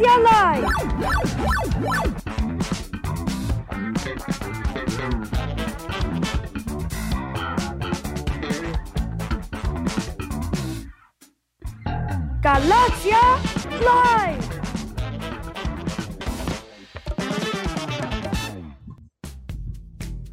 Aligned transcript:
Galaxia 0.00 0.18
Live! 0.18 0.79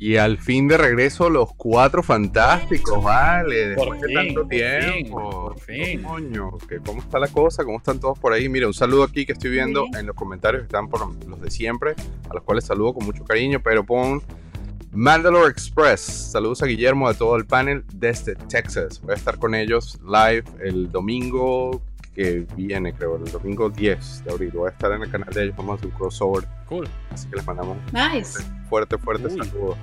Y 0.07 0.15
al 0.15 0.37
fin 0.37 0.69
de 0.69 0.77
regreso 0.77 1.29
los 1.29 1.53
cuatro 1.55 2.01
fantásticos, 2.01 3.03
vale, 3.03 3.69
después 3.69 3.87
Por 3.89 3.99
de 3.99 4.05
fin, 4.07 4.15
tanto 4.15 4.41
por 4.43 4.49
fin, 4.49 5.01
tiempo. 5.01 5.29
por 5.29 5.59
fin. 5.59 6.03
Coño, 6.03 6.57
que 6.69 6.77
¿cómo 6.77 7.01
está 7.01 7.19
la 7.19 7.27
cosa? 7.27 7.65
¿Cómo 7.65 7.77
están 7.77 7.99
todos 7.99 8.17
por 8.17 8.31
ahí? 8.31 8.47
Mira, 8.47 8.67
un 8.67 8.73
saludo 8.73 9.03
aquí 9.03 9.25
que 9.25 9.33
estoy 9.33 9.49
viendo 9.51 9.83
Bien. 9.83 9.97
en 9.97 10.05
los 10.07 10.15
comentarios, 10.15 10.63
están 10.63 10.87
por 10.87 11.01
los 11.27 11.41
de 11.41 11.51
siempre, 11.51 11.93
a 12.29 12.33
los 12.33 12.43
cuales 12.43 12.63
saludo 12.63 12.93
con 12.93 13.05
mucho 13.05 13.25
cariño, 13.25 13.59
pero 13.61 13.85
pon 13.85 14.21
Mandalore 14.93 15.51
Express. 15.51 15.99
Saludos 16.31 16.63
a 16.63 16.67
Guillermo 16.67 17.09
de 17.09 17.15
todo 17.15 17.35
el 17.35 17.45
panel 17.45 17.83
desde 17.93 18.35
Texas. 18.35 19.01
Voy 19.01 19.11
a 19.11 19.15
estar 19.15 19.37
con 19.37 19.53
ellos 19.55 19.99
live 20.05 20.45
el 20.63 20.89
domingo 20.89 21.81
que 22.15 22.47
viene, 22.55 22.93
creo, 22.93 23.17
el 23.17 23.31
domingo 23.31 23.69
10 23.69 24.23
de 24.23 24.31
abril. 24.31 24.51
Voy 24.53 24.69
a 24.69 24.71
estar 24.71 24.91
en 24.93 25.03
el 25.03 25.11
canal 25.11 25.31
de 25.33 25.43
ellos, 25.43 25.55
vamos 25.57 25.73
a 25.73 25.75
hacer 25.75 25.87
un 25.87 25.91
crossover, 25.97 26.45
Cool. 26.65 26.87
así 27.11 27.27
que 27.29 27.35
les 27.35 27.45
mandamos 27.45 27.77
Nice. 27.93 28.39
fuerte, 28.69 28.97
fuerte 28.97 29.27
Uy. 29.27 29.37
saludo. 29.45 29.77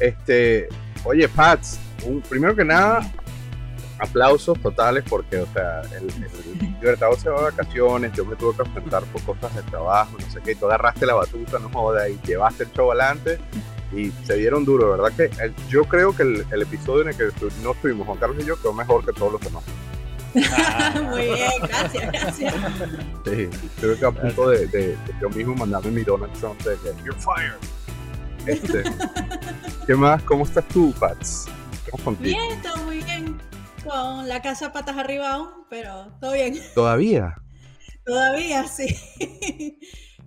Este, 0.00 0.68
oye, 1.04 1.28
Pats, 1.28 1.78
un- 2.04 2.20
primero 2.22 2.54
que 2.54 2.64
nada, 2.64 3.00
aplausos 3.98 4.60
totales 4.60 5.04
porque, 5.08 5.38
o 5.38 5.46
sea, 5.52 5.80
el, 5.96 6.04
el 6.10 6.74
Libertador 6.80 7.18
se 7.18 7.30
va 7.30 7.38
de 7.38 7.44
vacaciones, 7.50 8.12
yo 8.12 8.24
me 8.26 8.36
tuve 8.36 8.54
que 8.56 8.62
enfrentar 8.62 9.02
por 9.04 9.22
cosas 9.22 9.54
de 9.56 9.62
trabajo, 9.62 10.12
no 10.20 10.30
sé 10.30 10.40
qué, 10.44 10.52
y 10.52 10.54
tú 10.54 10.66
agarraste 10.66 11.06
la 11.06 11.14
batuta, 11.14 11.58
no 11.58 11.70
jodas, 11.70 12.08
y 12.10 12.18
llevaste 12.26 12.64
el 12.64 12.72
show 12.72 12.90
adelante 12.90 13.38
y 13.92 14.10
se 14.26 14.34
dieron 14.34 14.64
duro, 14.64 14.90
¿verdad? 14.98 15.12
Que 15.16 15.42
el- 15.42 15.54
yo 15.68 15.84
creo 15.84 16.14
que 16.14 16.24
el, 16.24 16.46
el 16.50 16.62
episodio 16.62 17.02
en 17.02 17.08
el 17.08 17.16
que 17.16 17.24
no 17.62 17.72
estuvimos 17.72 18.06
Juan 18.06 18.18
Carlos 18.18 18.36
y 18.42 18.46
yo 18.46 18.56
quedó 18.60 18.72
mejor 18.74 19.04
que 19.04 19.12
todos 19.12 19.32
los 19.32 19.40
demás. 19.40 19.62
Muy 21.10 21.22
bien, 21.24 21.50
gracias, 21.66 22.12
gracias. 22.12 22.54
Sí, 23.24 23.48
estuve 23.64 23.96
que 23.98 24.04
a 24.04 24.10
punto 24.10 24.50
de, 24.50 24.66
de- 24.66 24.88
de 24.88 24.96
yo 25.22 25.30
mismo 25.30 25.54
mandarme 25.54 25.90
mi 25.90 26.02
Donald 26.02 26.32
Trump 26.38 26.60
de 26.62 26.74
que 26.76 26.88
you're 27.04 27.18
fired. 27.18 27.56
Este, 28.46 28.84
¿Qué 29.86 29.94
más? 29.94 30.22
¿Cómo 30.22 30.44
estás 30.44 30.66
tú, 30.68 30.92
Pats? 30.98 31.46
Bien, 32.20 32.60
todo 32.62 32.76
muy 32.84 33.02
bien. 33.02 33.38
Con 33.84 34.28
la 34.28 34.42
casa 34.42 34.72
patas 34.72 34.96
arriba 34.96 35.32
aún, 35.32 35.48
pero 35.70 36.12
todo 36.20 36.32
bien. 36.32 36.58
¿Todavía? 36.74 37.34
Todavía 38.04 38.66
sí. 38.68 39.78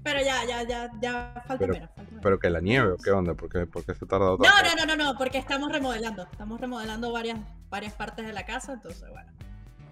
Pero 0.04 0.22
ya, 0.22 0.46
ya, 0.46 0.64
ya, 0.64 0.90
ya 1.02 1.34
falta 1.46 1.58
Pero- 1.60 1.74
menos. 1.74 1.90
falta 1.96 2.04
menos. 2.12 2.24
¿Pero 2.24 2.40
que 2.40 2.50
la 2.50 2.62
nieve 2.62 2.92
o 2.94 2.98
qué 2.98 3.12
onda? 3.12 3.34
¿Por 3.34 3.50
qué, 3.50 3.66
por 3.68 3.86
qué 3.86 3.94
se 3.94 4.06
tarda 4.06 4.28
No, 4.28 4.38
tanto? 4.38 4.76
no, 4.78 4.86
no, 4.86 4.96
no, 4.96 5.12
no, 5.12 5.18
porque 5.18 5.38
estamos 5.38 5.72
remodelando. 5.72 6.24
Estamos 6.32 6.60
remodelando 6.62 7.12
varias, 7.12 7.38
varias 7.70 7.94
partes 7.94 8.26
de 8.26 8.32
la 8.34 8.46
casa, 8.46 8.74
entonces 8.74 9.04
bueno. 9.10 9.30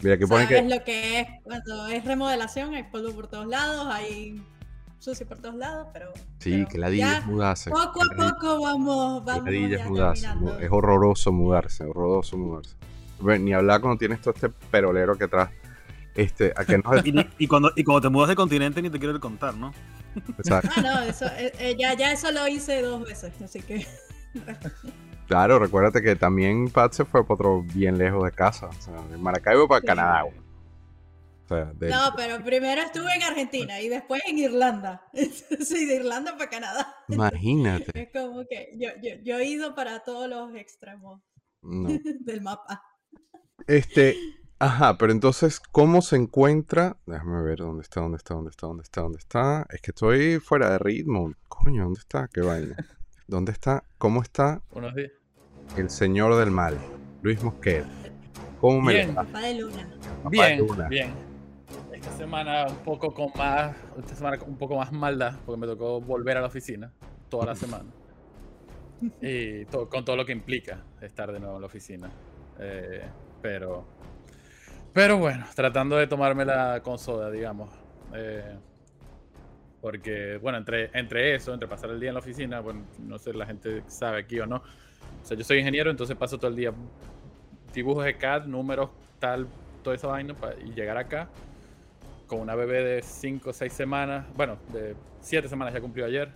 Mira, 0.02 0.16
aquí 0.16 0.26
pone 0.26 0.46
Sabes 0.46 0.62
que... 0.64 0.70
lo 0.78 0.84
que 0.84 1.20
es 1.20 1.28
cuando 1.44 1.88
es 1.88 2.06
remodelación, 2.06 2.74
hay 2.74 2.84
polvo 2.84 3.14
por 3.14 3.28
todos 3.28 3.48
lados, 3.48 3.88
hay 3.92 4.42
sucio 5.00 5.26
por 5.28 5.38
todos 5.40 5.56
lados, 5.56 5.88
pero. 5.94 6.12
Sí, 6.40 6.52
pero 6.58 6.68
que 6.70 6.78
ladilla 6.78 7.18
es 7.20 7.26
mudarse. 7.26 7.70
Poco 7.70 8.02
a 8.02 8.16
poco 8.16 8.62
vamos, 8.62 9.24
vamos 9.26 9.44
ladilla 9.46 9.78
es 9.84 9.90
mudarse. 9.90 10.22
terminando. 10.28 10.60
Es 10.60 10.70
horroroso 10.72 11.32
mudarse, 11.32 11.84
horroroso 11.86 12.38
mudarse. 12.38 12.76
Bueno, 13.20 13.46
ni 13.46 13.54
hablar 13.54 13.82
cuando 13.82 13.98
tienes 13.98 14.22
todo 14.22 14.34
este 14.34 14.50
perolero 14.50 15.18
que 15.18 15.24
atrás. 15.26 15.50
Este, 16.16 16.52
a 16.56 16.66
que 16.66 16.78
nos... 16.80 17.06
Y, 17.06 17.14
y 17.38 17.48
cuando, 17.48 17.72
y 17.76 17.84
cuando 17.84 18.02
te 18.02 18.10
mudas 18.10 18.30
de 18.30 18.36
continente 18.36 18.82
ni 18.82 18.90
te 18.90 18.98
quiero 19.00 19.20
contar, 19.20 19.56
¿no? 19.56 19.72
Exacto. 20.38 20.70
Ah, 20.76 20.82
no, 20.82 21.00
eso, 21.02 21.26
eh, 21.38 21.54
eh, 21.60 21.76
ya, 21.80 21.94
ya 21.94 22.12
eso 22.12 22.32
lo 22.32 22.48
hice 22.48 22.82
dos 22.82 23.04
veces, 23.04 23.40
así 23.42 23.62
que. 23.62 23.86
Claro, 25.28 25.60
recuérdate 25.60 26.02
que 26.02 26.16
también 26.16 26.70
Pat 26.70 26.94
se 26.94 27.04
fue 27.04 27.22
para 27.24 27.34
otro 27.34 27.62
bien 27.62 27.98
lejos 27.98 28.24
de 28.24 28.32
casa. 28.32 28.68
O 28.68 28.82
sea, 28.82 28.94
de 29.12 29.18
Maracaibo 29.18 29.68
para 29.68 29.82
Sí. 29.82 29.88
Canadá. 29.88 30.22
güey. 30.22 30.36
O 31.50 31.56
sea, 31.56 31.72
de- 31.74 31.90
No, 31.90 32.12
pero 32.16 32.44
primero 32.44 32.82
estuve 32.82 33.14
en 33.16 33.24
Argentina 33.24 33.80
y 33.80 33.88
después 33.88 34.22
en 34.28 34.38
Irlanda. 34.38 35.02
Sí, 35.62 35.86
de 35.86 35.96
Irlanda 35.96 36.34
para 36.38 36.50
Canadá. 36.50 36.96
imagínate. 37.08 37.92
Es 38.02 38.10
como 38.12 38.46
que 38.46 38.72
yo, 38.78 38.90
yo, 39.02 39.16
yo 39.24 39.38
he 39.38 39.46
ido 39.46 39.74
para 39.74 40.00
todos 40.04 40.30
los 40.30 40.54
extremos 40.56 41.22
No. 41.62 41.88
del 42.22 42.42
mapa. 42.42 42.84
Este, 43.66 44.16
ajá, 44.60 44.98
pero 44.98 45.12
entonces, 45.14 45.60
¿cómo 45.60 46.02
se 46.02 46.16
encuentra? 46.18 46.98
Déjame 47.06 47.42
ver 47.44 47.60
dónde 47.60 47.82
está, 47.84 48.02
dónde 48.02 48.18
está, 48.18 48.34
dónde 48.36 48.50
está, 48.52 48.68
dónde 48.68 48.84
está, 48.84 49.02
dónde 49.02 49.18
está. 49.20 49.68
Es 49.72 49.82
que 49.82 49.92
estoy 49.92 50.40
fuera 50.40 50.70
de 50.72 50.78
ritmo. 50.80 51.34
Coño, 51.48 51.84
¿dónde 51.86 52.00
está? 52.00 52.28
Qué 52.28 52.42
vaina. 52.42 52.76
¿Dónde 53.26 53.52
está? 53.54 53.84
¿Cómo 53.98 54.22
está 54.22 54.62
Unos 54.72 54.94
días. 54.96 55.12
el 55.78 55.90
señor 55.90 56.36
del 56.38 56.52
mal? 56.52 56.78
Luis 57.22 57.42
Mosquera. 57.42 57.86
¿Cómo 58.62 58.82
me 58.82 58.94
Bien. 58.94 59.16
Papá 59.16 59.40
de 59.42 59.56
Luna. 59.60 59.90
Papá 60.24 60.30
de 60.30 60.30
Bien, 60.30 60.60
Luna? 60.60 60.88
bien. 60.88 61.27
Semana 62.16 62.68
un 62.68 62.78
poco 62.78 63.14
con 63.14 63.32
más, 63.36 63.76
esta 63.98 64.16
semana 64.16 64.38
un 64.46 64.58
poco 64.58 64.76
más 64.76 64.92
maldad, 64.92 65.36
porque 65.46 65.60
me 65.60 65.68
tocó 65.68 66.02
volver 66.02 66.38
a 66.38 66.42
la 66.42 66.48
oficina 66.48 66.92
toda 67.30 67.48
la 67.48 67.56
semana. 67.56 67.90
Y 69.22 69.66
con 69.66 70.04
todo 70.04 70.16
lo 70.16 70.26
que 70.26 70.32
implica 70.32 70.84
estar 71.02 71.32
de 71.32 71.40
nuevo 71.40 71.56
en 71.56 71.62
la 71.62 71.68
oficina. 71.68 72.10
Eh, 72.60 73.04
pero, 73.42 73.86
pero 74.94 75.18
bueno, 75.18 75.46
tratando 75.56 75.96
de 75.98 76.08
tomármela 76.08 76.82
con 76.82 76.98
soda, 76.98 77.30
digamos. 77.30 77.70
Eh, 78.14 78.58
porque, 79.80 80.38
bueno, 80.42 80.58
entre, 80.58 80.90
entre 80.98 81.36
eso, 81.36 81.54
entre 81.54 81.68
pasar 81.68 81.92
el 81.92 82.00
día 82.00 82.10
en 82.10 82.16
la 82.16 82.22
oficina, 82.22 82.60
bueno, 82.62 82.86
no 83.00 83.20
sé, 83.20 83.34
la 83.34 83.46
gente 83.46 83.84
sabe 83.88 84.22
aquí 84.22 84.40
o 84.40 84.48
no. 84.48 84.58
O 84.58 85.26
sea, 85.26 85.38
yo 85.38 85.44
soy 85.44 85.60
ingeniero, 85.60 85.92
entonces 85.92 86.16
paso 86.16 86.38
todo 86.38 86.50
el 86.50 86.56
día 86.56 86.74
dibujos 87.74 88.06
de 88.06 88.18
CAD, 88.18 88.46
números, 88.46 88.90
tal, 89.20 89.48
toda 89.84 89.96
esa 89.96 90.08
vaina, 90.08 90.34
y 90.66 90.74
llegar 90.74 90.98
acá 90.98 91.30
con 92.28 92.42
una 92.42 92.56
bebé 92.56 92.84
de 92.84 93.02
5 93.02 93.50
o 93.52 93.54
6 93.54 93.74
semanas, 93.74 94.26
bueno, 94.36 94.58
de 94.74 94.96
7 95.22 95.48
semanas 95.48 95.74
ya 95.74 95.82
cumplió 95.82 96.06
ayer, 96.06 96.30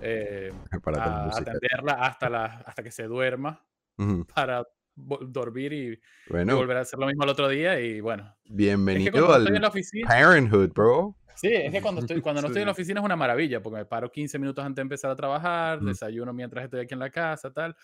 eh, 0.00 0.52
Para 0.82 0.98
a 1.04 1.36
atenderla 1.38 1.92
hasta, 1.94 2.28
la, 2.30 2.44
hasta 2.66 2.82
que 2.82 2.90
se 2.90 3.04
duerma 3.04 3.62
Ujú. 3.98 4.24
para 4.34 4.62
vo- 4.96 5.18
dormir 5.26 5.72
y, 5.72 5.92
y 5.92 5.98
Bueno, 6.30 6.56
volver 6.56 6.76
a 6.78 6.80
hacer 6.80 6.98
lo 6.98 7.06
mismo 7.06 7.24
el 7.24 7.30
otro 7.30 7.48
día 7.48 7.78
y 7.80 8.00
bueno. 8.00 8.24
Es 8.44 8.50
que 8.50 8.54
bienvenido 8.54 9.10
estoy 9.36 9.48
en 9.48 9.54
al 9.56 9.62
la 9.62 9.68
oficina, 9.68 10.08
Parenthood, 10.08 10.72
bro. 10.72 11.16
sí, 11.34 11.48
es 11.52 11.72
que 11.72 11.80
cuando, 11.82 12.00
estoy, 12.02 12.20
cuando 12.20 12.40
no 12.40 12.46
estoy 12.48 12.62
en 12.62 12.66
la 12.66 12.72
oficina 12.78 13.00
es 13.00 13.04
una 13.04 13.16
maravilla, 13.16 13.60
porque 13.62 13.78
me 13.78 13.84
paro 13.84 14.10
15 14.10 14.38
minutos 14.38 14.64
antes 14.64 14.76
de 14.76 14.82
empezar 14.82 15.10
a 15.10 15.16
trabajar, 15.16 15.80
Mm. 15.82 15.86
desayuno 15.86 16.32
mientras 16.32 16.64
estoy 16.64 16.80
aquí 16.80 16.94
en 16.94 17.00
la 17.00 17.10
casa, 17.10 17.52
tal. 17.52 17.76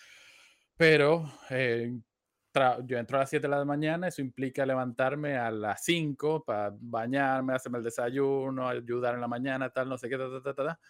Pero 0.76 1.24
eh, 1.50 1.92
yo 2.84 2.98
entro 2.98 3.16
a 3.16 3.20
las 3.20 3.30
7 3.30 3.46
de 3.46 3.48
la 3.48 3.64
mañana, 3.64 4.08
eso 4.08 4.20
implica 4.20 4.64
levantarme 4.64 5.36
a 5.36 5.50
las 5.50 5.82
5 5.84 6.44
para 6.44 6.72
bañarme, 6.78 7.54
hacerme 7.54 7.78
el 7.78 7.84
desayuno, 7.84 8.68
ayudar 8.68 9.14
en 9.14 9.20
la 9.20 9.28
mañana, 9.28 9.70
tal, 9.70 9.88
no 9.88 9.98
sé 9.98 10.08
qué, 10.08 10.16
ta, 10.16 10.28
ta, 10.30 10.54
ta, 10.54 10.64
ta, 10.64 10.80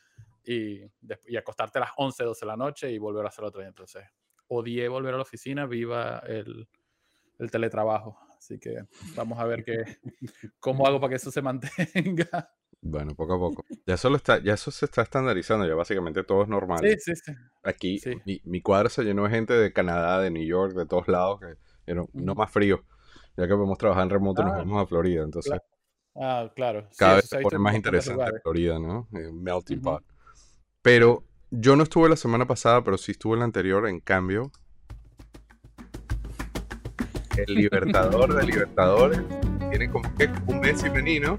y, 0.44 0.82
y 1.26 1.36
acostarte 1.36 1.78
a 1.78 1.82
las 1.82 1.90
11, 1.96 2.24
12 2.24 2.40
de 2.40 2.46
la 2.46 2.56
noche 2.56 2.90
y 2.90 2.98
volver 2.98 3.24
a 3.24 3.28
hacer 3.28 3.44
otro 3.44 3.60
día. 3.60 3.68
Entonces, 3.68 4.04
odié 4.48 4.88
volver 4.88 5.14
a 5.14 5.18
la 5.18 5.22
oficina, 5.22 5.66
viva 5.66 6.22
el, 6.26 6.68
el 7.38 7.50
teletrabajo. 7.50 8.18
Así 8.36 8.58
que 8.58 8.84
vamos 9.14 9.38
a 9.38 9.44
ver 9.44 9.64
qué, 9.64 9.98
cómo 10.60 10.86
hago 10.86 11.00
para 11.00 11.10
que 11.10 11.16
eso 11.16 11.30
se 11.30 11.42
mantenga. 11.42 12.50
Bueno, 12.80 13.14
poco 13.14 13.34
a 13.34 13.38
poco. 13.38 13.64
Ya, 13.86 13.96
solo 13.96 14.16
está, 14.16 14.42
ya 14.42 14.54
eso 14.54 14.70
se 14.70 14.84
está 14.84 15.02
estandarizando, 15.02 15.66
ya 15.66 15.74
básicamente 15.74 16.22
todo 16.22 16.42
es 16.42 16.48
normal. 16.48 16.78
Sí, 16.80 16.94
sí, 16.98 17.12
sí. 17.16 17.32
Aquí 17.64 17.98
Sí. 17.98 18.12
mi, 18.24 18.40
mi 18.44 18.62
cuadro 18.62 18.88
se 18.88 19.02
llenó 19.02 19.24
de 19.24 19.30
gente 19.30 19.52
de 19.54 19.72
Canadá, 19.72 20.20
de 20.20 20.30
New 20.30 20.44
York, 20.46 20.74
de 20.74 20.86
todos 20.86 21.08
lados, 21.08 21.40
que 21.40 21.56
era 21.90 22.04
no 22.12 22.34
más 22.34 22.50
frío. 22.50 22.84
Ya 23.36 23.46
que 23.46 23.54
podemos 23.54 23.78
trabajar 23.78 24.04
en 24.04 24.10
remoto, 24.10 24.42
nos 24.42 24.52
Ah, 24.52 24.58
vamos 24.58 24.82
a 24.82 24.86
Florida. 24.86 25.22
Entonces, 25.24 25.50
claro. 25.50 25.64
Ah, 26.20 26.52
claro. 26.54 26.88
Cada 26.96 27.18
eso 27.18 27.18
vez 27.18 27.28
se 27.28 27.40
pone 27.40 27.58
más 27.58 27.74
interesante. 27.76 28.40
Florida, 28.42 28.78
¿no? 28.78 29.06
Eh, 29.12 29.30
melting 29.32 29.80
pot. 29.80 30.02
Pero 30.82 31.24
yo 31.50 31.76
no 31.76 31.82
estuve 31.84 32.08
la 32.08 32.16
semana 32.16 32.46
pasada, 32.46 32.82
pero 32.82 32.98
sí 32.98 33.12
estuve 33.12 33.36
la 33.36 33.44
anterior. 33.44 33.88
En 33.88 34.00
cambio, 34.00 34.50
el 37.36 37.54
Libertador 37.54 38.34
de 38.34 38.44
Libertadores 38.46 39.20
tiene 39.70 39.90
como 39.90 40.12
que 40.16 40.28
un 40.46 40.60
mes 40.60 40.84
y 40.84 40.90
menino. 40.90 41.36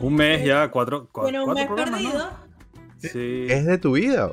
Un 0.00 0.14
mes 0.14 0.44
ya, 0.44 0.70
cuatro, 0.70 1.08
cua- 1.12 1.22
Bueno, 1.22 1.44
un 1.44 1.54
cuatro 1.54 1.60
mes 1.62 1.66
programas, 1.66 2.02
¿no? 2.02 2.10
perdido. 2.10 2.30
Sí. 2.98 3.46
Es 3.48 3.66
de 3.66 3.78
tu 3.78 3.92
vida. 3.92 4.30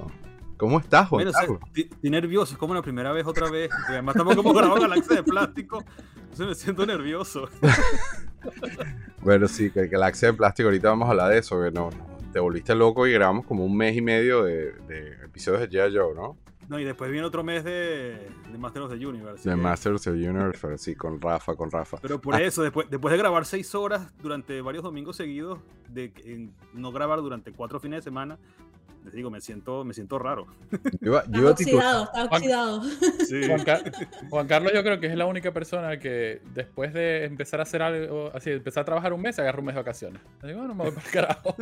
¿Cómo 0.58 0.80
estás, 0.80 1.08
Juan 1.08 1.20
Bueno, 1.24 1.30
o 1.30 1.34
sea, 1.34 1.42
Carlos? 1.42 1.60
estoy 1.76 2.10
nervioso, 2.10 2.54
es 2.54 2.58
como 2.58 2.74
la 2.74 2.82
primera 2.82 3.12
vez 3.12 3.26
otra 3.28 3.50
vez. 3.50 3.70
Además, 3.88 4.16
estamos 4.16 4.36
como 4.36 4.54
grabando 4.54 4.82
Galaxia 4.82 5.18
de 5.18 5.24
plástico. 5.24 5.84
Entonces 6.16 6.48
me 6.48 6.56
siento 6.56 6.86
nervioso. 6.86 7.48
Bueno, 9.22 9.48
sí, 9.48 9.72
que 9.72 9.88
Galaxia 9.88 10.30
de 10.32 10.34
Plástico, 10.38 10.68
ahorita 10.70 10.90
vamos 10.90 11.08
a 11.08 11.12
hablar 11.12 11.32
de 11.32 11.40
eso, 11.40 11.62
que 11.62 11.70
no, 11.72 11.90
no, 11.90 12.18
te 12.32 12.40
volviste 12.40 12.74
loco 12.76 13.06
y 13.08 13.12
grabamos 13.12 13.46
como 13.46 13.66
un 13.66 13.76
mes 13.76 13.96
y 13.98 14.02
medio 14.02 14.44
de, 14.44 14.72
de 14.88 15.14
episodios 15.26 15.62
de 15.62 15.70
G.I. 15.70 15.94
Joe, 15.98 16.16
¿no? 16.16 16.38
No, 16.68 16.78
y 16.80 16.84
después 16.84 17.10
viene 17.10 17.26
otro 17.26 17.44
mes 17.44 17.64
de, 17.64 18.28
de 18.52 18.58
Master 18.58 18.82
of 18.84 18.92
the 18.92 19.06
Universe. 19.06 19.50
De 19.50 19.56
que- 19.56 19.62
Masters 19.62 20.06
of 20.08 20.16
the 20.16 20.30
Universe, 20.30 20.78
sí, 20.78 20.96
con 20.96 21.22
Rafa, 21.22 21.56
con 21.56 21.72
Rafa. 21.72 21.98
Pero 22.02 22.20
por 22.20 22.36
Ah. 22.36 22.42
eso, 22.42 22.62
después, 22.62 22.90
después 22.90 23.12
de 23.14 23.18
grabar 23.18 23.46
seis 23.46 23.74
horas 23.74 24.12
durante 24.22 24.60
varios 24.62 24.84
domingos 24.84 25.16
seguidos, 25.16 25.60
de 25.88 26.12
en- 26.26 26.54
no 26.74 26.92
grabar 26.92 27.20
durante 27.20 27.54
cuatro 27.54 27.80
fines 27.80 28.00
de 28.00 28.04
semana, 28.04 28.38
les 29.06 29.14
digo, 29.14 29.32
me 29.32 29.40
siento, 29.40 29.86
me 29.86 29.94
siento 29.94 30.20
raro. 30.20 30.48
Yo 31.00 31.18
Está 31.20 31.50
oxidado, 31.52 32.04
está 32.04 32.26
oxidado. 32.26 32.84
Sí. 33.26 33.48
Juan, 33.48 33.64
Car- 33.64 33.92
Juan 34.30 34.48
Carlos 34.48 34.74
yo 34.76 34.84
creo 34.84 35.00
que 35.00 35.08
es 35.08 35.16
la 35.16 35.26
única 35.26 35.54
persona 35.54 35.98
que 35.98 36.42
después 36.54 36.94
de 36.94 37.24
empezar 37.24 37.62
a 37.62 37.64
hacer 37.64 37.82
algo, 37.82 38.30
así, 38.34 38.50
empezar 38.52 38.82
a 38.82 38.86
trabajar 38.86 39.14
un 39.14 39.22
mes, 39.22 39.40
agarra 39.40 39.60
un 39.60 39.66
mes 39.68 39.76
de 39.76 39.80
vacaciones. 39.82 40.22
Así, 40.44 40.52
bueno, 40.54 40.76
me 40.76 40.84
voy 40.84 40.92
para 40.92 41.06
el 41.08 41.12
carajo. 41.14 41.56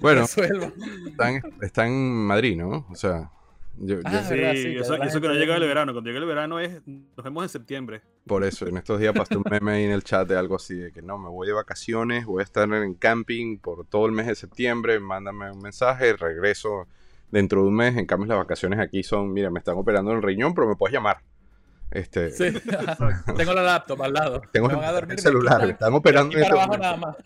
Bueno, 0.00 0.20
Resuelvo. 0.22 0.72
está 1.08 1.30
en, 1.32 1.42
está 1.60 1.86
en 1.88 2.24
Madrid, 2.24 2.56
¿no? 2.56 2.86
O 2.88 2.94
sea, 2.94 3.32
yo, 3.78 3.96
yo- 3.96 4.02
Ah, 4.04 4.22
Sí, 4.22 4.34
verdad, 4.34 4.52
sí, 4.54 4.76
eso, 4.76 4.94
eso 5.02 5.20
que 5.20 5.28
no 5.28 5.34
llega 5.34 5.56
el 5.56 5.62
verano. 5.66 5.92
Cuando 5.92 6.08
llega 6.10 6.20
el 6.20 6.26
verano 6.26 6.58
es, 6.60 6.80
nos 6.86 7.24
vemos 7.24 7.42
en 7.44 7.48
septiembre. 7.48 8.02
por 8.26 8.44
eso, 8.44 8.66
en 8.66 8.76
estos 8.76 8.98
días 9.00 9.14
pasé 9.14 9.36
un 9.36 9.44
meme 9.50 9.72
ahí 9.72 9.84
en 9.84 9.90
el 9.92 10.02
chat 10.04 10.26
de 10.28 10.36
algo 10.36 10.56
así, 10.56 10.74
de 10.76 10.92
que 10.92 11.02
no, 11.02 11.18
me 11.18 11.28
voy 11.28 11.46
de 11.46 11.52
vacaciones, 11.52 12.24
voy 12.26 12.40
a 12.40 12.44
estar 12.44 12.68
en 12.72 12.94
camping 12.94 13.58
por 13.58 13.86
todo 13.86 14.06
el 14.06 14.12
mes 14.12 14.26
de 14.26 14.34
septiembre, 14.34 14.98
mándame 15.00 15.50
un 15.50 15.60
mensaje, 15.60 16.16
regreso 16.16 16.86
dentro 17.30 17.62
de 17.62 17.68
un 17.68 17.74
mes, 17.76 17.96
en 17.96 18.06
cambio 18.06 18.26
las 18.28 18.38
vacaciones 18.38 18.78
aquí 18.80 19.02
son, 19.02 19.32
mira, 19.32 19.50
me 19.50 19.58
están 19.58 19.76
operando 19.76 20.12
el 20.12 20.22
riñón, 20.22 20.54
pero 20.54 20.68
me 20.68 20.76
puedes 20.76 20.94
llamar. 20.94 21.18
Este, 21.90 22.30
Sí. 22.32 22.46
Tengo 23.36 23.52
la 23.54 23.62
laptop 23.62 24.02
al 24.02 24.12
lado. 24.12 24.42
Tengo 24.52 24.66
Me 24.68 24.74
el, 24.74 24.80
van 24.80 24.88
a 24.88 24.92
dormir 24.92 25.12
el 25.12 25.18
celular, 25.20 25.64
me 25.64 25.72
están 25.72 25.94
operando 25.94 26.36
en 26.36 26.42
para 26.42 26.54
este 26.54 26.60
abajo 26.64 26.78
nada 26.78 26.96
más. 26.96 27.16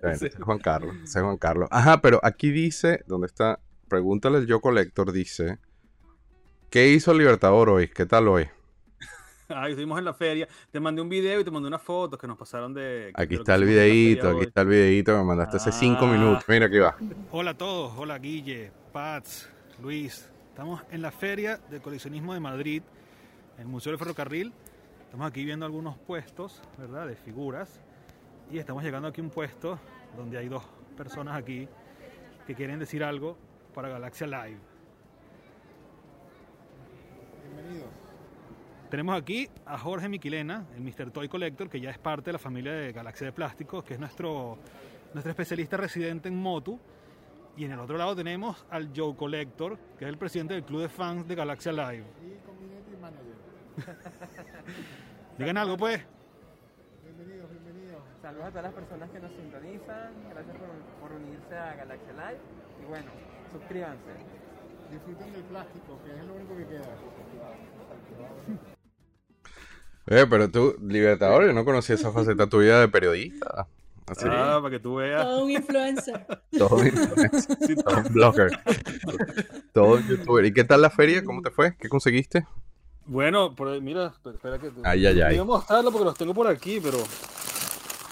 Bueno, 0.00 0.16
Sí. 0.18 0.28
Juan 0.40 0.58
Carlos, 0.58 0.96
Juan 1.12 1.36
Carlos. 1.38 1.68
Ajá, 1.72 2.00
pero 2.00 2.20
aquí 2.22 2.50
dice, 2.50 3.02
¿dónde 3.06 3.26
está? 3.26 3.58
Pregúntale 3.88 4.38
al 4.38 4.46
Yo 4.46 4.60
Collector, 4.60 5.12
dice, 5.12 5.58
¿qué 6.70 6.88
hizo 6.88 7.12
el 7.12 7.18
Libertador 7.18 7.68
hoy? 7.70 7.88
¿Qué 7.88 8.06
tal 8.06 8.28
hoy? 8.28 8.48
Ahí 9.48 9.72
estuvimos 9.72 9.98
en 9.98 10.04
la 10.04 10.14
feria. 10.14 10.48
Te 10.70 10.80
mandé 10.80 11.00
un 11.02 11.08
video 11.08 11.40
y 11.40 11.44
te 11.44 11.50
mandé 11.50 11.68
unas 11.68 11.82
fotos 11.82 12.18
que 12.18 12.26
nos 12.26 12.36
pasaron 12.36 12.74
de. 12.74 13.10
Aquí 13.14 13.34
de 13.36 13.40
está 13.42 13.54
el 13.54 13.64
videíto, 13.64 14.28
aquí 14.28 14.38
hoy. 14.40 14.44
está 14.46 14.62
el 14.62 14.68
videíto 14.68 15.12
que 15.12 15.18
me 15.18 15.24
mandaste 15.24 15.56
hace 15.58 15.72
cinco 15.72 16.04
Ah. 16.06 16.12
minutos. 16.12 16.44
Mira 16.48 16.66
aquí 16.66 16.78
va. 16.78 16.96
Hola 17.30 17.52
a 17.52 17.56
todos, 17.56 17.92
hola 17.96 18.18
Guille, 18.18 18.72
Pats, 18.92 19.48
Luis. 19.82 20.28
Estamos 20.48 20.82
en 20.90 21.02
la 21.02 21.10
Feria 21.10 21.58
del 21.70 21.82
Coleccionismo 21.82 22.32
de 22.34 22.40
Madrid, 22.40 22.82
en 23.56 23.62
el 23.62 23.68
Museo 23.68 23.92
del 23.92 23.98
Ferrocarril. 23.98 24.52
Estamos 25.04 25.28
aquí 25.28 25.44
viendo 25.44 25.66
algunos 25.66 25.96
puestos, 25.98 26.62
¿verdad? 26.78 27.06
De 27.06 27.14
figuras. 27.14 27.80
Y 28.50 28.58
estamos 28.58 28.82
llegando 28.82 29.08
aquí 29.08 29.20
a 29.20 29.24
un 29.24 29.30
puesto 29.30 29.78
donde 30.16 30.38
hay 30.38 30.48
dos 30.48 30.64
personas 30.96 31.36
aquí 31.36 31.68
que 32.46 32.54
quieren 32.54 32.78
decir 32.78 33.04
algo 33.04 33.36
para 33.74 33.88
Galaxia 33.88 34.26
Live. 34.26 34.58
Tenemos 38.90 39.20
aquí 39.20 39.48
a 39.64 39.76
Jorge 39.78 40.08
Miquilena, 40.08 40.64
el 40.76 40.80
Mr. 40.80 41.10
Toy 41.10 41.28
Collector, 41.28 41.68
que 41.68 41.80
ya 41.80 41.90
es 41.90 41.98
parte 41.98 42.26
de 42.26 42.34
la 42.34 42.38
familia 42.38 42.72
de 42.72 42.92
Galaxia 42.92 43.26
de 43.26 43.32
Plásticos, 43.32 43.82
que 43.82 43.94
es 43.94 44.00
nuestro, 44.00 44.58
nuestro 45.12 45.30
especialista 45.30 45.76
residente 45.76 46.28
en 46.28 46.40
Motu. 46.40 46.78
Y 47.56 47.64
en 47.64 47.72
el 47.72 47.80
otro 47.80 47.96
lado 47.96 48.14
tenemos 48.14 48.64
al 48.70 48.92
Joe 48.94 49.16
Collector, 49.16 49.78
que 49.98 50.04
es 50.04 50.08
el 50.08 50.18
presidente 50.18 50.54
del 50.54 50.62
club 50.62 50.82
de 50.82 50.88
fans 50.88 51.26
de 51.26 51.34
Galaxia 51.34 51.72
Live. 51.72 52.04
Digan 55.38 55.56
algo, 55.56 55.76
pues. 55.76 56.00
Saludos 58.22 58.46
a 58.46 58.50
todas 58.50 58.64
las 58.64 58.74
personas 58.74 59.10
que 59.10 59.20
nos 59.20 59.32
sintonizan. 59.32 60.12
Gracias 60.30 60.56
por, 60.56 60.68
por 61.00 61.12
unirse 61.16 61.56
a 61.56 61.74
Galaxia 61.74 62.12
Live. 62.12 62.40
Y 62.82 62.84
bueno, 62.86 63.10
suscríbanse. 63.52 64.45
Disfruten 64.90 65.32
del 65.32 65.42
plástico, 65.42 65.98
que 66.04 66.12
es 66.18 66.24
lo 66.26 66.34
único 66.34 66.56
que 66.56 66.66
queda. 66.66 66.84
Eh, 70.08 70.26
pero 70.30 70.48
tú, 70.50 70.76
Libertador, 70.82 71.46
yo 71.46 71.52
no 71.52 71.64
conocía 71.64 71.96
esa 71.96 72.12
faceta 72.12 72.46
tuya 72.48 72.78
de 72.78 72.88
periodista. 72.88 73.66
Así, 74.06 74.24
Ah, 74.30 74.58
para 74.62 74.70
que 74.70 74.78
tú 74.78 74.96
veas. 74.96 75.24
Todo 75.24 75.44
un 75.44 75.50
influencer. 75.50 76.26
todo 76.56 76.76
un 76.76 76.86
influencer, 76.86 77.76
todo 77.84 77.96
un 77.96 78.12
blogger, 78.12 78.60
todo 79.72 79.94
un 79.96 80.06
youtuber. 80.06 80.44
¿Y 80.44 80.52
qué 80.54 80.62
tal 80.62 80.80
la 80.82 80.90
feria? 80.90 81.24
¿Cómo 81.24 81.42
te 81.42 81.50
fue? 81.50 81.76
¿Qué 81.76 81.88
conseguiste? 81.88 82.46
Bueno, 83.04 83.54
por 83.56 83.66
ahí, 83.68 83.80
mira, 83.80 84.14
espera 84.32 84.58
que. 84.60 84.70
Ay, 84.84 85.06
ay, 85.06 85.20
ay. 85.22 85.34
Iba 85.34 85.42
a 85.42 85.46
mostrarlo 85.46 85.90
porque 85.90 86.04
los 86.04 86.16
tengo 86.16 86.34
por 86.34 86.46
aquí, 86.46 86.78
pero. 86.80 86.98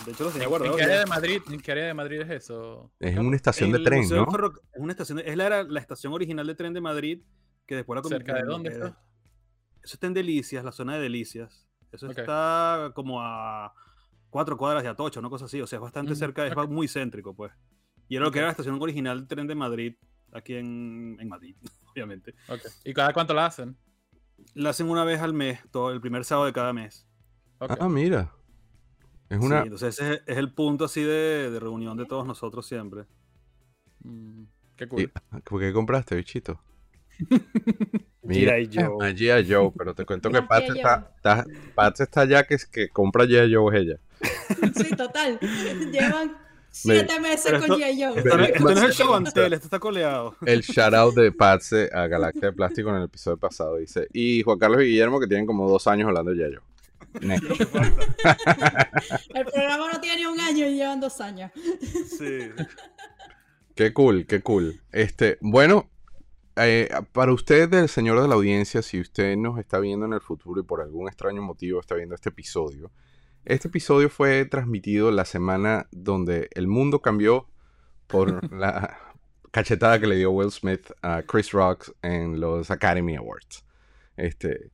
De 0.04 0.12
hecho, 0.12 0.24
los 0.24 0.32
tenía 0.32 0.46
¿En 0.46 0.50
guardados. 0.50 0.76
qué 0.76 0.82
área 0.82 0.98
de 1.00 1.06
Madrid, 1.06 1.42
¿En 1.50 1.60
qué 1.60 1.72
área 1.72 1.86
de 1.86 1.94
Madrid 1.94 2.20
es 2.20 2.30
eso? 2.30 2.92
Es 3.00 3.16
en 3.16 3.26
una 3.26 3.36
estación 3.36 3.72
de 3.72 3.78
tren, 3.80 4.00
Museo 4.00 4.26
¿no? 4.26 4.36
Es 4.72 4.80
una 4.80 4.92
estación, 4.92 5.18
de- 5.18 5.30
es 5.30 5.36
la, 5.36 5.46
era 5.46 5.62
la 5.62 5.80
estación 5.80 6.12
original 6.12 6.46
de 6.46 6.54
tren 6.54 6.72
de 6.72 6.80
Madrid 6.80 7.22
que 7.66 7.76
después 7.76 7.96
la 8.02 8.08
¿Cerca 8.08 8.34
de 8.34 8.42
dónde 8.42 8.70
está? 8.70 8.98
Eso 9.82 9.96
está 9.96 10.06
en 10.06 10.14
Delicias, 10.14 10.64
la 10.64 10.72
zona 10.72 10.94
de 10.96 11.00
Delicias. 11.00 11.66
Eso 11.92 12.06
está 12.08 12.90
como 12.94 13.20
a 13.22 13.72
cuatro 14.30 14.56
cuadras 14.56 14.82
de 14.82 14.88
Atocha, 14.88 15.20
una 15.20 15.28
cosa 15.30 15.44
así. 15.44 15.60
O 15.60 15.66
sea, 15.66 15.76
es 15.76 15.82
bastante 15.82 16.12
Ujú, 16.12 16.18
cerca, 16.18 16.46
es 16.46 16.54
muy 16.68 16.88
céntrico, 16.88 17.34
pues. 17.34 17.52
Y 18.08 18.16
era 18.16 18.24
lo 18.24 18.30
que 18.32 18.38
era 18.38 18.48
la 18.48 18.52
estación 18.52 18.80
original 18.80 19.18
del 19.18 19.28
tren 19.28 19.46
de 19.46 19.54
Madrid, 19.54 19.94
aquí 20.32 20.54
en, 20.54 21.16
en 21.20 21.28
Madrid, 21.28 21.56
obviamente. 21.92 22.34
¿Y 22.84 22.92
cada 22.92 23.12
cuánto 23.12 23.32
la 23.34 23.46
hacen? 23.46 23.76
La 24.54 24.70
hacen 24.70 24.88
una 24.88 25.04
vez 25.04 25.20
al 25.20 25.32
mes, 25.32 25.60
todo 25.70 25.90
el 25.90 26.00
primer 26.00 26.24
sábado 26.24 26.46
de 26.46 26.52
cada 26.52 26.72
mes. 26.72 27.06
Ah, 27.60 27.88
mira. 27.88 28.32
Es 29.34 29.40
Sí, 29.40 29.54
entonces 29.54 29.98
ese 29.98 30.14
es, 30.14 30.22
es 30.26 30.36
el 30.36 30.52
punto 30.52 30.84
así 30.84 31.02
de, 31.02 31.50
de 31.50 31.60
reunión 31.60 31.96
de 31.96 32.06
todos 32.06 32.26
nosotros 32.26 32.66
siempre. 32.66 33.04
Mm, 34.02 34.44
qué 34.76 34.84
¿Y- 34.84 34.88
cool. 34.88 35.12
¿Por 35.44 35.60
qué 35.60 35.72
compraste, 35.72 36.16
bichito? 36.16 36.60
G.I. 38.24 38.70
Joe. 38.72 38.84
a 39.06 39.10
G.I. 39.12 39.52
Joe, 39.52 39.72
pero 39.76 39.94
te 39.94 40.04
cuento 40.04 40.30
que 40.30 40.40
G.I. 40.40 40.78
está, 40.78 41.12
está, 41.16 41.44
Pats 41.74 42.00
está 42.00 42.22
allá 42.22 42.44
que, 42.44 42.54
es 42.54 42.66
que 42.66 42.88
compra 42.88 43.24
G.I. 43.24 43.54
Joe 43.54 43.76
es 43.76 43.82
ella. 43.82 43.98
Sí, 44.74 44.96
total. 44.96 45.38
Llevan 45.40 46.36
siete 46.70 47.20
meses 47.20 47.52
pero 47.52 47.66
con 47.66 47.78
G.I. 47.80 48.02
Joe. 48.02 48.18
Esto 48.18 48.36
no, 48.36 48.44
esto 48.44 48.64
no 48.64 48.70
es 48.70 48.82
el 48.82 48.92
show 48.92 49.14
Antel, 49.14 49.52
esto 49.52 49.66
está 49.66 49.78
coleado. 49.78 50.36
El 50.44 50.62
shout 50.62 50.94
out 50.94 51.14
de 51.14 51.32
Pats 51.32 51.72
eh, 51.72 51.90
a 51.92 52.06
Galaxia 52.06 52.48
de 52.48 52.52
Plástico 52.52 52.90
en 52.90 52.96
el 52.96 53.04
episodio 53.04 53.36
pasado 53.36 53.76
dice. 53.76 54.08
Y 54.12 54.42
Juan 54.42 54.58
Carlos 54.58 54.82
y 54.82 54.86
Guillermo 54.86 55.20
que 55.20 55.26
tienen 55.26 55.46
como 55.46 55.68
dos 55.68 55.86
años 55.86 56.08
hablando 56.08 56.32
de 56.32 56.38
G.I. 56.38 56.54
Joe. 56.56 56.64
Next. 57.20 57.44
Lo 57.44 57.56
que 57.56 57.66
falta. 57.66 58.02
El 59.34 59.44
programa 59.46 59.92
no 59.92 60.00
tiene 60.00 60.28
un 60.28 60.40
año 60.40 60.66
y 60.66 60.76
llevan 60.76 61.00
dos 61.00 61.20
años. 61.20 61.50
Sí. 62.18 62.50
Qué 63.74 63.92
cool, 63.92 64.26
qué 64.26 64.40
cool. 64.40 64.80
Este, 64.92 65.38
bueno, 65.40 65.90
eh, 66.56 66.88
para 67.12 67.32
usted, 67.32 67.72
el 67.74 67.88
señor 67.88 68.20
de 68.22 68.28
la 68.28 68.34
audiencia, 68.34 68.82
si 68.82 69.00
usted 69.00 69.36
nos 69.36 69.58
está 69.58 69.80
viendo 69.80 70.06
en 70.06 70.12
el 70.12 70.20
futuro 70.20 70.60
y 70.60 70.64
por 70.64 70.80
algún 70.80 71.08
extraño 71.08 71.42
motivo 71.42 71.80
está 71.80 71.96
viendo 71.96 72.14
este 72.14 72.28
episodio, 72.28 72.92
este 73.44 73.68
episodio 73.68 74.08
fue 74.08 74.44
transmitido 74.44 75.10
la 75.10 75.24
semana 75.24 75.88
donde 75.90 76.48
el 76.54 76.68
mundo 76.68 77.02
cambió 77.02 77.48
por 78.06 78.52
la 78.52 78.96
cachetada 79.50 79.98
que 79.98 80.06
le 80.06 80.16
dio 80.16 80.30
Will 80.30 80.50
Smith 80.50 80.92
a 81.02 81.22
Chris 81.22 81.50
Rock 81.50 81.90
en 82.02 82.40
los 82.40 82.70
Academy 82.70 83.16
Awards. 83.16 83.64
Este, 84.16 84.70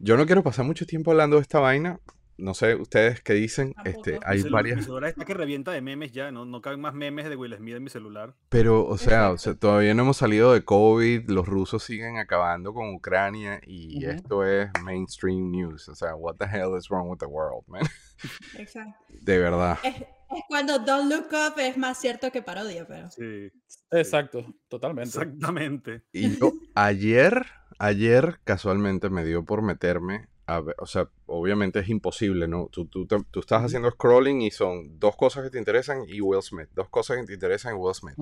yo 0.00 0.16
no 0.16 0.26
quiero 0.26 0.42
pasar 0.42 0.64
mucho 0.64 0.86
tiempo 0.86 1.10
hablando 1.12 1.36
de 1.36 1.42
esta 1.42 1.60
vaina. 1.60 2.00
No 2.38 2.54
sé 2.54 2.74
ustedes 2.74 3.20
qué 3.20 3.34
dicen. 3.34 3.74
Este, 3.84 4.12
Tampoco. 4.12 4.26
hay 4.30 4.42
varias. 4.44 4.78
Mi 4.78 4.82
celular 4.84 5.10
está 5.10 5.26
que 5.26 5.34
revienta 5.34 5.72
de 5.72 5.82
memes 5.82 6.10
ya, 6.12 6.32
no, 6.32 6.46
no 6.46 6.62
caben 6.62 6.80
más 6.80 6.94
memes 6.94 7.28
de 7.28 7.36
Will 7.36 7.54
Smith 7.54 7.74
en 7.76 7.82
mi 7.84 7.90
celular. 7.90 8.34
Pero, 8.48 8.86
o 8.86 8.96
sea, 8.96 9.30
o 9.32 9.36
sea, 9.36 9.54
todavía 9.60 9.92
no 9.92 10.04
hemos 10.04 10.16
salido 10.16 10.54
de 10.54 10.64
COVID, 10.64 11.28
los 11.28 11.46
rusos 11.46 11.82
siguen 11.82 12.16
acabando 12.16 12.72
con 12.72 12.94
Ucrania 12.94 13.60
y 13.66 13.98
Ujú. 14.06 14.10
esto 14.16 14.44
es 14.46 14.70
mainstream 14.82 15.50
news. 15.50 15.86
O 15.90 15.94
sea, 15.94 16.14
what 16.16 16.36
the 16.36 16.46
hell 16.46 16.70
is 16.78 16.88
wrong 16.88 17.10
with 17.10 17.18
the 17.18 17.26
world, 17.26 17.62
man? 17.68 17.82
Exacto. 18.58 18.94
De 19.20 19.38
verdad. 19.38 19.78
Es, 19.82 19.96
es 19.96 20.42
cuando 20.48 20.78
Don't 20.78 21.10
Look 21.12 21.26
Up 21.32 21.58
es 21.58 21.76
más 21.76 21.98
cierto 22.00 22.32
que 22.32 22.40
parodia, 22.40 22.86
pero. 22.86 23.10
Sí, 23.10 23.50
Exacto, 23.90 24.46
totalmente. 24.68 25.08
exactamente. 25.10 26.04
Y 26.10 26.38
yo 26.38 26.52
ayer, 26.74 27.44
ayer 27.80 28.38
casualmente 28.44 29.10
me 29.10 29.24
dio 29.24 29.44
por 29.44 29.62
meterme 29.62 30.28
a 30.46 30.60
ver, 30.60 30.74
o 30.80 30.86
sea, 30.86 31.08
obviamente 31.26 31.78
es 31.78 31.88
imposible, 31.88 32.48
¿no? 32.48 32.66
Tú, 32.72 32.84
tú, 32.86 33.06
te- 33.06 33.22
tú 33.30 33.38
estás 33.38 33.62
haciendo 33.64 33.88
scrolling 33.92 34.42
y 34.42 34.50
son 34.50 34.98
dos 34.98 35.14
cosas 35.14 35.44
que 35.44 35.50
te 35.50 35.58
interesan 35.58 36.02
y 36.08 36.20
Will 36.20 36.42
Smith, 36.42 36.68
dos 36.74 36.88
cosas 36.88 37.18
que 37.18 37.24
te 37.24 37.34
interesan 37.34 37.74
y 37.76 37.78
Will 37.78 37.94
Smith. 37.94 38.16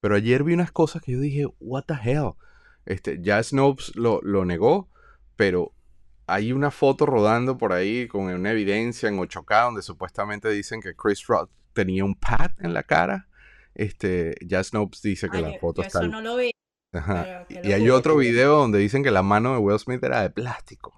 Pero 0.00 0.14
ayer 0.14 0.44
vi 0.44 0.54
unas 0.54 0.70
cosas 0.70 1.02
que 1.02 1.10
yo 1.12 1.18
dije, 1.18 1.46
what 1.58 1.82
the 1.86 1.94
hell. 2.00 2.34
Este, 2.86 3.18
ya 3.20 3.42
Snopes 3.42 3.96
lo, 3.96 4.20
lo 4.22 4.44
negó, 4.44 4.88
pero 5.34 5.72
hay 6.28 6.52
una 6.52 6.70
foto 6.70 7.04
rodando 7.04 7.58
por 7.58 7.72
ahí 7.72 8.06
con 8.06 8.26
una 8.26 8.52
evidencia 8.52 9.08
en 9.08 9.18
8K 9.18 9.64
donde 9.64 9.82
supuestamente 9.82 10.50
dicen 10.50 10.80
que 10.80 10.94
Chris 10.94 11.26
Rock 11.26 11.50
tenía 11.72 12.04
un 12.04 12.14
pad 12.14 12.52
en 12.60 12.74
la 12.74 12.84
cara. 12.84 13.26
Este, 13.74 14.36
ya 14.46 14.62
Snopes 14.62 15.02
dice 15.02 15.28
que 15.28 15.38
Ay, 15.38 15.42
la 15.42 15.58
foto 15.58 15.82
yo 15.82 15.86
está... 15.88 15.98
eso 16.00 16.08
no 16.08 16.20
lo 16.20 16.36
vi. 16.36 16.52
Ajá. 16.92 17.46
Y 17.48 17.72
hay 17.72 17.88
otro 17.90 18.16
video 18.16 18.56
donde 18.58 18.78
dicen 18.78 19.02
que 19.02 19.10
la 19.10 19.22
mano 19.22 19.52
de 19.52 19.58
Will 19.58 19.78
Smith 19.78 20.02
era 20.04 20.22
de 20.22 20.30
plástico. 20.30 20.92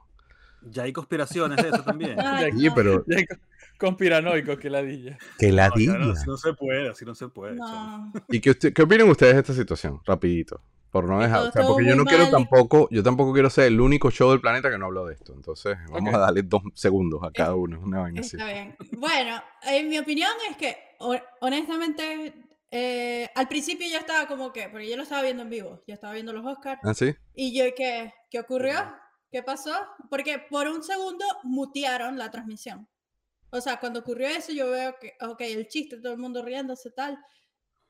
Ya 0.62 0.84
hay 0.84 0.92
conspiraciones 0.92 1.62
de 1.62 1.68
eso 1.68 1.82
también. 1.82 2.16
Ay, 2.20 2.52
Sí, 2.52 2.66
no, 2.66 2.74
pero 2.74 3.04
Ya 3.06 3.26
con- 3.26 3.40
Conspiranoico, 3.76 4.56
que 4.56 4.70
ladilla. 4.70 5.18
que 5.38 5.50
la 5.50 5.68
No, 5.68 5.98
no, 5.98 6.12
así 6.12 6.26
no 6.28 6.36
se 6.36 6.52
puede, 6.54 6.88
así 6.90 7.04
no 7.04 7.14
se 7.14 7.28
puede. 7.28 7.58
¿Y 8.28 8.40
qué, 8.40 8.50
usted- 8.50 8.72
qué 8.72 8.82
opinan 8.82 9.08
ustedes 9.10 9.34
de 9.34 9.40
esta 9.40 9.52
situación? 9.54 10.00
Rapidito. 10.04 10.60
Por 10.90 11.06
no 11.08 11.20
dejar, 11.20 11.48
o 11.48 11.50
sea, 11.50 11.66
porque 11.66 11.84
yo 11.88 11.96
no 11.96 12.04
quiero 12.04 12.22
mal 12.22 12.30
tampoco, 12.30 12.86
yo 12.92 13.02
tampoco 13.02 13.32
quiero 13.32 13.50
ser 13.50 13.64
el 13.64 13.80
único 13.80 14.12
show 14.12 14.30
del 14.30 14.40
planeta 14.40 14.70
que 14.70 14.78
no 14.78 14.86
habló 14.86 15.04
de 15.06 15.14
esto. 15.14 15.32
Entonces, 15.34 15.76
vamos 15.90 16.14
a 16.14 16.18
darle 16.18 16.42
dos 16.44 16.62
segundos 16.74 17.20
a 17.24 17.32
cada 17.32 17.56
uno, 17.56 17.80
una 17.80 18.02
vaina 18.02 18.20
así. 18.20 18.36
Está 18.36 18.46
bien. 18.52 18.76
Bueno, 18.92 19.42
en 19.66 19.88
mi 19.88 19.98
opinión 19.98 20.30
es 20.48 20.56
que, 20.56 20.76
ho- 21.00 21.18
honestamente, 21.40 22.32
eh, 22.76 23.30
al 23.36 23.46
principio 23.46 23.86
yo 23.88 23.98
estaba 23.98 24.26
como 24.26 24.52
que, 24.52 24.68
porque 24.68 24.88
yo 24.88 24.96
lo 24.96 25.04
estaba 25.04 25.22
viendo 25.22 25.44
en 25.44 25.48
vivo, 25.48 25.84
yo 25.86 25.94
estaba 25.94 26.12
viendo 26.12 26.32
los 26.32 26.44
Oscars, 26.44 26.80
¿Ah, 26.82 26.92
sí? 26.92 27.14
y 27.32 27.56
yo, 27.56 27.66
¿qué, 27.76 28.12
¿qué 28.28 28.40
ocurrió? 28.40 28.74
¿Qué 29.30 29.44
pasó? 29.44 29.72
Porque 30.10 30.40
por 30.50 30.66
un 30.66 30.82
segundo 30.82 31.24
mutearon 31.44 32.18
la 32.18 32.32
transmisión. 32.32 32.88
O 33.50 33.60
sea, 33.60 33.78
cuando 33.78 34.00
ocurrió 34.00 34.26
eso, 34.26 34.50
yo 34.50 34.72
veo 34.72 34.98
que, 34.98 35.14
ok, 35.20 35.40
el 35.42 35.68
chiste, 35.68 35.98
todo 35.98 36.14
el 36.14 36.18
mundo 36.18 36.42
riéndose, 36.42 36.90
tal, 36.90 37.16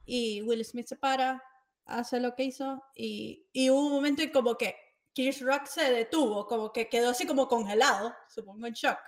y 0.04 0.42
Will 0.42 0.62
Smith 0.62 0.88
se 0.88 0.96
para, 0.96 1.42
hace 1.86 2.20
lo 2.20 2.34
que 2.34 2.44
hizo, 2.44 2.84
y, 2.94 3.48
y 3.54 3.70
hubo 3.70 3.86
un 3.86 3.92
momento 3.92 4.20
en 4.20 4.32
como 4.32 4.58
que 4.58 4.76
Chris 5.14 5.40
Rock 5.40 5.64
se 5.64 5.90
detuvo, 5.92 6.46
como 6.46 6.74
que 6.74 6.90
quedó 6.90 7.08
así 7.08 7.26
como 7.26 7.48
congelado, 7.48 8.14
supongo 8.28 8.66
en 8.66 8.74
shock. 8.74 8.98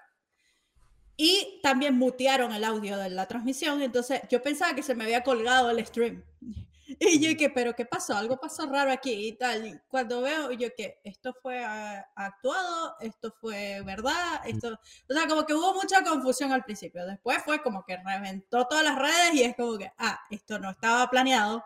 Y 1.17 1.61
también 1.63 1.97
mutearon 1.97 2.53
el 2.53 2.63
audio 2.65 2.99
de 2.99 3.09
la 3.11 3.27
transmisión, 3.27 3.81
entonces 3.81 4.21
yo 4.29 4.43
pensaba 4.43 4.75
que 4.75 4.83
se 4.83 4.95
me 4.95 5.05
había 5.05 5.23
colgado 5.23 5.71
el 5.71 5.85
stream. 5.87 6.23
Y 7.01 7.19
yo 7.19 7.37
que, 7.37 7.51
pero 7.51 7.75
¿qué 7.75 7.85
pasó? 7.85 8.17
Algo 8.17 8.37
pasó 8.39 8.65
raro 8.67 8.93
aquí 8.93 9.11
y 9.11 9.33
tal. 9.33 9.67
Y 9.67 9.77
cuando 9.89 10.21
veo, 10.23 10.53
yo 10.53 10.69
que 10.77 11.01
esto 11.03 11.35
fue 11.43 11.65
ah, 11.65 12.07
actuado, 12.15 12.95
esto 13.01 13.35
fue 13.41 13.83
verdad, 13.83 14.41
esto... 14.47 14.79
O 15.09 15.13
sea, 15.13 15.27
como 15.27 15.45
que 15.45 15.53
hubo 15.53 15.75
mucha 15.75 16.05
confusión 16.05 16.53
al 16.53 16.63
principio. 16.63 17.05
Después 17.05 17.39
fue 17.45 17.61
como 17.61 17.85
que 17.85 17.97
reventó 17.97 18.69
todas 18.69 18.85
las 18.85 18.97
redes 18.97 19.35
y 19.35 19.43
es 19.43 19.57
como 19.57 19.77
que, 19.77 19.91
ah, 19.99 20.21
esto 20.31 20.61
no 20.61 20.71
estaba 20.71 21.11
planeado. 21.11 21.65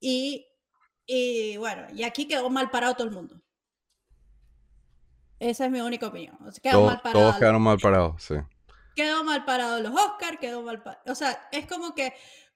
Y, 0.00 0.44
y 1.06 1.56
bueno, 1.56 1.86
y 1.94 2.02
aquí 2.02 2.26
quedó 2.26 2.50
mal 2.50 2.70
parado 2.70 2.94
todo 2.94 3.06
el 3.06 3.14
mundo. 3.14 3.40
Esa 5.38 5.66
es 5.66 5.70
mi 5.70 5.80
única 5.80 6.08
opinión. 6.08 6.36
O 6.44 6.50
sea, 6.50 6.60
quedó 6.60 6.72
Todo- 6.80 6.86
mal 6.86 7.00
parado. 7.00 7.20
todos 7.20 7.36
quedaron 7.38 7.62
mal 7.62 7.78
parados, 7.78 8.20
sí. 8.22 8.34
Quedó 8.94 9.24
mal 9.24 9.44
parado 9.44 9.80
los 9.80 9.92
Oscars, 9.92 10.38
quedó 10.40 10.62
mal 10.62 10.82
parado. 10.82 11.02
O 11.12 11.14
sea, 11.14 11.48
es 11.52 11.66
como 11.66 11.94
que 11.94 12.12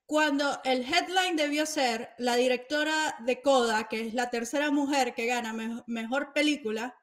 cuando 0.07 0.61
el 0.65 0.83
headline 0.83 1.37
debió 1.37 1.65
ser 1.67 2.11
la 2.19 2.37
directora 2.37 3.17
de 3.25 3.41
Coda, 3.41 3.89
que 3.89 4.07
es 4.07 4.15
la 4.15 4.29
tercera 4.31 4.71
mujer 4.71 5.15
que 5.15 5.27
gana 5.27 5.53
me- 5.53 5.83
mejor 5.87 6.33
película 6.35 6.95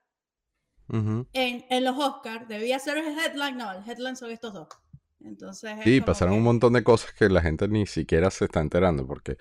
en, 1.34 1.66
en 1.70 1.84
los 1.86 1.98
Oscars, 1.98 2.48
debía 2.48 2.78
ser 2.80 2.98
el 2.98 3.18
headline. 3.18 3.58
No, 3.58 3.72
el 3.72 3.90
headline 3.90 4.16
son 4.18 4.30
estos 4.32 4.54
dos. 4.54 4.68
Entonces. 5.24 5.78
es 5.78 5.84
Sí, 5.84 6.02
pasaron 6.02 6.34
que- 6.34 6.38
un 6.40 6.44
montón 6.44 6.74
de 6.74 6.84
cosas 6.84 7.14
que 7.14 7.30
la 7.30 7.42
gente 7.42 7.68
ni 7.68 7.86
siquiera 7.88 8.30
se 8.30 8.46
está 8.46 8.60
enterando 8.60 9.08
porque 9.08 9.38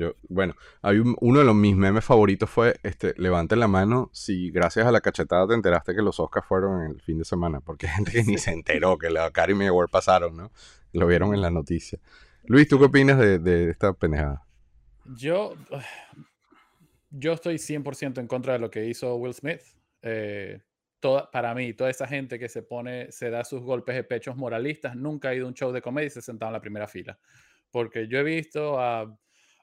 yo, 0.00 0.14
bueno, 0.28 0.54
hay 0.82 0.98
un- 0.98 1.14
uno 1.20 1.40
de 1.40 1.44
los 1.44 1.54
mis 1.54 1.76
memes 1.76 2.04
favoritos 2.04 2.48
fue, 2.48 2.76
este, 2.82 3.12
levante 3.18 3.54
la 3.54 3.68
mano 3.68 4.08
si 4.12 4.50
gracias 4.50 4.86
a 4.86 4.92
la 4.92 5.00
cachetada 5.02 5.46
te 5.46 5.54
enteraste 5.54 5.94
que 5.94 6.00
los 6.02 6.18
Oscars 6.18 6.46
fueron 6.46 6.82
el 6.90 7.00
fin 7.02 7.18
de 7.18 7.24
semana, 7.24 7.60
porque 7.60 7.86
hay 7.86 7.96
gente 7.96 8.12
que 8.12 8.22
ni 8.24 8.38
se 8.38 8.50
enteró 8.52 8.96
que 8.98 9.10
la 9.10 9.26
Academy 9.26 9.66
Award 9.66 9.90
pasaron, 9.90 10.36
¿no? 10.36 10.50
Lo 10.92 11.06
vieron 11.06 11.34
en 11.34 11.42
la 11.42 11.50
noticia. 11.50 11.98
Luis, 12.44 12.66
¿tú 12.66 12.78
qué 12.78 12.86
opinas 12.86 13.18
de, 13.18 13.38
de 13.38 13.70
esta 13.70 13.92
pendejada? 13.92 14.46
Yo, 15.16 15.54
yo 17.10 17.32
estoy 17.32 17.56
100% 17.58 18.18
en 18.20 18.26
contra 18.26 18.54
de 18.54 18.58
lo 18.58 18.70
que 18.70 18.86
hizo 18.86 19.14
Will 19.16 19.34
Smith. 19.34 19.60
Eh, 20.02 20.60
toda, 21.00 21.30
para 21.30 21.54
mí, 21.54 21.74
toda 21.74 21.90
esa 21.90 22.06
gente 22.06 22.38
que 22.38 22.48
se 22.48 22.62
pone, 22.62 23.10
se 23.12 23.30
da 23.30 23.44
sus 23.44 23.62
golpes 23.62 23.94
de 23.94 24.04
pechos 24.04 24.36
moralistas, 24.36 24.96
nunca 24.96 25.28
ha 25.30 25.34
ido 25.34 25.46
a 25.46 25.48
un 25.48 25.54
show 25.54 25.72
de 25.72 25.82
comedia 25.82 26.06
y 26.06 26.10
se 26.10 26.20
ha 26.20 26.22
sentado 26.22 26.50
en 26.50 26.54
la 26.54 26.60
primera 26.60 26.88
fila. 26.88 27.18
Porque 27.70 28.08
yo 28.08 28.18
he 28.18 28.22
visto 28.24 28.80
a, 28.80 29.16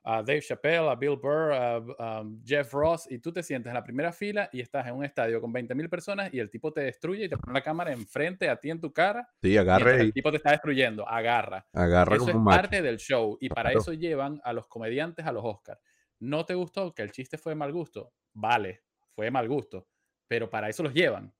a 0.04 0.18
Dave 0.24 0.42
Chappelle, 0.42 0.90
a 0.90 0.96
Bill 0.96 1.18
Burr, 1.18 1.52
a, 1.54 1.76
a 2.00 2.24
Jeff 2.46 2.72
Ross, 2.74 3.08
y 3.12 3.20
tú 3.20 3.32
te 3.32 3.44
sientes 3.44 3.70
en 3.70 3.74
la 3.76 3.84
primera 3.84 4.12
fila 4.14 4.50
y 4.54 4.62
estás 4.62 4.88
en 4.88 4.96
un 4.96 5.04
estadio 5.06 5.42
con 5.42 5.52
20.000 5.54 5.90
personas 5.90 6.34
y 6.34 6.40
el 6.40 6.50
tipo 6.50 6.72
te 6.72 6.82
destruye 6.82 7.26
y 7.26 7.30
te 7.30 7.38
pone 7.38 7.54
la 7.54 7.64
cámara 7.64 7.92
enfrente 7.92 8.50
a 8.50 8.56
ti 8.58 8.70
en 8.70 8.80
tu 8.80 8.92
cara. 8.94 9.28
Sí, 9.42 9.58
agarre 9.58 9.98
y 9.98 10.02
el 10.02 10.14
tipo 10.14 10.32
te 10.32 10.38
está 10.38 10.52
destruyendo, 10.52 11.08
agarra. 11.08 11.68
agarra 11.74 12.16
Eso 12.16 12.26
como 12.26 12.38
es 12.40 12.44
macho. 12.44 12.58
parte 12.62 12.82
del 12.82 12.98
show 12.98 13.38
y 13.42 13.50
para 13.50 13.70
Claro. 13.70 13.80
eso 13.82 13.94
llevan 13.94 14.40
a 14.44 14.54
los 14.54 14.68
comediantes 14.68 15.26
a 15.26 15.32
los 15.32 15.44
Oscars. 15.44 15.80
¿No 16.20 16.46
te 16.46 16.54
gustó 16.56 16.94
que 16.94 17.04
el 17.04 17.12
chiste 17.12 17.38
fue 17.38 17.52
de 17.52 17.56
mal 17.58 17.72
gusto? 17.72 18.14
Vale, 18.34 18.84
fue 19.14 19.26
de 19.26 19.32
mal 19.32 19.48
gusto, 19.48 19.88
pero 20.28 20.50
para 20.50 20.70
eso 20.70 20.84
los 20.84 20.94
llevan. 20.94 21.34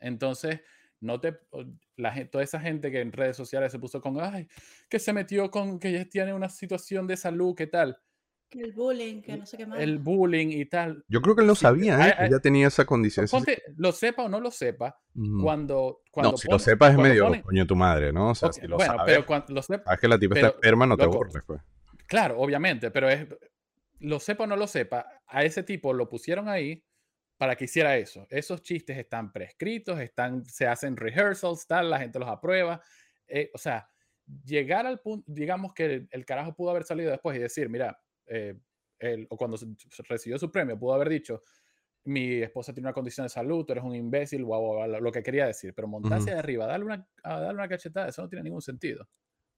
Entonces, 0.00 0.60
no 1.04 1.20
te 1.20 1.38
la 1.96 2.28
toda 2.30 2.42
esa 2.42 2.58
gente 2.58 2.90
que 2.90 3.00
en 3.00 3.12
redes 3.12 3.36
sociales 3.36 3.70
se 3.70 3.78
puso 3.78 4.00
con 4.00 4.18
ay, 4.20 4.48
que 4.88 4.98
se 4.98 5.12
metió 5.12 5.50
con 5.50 5.78
que 5.78 5.92
ya 5.92 6.04
tiene 6.06 6.32
una 6.34 6.48
situación 6.48 7.06
de 7.06 7.16
salud, 7.16 7.54
¿qué 7.54 7.66
tal? 7.66 7.96
El 8.50 8.72
bullying, 8.72 9.20
que 9.20 9.36
no 9.36 9.46
sé 9.46 9.56
qué 9.56 9.66
más. 9.66 9.80
El 9.80 9.98
bullying 9.98 10.46
y 10.48 10.64
tal. 10.66 11.04
Yo 11.08 11.20
creo 11.20 11.34
que 11.34 11.42
él 11.42 11.46
no 11.48 11.56
Sí, 11.56 11.62
sabía, 11.62 11.98
¿eh? 11.98 12.02
hay- 12.02 12.12
que 12.12 12.22
hay- 12.24 12.30
ya 12.30 12.38
tenía 12.38 12.68
esa 12.68 12.84
condición. 12.84 13.24
ese- 13.24 13.36
Ponte, 13.36 13.62
lo 13.76 13.90
sepa 13.92 14.22
o 14.24 14.28
no 14.28 14.38
lo 14.40 14.50
sepa, 14.50 14.96
cuando, 15.42 16.02
cuando 16.10 16.32
No, 16.32 16.36
si 16.38 16.48
lo 16.48 16.58
sepas 16.58 16.92
es 16.92 16.98
medio 16.98 17.26
ponen- 17.26 17.42
coño 17.42 17.66
tu 17.66 17.74
madre, 17.76 18.12
¿no? 18.12 18.30
O 18.30 18.34
sea, 18.34 18.52
si 18.52 18.66
lo 18.66 18.76
bueno, 18.76 18.94
sabes, 18.96 19.12
pero 19.14 19.26
cuando 19.26 19.52
lo 19.54 19.62
sepa, 19.62 19.84
sabes 19.84 20.00
que 20.00 20.08
la 20.08 20.18
tipa 20.18 20.34
está 20.36 20.48
enferma, 20.48 20.86
no 20.86 20.96
te 20.96 21.06
borres, 21.06 21.42
pues. 21.46 21.60
Claro, 22.06 22.38
obviamente, 22.38 22.90
pero 22.92 23.08
es, 23.10 23.26
lo 24.00 24.20
sepa 24.20 24.44
o 24.44 24.46
no 24.46 24.56
lo 24.56 24.66
sepa, 24.68 25.04
a 25.26 25.42
ese 25.44 25.62
tipo 25.64 25.92
lo 25.92 26.08
pusieron 26.08 26.48
ahí 26.48 26.82
para 27.36 27.56
que 27.56 27.64
hiciera 27.64 27.96
eso. 27.96 28.26
Esos 28.30 28.62
chistes 28.62 28.96
están 28.98 29.32
prescritos, 29.32 30.00
están, 30.00 30.44
se 30.46 30.66
hacen 30.66 30.96
rehearsals, 30.96 31.66
tal, 31.66 31.90
la 31.90 31.98
gente 31.98 32.18
los 32.18 32.28
aprueba. 32.28 32.80
Eh, 33.26 33.50
o 33.54 33.58
sea, 33.58 33.88
llegar 34.44 34.86
al 34.86 35.00
punto, 35.00 35.24
digamos 35.32 35.74
que 35.74 35.84
el, 35.86 36.08
el 36.10 36.24
carajo 36.24 36.54
pudo 36.54 36.70
haber 36.70 36.84
salido 36.84 37.10
después 37.10 37.36
y 37.36 37.40
decir, 37.40 37.68
mira, 37.68 37.98
eh, 38.26 38.54
él- 38.98 39.26
o 39.30 39.36
cuando 39.36 39.56
recibió 40.08 40.38
su 40.38 40.50
premio, 40.50 40.78
pudo 40.78 40.94
haber 40.94 41.08
dicho, 41.08 41.42
mi 42.04 42.42
esposa 42.42 42.72
tiene 42.74 42.88
una 42.88 42.94
condición 42.94 43.24
de 43.26 43.30
salud, 43.30 43.64
tú 43.64 43.72
eres 43.72 43.84
un 43.84 43.94
imbécil, 43.94 44.44
guau, 44.44 44.60
guau, 44.62 44.88
guau, 44.88 45.00
lo 45.02 45.12
que 45.12 45.22
quería 45.22 45.46
decir, 45.46 45.74
pero 45.74 45.88
montarse 45.88 46.32
de 46.32 46.38
arriba, 46.38 46.66
darle 46.66 46.84
una, 46.86 47.08
a 47.22 47.40
darle 47.40 47.54
una 47.60 47.68
cachetada, 47.68 48.08
eso 48.08 48.22
no 48.22 48.28
tiene 48.28 48.44
ningún 48.44 48.62
sentido. 48.62 49.08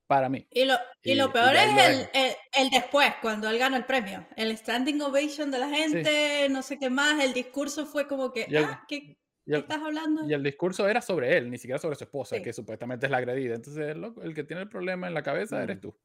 Para 0.07 0.29
mí. 0.29 0.47
Y 0.53 0.65
lo, 0.65 0.75
y 1.03 1.13
Y- 1.13 1.15
lo 1.17 1.27
y 1.27 1.29
peor 1.31 1.57
es 1.57 1.75
lo 1.75 1.81
el, 1.81 1.97
dejo. 1.99 2.11
el, 2.15 2.33
el 2.65 2.71
después, 2.71 3.13
cuando 3.21 3.49
él 3.51 3.59
gana 3.59 3.77
el 3.77 3.85
premio. 3.87 4.25
El 4.37 4.57
standing 4.57 5.01
ovation 5.03 5.51
de 5.51 5.59
la 5.59 5.69
gente, 5.69 6.49
no 6.51 6.63
sé 6.63 6.79
qué 6.79 6.91
más, 6.91 7.23
el 7.25 7.33
discurso 7.33 7.87
fue 7.87 8.07
como 8.07 8.33
que, 8.33 8.45
el- 8.45 8.65
ah, 8.65 8.85
¿qué, 8.87 9.19
estás 9.47 9.83
hablando? 9.83 10.29
y 10.29 10.33
el 10.33 10.43
discurso 10.45 10.89
era 10.89 11.01
sobre 11.03 11.37
él, 11.37 11.51
ni 11.51 11.59
siquiera 11.59 11.79
sobre 11.81 11.97
su 11.97 12.05
esposa, 12.05 12.37
Sí. 12.37 12.43
que 12.43 12.53
supuestamente 12.53 13.07
es 13.07 13.11
la 13.11 13.19
agredida. 13.19 13.57
Entonces, 13.57 13.85
el, 13.89 14.01
loco- 14.01 14.23
el 14.23 14.33
que 14.35 14.45
tiene 14.45 14.63
el 14.63 14.69
problema 14.69 15.09
en 15.09 15.15
la 15.15 15.23
cabeza 15.23 15.63
eres 15.63 15.79
Mm. 15.79 15.81
tú. 15.81 15.97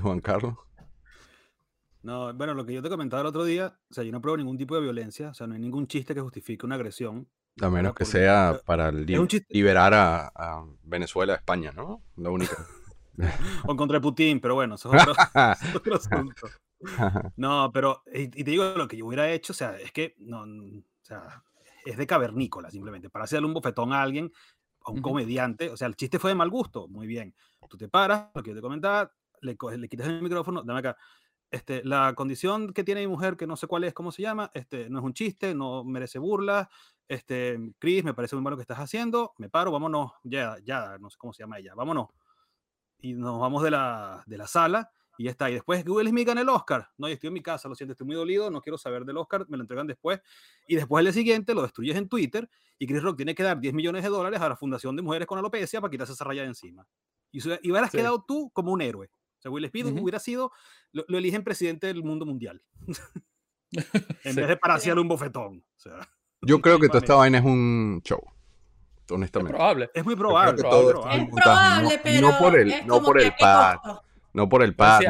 Juan 0.00 0.20
Carlos. 0.20 0.54
No, 2.02 2.32
bueno, 2.34 2.54
lo 2.54 2.64
que 2.64 2.72
yo 2.74 2.82
te 2.82 2.88
comentaba 2.88 3.22
el 3.22 3.26
otro 3.26 3.44
día, 3.44 3.76
o 3.90 3.94
sea, 3.94 4.04
yo 4.04 4.12
no 4.12 4.20
pruebo 4.20 4.36
ningún 4.36 4.56
tipo 4.58 4.74
de 4.76 4.80
violencia, 4.82 5.30
o 5.30 5.34
sea, 5.34 5.46
no 5.46 5.54
hay 5.54 5.60
ningún 5.60 5.86
chiste 5.88 6.14
que 6.14 6.20
justifique 6.20 6.64
una 6.64 6.76
agresión. 6.76 7.28
A 7.60 7.70
menos 7.70 7.94
que 7.94 8.04
sea 8.04 8.60
para 8.66 8.92
li- 8.92 9.16
un 9.16 9.26
chiste. 9.26 9.46
liberar 9.50 9.92
a, 9.94 10.26
a 10.34 10.64
Venezuela, 10.82 11.32
a 11.32 11.36
España, 11.36 11.72
¿no? 11.74 12.02
La 12.16 12.30
única. 12.30 12.54
O 13.66 13.76
contra 13.76 14.00
Putin, 14.00 14.40
pero 14.40 14.54
bueno, 14.54 14.74
eso 14.76 14.88
es 14.90 14.94
otro, 14.94 15.12
eso 15.12 15.22
es 15.68 15.74
otro 15.76 15.94
asunto. 15.96 16.54
No, 17.36 17.70
pero, 17.72 18.02
y, 18.12 18.22
y 18.24 18.28
te 18.28 18.50
digo 18.50 18.74
lo 18.76 18.88
que 18.88 18.96
yo 18.96 19.06
hubiera 19.06 19.30
hecho, 19.30 19.52
o 19.52 19.56
sea, 19.56 19.78
es 19.78 19.92
que, 19.92 20.14
no, 20.18 20.42
o 20.42 20.82
sea, 21.02 21.44
es 21.84 21.96
de 21.96 22.06
cavernícola 22.06 22.70
simplemente, 22.70 23.10
para 23.10 23.24
hacerle 23.24 23.46
un 23.46 23.54
bofetón 23.54 23.92
a 23.92 24.02
alguien, 24.02 24.32
a 24.84 24.90
un 24.92 25.00
comediante, 25.02 25.70
o 25.70 25.76
sea, 25.76 25.88
el 25.88 25.96
chiste 25.96 26.18
fue 26.18 26.30
de 26.30 26.34
mal 26.36 26.50
gusto, 26.50 26.88
muy 26.88 27.06
bien. 27.06 27.34
Tú 27.68 27.76
te 27.76 27.88
paras, 27.88 28.30
lo 28.34 28.42
que 28.42 28.50
yo 28.50 28.56
te 28.56 28.62
comentaba, 28.62 29.12
le, 29.42 29.56
coges- 29.58 29.78
le 29.78 29.88
quitas 29.88 30.08
el 30.08 30.22
micrófono, 30.22 30.62
dame 30.62 30.80
acá. 30.80 30.96
Este, 31.50 31.84
la 31.84 32.14
condición 32.14 32.72
que 32.72 32.84
tiene 32.84 33.02
mi 33.02 33.06
mujer, 33.08 33.36
que 33.36 33.46
no 33.46 33.56
sé 33.56 33.66
cuál 33.68 33.84
es, 33.84 33.94
cómo 33.94 34.12
se 34.12 34.22
llama, 34.22 34.50
este, 34.54 34.90
no 34.90 34.98
es 34.98 35.04
un 35.04 35.14
chiste, 35.14 35.54
no 35.54 35.84
merece 35.84 36.18
burla. 36.18 36.68
Este, 37.08 37.58
Chris, 37.78 38.02
me 38.04 38.14
parece 38.14 38.34
muy 38.36 38.42
malo 38.42 38.54
lo 38.54 38.58
que 38.58 38.62
estás 38.62 38.80
haciendo, 38.80 39.32
me 39.38 39.48
paro, 39.48 39.70
vámonos, 39.70 40.12
ya, 40.24 40.56
ya, 40.64 40.98
no 40.98 41.08
sé 41.10 41.16
cómo 41.18 41.32
se 41.32 41.42
llama 41.44 41.58
ella, 41.58 41.74
vámonos. 41.76 42.08
Y 43.00 43.14
nos 43.14 43.38
vamos 43.40 43.62
de 43.62 43.70
la, 43.70 44.22
de 44.26 44.38
la 44.38 44.46
sala 44.46 44.90
y 45.18 45.24
ya 45.24 45.30
está. 45.30 45.50
Y 45.50 45.54
después, 45.54 45.84
Will 45.86 46.08
Smith 46.08 46.26
gana 46.26 46.40
el 46.40 46.48
Oscar. 46.48 46.88
No, 46.98 47.08
yo 47.08 47.14
estoy 47.14 47.28
en 47.28 47.34
mi 47.34 47.42
casa, 47.42 47.68
lo 47.68 47.74
siento, 47.74 47.92
estoy 47.92 48.06
muy 48.06 48.16
dolido, 48.16 48.50
no 48.50 48.60
quiero 48.60 48.76
saber 48.78 49.04
del 49.04 49.16
Oscar, 49.16 49.46
me 49.48 49.56
lo 49.56 49.62
entregan 49.62 49.86
después. 49.86 50.20
Y 50.66 50.76
después, 50.76 51.00
el 51.00 51.06
día 51.06 51.12
siguiente, 51.12 51.54
lo 51.54 51.62
destruyes 51.62 51.96
en 51.96 52.08
Twitter 52.08 52.48
y 52.78 52.86
Chris 52.86 53.02
Rock 53.02 53.16
tiene 53.16 53.34
que 53.34 53.42
dar 53.42 53.58
10 53.60 53.72
millones 53.74 54.02
de 54.02 54.08
dólares 54.08 54.40
a 54.40 54.48
la 54.48 54.56
Fundación 54.56 54.94
de 54.96 55.02
Mujeres 55.02 55.26
con 55.26 55.38
Alopecia 55.38 55.80
para 55.80 55.90
quitarse 55.90 56.12
esa 56.12 56.24
raya 56.24 56.42
de 56.42 56.48
encima. 56.48 56.86
Y, 57.32 57.38
y 57.46 57.70
hubieras 57.70 57.90
Sí. 57.90 57.98
quedado 57.98 58.24
tú 58.26 58.50
como 58.52 58.72
un 58.72 58.80
héroe. 58.82 59.08
O 59.38 59.40
sea, 59.40 59.50
Will 59.50 59.68
Smith 59.70 59.86
Ujú. 59.86 60.02
hubiera 60.02 60.18
sido, 60.18 60.52
lo, 60.92 61.04
lo 61.08 61.18
eligen 61.18 61.44
presidente 61.44 61.86
del 61.86 62.02
mundo 62.02 62.24
mundial. 62.26 62.62
en 63.72 64.34
Sí. 64.34 64.40
vez 64.40 64.48
de 64.48 64.56
para 64.56 64.74
hacerle 64.74 65.00
un 65.00 65.08
bofetón. 65.08 65.58
O 65.58 65.78
sea, 65.78 66.08
Yo 66.42 66.60
creo 66.62 66.78
que 66.78 66.88
toda 66.88 67.00
esta 67.00 67.14
vaina 67.14 67.38
es 67.38 67.44
un 67.44 68.00
show. 68.04 68.20
Es 69.06 69.12
Honestamente. 69.12 69.54
probable. 69.54 69.90
Es 69.94 70.04
muy 70.04 70.16
probable. 70.16 70.56
que 70.56 70.62
muy 70.62 70.70
todo 70.70 70.90
probable. 70.90 71.22
esto 71.22 71.36
Es 71.38 71.42
probable, 71.44 71.82
no- 71.96 72.02
pero 72.02 72.20
no 72.28 72.38
por 72.38 72.56
el- 72.58 72.72
es 72.72 72.86
no 72.86 73.02
por 73.02 73.20
el 73.20 73.32
pad. 73.38 73.76
No 74.32 74.48
por 74.50 74.62
el 74.62 74.74
pad, 74.74 74.98
sí, 75.00 75.06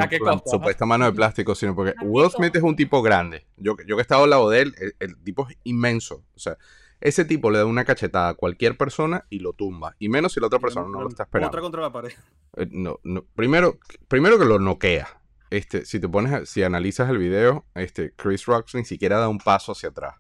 mano 0.87 1.05
de 1.07 1.13
plástico, 1.13 1.55
sino 1.57 1.75
porque 1.75 1.91
¿A 1.91 1.95
qué 1.99 2.07
Will 2.07 2.31
Smith 2.31 2.55
es 2.55 2.63
un 2.63 2.77
tipo 2.77 3.03
grande. 3.03 3.45
Yo, 3.57 3.75
yo 3.87 3.97
que 3.97 4.01
he 4.01 4.03
estado 4.03 4.23
al 4.25 4.31
lado 4.31 4.49
de 4.51 4.61
él, 4.63 4.75
el, 4.79 4.95
el 5.01 5.17
tipo 5.25 5.49
es 5.49 5.57
inmenso. 5.65 6.23
O 6.37 6.39
sea, 6.39 6.57
ese 7.01 7.25
tipo 7.25 7.51
le 7.51 7.59
da 7.59 7.65
una 7.67 7.85
cachetada 7.85 8.29
a 8.29 8.35
cualquier 8.35 8.77
persona 8.77 9.25
y 9.29 9.41
lo 9.41 9.53
tumba. 9.53 9.97
Y 9.99 10.09
menos 10.09 10.33
si 10.33 10.39
la 10.41 10.47
otra 10.47 10.61
persona 10.61 10.87
no 10.89 11.01
lo 11.03 11.09
está 11.09 11.25
Otra 11.25 11.41
esperando. 11.41 11.61
contra 11.61 11.83
la 11.83 11.91
pared. 11.93 12.13
Eh, 12.57 12.69
no, 12.71 13.01
no, 13.03 13.25
primero, 13.35 13.79
primero 14.07 14.39
que 14.39 14.45
lo 14.45 14.61
noquea. 14.61 15.09
Este, 15.51 15.85
si 15.85 15.99
te 15.99 16.09
pones, 16.09 16.49
si 16.49 16.63
analizas 16.63 17.11
el 17.11 17.19
video, 17.19 17.65
este, 17.75 18.13
Chris 18.15 18.47
Rock 18.47 18.69
ni 18.75 18.85
siquiera 18.85 19.19
da 19.19 19.29
un 19.29 19.39
paso 19.39 19.73
hacia 19.73 19.89
atrás. 19.89 20.15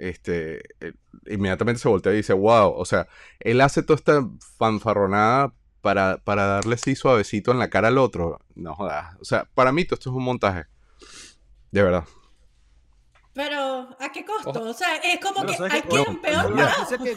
Este, 0.00 0.62
eh, 0.80 0.94
inmediatamente 1.26 1.78
se 1.80 1.88
voltea 1.88 2.12
y 2.14 2.16
dice, 2.16 2.32
wow, 2.32 2.72
o 2.74 2.84
sea, 2.86 3.06
él 3.38 3.60
hace 3.60 3.82
toda 3.82 3.96
esta 3.96 4.26
fanfarronada 4.56 5.52
para, 5.82 6.16
para 6.24 6.46
darle 6.46 6.74
así 6.76 6.96
suavecito 6.96 7.52
en 7.52 7.58
la 7.58 7.68
cara 7.68 7.88
al 7.88 7.98
otro. 7.98 8.40
No 8.54 8.74
jodas. 8.74 9.14
O 9.20 9.24
sea, 9.26 9.46
para 9.54 9.72
mí 9.72 9.84
todo 9.84 9.94
esto 9.96 10.08
es 10.10 10.16
un 10.16 10.24
montaje. 10.24 10.64
De 11.70 11.82
verdad. 11.82 12.04
Pero, 13.32 13.88
¿a 14.00 14.10
qué 14.12 14.24
costo? 14.24 14.50
O 14.64 14.72
sea, 14.72 14.96
es 14.96 15.20
como 15.20 15.46
que 15.46 15.54
¿sabes 15.54 15.72
hay 15.74 15.82
que 15.82 16.00
un 16.00 16.20
peor 16.20 16.50
no, 16.50 16.66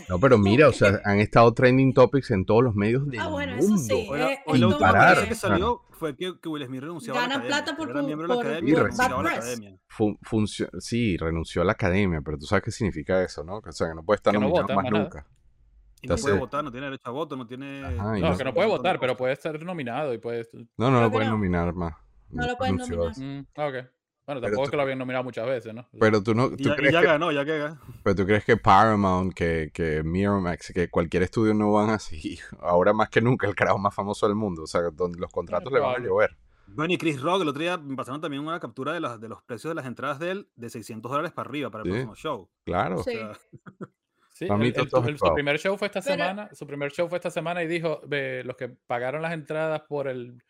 No, 0.09 0.19
pero 0.19 0.37
mira, 0.37 0.67
o 0.67 0.71
sea, 0.73 1.01
han 1.05 1.19
estado 1.19 1.51
trending 1.53 1.91
topics 1.93 2.29
en 2.31 2.45
todos 2.45 2.63
los 2.63 2.75
medios 2.75 3.07
del 3.09 3.19
Ah, 3.19 3.27
bueno, 3.29 3.55
mundo. 3.55 3.75
eso 3.75 3.83
sí. 3.83 4.07
Hoy 4.09 4.21
hoy 4.45 4.59
la 4.59 4.67
última 4.67 5.15
que- 5.15 5.29
que 5.29 5.35
salió 5.35 5.81
fue 6.03 6.15
que, 6.17 6.39
que 6.41 6.49
Will 6.49 6.65
Smith 6.65 6.81
renunciaba 6.81 7.19
a 7.19 7.21
la 7.21 7.27
Ganan 7.27 7.45
academia. 7.47 7.63
plata 7.65 7.77
por 7.77 7.89
era 7.89 8.01
miembro 8.03 8.27
de 8.27 8.27
la 8.29 8.35
por- 8.35 8.45
academia 8.45 8.69
y 8.69 8.73
por 8.73 8.83
renunciaba 8.83 9.19
a 9.19 9.23
la 9.23 9.29
academia. 9.31 9.77
Fun- 9.87 10.17
funcio- 10.21 10.69
sí, 10.79 11.17
renunció 11.17 11.61
a 11.61 11.65
la 11.65 11.71
academia, 11.73 12.21
pero 12.23 12.37
tú 12.37 12.45
sabes 12.45 12.63
qué 12.63 12.71
significa 12.71 13.23
eso, 13.23 13.43
¿no? 13.43 13.57
O 13.57 13.71
sea, 13.71 13.87
que 13.87 13.95
no 13.95 14.03
puede 14.03 14.17
estar 14.17 14.33
Que 14.33 14.39
no 14.39 14.45
nominado 14.47 14.63
vota, 14.63 14.75
más 14.75 14.83
nada. 14.91 15.03
nunca. 15.03 15.19
Y 15.19 16.07
no 16.07 16.13
Entonces- 16.15 16.25
puede 16.25 16.39
votar, 16.39 16.63
no 16.63 16.71
tiene 16.71 16.85
derecho 16.87 17.07
a 17.09 17.11
voto, 17.11 17.35
no 17.37 17.47
tiene... 17.47 17.83
Ajá, 17.85 18.17
No, 18.19 18.29
no- 18.31 18.37
que 18.37 18.43
no 18.43 18.53
puede 18.53 18.67
votar, 18.67 18.99
pero 18.99 19.15
puede 19.15 19.35
ser 19.37 19.63
nominado 19.63 20.13
y 20.13 20.17
puede... 20.17 20.47
No, 20.77 20.91
no 20.91 20.99
lo 20.99 21.07
que 21.07 21.13
pueden 21.13 21.29
no. 21.29 21.35
nominar 21.37 21.73
más. 21.73 21.93
No 22.29 22.45
lo 22.45 22.57
pueden 22.57 22.77
Renunció. 22.79 22.97
nominar. 23.09 23.45
Mm, 23.45 23.47
ok. 23.61 23.91
Bueno, 24.25 24.39
Pero 24.39 24.51
tampoco 24.51 24.63
es 24.63 24.67
tú- 24.67 24.71
que 24.71 24.77
lo 24.77 24.83
habían 24.83 24.99
nominado 24.99 25.23
muchas 25.25 25.45
veces, 25.45 25.73
¿no? 25.73 25.86
Pero 25.99 26.23
tú 26.23 26.33
no, 26.33 26.49
tú 26.49 26.55
ya, 26.57 26.75
crees 26.77 26.93
ya 26.93 27.01
que, 27.01 27.07
ganó, 27.07 27.31
ya 27.33 27.43
que 27.43 27.57
ganó. 27.57 27.79
pero 28.03 28.15
tú 28.15 28.25
crees 28.25 28.45
que 28.45 28.55
Paramount, 28.55 29.33
que, 29.33 29.69
que 29.73 30.01
Miramax, 30.03 30.71
que 30.73 30.89
cualquier 30.89 31.23
estudio 31.23 31.53
no 31.53 31.73
van 31.73 31.89
así. 31.89 32.39
Ahora 32.62 32.93
más 32.93 33.09
que 33.09 33.19
nunca 33.21 33.47
el 33.47 33.55
carajo 33.55 33.77
más 33.79 33.93
famoso 33.93 34.25
del 34.27 34.36
mundo. 34.36 34.63
O 34.63 34.67
sea, 34.67 34.81
donde 34.93 35.19
los 35.19 35.29
contratos 35.31 35.71
le 35.73 35.79
van 35.81 36.01
a 36.01 36.05
llover. 36.05 36.38
Bueno, 36.67 36.93
y 36.93 36.97
Chris 36.97 37.21
Rock, 37.21 37.41
el 37.41 37.49
otro 37.49 37.62
día 37.62 37.77
me 37.77 37.95
pasaron 37.97 38.21
también 38.21 38.41
una 38.47 38.59
captura 38.59 38.93
de, 38.93 39.01
las, 39.01 39.19
de 39.19 39.27
los 39.27 39.43
precios 39.43 39.69
de 39.71 39.75
las 39.75 39.86
entradas 39.86 40.17
de 40.19 40.31
él 40.31 40.49
de 40.55 40.69
600 40.69 41.12
dólares 41.12 41.31
para 41.33 41.49
arriba 41.49 41.69
para 41.69 41.83
el 41.83 41.89
Sí. 41.89 41.91
próximo 41.91 42.15
show. 42.15 42.49
Claro. 42.63 42.99
O 42.99 43.03
Sí. 43.03 43.12
sea, 43.12 43.33
Sí, 44.36 44.47
Para 44.47 44.57
mí 44.57 44.69
el- 44.69 44.75
el- 44.79 44.89
todo 44.89 45.01
es 45.03 45.07
el- 45.09 45.17
su 45.19 45.31
primer 45.33 45.59
show 45.59 45.77
fue 45.77 45.88
esta 45.88 46.01
Pero- 46.01 46.15
semana. 46.15 46.49
Su 46.53 46.65
primer 46.65 46.91
show 46.91 47.07
fue 47.07 47.17
esta 47.19 47.29
semana 47.29 47.62
y 47.62 47.67
dijo: 47.67 48.01
"Ve, 48.07 48.43
los 48.43 48.55
que 48.57 48.67
pagaron 48.88 49.21
las 49.21 49.33
entradas 49.33 49.81
por 49.88 50.07
el 50.07 50.41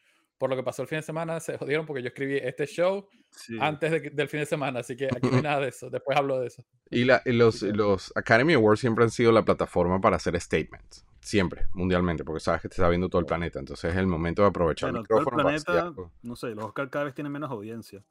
por 0.43 0.49
lo 0.49 0.57
que 0.57 0.63
pasó 0.63 0.81
el 0.81 0.89
fin 0.89 0.97
de 0.97 1.03
semana 1.03 1.39
se 1.39 1.57
jodieron 1.57 1.85
porque 1.85 2.01
yo 2.01 2.09
escribí 2.09 2.35
este 2.35 2.65
show 2.67 3.07
sí. 3.31 3.57
antes 3.61 3.89
de 3.91 4.09
del 4.09 4.27
fin 4.27 4.41
de 4.41 4.45
semana, 4.45 4.81
así 4.81 4.97
que 4.97 5.05
aquí 5.05 5.29
no 5.29 5.37
hay 5.37 5.41
nada 5.41 5.61
de 5.61 5.69
eso. 5.69 5.89
Después 5.89 6.17
hablo 6.17 6.37
de 6.41 6.47
eso. 6.47 6.65
Y, 6.89 7.05
la- 7.05 7.21
y 7.23 7.31
los, 7.31 7.63
y 7.63 7.71
los 7.71 8.11
Academy 8.13 8.51
Awards 8.55 8.81
siempre 8.81 9.05
han 9.05 9.09
sido 9.09 9.31
la 9.31 9.45
plataforma 9.45 10.01
para 10.01 10.17
hacer 10.17 10.37
statements. 10.41 11.05
Siempre, 11.21 11.67
mundialmente, 11.73 12.25
porque 12.25 12.41
sabes 12.41 12.61
que 12.61 12.67
te 12.67 12.73
está 12.73 12.89
viendo 12.89 13.07
todo 13.07 13.21
el 13.21 13.25
planeta. 13.25 13.57
Entonces 13.57 13.89
es 13.91 13.95
el 13.97 14.05
momento 14.05 14.41
de 14.41 14.49
aprovechar 14.49 14.89
Bueno, 14.91 14.99
el 14.99 15.07
todo 15.07 15.19
el 15.19 15.21
micrófono 15.21 15.43
para 15.43 15.53
decir 15.53 15.65
planeta, 15.65 15.87
algo. 15.87 16.11
no 16.23 16.35
sé, 16.35 16.47
los 16.49 16.65
Oscar 16.65 16.89
cada 16.89 17.05
vez 17.05 17.13
tienen 17.13 17.31
menos 17.31 17.49
audiencia. 17.49 18.03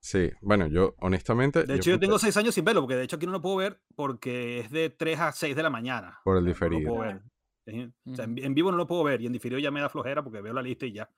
Sí, 0.00 0.30
bueno, 0.40 0.66
yo 0.68 0.94
honestamente. 1.00 1.64
De 1.64 1.74
hecho, 1.74 1.90
yo 1.90 1.96
puse 1.96 2.06
tengo 2.06 2.18
seis 2.18 2.34
años 2.38 2.54
sin 2.54 2.64
verlo, 2.64 2.80
porque 2.80 2.96
de 2.96 3.04
hecho 3.04 3.16
aquí 3.16 3.26
no 3.26 3.32
lo 3.32 3.42
puedo 3.42 3.56
ver 3.56 3.78
porque 3.94 4.60
es 4.60 4.70
de 4.70 4.88
3 4.88 5.20
a 5.20 5.32
6 5.32 5.54
de 5.54 5.62
la 5.62 5.68
mañana. 5.68 6.18
Por 6.24 6.38
el 6.38 6.46
diferido. 6.46 6.80
No 6.80 6.88
lo 6.88 6.94
puedo 7.02 7.20
ver. 7.66 7.90
O 8.06 8.14
sea, 8.14 8.24
en 8.24 8.54
vivo 8.54 8.70
no 8.70 8.76
lo 8.78 8.86
puedo 8.86 9.04
ver 9.04 9.20
y 9.20 9.26
en 9.26 9.32
diferido 9.34 9.58
ya 9.58 9.70
me 9.70 9.80
da 9.80 9.88
flojera 9.90 10.22
porque 10.24 10.40
veo 10.40 10.54
la 10.54 10.62
lista 10.62 10.86
y 10.86 10.92
ya. 10.92 11.08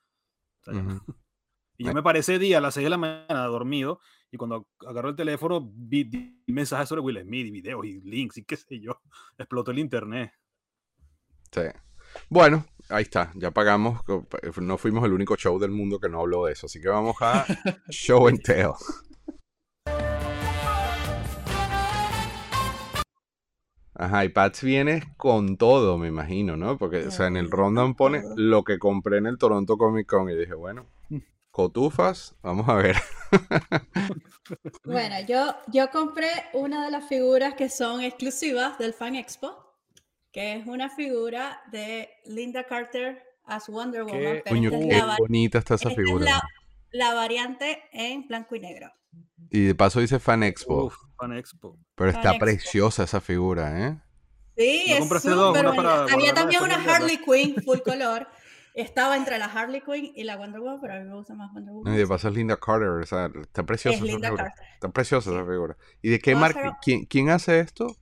Y 1.78 1.84
yo 1.84 1.92
me 1.92 2.02
paré 2.02 2.20
ese 2.20 2.38
día 2.38 2.58
a 2.58 2.60
las 2.60 2.74
6 2.74 2.84
de 2.84 2.90
la 2.90 2.96
mañana 2.98 3.44
dormido 3.46 4.00
y 4.30 4.36
cuando 4.38 4.66
agarró 4.86 5.10
el 5.10 5.16
teléfono 5.16 5.70
vi, 5.74 6.40
mensajes 6.46 6.88
sobre 6.88 7.02
Will 7.02 7.20
Smith 7.22 7.46
y 7.46 7.50
videos 7.50 7.84
y 7.84 8.00
links 8.00 8.38
y 8.38 8.44
qué 8.44 8.56
sé 8.56 8.80
yo. 8.80 9.00
Explotó 9.38 9.70
el 9.72 9.78
internet. 9.78 10.32
Sí. 11.52 11.62
Bueno, 12.30 12.64
ahí 12.88 13.02
está, 13.02 13.32
ya 13.34 13.50
pagamos. 13.50 14.02
co- 14.04 14.26
No 14.60 14.78
fuimos 14.78 15.04
el 15.04 15.12
único 15.12 15.36
show 15.36 15.58
del 15.58 15.70
mundo 15.70 15.98
que 16.00 16.08
no 16.08 16.20
habló 16.20 16.46
de 16.46 16.52
eso. 16.52 16.66
Así 16.66 16.80
que 16.80 16.88
vamos 16.88 17.16
a 17.20 17.44
Show 17.90 18.26
and 18.28 18.42
Tell. 18.42 18.70
Ajá, 23.98 24.24
y 24.24 24.28
Pats 24.28 24.62
viene 24.62 25.02
con 25.16 25.56
todo, 25.56 25.96
me 25.96 26.08
imagino, 26.08 26.56
¿no? 26.56 26.76
Porque, 26.76 27.06
o 27.06 27.10
sea, 27.10 27.28
en 27.28 27.36
el 27.36 27.50
rundown 27.50 27.94
pone 27.94 28.20
todo. 28.20 28.34
lo 28.36 28.62
que 28.64 28.78
compré 28.78 29.18
en 29.18 29.26
el 29.26 29.38
Toronto 29.38 29.78
Comic 29.78 30.06
Con 30.06 30.28
y 30.28 30.34
dije, 30.36 30.52
bueno, 30.54 30.86
cotufas, 31.50 32.36
vamos 32.42 32.68
a 32.68 32.74
ver. 32.74 32.96
Bueno, 34.84 35.16
yo, 35.26 35.56
yo 35.68 35.90
compré 35.90 36.28
una 36.52 36.84
de 36.84 36.90
las 36.92 37.08
figuras 37.08 37.54
que 37.54 37.68
son 37.68 38.00
exclusivas 38.02 38.78
del 38.78 38.92
Fan 38.94 39.16
Expo, 39.16 39.56
que 40.32 40.54
es 40.56 40.66
una 40.66 40.88
figura 40.90 41.60
de 41.72 42.08
Linda 42.26 42.64
Carter 42.64 43.22
as 43.44 43.68
Wonder 43.68 44.04
Woman, 44.04 44.20
Qué- 44.20 44.42
pero 44.44 44.56
Coño, 44.56 44.68
esta 44.70 44.80
es 44.80 44.86
qué 44.88 44.96
la, 44.98 45.06
va- 45.06 45.16
bonita 45.18 45.58
está 45.58 45.74
esa 45.74 45.88
esta 45.88 46.00
es 46.00 46.06
figura. 46.06 46.24
la- 46.26 46.42
la 46.92 47.14
variante 47.14 47.82
en 47.92 48.26
blanco 48.28 48.54
y 48.56 48.60
negro. 48.60 48.92
Y 49.50 49.64
de 49.64 49.74
paso 49.74 50.00
dice 50.00 50.18
Fan 50.20 50.42
Expo, 50.44 50.84
Uf, 50.84 50.96
Fan 51.18 51.32
Expo. 51.36 51.78
pero 51.94 52.12
Fan 52.12 52.20
está 52.20 52.30
Expo. 52.32 52.44
preciosa 52.44 53.02
esa 53.04 53.20
figura, 53.20 53.86
¿eh? 53.88 54.00
Sí, 54.56 54.86
¿No 54.98 55.16
es 55.16 55.22
dos? 55.24 55.58
Una 55.58 55.74
para 55.74 56.04
Había 56.04 56.32
también 56.32 56.62
una 56.62 56.76
Harley 56.76 57.18
Quinn 57.18 57.56
full 57.62 57.78
color. 57.84 58.26
Estaba 58.74 59.16
entre 59.16 59.38
la 59.38 59.46
Harley 59.46 59.80
Quinn 59.80 60.12
y 60.14 60.24
la 60.24 60.36
Wonder 60.36 60.60
Woman, 60.60 60.80
pero 60.82 60.94
a 60.94 60.98
mí 60.98 61.04
me 61.04 61.14
gusta 61.14 61.34
más 61.34 61.50
Wonder 61.52 61.72
No, 61.72 61.78
Woman. 61.78 61.94
y 61.94 61.96
de 61.96 62.06
paso 62.06 62.28
es 62.28 62.34
Linda 62.34 62.56
Carter, 62.58 62.88
o 62.88 63.06
sea, 63.06 63.30
está 63.40 63.62
preciosa 63.64 63.96
es 63.96 64.02
esa 64.02 64.12
Linda 64.12 64.28
figura. 64.28 64.44
Carter. 64.44 64.66
Está 64.74 64.88
preciosa 64.90 65.30
esa 65.30 65.44
figura. 65.46 65.76
¿Y 66.02 66.10
de 66.10 66.18
qué 66.18 66.34
marca? 66.34 66.78
¿Quién, 66.82 67.06
quién 67.06 67.30
hace 67.30 67.60
esto? 67.60 67.96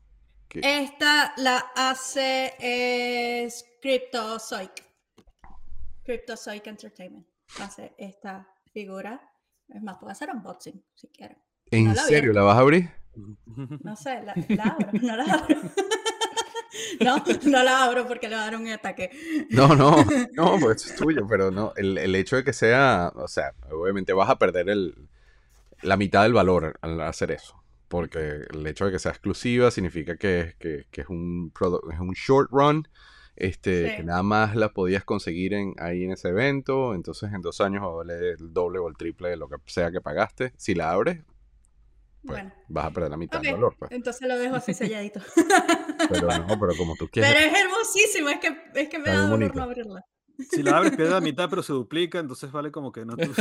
¿Qué- 0.48 0.60
Esta 0.62 1.32
la 1.36 1.64
hace 1.76 2.54
es 2.58 3.64
Cryptozoic. 3.82 4.84
Cryptozoic 6.04 6.66
Entertainment. 6.66 7.26
Hace 7.60 7.94
esta 7.98 8.48
figura. 8.72 9.20
Es 9.68 9.82
más, 9.82 9.96
puedo 9.98 10.10
hacer 10.12 10.30
unboxing 10.30 10.84
si 10.94 11.08
quieren. 11.08 11.38
¿En 11.70 11.84
no 11.86 11.94
serio? 11.94 12.32
¿La 12.32 12.42
vas 12.42 12.56
a 12.56 12.60
abrir? 12.60 12.90
No 13.82 13.96
sé, 13.96 14.22
la, 14.24 14.34
la 14.48 14.64
abro, 14.64 14.88
no 15.00 15.16
la 15.16 15.24
abro. 15.24 15.56
No, 17.00 17.16
no 17.44 17.62
la 17.62 17.84
abro 17.84 18.06
porque 18.08 18.28
le 18.28 18.34
va 18.34 18.42
a 18.42 18.44
dar 18.46 18.56
un 18.56 18.66
ataque. 18.68 19.10
No, 19.50 19.76
no, 19.76 19.96
no, 20.32 20.56
pues 20.60 20.86
es 20.86 20.96
tuyo, 20.96 21.24
pero 21.28 21.50
no, 21.52 21.72
el, 21.76 21.98
el 21.98 22.14
hecho 22.16 22.34
de 22.36 22.42
que 22.44 22.52
sea, 22.52 23.12
o 23.14 23.28
sea, 23.28 23.52
obviamente 23.70 24.12
vas 24.12 24.28
a 24.28 24.38
perder 24.38 24.68
el, 24.68 25.08
la 25.82 25.96
mitad 25.96 26.24
del 26.24 26.32
valor 26.32 26.76
al 26.82 27.00
hacer 27.02 27.30
eso. 27.30 27.54
porque 27.88 28.40
el 28.52 28.66
hecho 28.66 28.86
de 28.86 28.92
que 28.92 28.98
sea 28.98 29.12
exclusiva 29.12 29.70
significa 29.70 30.16
que, 30.16 30.40
es- 30.40 30.54
que, 30.56 30.86
que 30.90 31.00
es, 31.02 31.08
un 31.08 31.52
produ- 31.52 31.92
es 31.92 32.00
un 32.00 32.12
short 32.12 32.50
run, 32.50 32.88
este, 33.36 33.90
Sí. 33.90 33.96
que 33.96 34.04
nada 34.04 34.22
más 34.24 34.56
la 34.56 34.70
podías 34.70 35.04
conseguir 35.04 35.54
en, 35.54 35.74
ahí 35.78 36.02
en 36.04 36.10
ese 36.12 36.28
evento, 36.30 36.94
entonces 36.94 37.32
en 37.32 37.40
dos 37.40 37.60
años 37.60 37.82
va 37.84 37.86
a 37.88 37.90
valer 37.90 38.22
el 38.40 38.52
doble 38.52 38.80
o 38.80 38.88
el 38.88 38.96
triple 38.96 39.28
de 39.30 39.36
lo 39.36 39.48
que 39.48 39.56
sea 39.66 39.92
que 39.92 40.00
pagaste. 40.00 40.52
Si 40.56 40.74
la 40.74 40.90
abres, 40.90 41.20
pues 42.26 42.40
Bueno, 42.42 42.52
vas 42.68 42.84
a 42.86 42.90
perder 42.90 43.10
la 43.10 43.16
mitad 43.16 43.40
del 43.40 43.52
valor. 43.54 43.76
pues. 43.78 43.90
entonces 43.92 44.26
lo 44.28 44.38
dejo 44.38 44.56
así 44.56 44.72
selladito. 44.74 45.20
Pero 46.08 46.26
no, 46.38 46.58
pero 46.58 46.76
como 46.76 46.94
tú 46.96 47.08
quieres. 47.08 47.32
Pero 47.32 47.46
es 47.52 47.60
hermosísimo, 47.60 48.28
es 48.30 48.38
que, 48.38 48.56
es 48.74 48.88
que 48.88 48.98
me 48.98 49.06
da 49.10 49.14
dolor 49.22 49.30
bonito. 49.30 49.54
no 49.54 49.62
abrirla. 49.62 50.04
Si 50.50 50.62
la 50.64 50.76
abres, 50.78 50.96
pierde 50.96 51.12
la 51.12 51.20
mitad, 51.20 51.48
pero 51.48 51.62
se 51.62 51.72
duplica, 51.72 52.18
entonces 52.18 52.50
vale 52.50 52.70
como 52.72 52.90
que 52.92 53.04
no. 53.04 53.16
tú- 53.16 53.32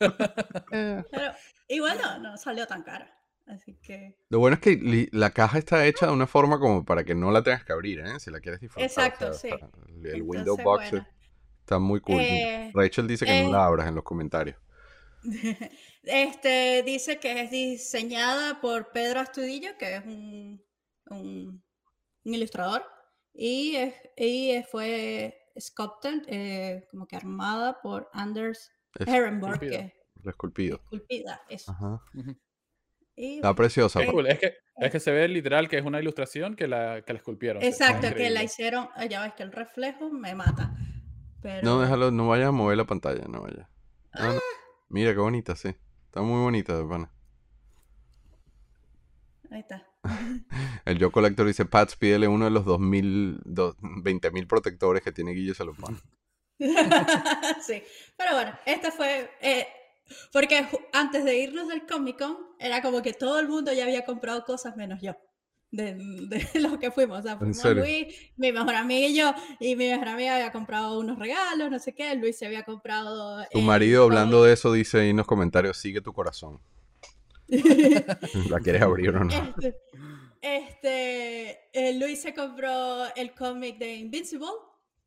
Pero 0.70 1.32
igual 1.68 1.98
no, 2.02 2.18
no 2.18 2.36
salió 2.36 2.66
tan 2.66 2.82
cara. 2.82 3.10
Así 3.46 3.78
que. 3.82 4.16
Lo 4.30 4.38
bueno 4.38 4.54
es 4.54 4.60
que 4.60 5.08
la 5.12 5.30
caja 5.30 5.58
está 5.58 5.86
hecha 5.86 6.06
de 6.06 6.12
una 6.12 6.26
forma 6.26 6.58
como 6.58 6.84
para 6.84 7.04
que 7.04 7.14
no 7.14 7.30
la 7.30 7.42
tengas 7.42 7.64
que 7.64 7.72
abrir, 7.72 8.00
¿eh? 8.00 8.18
Si 8.18 8.30
la 8.30 8.40
quieres 8.40 8.60
disfrutar. 8.60 8.82
o 8.82 8.86
Exacto, 8.86 9.32
sea, 9.34 9.40
sí. 9.40 9.48
está- 9.54 9.66
el 9.66 9.90
el 9.92 9.96
Entonces, 9.96 10.22
window 10.24 10.56
box 10.62 10.90
bueno. 10.90 11.06
está 11.60 11.78
muy 11.78 12.00
cool. 12.00 12.20
Eh, 12.20 12.70
Rachel 12.74 13.06
dice 13.06 13.24
que 13.26 13.40
eh, 13.40 13.44
no 13.44 13.52
la 13.52 13.66
abras 13.66 13.86
en 13.88 13.94
los 13.94 14.04
comentarios. 14.04 14.56
Este 16.06 16.82
dice 16.84 17.18
que 17.18 17.40
es 17.42 17.50
diseñada 17.50 18.60
por 18.60 18.90
Pedro 18.92 19.20
Astudillo, 19.20 19.76
que 19.78 19.96
es 19.96 20.04
un, 20.04 20.62
un, 21.10 21.64
un 22.24 22.34
ilustrador, 22.34 22.84
y, 23.32 23.76
y 24.16 24.62
fue 24.70 25.36
sculpted, 25.58 26.22
eh, 26.28 26.86
como 26.90 27.06
que 27.06 27.16
armada 27.16 27.80
por 27.80 28.08
Anders 28.12 28.70
lo 28.98 30.30
esculpido. 30.30 30.76
es 30.76 30.82
esculpida. 30.82 31.42
Eso. 31.48 31.72
Ajá. 31.72 32.02
Ujú. 32.14 32.36
Y 33.16 33.36
Está 33.36 33.54
preciosa. 33.54 34.00
Pues. 34.00 34.10
cool, 34.10 34.26
Es 34.26 34.38
que, 34.40 34.54
es 34.76 34.90
que 34.90 35.00
se 35.00 35.10
ve 35.12 35.28
literal 35.28 35.68
que 35.68 35.78
es 35.78 35.84
una 35.84 36.00
ilustración 36.00 36.56
que 36.56 36.66
la, 36.66 37.02
que 37.02 37.12
la 37.12 37.18
esculpieron. 37.18 37.62
está 37.62 37.86
Exacto, 37.90 38.14
que 38.16 38.28
la 38.30 38.42
hicieron. 38.42 38.88
ah, 38.94 39.06
Ya 39.06 39.22
ves 39.22 39.34
que 39.34 39.42
el 39.44 39.52
reflejo 39.52 40.10
me 40.10 40.34
mata. 40.34 40.74
Pero, 41.40 41.62
No, 41.62 41.80
déjalo, 41.80 42.10
no 42.10 42.28
vayas 42.28 42.48
a 42.48 42.52
mover 42.52 42.76
la 42.76 42.84
pantalla, 42.86 43.24
no 43.28 43.42
vayas. 43.42 43.68
No. 44.14 44.40
Mira 44.88 45.12
qué 45.12 45.18
bonita, 45.18 45.54
sí. 45.56 45.74
Está 46.14 46.22
muy 46.22 46.40
bonita, 46.40 46.78
de 46.78 46.84
pana. 46.84 47.10
Ahí 49.50 49.58
está. 49.58 49.84
El 50.84 50.98
Yo 50.98 51.10
Collector 51.10 51.44
dice, 51.44 51.64
Pats, 51.64 51.96
pídele 51.96 52.28
uno 52.28 52.44
de 52.44 52.52
los 52.52 52.64
2000, 52.64 53.40
do- 53.44 53.74
20.000 53.80 54.46
protectores 54.46 55.02
que 55.02 55.10
tiene 55.10 55.32
Guille 55.32 55.50
y 55.50 55.54
se 55.56 55.64
lo 55.64 55.74
pone. 55.74 55.98
sí, 57.66 57.82
pero 58.16 58.30
bueno, 58.34 58.56
esta 58.64 58.92
fue. 58.92 59.28
eh, 59.40 59.66
porque 60.32 60.68
antes 60.92 61.24
de 61.24 61.36
irnos 61.36 61.66
del 61.66 61.84
Comic 61.84 62.16
Con, 62.16 62.36
era 62.60 62.80
como 62.80 63.02
que 63.02 63.12
todo 63.12 63.40
el 63.40 63.48
mundo 63.48 63.72
ya 63.72 63.82
había 63.82 64.04
comprado 64.04 64.44
cosas 64.44 64.76
menos 64.76 65.00
yo. 65.02 65.16
De, 65.74 65.94
de 65.94 66.48
los 66.60 66.78
que 66.78 66.92
fuimos. 66.92 67.18
O 67.18 67.22
sea, 67.22 67.36
fuimos? 67.36 67.64
Luis, 67.74 68.14
mi 68.36 68.52
mejor 68.52 68.76
amiga 68.76 69.08
y 69.08 69.16
yo. 69.16 69.34
Y 69.58 69.74
mi 69.74 69.88
mejor 69.88 70.08
amiga 70.08 70.36
había 70.36 70.52
comprado 70.52 71.00
unos 71.00 71.18
regalos, 71.18 71.68
no 71.68 71.78
sé 71.80 71.92
qué. 71.92 72.14
Luis 72.14 72.36
se 72.36 72.46
había 72.46 72.62
comprado. 72.64 73.44
Tu 73.50 73.58
el 73.58 73.64
marido, 73.64 74.04
hablando 74.04 74.44
de 74.44 74.52
eso, 74.52 74.72
dice 74.72 75.00
ahí 75.00 75.10
en 75.10 75.16
los 75.16 75.26
comentarios, 75.26 75.76
sigue 75.76 76.00
tu 76.00 76.12
corazón. 76.12 76.60
¿La 77.48 78.60
quieres 78.60 78.82
abrir 78.82 79.10
o 79.10 79.24
no? 79.24 79.34
Este, 79.34 79.76
este, 80.40 81.58
eh, 81.72 81.98
Luis 81.98 82.22
se 82.22 82.32
compró 82.32 83.12
el 83.16 83.34
cómic 83.34 83.76
de 83.78 83.96
Invincible, 83.96 84.46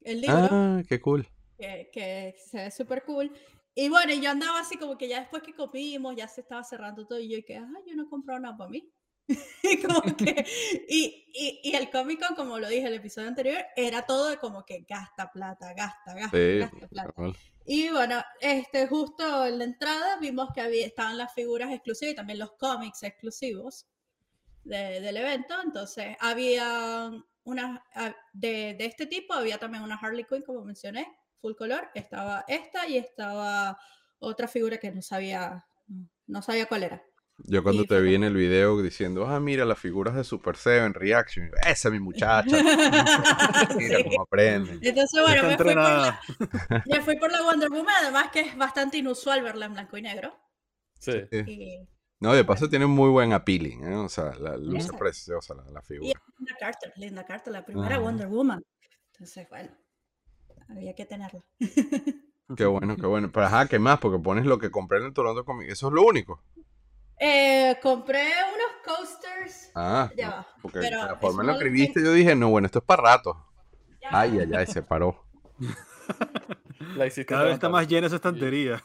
el 0.01 0.21
libro. 0.21 0.47
Ah, 0.51 0.83
qué 0.87 0.99
cool. 0.99 1.25
que, 1.57 1.89
que 1.93 2.35
se 2.45 2.57
ve 2.57 2.71
súper 2.71 3.03
cool. 3.05 3.31
Y 3.73 3.87
bueno, 3.87 4.13
yo 4.13 4.31
andaba 4.31 4.59
así 4.59 4.75
como 4.77 4.97
que 4.97 5.07
ya 5.07 5.21
después 5.21 5.43
que 5.43 5.53
comimos, 5.53 6.15
ya 6.15 6.27
se 6.27 6.41
estaba 6.41 6.63
cerrando 6.63 7.07
todo 7.07 7.19
y 7.19 7.29
yo 7.29 7.37
que, 7.45 7.55
ah, 7.55 7.69
yo 7.85 7.95
no 7.95 8.03
he 8.03 8.09
comprado 8.09 8.39
nada 8.39 8.57
para 8.57 8.69
mí. 8.69 8.91
Y, 9.27 9.81
como 9.81 10.01
que, 10.15 10.45
y, 10.87 11.25
y, 11.33 11.59
y 11.63 11.75
el 11.75 11.89
Comic 11.89 12.25
Con, 12.25 12.35
como 12.35 12.59
lo 12.59 12.67
dije 12.67 12.81
en 12.81 12.87
el 12.87 12.93
episodio 12.95 13.27
anterior, 13.27 13.63
era 13.75 14.05
todo 14.05 14.29
de 14.29 14.37
como 14.37 14.63
que 14.65 14.85
gasta 14.87 15.31
plata, 15.31 15.73
gasta, 15.73 16.13
gasta, 16.13 16.37
Sí, 16.37 16.59
gasta 16.59 16.87
plata. 16.87 17.11
cabal. 17.13 17.35
Y 17.65 17.89
bueno, 17.89 18.23
este, 18.39 18.87
justo 18.87 19.45
en 19.45 19.57
la 19.59 19.65
entrada 19.65 20.17
vimos 20.19 20.49
que 20.55 20.61
había, 20.61 20.85
estaban 20.85 21.17
las 21.17 21.33
figuras 21.33 21.71
exclusivas 21.73 22.13
y 22.13 22.15
también 22.15 22.39
los 22.39 22.53
cómics 22.53 23.03
exclusivos 23.03 23.87
de- 24.63 25.01
del 25.01 25.17
evento. 25.17 25.55
Entonces, 25.61 26.15
había 26.21 27.11
unas 27.43 27.81
ah, 27.95 28.15
de, 28.33 28.75
de 28.77 28.85
este 28.85 29.05
tipo, 29.05 29.33
había 29.33 29.57
también 29.57 29.83
una 29.83 29.95
Harley 29.95 30.23
Quinn, 30.25 30.43
como 30.43 30.63
mencioné, 30.63 31.07
full 31.41 31.55
color. 31.55 31.89
Estaba 31.93 32.45
esta 32.47 32.87
y 32.87 32.97
estaba 32.97 33.77
otra 34.19 34.47
figura 34.47 34.77
que 34.77 34.91
no 34.91 35.01
sabía, 35.01 35.65
no 36.25 36.41
sabía 36.41 36.67
cuál 36.67 36.83
era. 36.83 37.03
Yo 37.39 37.63
cuando 37.63 37.83
Y 37.83 37.87
te 37.87 38.01
vi 38.01 38.15
en 38.15 38.23
el 38.23 38.33
video 38.35 38.81
diciendo, 38.81 39.27
ah, 39.27 39.39
mira 39.39 39.63
las 39.65 39.79
figuras 39.79 40.15
de 40.15 40.23
Super 40.23 40.55
Seven 40.57 40.93
Reaction, 40.93 41.51
esa 41.65 41.87
es 41.87 41.91
mi 41.91 41.99
muchacha. 41.99 42.57
Mira 43.77 43.99
Sí. 43.99 44.03
cómo 44.03 44.21
aprende. 44.21 44.81
Entonces, 44.81 45.21
bueno, 45.21 45.43
me 45.43 45.57
fui, 45.59 45.65
por 45.65 45.75
la, 45.75 46.19
me 46.85 47.01
fui 47.01 47.17
por 47.17 47.31
la 47.31 47.41
Wonder 47.43 47.69
Woman, 47.69 47.95
además 48.01 48.31
que 48.31 48.41
es 48.41 48.57
bastante 48.57 48.97
inusual 48.97 49.43
verla 49.43 49.65
en 49.67 49.73
blanco 49.73 49.97
y 49.97 50.01
negro. 50.01 50.35
Sí. 50.99 51.13
Sí. 51.31 51.43
Y 51.45 51.87
No, 52.19 52.33
de 52.33 52.43
paso 52.45 52.69
tiene 52.69 52.85
muy 52.87 53.09
buen 53.09 53.33
appealing, 53.33 53.83
¿eh? 53.85 53.95
O 53.95 54.09
sea, 54.09 54.33
la 54.35 54.57
luce 54.57 54.91
Exacto. 54.91 54.97
preciosa 54.97 55.53
la, 55.55 55.63
la 55.71 55.81
Y 55.81 55.83
figura. 55.83 56.11
es 56.13 56.21
Linda 56.37 56.55
Carter, 56.59 56.93
Linda 56.97 57.25
Carter, 57.25 57.53
la 57.53 57.65
primera 57.65 57.97
Ajá. 57.97 58.03
Wonder 58.03 58.27
Woman. 58.27 58.63
Entonces, 59.13 59.47
bueno, 59.49 59.69
había 60.69 60.95
que 60.95 61.05
tenerla. 61.05 61.41
Qué 62.55 62.65
bueno, 62.65 62.97
qué 62.97 63.05
bueno. 63.05 63.31
Pero 63.31 63.45
ajá, 63.45 63.67
¿qué 63.67 63.79
más? 63.79 63.99
Porque 63.99 64.19
pones 64.21 64.45
lo 64.45 64.57
que 64.59 64.71
compré 64.71 64.99
en 64.99 65.05
el 65.05 65.13
Toronto 65.13 65.45
Comic. 65.45 65.69
Eso 65.69 65.87
es 65.87 65.93
lo 65.93 66.03
único. 66.03 66.41
Eh, 67.19 67.77
compré 67.81 68.23
unos 68.53 68.97
coasters. 68.97 69.71
Ah, 69.75 70.11
Ya 70.15 70.27
no, 70.27 70.33
va, 70.33 70.47
porque 70.61 70.79
pero 70.79 70.97
la 71.07 71.15
forma 71.15 71.41
en 71.41 71.47
la 71.47 71.53
lo 71.53 71.59
que 71.59 71.65
escribiste 71.65 72.03
yo 72.03 72.13
dije, 72.13 72.35
no, 72.35 72.49
bueno, 72.49 72.65
esto 72.67 72.79
es 72.79 72.85
para 72.85 73.01
rato. 73.03 73.45
Ya 74.01 74.09
Ay, 74.11 74.39
ay, 74.39 74.51
ay, 74.55 74.67
se 74.67 74.81
paró. 74.83 75.23
La 76.95 77.09
Cada 77.25 77.43
vez 77.43 77.53
está 77.55 77.69
más 77.69 77.87
llena 77.87 78.07
esa 78.07 78.15
estantería. 78.17 78.83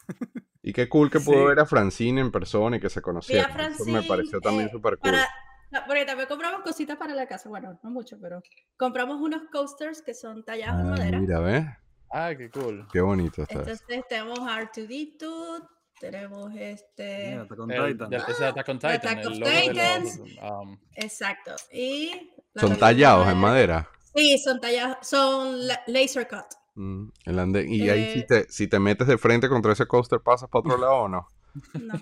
Y 0.62 0.72
qué 0.72 0.88
cool 0.88 1.10
que 1.10 1.18
pudo 1.20 1.40
Sí. 1.40 1.46
ver 1.48 1.60
a 1.60 1.66
Francine 1.66 2.20
en 2.20 2.30
persona 2.30 2.76
y 2.76 2.80
que 2.80 2.88
se 2.88 3.00
Vi 3.00 3.00
a 3.00 3.04
conocieron. 3.04 3.60
Eso 3.60 3.84
me 3.84 4.02
pareció 4.02 4.40
también 4.40 4.68
eh, 4.68 4.72
súper 4.72 4.98
cool. 4.98 5.10
para- 5.12 5.86
porque 5.86 6.04
también 6.04 6.28
compramos 6.28 6.62
cositas 6.62 6.96
para 6.96 7.14
la 7.14 7.26
casa. 7.26 7.48
Bueno, 7.48 7.78
no 7.82 7.90
mucho, 7.90 8.18
pero 8.20 8.42
compramos 8.76 9.20
unos 9.20 9.42
coasters 9.50 10.02
que 10.02 10.14
son 10.14 10.44
tallados 10.44 10.80
en 10.80 10.86
Ah, 10.86 10.90
madera. 10.90 11.20
mira, 11.20 11.40
¿ves? 11.40 11.64
Ah, 12.10 12.32
qué 12.36 12.50
cool. 12.50 12.86
Qué 12.92 13.00
bonito 13.00 13.42
está. 13.42 13.54
Entonces 13.54 14.04
tenemos 14.08 14.38
R2D2, 14.40 15.62
tenemos 16.02 16.52
este... 16.56 17.38
Titan. 17.48 18.12
Attack 18.12 18.68
on. 18.68 18.76
Attack 18.82 19.26
of 19.26 19.32
Titans. 19.38 20.18
los, 20.18 20.50
um, 20.50 20.76
Exacto. 20.96 21.52
Y... 21.72 22.32
Son 22.56 22.76
tallados 22.76 23.28
en 23.28 23.38
madera. 23.38 23.88
Sí, 24.14 24.36
son 24.38 24.60
tallados, 24.60 24.96
son 25.02 25.66
la- 25.66 25.80
laser 25.86 26.26
cut. 26.28 26.44
Mm, 26.74 27.08
el 27.26 27.38
ande- 27.38 27.66
Y 27.68 27.88
ahí 27.88 28.12
si 28.12 28.18
Eh, 28.18 28.26
te, 28.28 28.46
si 28.50 28.66
te 28.66 28.78
metes 28.80 29.06
de 29.06 29.16
frente 29.16 29.48
contra 29.48 29.72
ese 29.72 29.86
coaster, 29.86 30.20
¿pasas 30.20 30.48
para 30.50 30.60
otro 30.60 30.76
lado 30.76 30.94
o 31.02 31.08
no? 31.08 31.28
No. 31.80 31.94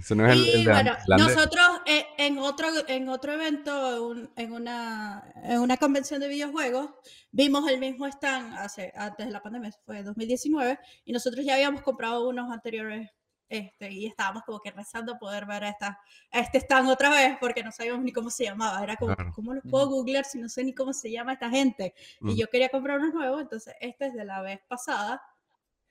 Ese 0.00 0.14
no 0.16 0.26
es 0.26 0.36
Y 0.36 0.50
el 0.50 0.64
de 0.64 0.72
bueno, 0.72 0.90
el 1.06 1.12
ande- 1.14 1.18
nosotros 1.34 1.66
eh, 1.86 2.06
en 2.18 2.38
otro, 2.38 2.68
en 2.88 3.08
otro 3.08 3.32
evento, 3.32 4.06
un- 4.08 4.30
en, 4.36 4.52
una, 4.52 5.22
en 5.44 5.60
una 5.60 5.76
convención 5.76 6.20
de 6.20 6.28
videojuegos, 6.28 6.90
vimos 7.30 7.68
el 7.70 7.78
mismo 7.78 8.06
stand 8.06 8.54
hace, 8.58 8.92
antes 8.96 9.26
de 9.26 9.32
la 9.32 9.42
pandemia, 9.42 9.70
fue 9.86 10.02
2019, 10.02 10.78
y 11.04 11.12
nosotros 11.12 11.44
ya 11.44 11.54
habíamos 11.54 11.82
comprado 11.82 12.28
unos 12.28 12.50
anteriores 12.50 13.08
este, 13.48 13.90
y 13.90 14.06
estábamos 14.06 14.44
como 14.44 14.60
que 14.60 14.70
rezando 14.70 15.18
poder 15.18 15.44
ver 15.44 15.64
a, 15.64 15.70
esta, 15.70 15.98
a 16.30 16.38
este 16.38 16.58
stand 16.58 16.88
otra 16.88 17.10
vez 17.10 17.36
porque 17.40 17.64
no 17.64 17.72
sabíamos 17.72 18.04
ni 18.04 18.12
cómo 18.12 18.30
se 18.30 18.44
llamaba. 18.44 18.80
Era 18.80 18.94
como, 18.96 19.16
Claro. 19.16 19.32
¿cómo 19.34 19.52
lo 19.54 19.60
puedo 19.62 19.88
googlear 19.88 20.24
si 20.24 20.38
no 20.38 20.48
sé 20.48 20.62
ni 20.62 20.72
cómo 20.72 20.92
se 20.92 21.10
llama 21.10 21.32
esta 21.32 21.50
gente? 21.50 21.92
Mm. 22.20 22.28
Y 22.30 22.36
yo 22.36 22.46
quería 22.48 22.68
comprar 22.68 23.00
unos 23.00 23.12
nuevos, 23.12 23.40
entonces 23.42 23.74
este 23.80 24.06
es 24.06 24.14
de 24.14 24.24
la 24.24 24.40
vez 24.40 24.60
pasada. 24.68 25.20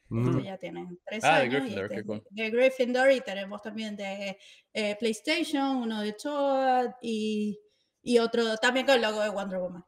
Mm. 0.09 0.39
Ya 0.41 0.57
tienen 0.57 0.99
tres 1.05 1.23
Ah, 1.23 1.37
de 1.39 1.43
años. 1.43 1.53
y 1.53 1.75
Gryffindor, 1.75 1.83
este 1.85 1.95
qué 1.95 1.99
es 2.01 2.07
de, 2.07 2.07
cool. 2.07 2.23
de 2.31 2.49
Gryffindor 2.49 3.11
y 3.11 3.21
tenemos 3.21 3.61
también 3.61 3.95
de 3.95 4.37
eh, 4.73 4.95
PlayStation, 4.99 5.77
uno 5.77 6.01
de 6.01 6.13
Toad 6.13 6.91
y, 7.01 7.59
y 8.01 8.17
otro 8.19 8.57
también 8.57 8.85
con 8.85 8.95
el 8.95 9.01
logo 9.01 9.21
de 9.21 9.29
Wonder 9.29 9.59
Woman. 9.59 9.85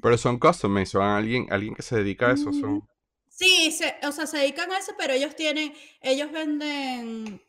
Pero 0.00 0.16
son 0.16 0.38
custom 0.38 0.70
made, 0.72 0.86
son 0.86 1.02
alguien, 1.02 1.46
alguien 1.50 1.74
que 1.74 1.82
se 1.82 1.96
dedica 1.96 2.30
a 2.30 2.34
eso. 2.34 2.52
Son... 2.52 2.86
Sí, 3.28 3.72
se- 3.72 3.96
o 4.06 4.12
sea, 4.12 4.26
se 4.26 4.38
dedican 4.38 4.70
a 4.70 4.78
eso, 4.78 4.92
pero 4.96 5.12
ellos 5.12 5.34
tienen, 5.34 5.72
ellos 6.00 6.30
venden 6.30 7.40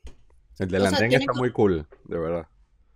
El 0.58 0.70
sea, 0.70 0.80
andén 0.88 1.10
tienen 1.10 1.22
está 1.22 1.34
muy 1.34 1.52
cool, 1.52 1.88
de 2.06 2.18
verdad. 2.18 2.48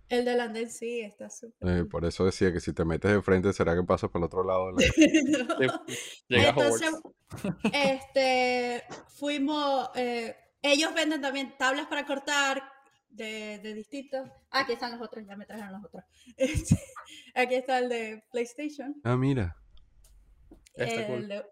El 0.08 0.24
del 0.24 0.40
andén, 0.40 0.70
sí, 0.70 1.00
está 1.00 1.30
súper. 1.30 1.68
Eh, 1.80 1.84
por 1.84 2.04
eso 2.04 2.24
decía 2.24 2.52
que 2.52 2.60
si 2.60 2.72
te 2.72 2.84
metes 2.84 3.10
de 3.10 3.22
frente, 3.22 3.52
¿será 3.52 3.74
que 3.74 3.82
pasas 3.82 4.10
por 4.10 4.20
el 4.20 4.24
otro 4.26 4.44
lado? 4.44 4.72
De 4.74 4.86
la... 4.86 5.48
No. 5.68 5.84
llega 6.28 6.44
a 6.44 6.48
Entonces, 6.50 6.90
Hogwarts. 6.92 7.70
este, 7.72 8.84
fuimos, 9.08 9.90
eh, 9.94 10.36
ellos 10.62 10.92
venden 10.94 11.20
también 11.20 11.54
tablas 11.58 11.86
para 11.86 12.06
cortar 12.06 12.62
de, 13.08 13.58
de 13.60 13.74
distintos. 13.74 14.28
Ah, 14.50 14.60
aquí 14.60 14.72
están 14.72 14.92
los 14.92 15.00
otros, 15.00 15.24
ya 15.26 15.36
me 15.36 15.46
trajeron 15.46 15.72
los 15.72 15.84
otros. 15.84 16.04
Este, 16.36 16.76
aquí 17.34 17.54
está 17.54 17.78
el 17.78 17.88
de 17.88 18.24
PlayStation, 18.30 18.94
Ah, 19.04 19.16
mira. 19.16 19.56
Está 20.74 21.02
el, 21.02 21.06
cool. 21.06 21.28
de, 21.28 21.44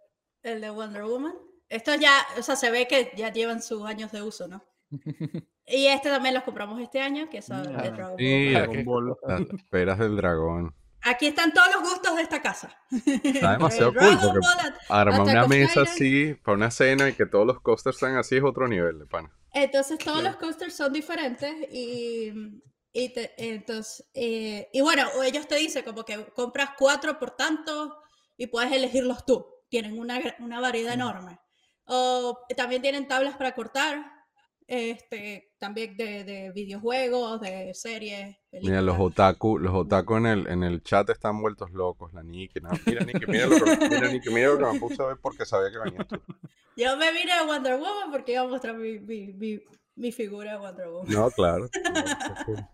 el 0.43 0.61
de 0.61 0.71
Wonder 0.71 1.05
Woman. 1.05 1.35
Estos 1.69 1.99
ya, 2.01 2.27
o 2.39 2.43
sea, 2.43 2.57
se 2.57 2.71
ve 2.71 2.87
que 2.87 3.13
ya 3.17 3.33
llevan 3.33 3.63
sus 3.63 3.85
años 3.87 4.13
de 4.13 4.23
uso, 4.23 4.47
¿no? 4.49 4.63
Y 5.67 5.87
este 5.87 6.11
también 6.11 6.35
los 6.35 6.43
compramos 6.45 6.81
este 6.81 7.01
año, 7.01 7.29
que 7.31 7.41
son 7.43 7.63
de 7.63 7.75
Ah, 7.77 7.83
Dragon 7.83 8.07
Ball. 8.11 8.19
Sí, 8.19 8.51
Dragon 8.53 8.79
ok. 8.79 8.85
Ball. 8.85 9.17
Las 9.29 9.41
esperas 9.41 9.99
del 9.99 10.17
dragón. 10.17 10.75
Aquí 11.05 11.27
están 11.27 11.53
todos 11.53 11.69
los 11.75 11.83
gustos 11.83 12.15
de 12.17 12.23
esta 12.23 12.41
casa. 12.43 12.77
Está 13.25 13.53
demasiado 13.59 13.93
cool 13.93 14.01
Dragon 14.03 14.21
porque 14.35 14.39
Ball, 14.41 14.75
arma 14.89 15.23
una 15.23 15.43
of 15.45 15.49
mesa 15.49 15.69
Titan. 15.83 15.83
así 15.95 16.35
para 16.45 16.57
una 16.57 16.71
cena 16.71 17.09
y 17.09 17.13
que 17.15 17.27
todos 17.27 17.47
los 17.47 17.61
coasters 17.61 17.97
sean 17.99 18.17
así 18.17 18.37
es 18.37 18.43
otro 18.45 18.69
nivel 18.69 18.99
de 19.01 19.07
pana. 19.07 19.31
Entonces 19.53 19.99
todos 19.99 20.23
los 20.23 20.37
coasters 20.37 20.75
son 20.75 20.93
diferentes 20.93 21.53
y, 21.73 22.33
y 22.93 23.09
te- 23.13 23.33
entonces 23.37 24.09
eh, 24.15 24.69
y 24.73 24.81
bueno 24.81 25.07
o 25.19 25.23
ellos 25.25 25.47
te 25.49 25.57
dicen 25.57 25.85
como 25.85 26.05
que 26.05 26.25
compras 26.35 26.71
cuatro 26.79 27.19
por 27.19 27.33
tanto 27.33 27.99
y 28.37 28.47
puedes 28.47 28.71
elegirlos 28.73 29.27
tú. 29.27 29.45
Tienen 29.69 29.99
una, 29.99 30.21
una 30.39 30.61
variedad 30.61 30.95
enorme. 30.95 31.39
O 31.85 32.39
también 32.57 32.81
tienen 32.81 33.09
tablas 33.09 33.37
para 33.37 33.55
cortar, 33.55 34.05
este, 34.69 35.52
también 35.63 35.97
de, 35.97 36.25
de 36.25 36.51
videojuegos, 36.51 37.41
de 37.41 37.73
series. 37.73 38.37
Mira, 38.51 38.83
los 38.83 38.97
películas. 38.97 38.99
otaku, 38.99 39.59
los 39.59 39.73
otaku 39.73 40.17
en 40.17 40.27
el, 40.27 40.49
en 40.49 40.65
el 40.65 40.83
chat 40.83 41.09
están 41.11 41.41
vueltos 41.41 41.71
locos. 41.71 42.13
La 42.13 42.25
Niki, 42.25 42.59
no, 42.61 42.71
mira 42.85 43.05
Niki, 43.05 43.27
mira 43.29 43.47
lo 43.47 43.65
que, 43.65 43.89
mira, 43.89 44.09
Niki, 44.09 44.31
mira 44.31 44.49
lo 44.49 44.59
que 44.59 44.73
me 44.73 44.81
puse 44.81 45.01
a 45.01 45.07
ver 45.07 45.19
porque 45.23 45.47
sabía 45.47 45.71
que 45.71 45.79
venías 45.79 46.09
tú. 46.09 46.21
Yo 46.77 46.97
me 46.97 47.13
vine 47.13 47.31
a 47.31 47.47
Wonder 47.47 47.79
Woman 47.79 48.11
porque 48.11 48.33
iba 48.33 48.41
a 48.41 48.49
mostrar 48.49 48.77
mi, 48.77 48.99
mi, 48.99 49.33
mi, 49.35 49.61
mi 49.95 50.11
figura 50.11 50.55
de 50.55 50.59
Wonder 50.59 50.89
Woman. 50.89 51.13
No, 51.15 51.31
claro. 51.31 51.69
cool. 52.45 52.67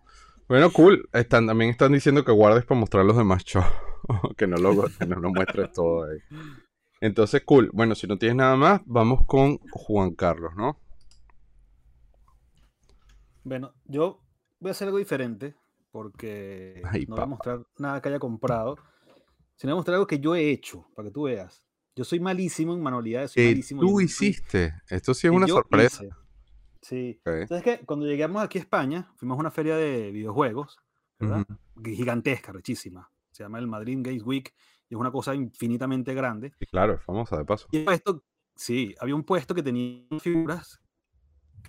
Bueno, 0.47 0.71
cool. 0.71 1.07
Están, 1.13 1.45
también 1.45 1.69
están 1.69 1.91
diciendo 1.91 2.25
que 2.25 2.31
guardes 2.31 2.65
para 2.65 2.79
mostrar 2.79 3.05
los 3.05 3.15
demás 3.15 3.43
shows. 3.43 3.67
que 4.35 4.47
no 4.47 4.57
lo, 4.57 4.87
que 4.97 5.05
no 5.05 5.17
lo 5.17 5.29
muestres 5.29 5.71
todo 5.73 6.05
ahí. 6.05 6.17
Entonces, 7.01 7.43
cool. 7.45 7.69
Bueno, 7.71 7.93
si 7.93 8.07
no 8.07 8.17
tienes 8.17 8.37
nada 8.37 8.55
más, 8.55 8.81
vamos 8.85 9.27
con 9.27 9.59
Juan 9.69 10.15
Carlos, 10.15 10.55
¿no? 10.57 10.79
Bueno, 13.43 13.73
yo 13.85 14.21
voy 14.59 14.69
a 14.69 14.71
hacer 14.71 14.87
algo 14.87 14.97
diferente 14.97 15.55
porque 15.91 16.81
Ay, 16.85 17.05
no 17.07 17.15
voy 17.15 17.23
a 17.23 17.27
mostrar 17.27 17.65
nada 17.77 18.01
que 18.01 18.09
haya 18.09 18.19
comprado, 18.19 18.77
sino 19.55 19.71
voy 19.71 19.77
a 19.77 19.79
mostrar 19.79 19.95
algo 19.95 20.07
que 20.07 20.19
yo 20.19 20.35
he 20.35 20.49
hecho, 20.49 20.87
para 20.95 21.07
que 21.07 21.13
tú 21.13 21.23
veas. 21.23 21.65
Yo 21.95 22.03
soy 22.03 22.19
malísimo 22.19 22.73
en 22.73 22.81
manualidades, 22.81 23.31
soy 23.31 23.45
malísimo. 23.45 23.81
tú 23.81 23.99
hiciste. 23.99 24.73
Esto 24.87 25.13
sí 25.13 25.27
es 25.27 25.33
una 25.33 25.47
sorpresa. 25.47 26.03
hice. 26.03 26.15
Sí. 26.81 27.19
Ok. 27.21 27.33
Entonces 27.33 27.63
que 27.63 27.85
cuando 27.85 28.05
llegamos 28.05 28.41
aquí 28.41 28.57
a 28.57 28.61
España, 28.61 29.11
fuimos 29.15 29.37
a 29.37 29.39
una 29.41 29.51
feria 29.51 29.75
de 29.75 30.11
videojuegos, 30.11 30.77
¿verdad? 31.19 31.45
Gigantesca, 31.83 32.51
rechísima. 32.51 33.11
Se 33.31 33.43
llama 33.43 33.59
el 33.59 33.67
Madrid 33.67 33.97
Games 34.01 34.23
Week 34.23 34.53
y 34.87 34.95
es 34.95 34.99
una 34.99 35.11
cosa 35.11 35.35
infinitamente 35.35 36.13
grande. 36.13 36.53
Y 36.59 36.65
claro, 36.65 36.93
es 36.93 37.03
famosa 37.03 37.37
de 37.37 37.45
paso. 37.45 37.67
Y 37.71 37.89
esto, 37.89 38.23
sí, 38.55 38.95
había 38.99 39.15
un 39.15 39.23
puesto 39.23 39.53
que 39.53 39.63
tenía 39.63 40.05
figuras 40.19 40.79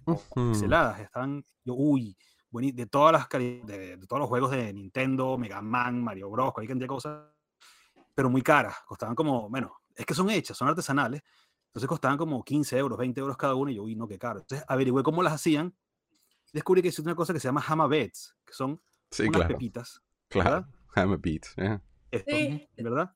Ujú. 0.07 0.53
pixeladas. 0.53 1.00
Estaban, 1.00 1.44
yo, 1.64 1.74
uy, 1.74 2.16
de 2.53 2.87
todas 2.87 3.12
las 3.12 3.29
de, 3.29 3.96
de 3.96 4.07
todos 4.07 4.20
los 4.20 4.29
juegos 4.29 4.50
de 4.50 4.72
Nintendo, 4.72 5.38
Mega 5.38 5.61
Man, 5.62 6.03
Mario 6.03 6.31
Bros, 6.31 6.53
cualquier 6.53 6.70
cantidad 6.72 6.85
de 6.85 6.88
cosas, 6.88 7.29
pero 8.14 8.29
muy 8.31 8.42
caras. 8.42 8.76
Costaban 8.87 9.14
como, 9.14 9.48
bueno, 9.48 9.72
es 9.94 10.05
que 10.05 10.14
son 10.14 10.31
hechas, 10.31 10.57
son 10.57 10.68
artesanales. 10.68 11.22
Entonces 11.66 11.88
costaban 11.88 12.18
como 12.18 12.42
15 12.42 12.76
euros, 12.79 12.98
20 12.98 13.20
euros 13.20 13.37
cada 13.37 13.55
uno. 13.55 13.70
Y 13.70 13.76
yo, 13.76 13.85
uy, 13.85 13.94
no, 13.94 14.09
qué 14.09 14.18
caro. 14.18 14.40
Entonces 14.40 14.64
averigüé 14.68 15.03
cómo 15.03 15.22
las 15.22 15.35
hacían. 15.35 15.74
Y 16.46 16.50
descubrí 16.55 16.83
que 16.83 16.88
existe 16.88 17.09
una 17.09 17.14
cosa 17.14 17.33
que 17.33 17.38
se 17.38 17.46
llama 17.46 17.62
Hama 17.66 17.87
Beds, 17.87 18.35
que 18.44 18.53
son 18.53 18.81
Sí, 19.12 19.22
unas 19.22 19.37
claro. 19.37 19.55
pepitas, 19.55 20.03
Claro. 20.29 20.66
Beat. 21.18 21.42
yeah. 21.57 21.81
esto, 22.11 22.37
Sí. 22.37 22.68
¿verdad? 22.76 23.14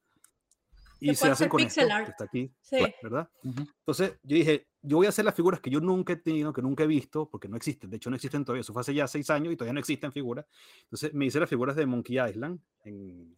Y 1.11 1.15
se 1.15 1.29
hacen 1.29 1.49
con 1.49 1.59
pixel 1.59 1.85
esto, 1.85 1.95
art. 1.95 2.05
que 2.07 2.11
está 2.11 2.25
aquí, 2.25 2.53
Sí. 2.61 2.77
¿verdad? 3.03 3.29
Entonces 3.43 4.15
yo 4.23 4.37
dije, 4.37 4.67
yo 4.83 4.97
voy 4.99 5.07
a 5.07 5.09
hacer 5.11 5.25
las 5.25 5.35
figuras 5.35 5.61
que 5.61 5.71
yo 5.71 5.81
nunca 5.81 6.13
he 6.13 6.17
tenido, 6.17 6.53
que 6.53 6.63
nunca 6.63 6.85
he 6.85 6.87
visto, 6.87 7.29
porque 7.31 7.49
no 7.49 7.57
existen. 7.57 7.91
De 7.91 7.97
hecho, 7.97 8.11
no 8.11 8.17
existen 8.17 8.45
todavía. 8.45 8.61
Eso 8.63 8.73
fue 8.73 8.81
hace 8.81 8.95
ya 8.95 9.07
seis 9.07 9.29
años 9.31 9.53
y 9.53 9.57
todavía 9.57 9.75
no 9.75 9.81
existen 9.81 10.13
figuras. 10.13 10.45
Entonces 10.85 11.13
me 11.15 11.27
hice 11.27 11.41
las 11.41 11.49
figuras 11.49 11.77
de 11.77 11.87
Monkey 11.87 12.19
Island. 12.19 12.61
En... 12.85 13.37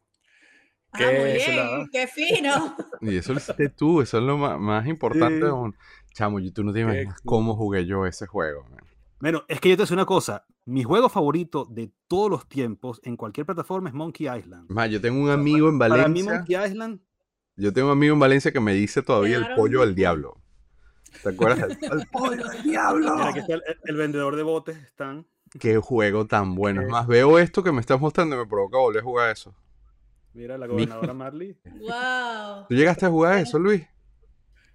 Ah, 0.92 0.98
Qué 0.98 1.04
muy 1.06 1.32
bien, 1.32 1.88
qué 1.92 2.06
fino. 2.06 2.76
Y 3.02 3.16
eso 3.16 3.32
lo 3.32 3.38
hiciste 3.38 3.68
tú, 3.70 4.00
eso 4.00 4.18
es 4.18 4.24
lo 4.24 4.38
ma- 4.38 4.56
más, 4.58 4.86
importante 4.86 5.40
Sí. 5.40 5.46
aún. 5.46 5.74
Chamo, 6.14 6.40
y 6.40 6.50
tú 6.52 6.64
no 6.64 6.72
te 6.72 6.80
imaginas 6.80 7.14
cool. 7.20 7.28
cómo 7.28 7.56
jugué 7.56 7.84
yo 7.86 8.06
ese 8.06 8.26
juego. 8.26 8.64
man. 8.70 8.80
Bueno, 9.20 9.44
es 9.48 9.60
que 9.60 9.68
yo 9.70 9.74
te 9.76 9.78
voy 9.78 9.82
a 9.82 9.84
decir 9.84 9.96
una 9.96 10.06
cosa. 10.06 10.44
Mi 10.64 10.82
juego 10.84 11.08
favorito 11.08 11.64
de 11.66 11.90
todos 12.08 12.30
los 12.30 12.48
tiempos 12.48 13.00
en 13.04 13.16
cualquier 13.16 13.46
plataforma 13.46 13.88
es 13.88 13.94
Monkey 13.94 14.26
Island. 14.26 14.70
Más, 14.70 14.90
yo 14.90 15.00
tengo 15.00 15.20
un 15.22 15.30
amigo 15.30 15.68
en 15.68 15.78
Para 15.78 15.94
mí 16.08 16.22
Valencia. 16.22 16.34
Monkey 16.34 16.56
Island, 16.70 17.00
Yo 17.56 17.72
tengo 17.72 17.88
un 17.88 17.92
amigo 17.92 18.14
en 18.14 18.20
Valencia 18.20 18.52
que 18.52 18.60
me 18.60 18.74
dice 18.74 19.02
todavía 19.02 19.38
el 19.38 19.54
pollo 19.54 19.80
del 19.80 19.94
diablo. 19.94 20.36
¿Te 21.22 21.30
acuerdas? 21.30 21.70
El, 21.70 21.78
el 22.00 22.06
pollo 22.08 22.44
del 22.48 22.62
diablo. 22.62 23.14
mira, 23.16 23.28
aquí 23.30 23.38
está 23.40 23.54
el, 23.54 23.62
el 23.84 23.96
vendedor 23.96 24.36
de 24.36 24.42
botes, 24.42 24.76
están. 24.76 25.26
Qué 25.58 25.78
juego 25.78 26.26
tan 26.26 26.54
bueno. 26.54 26.82
Es 26.82 26.88
Eh. 26.88 26.90
más, 26.90 27.06
veo 27.06 27.38
esto 27.38 27.62
que 27.62 27.72
me 27.72 27.80
estás 27.80 27.98
mostrando 28.00 28.36
y 28.36 28.38
me 28.40 28.46
provoca 28.46 28.78
volver 28.78 29.00
a 29.00 29.04
jugar 29.04 29.30
eso. 29.30 29.54
Mira, 30.34 30.58
la 30.58 30.66
gobernadora 30.66 31.14
Marley. 31.14 31.56
Wow. 31.80 32.66
¿Tú 32.68 32.74
llegaste 32.74 33.06
a 33.06 33.10
jugar 33.10 33.38
eso, 33.38 33.58
Luis? 33.58 33.86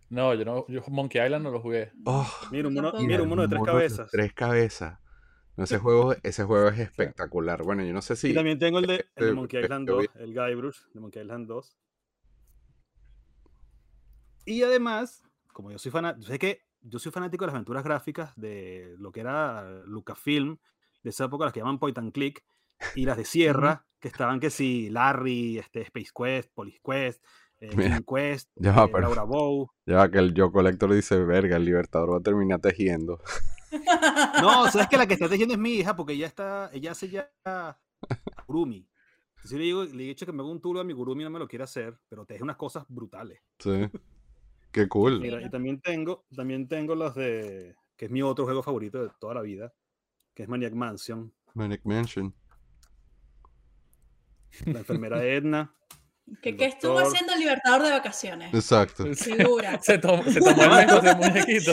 No, 0.10 0.34
yo 0.34 0.44
no, 0.44 0.66
yo 0.68 0.82
Monkey 0.90 1.24
Island 1.24 1.44
no 1.44 1.52
lo 1.52 1.62
jugué. 1.62 1.92
Oh, 2.06 2.28
Mira, 2.52 2.68
un 2.68 2.74
mono, 2.74 2.94
mira, 3.00 3.22
un 3.22 3.30
mono 3.30 3.44
de 3.44 3.48
tres 3.48 3.60
mono 3.60 3.72
de 3.74 3.78
cabezas. 3.78 4.10
Tres 4.12 4.34
cabezas. 4.34 5.00
No, 5.56 5.64
ese 5.66 5.78
juego, 5.78 6.16
ese 6.24 6.44
juego 6.44 6.68
es 6.70 6.80
espectacular. 6.80 7.62
Bueno, 7.64 7.84
yo 7.84 7.94
no 7.94 8.02
sé 8.02 8.16
si. 8.16 8.32
Y 8.32 8.34
también 8.34 8.58
tengo 8.58 8.80
el 8.80 8.88
de, 8.88 8.94
el 8.96 9.00
de 9.00 9.06
este, 9.16 9.34
Monkey 9.34 9.62
Island 9.64 9.88
que 9.88 9.94
vi. 9.94 10.08
2, 10.08 10.16
el 10.16 10.34
Guybrush 10.34 10.78
de 10.94 11.00
Monkey 11.00 11.22
Island 11.22 11.48
2. 11.48 11.78
Y 14.46 14.64
además, 14.64 15.24
como 15.54 15.72
yo 15.72 15.78
soy 15.78 15.92
fanático, 15.92 16.26
sé 16.28 16.40
que 16.40 16.62
yo 16.82 17.00
soy 17.00 17.12
fanático 17.12 17.44
de 17.44 17.48
las 17.48 17.56
aventuras 17.56 17.84
gráficas 17.84 18.34
de 18.36 18.96
lo 18.98 19.12
que 19.12 19.20
era 19.22 19.82
Lucasfilm, 19.86 20.58
de 21.04 21.10
esa 21.10 21.26
época 21.26 21.46
las 21.46 21.54
que 21.54 21.60
llaman 21.60 21.80
Point 21.80 21.98
and 21.98 22.12
Click, 22.12 22.44
y 22.96 23.06
las 23.06 23.18
de 23.18 23.26
Sierra, 23.26 23.86
que 24.00 24.08
estaban 24.08 24.40
que 24.40 24.50
si 24.50 24.90
Larry, 24.90 25.60
este, 25.60 25.82
Space 25.82 26.10
Quest, 26.16 26.52
Police 26.54 26.80
Quest, 26.84 27.24
eh, 27.60 27.70
Mira, 27.76 28.02
Quest, 28.02 28.50
ya 28.56 28.72
va, 28.74 28.86
eh, 28.86 28.90
pero- 28.92 29.02
Laura 29.02 29.24
Bow. 29.24 29.70
Ya 29.86 30.10
que 30.10 30.18
el 30.18 30.34
Yo 30.34 30.52
Collector 30.52 30.92
dice, 30.92 31.24
verga, 31.24 31.58
el 31.58 31.66
Libertador 31.66 32.14
va 32.14 32.18
a 32.18 32.22
terminar 32.22 32.60
tejiendo. 32.60 33.22
No, 34.42 34.70
sabes 34.72 34.88
que 34.88 34.98
la 34.98 35.06
que 35.08 35.14
está 35.16 35.30
tejiendo 35.30 35.54
es 35.54 35.60
mi 35.60 35.74
hija, 35.74 35.96
porque 35.96 36.14
ella 36.14 36.26
está, 36.28 36.72
ella 36.74 36.92
hace 36.92 37.10
ya 37.10 37.30
Gurumi. 38.48 38.88
Entonces 39.36 39.58
le 39.60 39.66
digo, 39.66 39.84
le 39.84 40.04
he 40.04 40.08
dicho 40.08 40.26
que 40.26 40.32
me 40.32 40.42
haga 40.42 40.52
un 40.52 40.62
tulo 40.62 40.80
a 40.80 40.84
mi 40.84 40.94
Gurumi, 40.94 41.24
no 41.24 41.30
me 41.30 41.40
lo 41.40 41.48
quiere 41.48 41.64
hacer, 41.64 42.00
pero 42.10 42.26
teje 42.26 42.44
unas 42.44 42.58
cosas 42.58 42.86
brutales. 42.88 43.40
Sí. 43.60 43.90
Qué 44.72 44.88
cool. 44.88 45.20
Mira, 45.20 45.42
y 45.42 45.50
también 45.50 45.82
tengo, 45.82 46.26
también 46.36 46.68
tengo 46.68 46.96
las 46.96 47.16
de, 47.16 47.76
que 47.98 48.06
es 48.06 48.12
mi 48.12 48.22
otro 48.22 48.46
juego 48.46 48.64
favorito 48.64 49.04
de 49.04 49.10
toda 49.20 49.36
la 49.36 49.42
vida, 49.42 49.74
que 50.34 50.44
es 50.44 50.50
Maniac 50.50 50.74
Mansion, 50.74 51.34
Manic 51.54 51.82
Mansion. 51.84 52.34
la 54.66 54.80
enfermera 54.80 55.24
Edna. 55.24 55.74
¿Qué, 56.42 56.50
El 56.50 56.58
qué 56.58 56.66
estuvo 56.66 56.98
haciendo 56.98 57.34
el 57.34 57.40
libertador 57.40 57.84
de 57.84 57.92
vacaciones? 57.92 58.54
Exacto. 58.54 59.06
Figura. 59.16 59.80
Se, 59.84 59.98
tomó, 59.98 60.24
se 60.24 60.40
tomó 60.40 60.64
el 60.64 60.88
mes 60.88 61.04
de 61.04 61.16
muñequito. 61.16 61.72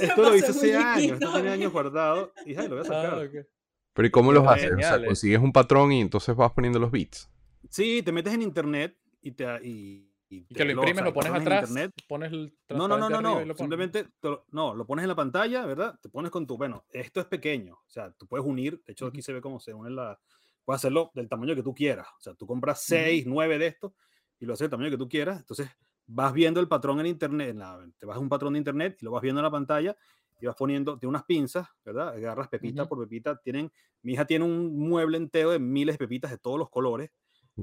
Esto 0.00 0.22
lo 0.22 0.34
hice 0.34 0.48
hace 0.48 0.76
años, 0.76 1.12
esto 1.12 1.32
tenía 1.32 1.52
años 1.52 1.72
guardado, 1.72 2.32
y 2.44 2.56
ay, 2.56 2.66
lo 2.66 2.76
voy 2.76 2.80
a 2.80 2.84
sacar. 2.84 3.14
Ah, 3.14 3.22
ok. 3.24 3.46
Pero 3.92 4.08
¿y 4.08 4.10
cómo 4.10 4.32
los 4.32 4.46
haces? 4.46 4.72
O 4.72 4.78
sea, 4.80 5.04
consigues 5.04 5.40
un 5.40 5.52
patrón 5.52 5.92
y 5.92 6.00
entonces 6.00 6.34
vas 6.34 6.52
poniendo 6.52 6.78
los 6.78 6.90
beats. 6.90 7.30
Sí, 7.70 8.02
te 8.02 8.12
metes 8.12 8.32
en 8.32 8.42
internet 8.42 8.96
y 9.20 9.32
te... 9.32 9.44
Y, 9.64 10.07
y 10.30 10.46
Y 10.48 10.54
que 10.54 10.64
lo 10.64 10.70
o 10.70 10.74
imprimes, 10.74 10.94
sea, 10.96 11.04
lo 11.06 11.14
pones 11.14 11.32
atrás, 11.32 11.70
internet. 11.70 11.92
pones 12.08 12.32
el 12.32 12.54
No, 12.70 12.86
no, 12.88 12.98
no, 12.98 13.08
no, 13.10 13.20
no. 13.22 13.44
lo. 13.44 13.54
Simplemente 13.56 14.04
te 14.20 14.28
lo- 14.28 14.44
no, 14.50 14.74
lo 14.74 14.86
pones 14.86 15.02
en 15.04 15.08
la 15.08 15.16
pantalla, 15.16 15.64
¿verdad? 15.66 15.98
Te 16.02 16.08
pones 16.08 16.30
con 16.30 16.46
tu, 16.46 16.56
bueno, 16.56 16.84
esto 16.92 17.20
es 17.20 17.26
pequeño, 17.26 17.74
o 17.74 17.90
sea, 17.90 18.12
tú 18.12 18.26
puedes 18.26 18.46
unir, 18.46 18.82
de 18.84 18.92
hecho 18.92 19.06
aquí 19.06 19.22
se 19.22 19.32
ve 19.32 19.40
cómo 19.40 19.58
se 19.60 19.72
une 19.74 19.90
la, 19.90 20.18
puedes 20.64 20.80
hacerlo 20.80 21.10
del 21.14 21.28
tamaño 21.28 21.54
que 21.54 21.62
tú 21.62 21.74
quieras, 21.74 22.06
o 22.18 22.20
sea, 22.20 22.34
tú 22.34 22.46
compras 22.46 22.82
6, 22.84 23.24
9 23.26 23.58
de 23.58 23.66
estos 23.68 23.92
y 24.38 24.46
lo 24.46 24.52
haces 24.52 24.66
del 24.66 24.70
tamaño 24.70 24.90
que 24.90 24.98
tú 24.98 25.08
quieras, 25.08 25.38
entonces 25.40 25.70
vas 26.06 26.32
viendo 26.32 26.60
el 26.60 26.68
patrón 26.68 27.00
en 27.00 27.06
internet, 27.06 27.50
en 27.50 27.58
la- 27.58 27.86
te 27.98 28.06
vas 28.06 28.16
a 28.16 28.20
un 28.20 28.28
patrón 28.28 28.52
de 28.54 28.58
internet 28.58 28.98
y 29.00 29.04
lo 29.04 29.10
vas 29.12 29.22
viendo 29.22 29.40
en 29.40 29.44
la 29.44 29.50
pantalla 29.50 29.96
y 30.40 30.46
vas 30.46 30.56
poniendo, 30.56 30.98
tiene 30.98 31.10
unas 31.10 31.24
pinzas, 31.24 31.68
¿verdad? 31.84 32.10
Agarras 32.10 32.48
pepita 32.48 32.82
Ujú. 32.82 32.88
por 32.88 33.00
pepita, 33.00 33.36
tienen, 33.42 33.72
mi 34.02 34.12
hija 34.12 34.24
tiene 34.26 34.44
un 34.44 34.78
mueble 34.78 35.16
entero 35.16 35.50
de 35.50 35.58
miles 35.58 35.94
de 35.94 35.98
pepitas 35.98 36.30
de 36.30 36.38
todos 36.38 36.58
los 36.58 36.70
colores, 36.70 37.10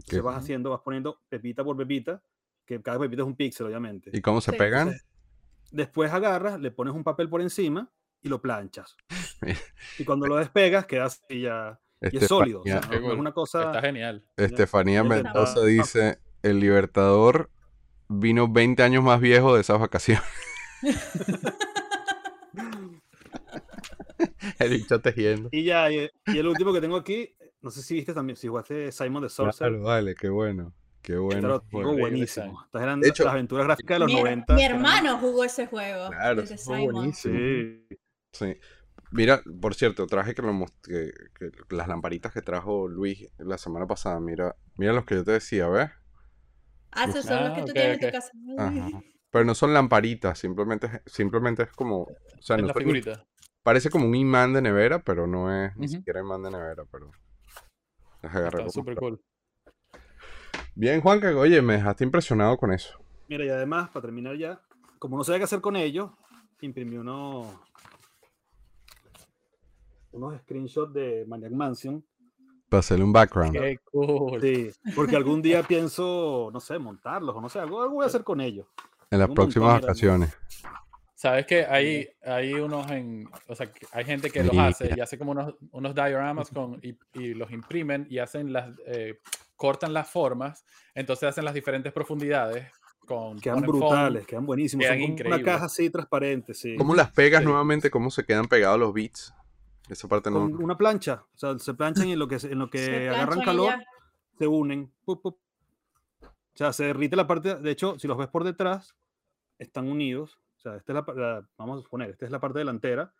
¿Qué- 0.07 0.19
entonces 0.19 0.23
vas 0.23 0.37
haciendo, 0.37 0.69
vas 0.71 0.81
poniendo 0.83 1.21
pepita 1.29 1.63
por 1.63 1.77
pepita, 1.77 2.21
que 2.65 2.81
cada 2.81 2.99
pepita 2.99 3.21
es 3.21 3.27
un 3.27 3.35
píxel, 3.35 3.67
obviamente. 3.67 4.09
¿Y 4.13 4.21
cómo 4.21 4.41
se 4.41 4.51
Sí, 4.51 4.57
pegan? 4.57 4.89
Entonces, 4.89 5.05
después 5.71 6.11
agarras, 6.11 6.59
le 6.59 6.71
pones 6.71 6.93
un 6.93 7.03
papel 7.03 7.29
por 7.29 7.41
encima 7.41 7.89
y 8.21 8.29
lo 8.29 8.41
planchas. 8.41 8.95
Y 9.99 10.05
cuando 10.05 10.25
lo 10.25 10.37
despegas, 10.37 10.85
queda 10.85 11.05
así 11.05 11.41
ya. 11.41 11.79
Y 12.01 12.17
es 12.17 12.27
sólido. 12.27 12.61
o 12.61 12.63
sea, 12.65 12.77
Estefanía, 12.77 12.87
no, 12.87 12.89
Qué 12.89 13.07
no 13.07 13.13
es 13.13 13.19
una 13.19 13.33
cosa. 13.33 13.63
Está 13.65 13.81
genial. 13.81 14.25
Estefanía 14.35 15.03
Mendoza 15.03 15.63
dice, 15.63 16.19
el 16.41 16.59
Libertador 16.59 17.49
vino 18.07 18.47
20 18.47 18.81
años 18.83 19.03
más 19.03 19.19
viejo 19.21 19.55
de 19.55 19.61
esas 19.61 19.79
vacaciones. 19.79 20.23
el 24.59 24.69
bicho 24.69 24.99
tejiendo. 25.01 25.49
Y 25.51 25.63
ya, 25.63 25.91
y, 25.91 26.09
y 26.27 26.37
el 26.37 26.47
último 26.47 26.73
que 26.73 26.81
tengo 26.81 26.97
aquí, 26.97 27.35
no 27.61 27.71
sé 27.71 27.81
si 27.81 27.95
viste 27.95 28.13
también, 28.13 28.37
si 28.37 28.47
jugaste 28.47 28.91
Simon 28.91 29.23
the 29.23 29.29
Sorcerer. 29.29 29.73
Claro, 29.73 29.83
vale, 29.85 30.15
qué 30.15 30.29
bueno. 30.29 30.73
Qué 31.05 31.17
bueno. 31.17 31.61
juego. 31.71 31.95
Buenísimo. 31.97 32.61
Estas 32.65 32.81
eran 32.81 32.99
De 32.99 33.09
hecho, 33.09 33.23
las 33.25 33.33
aventuras 33.33 33.65
gráficas 33.67 33.95
de 33.95 33.99
los 33.99 34.07
mi, 34.07 34.15
her- 34.15 34.23
90. 34.23 34.53
mi 34.55 34.63
eran- 34.63 34.77
hermano 34.77 35.17
jugó 35.19 35.43
ese 35.43 35.67
juego. 35.67 36.09
Claro, 36.09 36.43
fue 36.47 36.89
buenísimo. 36.91 37.35
Sí. 37.37 37.87
Sí. 38.33 38.57
Mira, 39.11 39.41
por 39.61 39.75
cierto, 39.75 40.07
traje 40.07 40.33
que, 40.33 40.41
lo 40.41 40.65
que- 40.83 41.11
que 41.37 41.51
las 41.75 41.87
lamparitas 41.87 42.33
que 42.33 42.41
trajo 42.41 42.87
Luis 42.87 43.29
la 43.37 43.57
semana 43.59 43.85
pasada. 43.85 44.19
Mira, 44.19 44.55
mira 44.77 44.93
los 44.93 45.05
que 45.05 45.15
yo 45.15 45.23
te 45.23 45.31
decía, 45.33 45.67
¿ves? 45.67 45.91
Ah, 46.91 47.05
esos 47.05 47.23
son 47.25 47.43
los 47.43 47.53
que 47.53 47.61
Ah, 47.61 47.65
tú 47.65 47.73
tienes 47.73 48.01
en 48.01 48.07
tu 48.07 48.11
casa. 48.11 48.31
Ajá. 48.57 49.01
Pero 49.29 49.45
no 49.45 49.53
son 49.53 49.73
lamparitas, 49.73 50.39
simplemente, 50.39 50.87
es- 50.87 51.13
simplemente 51.13 51.63
es 51.63 51.71
como. 51.71 52.01
O 52.03 52.07
sea, 52.41 52.55
Es 52.55 52.63
no 52.63 52.69
la 52.69 52.73
figurita. 52.73 53.25
parece 53.63 53.89
como 53.91 54.07
un 54.07 54.15
imán 54.15 54.53
de 54.53 54.61
nevera, 54.61 54.99
pero 54.99 55.27
no 55.27 55.53
es 55.53 55.75
ni 55.77 55.87
siquiera 55.87 56.21
imán 56.21 56.41
de 56.43 56.51
nevera, 56.51 56.83
pero. 56.91 57.11
Las 58.21 58.33
agarré 58.35 58.59
Está 58.59 58.71
súper 58.71 58.95
cool. 58.95 59.21
Bien, 60.77 60.99
Juanca, 60.99 61.33
oye, 61.37 61.61
me 61.61 61.73
dejaste 61.73 62.03
impresionado 62.03 62.57
con 62.57 62.73
eso. 62.73 62.99
Mira, 63.29 63.45
y 63.45 63.49
además, 63.49 63.89
para 63.89 64.01
terminar 64.01 64.35
ya, 64.35 64.61
como 64.99 65.17
no 65.17 65.23
sabía 65.23 65.39
qué 65.39 65.45
hacer 65.45 65.61
con 65.61 65.77
ellos, 65.77 66.11
imprimí 66.59 66.97
unos, 66.97 67.47
unos 70.11 70.37
screenshots 70.41 70.93
de 70.93 71.25
Maniac 71.25 71.53
Mansion. 71.53 72.03
Para 72.67 72.79
hacerle 72.79 73.05
un 73.05 73.13
background. 73.13 73.53
Qué 73.53 73.79
cool. 73.89 74.41
Sí, 74.41 74.69
porque 74.93 75.15
algún 75.15 75.41
día 75.41 75.63
pienso, 75.63 76.49
no 76.51 76.59
sé, 76.59 76.77
montarlos 76.77 77.33
o 77.33 77.39
no 77.39 77.47
sé, 77.47 77.59
algo, 77.59 77.81
algo 77.81 77.95
voy 77.95 78.03
a 78.03 78.07
hacer 78.07 78.25
con 78.25 78.41
ellos. 78.41 78.67
En 79.09 79.19
las 79.19 79.29
montón, 79.29 79.45
próximas 79.45 79.75
mira, 79.75 79.81
vacaciones. 79.81 80.37
Sabes 81.13 81.45
que 81.45 81.65
hay, 81.65 82.09
hay 82.21 82.53
unos 82.53 82.91
en, 82.91 83.29
o 83.47 83.55
sea, 83.55 83.71
hay 83.93 84.03
gente 84.03 84.29
que 84.29 84.43
los 84.43 84.57
hace 84.57 84.93
y 84.93 84.99
hace 84.99 85.17
como 85.17 85.31
unos, 85.31 85.55
unos 85.71 85.95
dioramas 85.95 86.49
con, 86.49 86.81
y, 86.83 86.97
y 87.13 87.33
los 87.33 87.49
imprimen 87.51 88.05
y 88.09 88.17
hacen 88.17 88.51
las, 88.51 88.77
eh, 88.87 89.19
cortan 89.55 89.93
las 89.93 90.09
formas, 90.09 90.65
entonces 90.93 91.29
hacen 91.29 91.45
las 91.45 91.53
diferentes 91.53 91.91
profundidades 91.93 92.71
con 93.05 93.39
Quedan 93.39 93.63
foam. 93.63 93.67
brutales, 93.79 94.25
quedan 94.27 94.45
buenísimos. 94.45 94.83
quedan 94.83 94.97
Son 94.97 95.01
como 95.01 95.13
una 95.13 95.21
increíbles. 95.35 95.45
caja 95.53 95.65
así 95.65 95.89
transparente, 95.89 96.53
sí. 96.53 96.75
¿Cómo 96.75 96.95
las 96.95 97.11
pegas 97.11 97.41
Sí. 97.41 97.45
nuevamente? 97.47 97.89
¿Cómo 97.91 98.09
se 98.09 98.25
quedan 98.25 98.47
pegados 98.47 98.79
los 98.79 98.93
beats? 98.93 99.33
Esa 99.89 100.07
parte 100.07 100.31
no. 100.31 100.39
Con 100.39 100.63
una 100.63 100.75
plancha, 100.77 101.23
o 101.33 101.37
sea, 101.37 101.57
se 101.59 101.73
planchan 101.75 102.07
y 102.07 102.13
en 102.13 102.19
lo 102.19 102.27
que, 102.27 102.39
se- 102.39 102.51
en 102.51 102.57
lo 102.59 102.69
que 102.69 103.09
agarran 103.09 103.41
calor, 103.41 103.73
se 104.39 104.47
unen. 104.47 104.91
pup, 105.05 105.21
pup. 105.21 105.37
O 106.23 106.57
sea, 106.57 106.73
se 106.73 106.85
derrite 106.85 107.15
la 107.15 107.27
parte, 107.27 107.55
de 107.55 107.69
hecho, 107.71 107.99
si 107.99 108.07
los 108.07 108.17
ves 108.17 108.27
por 108.29 108.43
detrás, 108.43 108.95
están 109.59 109.87
unidos. 109.87 110.39
O 110.57 110.59
sea, 110.61 110.75
esta 110.77 110.93
es 110.93 111.05
la- 111.15 111.47
vamos 111.57 111.85
a 111.85 111.89
poner, 111.89 112.09
esta 112.09 112.25
es 112.25 112.31
la 112.31 112.39
parte 112.39 112.57
delantera 112.59 113.13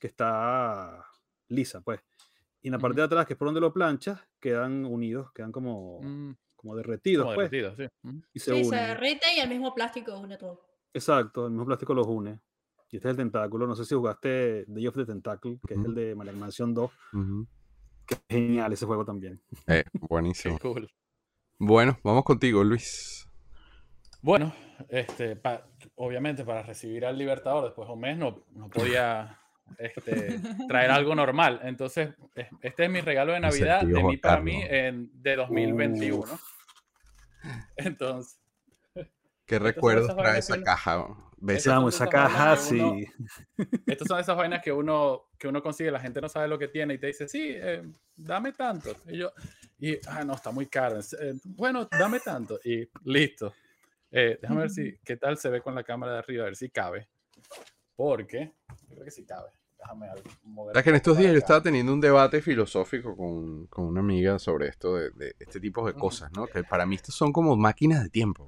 que 0.00 0.08
está 0.08 1.04
lisa, 1.48 1.80
pues. 1.82 2.00
Y 2.62 2.68
en 2.68 2.72
la 2.72 2.78
parte 2.78 2.96
de 3.00 3.04
atrás, 3.04 3.26
que 3.26 3.34
es 3.34 3.38
por 3.38 3.46
donde 3.48 3.60
lo 3.60 3.72
planchas, 3.72 4.20
quedan 4.40 4.84
unidos, 4.84 5.30
quedan 5.32 5.52
como, 5.52 6.00
Mm, 6.02 6.32
como 6.56 6.74
derretidos, 6.76 7.24
como 7.24 7.34
pues. 7.36 7.50
derretidos, 7.50 7.76
sí. 8.02 8.10
Y 8.32 8.38
se 8.40 8.52
Sí, 8.54 8.64
se 8.64 8.76
derrite 8.76 9.26
y 9.36 9.40
el 9.40 9.48
mismo 9.48 9.72
plástico 9.74 10.18
une 10.18 10.36
todo. 10.36 10.66
Exacto, 10.92 11.44
el 11.46 11.52
mismo 11.52 11.66
plástico 11.66 11.94
los 11.94 12.06
une. 12.06 12.40
Y 12.90 12.96
este 12.96 13.08
es 13.08 13.10
el 13.12 13.16
tentáculo. 13.18 13.66
No 13.66 13.76
sé 13.76 13.84
si 13.84 13.94
jugaste 13.94 14.64
Day 14.66 14.86
of 14.86 14.96
the 14.96 15.04
Tentacle, 15.04 15.58
que 15.66 15.74
es 15.74 15.84
el 15.84 15.94
de 15.94 16.14
Maniac 16.14 16.36
Mansion 16.36 16.72
2, 16.74 16.90
Ujú. 17.12 17.46
que 18.06 18.14
es 18.14 18.20
genial 18.28 18.72
ese 18.72 18.86
juego 18.86 19.04
también. 19.04 19.40
Eh, 19.66 19.84
Qué 19.92 19.98
buenísimo. 20.08 20.58
cool. 20.58 20.90
Bueno, 21.58 21.98
vamos 22.02 22.24
contigo, 22.24 22.64
Luis. 22.64 23.28
Bueno, 24.22 24.52
este, 24.88 25.36
pa- 25.36 25.64
obviamente 25.96 26.44
para 26.44 26.62
recibir 26.62 27.04
al 27.06 27.16
Libertador 27.18 27.64
después 27.64 27.86
de 27.86 27.94
un 27.94 28.00
mes 28.00 28.18
no, 28.18 28.42
no 28.52 28.68
podía 28.70 29.38
este, 29.78 30.40
traer 30.68 30.90
algo 30.90 31.14
normal. 31.14 31.60
Entonces, 31.64 32.10
es- 32.34 32.48
este 32.62 32.84
es 32.84 32.90
mi 32.90 33.00
regalo 33.00 33.32
de 33.32 33.40
Navidad 33.40 33.82
de 33.82 34.02
mí 34.08 34.16
para 34.16 34.40
mí 34.40 34.62
en, 34.68 35.10
de 35.22 35.36
2021. 35.36 36.38
Entonces, 37.76 38.40
¿Qué 39.46 39.58
recuerdos 39.58 40.08
trae 40.24 40.38
esa 40.40 40.54
caja? 40.64 41.06
Son 41.64 41.88
esa 41.88 42.04
caja, 42.10 42.56
sí. 42.56 43.06
estas 43.86 44.08
son 44.08 44.20
esas 44.20 44.36
vainas 44.36 44.60
que 44.62 44.70
uno, 44.72 45.28
que 45.38 45.48
uno 45.48 45.62
consigue, 45.62 45.90
la 45.90 46.00
gente 46.00 46.20
no 46.20 46.28
sabe 46.28 46.48
lo 46.48 46.58
que 46.58 46.68
tiene 46.68 46.94
y 46.94 46.98
te 46.98 47.06
dice, 47.06 47.28
sí, 47.28 47.52
eh, 47.54 47.82
dame 48.16 48.52
tanto. 48.52 48.94
Y 49.06 49.18
yo, 49.18 49.32
y, 49.78 49.96
ah, 50.08 50.22
no, 50.24 50.34
está 50.34 50.50
muy 50.50 50.66
caro. 50.66 50.98
eh, 50.98 51.34
bueno, 51.44 51.88
dame 51.90 52.20
tanto. 52.20 52.58
Y 52.64 52.86
listo. 53.04 53.54
Eh, 54.10 54.38
déjame 54.42 54.62
ver 54.62 54.70
si, 54.70 54.98
qué 55.04 55.16
tal 55.16 55.38
se 55.38 55.48
ve 55.48 55.62
con 55.62 55.74
la 55.74 55.84
cámara 55.84 56.12
de 56.12 56.18
arriba, 56.18 56.42
a 56.42 56.46
ver 56.46 56.56
si 56.56 56.68
cabe. 56.68 57.08
Porque, 57.98 58.52
yo 58.88 58.94
creo 58.94 59.04
que 59.04 59.10
sí 59.10 59.24
cabe. 59.26 59.48
Déjame 59.76 60.06
mover. 60.44 60.76
Es 60.76 60.82
que 60.84 60.90
en 60.90 60.96
estos 60.96 61.18
días 61.18 61.32
yo 61.32 61.38
estaba 61.38 61.60
teniendo 61.60 61.92
un 61.92 62.00
debate 62.00 62.40
filosófico 62.40 63.16
con, 63.16 63.66
con 63.66 63.86
una 63.86 63.98
amiga 63.98 64.38
sobre 64.38 64.68
esto 64.68 64.94
de, 64.94 65.10
de 65.10 65.34
este 65.40 65.58
tipo 65.58 65.84
de 65.84 65.94
cosas, 65.94 66.30
¿no? 66.32 66.46
Que 66.46 66.62
para 66.62 66.86
mí 66.86 66.94
estos 66.94 67.16
son 67.16 67.32
como 67.32 67.56
máquinas 67.56 68.04
de 68.04 68.08
tiempo. 68.08 68.46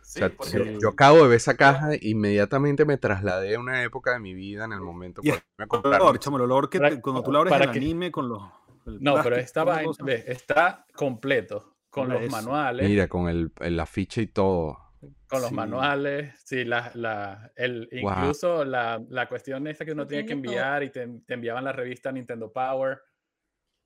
Sí, 0.00 0.20
o 0.20 0.26
sea, 0.28 0.30
porque- 0.34 0.72
yo, 0.74 0.78
yo 0.80 0.88
acabo 0.88 1.18
de 1.18 1.28
ver 1.28 1.36
esa 1.36 1.54
caja 1.54 1.92
e 1.92 1.98
inmediatamente 2.00 2.86
me 2.86 2.96
trasladé 2.96 3.56
a 3.56 3.60
una 3.60 3.82
época 3.82 4.12
de 4.14 4.20
mi 4.20 4.32
vida 4.32 4.64
en 4.64 4.72
el 4.72 4.80
momento 4.80 5.20
Y 5.22 5.32
me 5.32 5.34
El 5.58 5.68
olor, 5.70 6.18
chamo, 6.18 6.38
el 6.38 6.44
olor 6.44 6.70
que 6.70 6.78
Para- 6.78 6.94
te- 6.94 7.02
cuando 7.02 7.22
tú 7.22 7.30
lo 7.30 7.40
abres 7.40 7.52
para 7.52 7.66
el 7.66 7.72
que- 7.72 7.78
anime 7.78 8.10
con 8.10 8.26
los. 8.30 8.42
No, 8.86 9.22
pero 9.22 9.36
esta 9.36 9.66
la 9.66 9.72
vaina, 9.72 9.92
está 10.26 10.86
completo. 10.96 11.74
Con 11.90 12.08
Mira 12.08 12.20
los 12.20 12.28
eso. 12.28 12.36
manuales. 12.36 12.88
Mira, 12.88 13.06
con 13.08 13.28
el, 13.28 13.52
el 13.60 13.78
afiche 13.80 14.22
y 14.22 14.26
todo. 14.28 14.78
Con 15.00 15.40
los 15.40 15.50
Sí. 15.50 15.54
manuales, 15.54 16.34
sí, 16.44 16.64
la, 16.64 16.90
la, 16.94 17.52
el, 17.56 17.88
Wow. 18.02 18.12
incluso 18.12 18.64
la, 18.64 19.00
la 19.08 19.28
cuestión 19.28 19.66
esta 19.68 19.84
que 19.84 19.92
uno 19.92 20.06
tiene 20.06 20.26
que 20.26 20.32
enviar 20.32 20.82
y 20.82 20.90
te, 20.90 21.06
te 21.26 21.34
enviaban 21.34 21.64
la 21.64 21.72
revista 21.72 22.10
Nintendo 22.10 22.50
Power, 22.52 22.98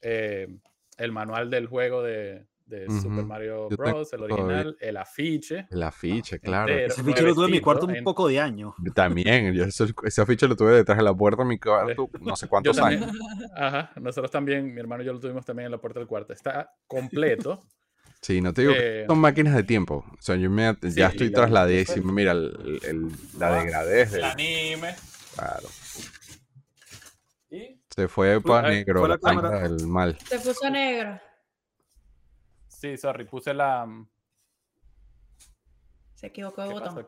eh, 0.01 0.49
el 0.99 1.13
manual 1.13 1.51
del 1.51 1.67
juego 1.67 2.03
de, 2.03 2.47
de 2.65 2.87
Super. 2.91 3.25
Mario 3.25 3.69
Bros, 3.69 4.13
el 4.15 4.23
original, 4.23 4.77
el 4.81 4.97
afiche. 4.97 5.67
El 5.71 5.83
afiche, 5.83 6.39
claro. 6.41 6.73
Entero. 6.73 6.93
Ese 6.95 7.03
bicho 7.03 7.23
lo 7.27 7.35
tuve 7.35 7.47
en 7.47 7.51
mi 7.53 7.61
cuarto 7.61 7.87
un 7.87 8.03
poco 8.05 8.29
de 8.29 8.41
años. 8.41 8.75
También, 8.95 9.53
yo 9.53 9.65
ese, 9.65 9.87
ese 10.05 10.23
afiche 10.23 10.49
lo 10.49 10.57
tuve 10.57 10.73
detrás 10.73 10.97
de 10.97 11.05
la 11.05 11.15
puerta 11.15 11.43
de 11.43 11.49
mi 11.49 11.59
cuarto 11.59 12.09
no 12.21 12.37
sé 12.37 12.49
cuántos 12.49 12.77
también, 12.77 13.03
años. 13.03 13.17
ajá, 13.55 13.93
nosotros 14.01 14.31
también, 14.31 14.73
mi 14.73 14.81
hermano 14.81 15.03
y 15.03 15.07
yo 15.07 15.13
lo 15.13 15.21
tuvimos 15.21 15.45
también 15.45 15.67
en 15.67 15.73
la 15.73 15.79
puerta 15.79 15.99
del 15.99 16.09
cuarto. 16.09 16.33
Está 16.33 16.73
completo. 16.87 17.63
Sí, 18.23 18.41
no 18.41 18.55
te 18.55 18.62
digo 18.62 18.73
que 18.73 19.03
Eh, 19.03 19.07
son 19.09 19.18
máquinas 19.18 19.55
de 19.55 19.64
tiempo. 19.64 20.05
O 20.16 20.23
sea, 20.23 20.37
yo 20.37 20.49
me, 20.49 20.73
Sí, 20.81 20.93
ya 20.95 21.09
estoy 21.09 21.29
la- 21.31 21.39
trasladísimo. 21.39 22.12
Mira, 22.12 22.33
el, 22.33 22.81
el- 22.85 23.12
la 23.39 23.53
degradez. 23.61 24.12
el 24.14 24.25
anime. 24.25 24.95
claro. 25.35 25.68
Y 27.51 27.81
Se 27.95 28.09
fue 28.09 28.41
para 28.41 28.68
Ay, 28.68 28.77
negro 28.77 29.01
fue 29.01 29.09
la 29.09 29.18
cámara. 29.18 29.68
del 29.68 29.87
mal. 29.87 30.16
Se 30.25 30.39
puso 30.39 30.70
negro. 30.70 31.20
sí, 32.68 32.97
sorry, 32.97 33.25
puse 33.25 33.53
la. 33.53 33.87
Se 36.14 36.29
equivocó 36.29 36.62
de 36.62 36.68
¿Qué 36.68 36.75
botón. 36.75 37.07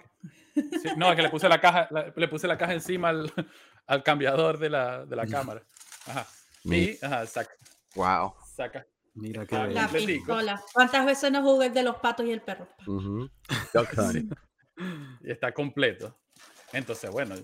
Sí, 0.54 0.88
no, 0.96 1.10
es 1.10 1.16
que 1.16 1.22
le 1.22 1.30
puse 1.30 1.48
la 1.48 1.60
caja, 1.60 1.86
la- 1.90 2.12
le 2.14 2.28
puse 2.28 2.46
la 2.48 2.58
caja 2.58 2.74
encima 2.74 3.08
al, 3.10 3.32
al 3.86 4.02
cambiador 4.02 4.58
de 4.58 4.68
la, 4.70 5.04
de 5.06 5.16
la 5.16 5.26
cámara. 5.26 5.62
Ajá. 6.06 6.26
Mi- 6.64 6.78
Y, 6.78 6.98
ajá, 7.00 7.24
saca, 7.26 7.54
Wow. 7.94 8.34
saca. 8.56 8.84
Mira 9.14 9.46
qué 9.46 9.56
Ah, 9.56 9.66
bello. 9.66 9.80
La 9.80 9.88
pistola. 9.88 10.62
¿Cuántas 10.72 11.06
veces 11.06 11.30
no 11.32 11.42
jugué 11.42 11.66
el 11.66 11.74
de 11.74 11.82
los 11.82 11.96
patos 11.96 12.26
y 12.26 12.32
el 12.32 12.42
perro? 12.42 12.68
Hunt. 12.86 13.30
Sí. 14.12 14.28
Y 15.22 15.30
está 15.30 15.52
completo. 15.52 16.18
Entonces, 16.72 17.08
bueno, 17.10 17.36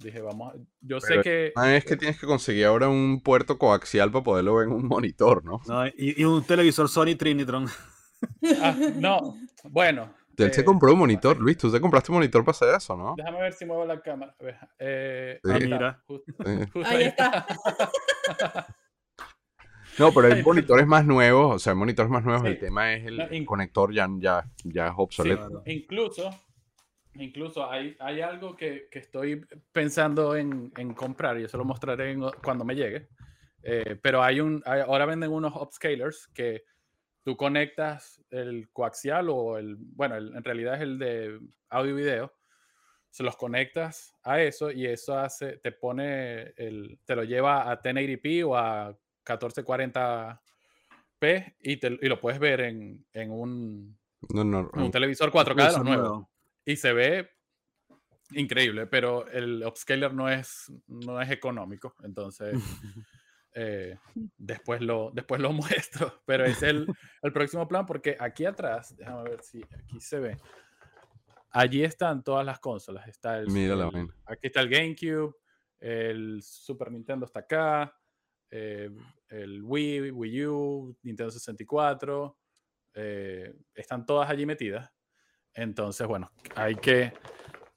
dije, 0.00 0.20
vamos, 0.20 0.52
a- 0.52 0.56
yo 0.80 0.98
Pero 0.98 1.00
sé 1.00 1.20
que... 1.22 1.52
Ah, 1.54 1.76
es 1.76 1.84
que 1.84 1.96
tienes 1.96 2.18
que 2.18 2.26
conseguir 2.26 2.66
ahora 2.66 2.88
un 2.88 3.20
puerto 3.22 3.56
coaxial 3.56 4.10
para 4.10 4.24
poderlo 4.24 4.56
ver 4.56 4.66
en 4.66 4.72
un 4.74 4.86
monitor, 4.88 5.44
¿no? 5.44 5.60
No, 5.68 5.86
y, 5.86 6.20
y 6.20 6.24
un 6.24 6.42
televisor 6.44 6.88
Sony 6.88 7.14
Trinitron. 7.16 7.66
ah, 8.60 8.74
no, 8.96 9.36
bueno. 9.64 10.12
Él 10.38 10.52
se 10.52 10.62
eh, 10.62 10.64
compró 10.64 10.92
un 10.92 10.98
monitor, 10.98 11.38
Luis. 11.38 11.56
Tú 11.56 11.70
te 11.70 11.80
compraste 11.80 12.10
un 12.10 12.16
monitor 12.16 12.44
para 12.44 12.56
hacer 12.56 12.74
eso, 12.74 12.96
¿no? 12.96 13.14
Déjame 13.16 13.40
ver 13.42 13.52
si 13.52 13.64
muevo 13.64 13.84
la 13.86 14.00
cámara. 14.02 14.34
Eh, 14.80 15.38
Sí. 15.44 15.50
ahí 15.52 15.62
está, 15.62 15.76
Mira. 15.76 16.02
justo- 16.06 16.32
justo 16.72 16.88
Ahí 16.90 17.04
está. 17.04 17.46
No, 19.98 20.12
pero 20.12 20.32
hay 20.32 20.42
monitores 20.42 20.86
más 20.86 21.04
nuevos, 21.06 21.54
o 21.56 21.58
sea, 21.58 21.72
hay 21.72 21.78
monitores 21.78 22.10
más 22.10 22.24
nuevos. 22.24 22.42
Sí. 22.42 22.48
El 22.48 22.58
tema 22.58 22.92
es 22.94 23.06
el, 23.06 23.20
el 23.20 23.46
conector 23.46 23.92
ya, 23.92 24.08
ya, 24.18 24.44
ya 24.64 24.86
es 24.88 24.90
Sí, 24.92 24.96
obsoleto. 24.98 25.46
Claro. 25.48 25.62
incluso, 25.66 26.30
incluso 27.14 27.70
hay, 27.70 27.96
hay 28.00 28.20
algo 28.20 28.54
que, 28.56 28.88
que 28.90 28.98
estoy 28.98 29.44
pensando 29.72 30.36
en, 30.36 30.72
en 30.76 30.92
comprar 30.94 31.38
y 31.40 31.44
eso 31.44 31.56
lo 31.58 31.64
mostraré 31.64 32.12
en- 32.12 32.30
cuando 32.44 32.64
me 32.64 32.74
llegue. 32.74 33.08
Eh, 33.62 33.98
pero 34.02 34.22
hay 34.22 34.40
un, 34.40 34.62
hay- 34.66 34.80
ahora 34.82 35.06
venden 35.06 35.32
unos 35.32 35.54
upscalers 35.56 36.28
que 36.28 36.64
tú 37.24 37.36
conectas 37.36 38.22
el 38.30 38.68
coaxial 38.72 39.28
o 39.30 39.56
el, 39.58 39.76
bueno, 39.78 40.16
el- 40.16 40.36
en 40.36 40.44
realidad 40.44 40.74
es 40.74 40.82
el 40.82 40.98
de 40.98 41.40
audio 41.70 41.98
y 41.98 42.02
video. 42.02 42.32
Se 43.10 43.22
los 43.22 43.36
conectas 43.36 44.14
a 44.22 44.42
eso 44.42 44.70
y 44.70 44.84
eso 44.86 45.18
hace, 45.18 45.56
te 45.56 45.72
pone, 45.72 46.52
el, 46.58 46.98
te 47.06 47.16
lo 47.16 47.24
lleva 47.24 47.70
a 47.70 47.82
1080p 47.82 48.44
o 48.46 48.56
a 48.56 48.94
1440p 49.26 50.38
y, 51.60 51.76
te, 51.78 51.98
y 52.00 52.08
lo 52.08 52.20
puedes 52.20 52.38
ver 52.38 52.60
en, 52.60 53.04
en 53.12 53.30
un, 53.30 53.98
No, 54.30 54.44
no, 54.44 54.70
en 54.74 54.82
un 54.82 54.90
televisor 54.90 55.30
4K 55.30 55.54
de 55.54 55.72
los 55.72 55.84
nuevos. 55.84 56.26
Y 56.64 56.76
se 56.76 56.92
ve 56.92 57.30
increíble, 58.32 58.86
pero 58.86 59.26
el 59.28 59.62
upscaler 59.64 60.12
no 60.12 60.28
es, 60.28 60.72
no 60.86 61.20
es 61.20 61.30
económico. 61.30 61.94
Entonces, 62.02 62.54
eh, 63.54 63.98
después, 64.36 64.80
lo, 64.80 65.10
después 65.12 65.40
lo 65.40 65.52
muestro. 65.52 66.22
Pero 66.26 66.44
es 66.44 66.62
el, 66.62 66.86
el 67.22 67.32
próximo 67.32 67.66
plan 67.68 67.86
porque 67.86 68.16
aquí 68.18 68.44
atrás, 68.44 68.96
déjame 68.96 69.24
ver 69.24 69.42
si 69.42 69.62
aquí 69.62 70.00
se 70.00 70.20
ve. 70.20 70.36
Allí 71.50 71.84
están 71.84 72.22
todas 72.22 72.44
las 72.44 72.58
consolas. 72.58 73.08
Está 73.08 73.38
el, 73.38 73.48
Mira 73.48 73.90
aquí 74.26 74.48
está 74.48 74.60
el 74.60 74.68
GameCube, 74.68 75.34
el 75.80 76.42
Super 76.42 76.90
Nintendo 76.90 77.24
está 77.24 77.40
acá, 77.40 77.96
eh, 78.50 78.90
el 79.28 79.62
Wii, 79.62 80.10
Wii 80.10 80.46
U, 80.46 80.96
Nintendo 81.02 81.30
64, 81.30 82.38
eh, 82.94 83.54
están 83.74 84.06
todas 84.06 84.30
allí 84.30 84.46
metidas. 84.46 84.90
Entonces, 85.54 86.06
bueno, 86.06 86.30
hay 86.54 86.76
que, 86.76 87.12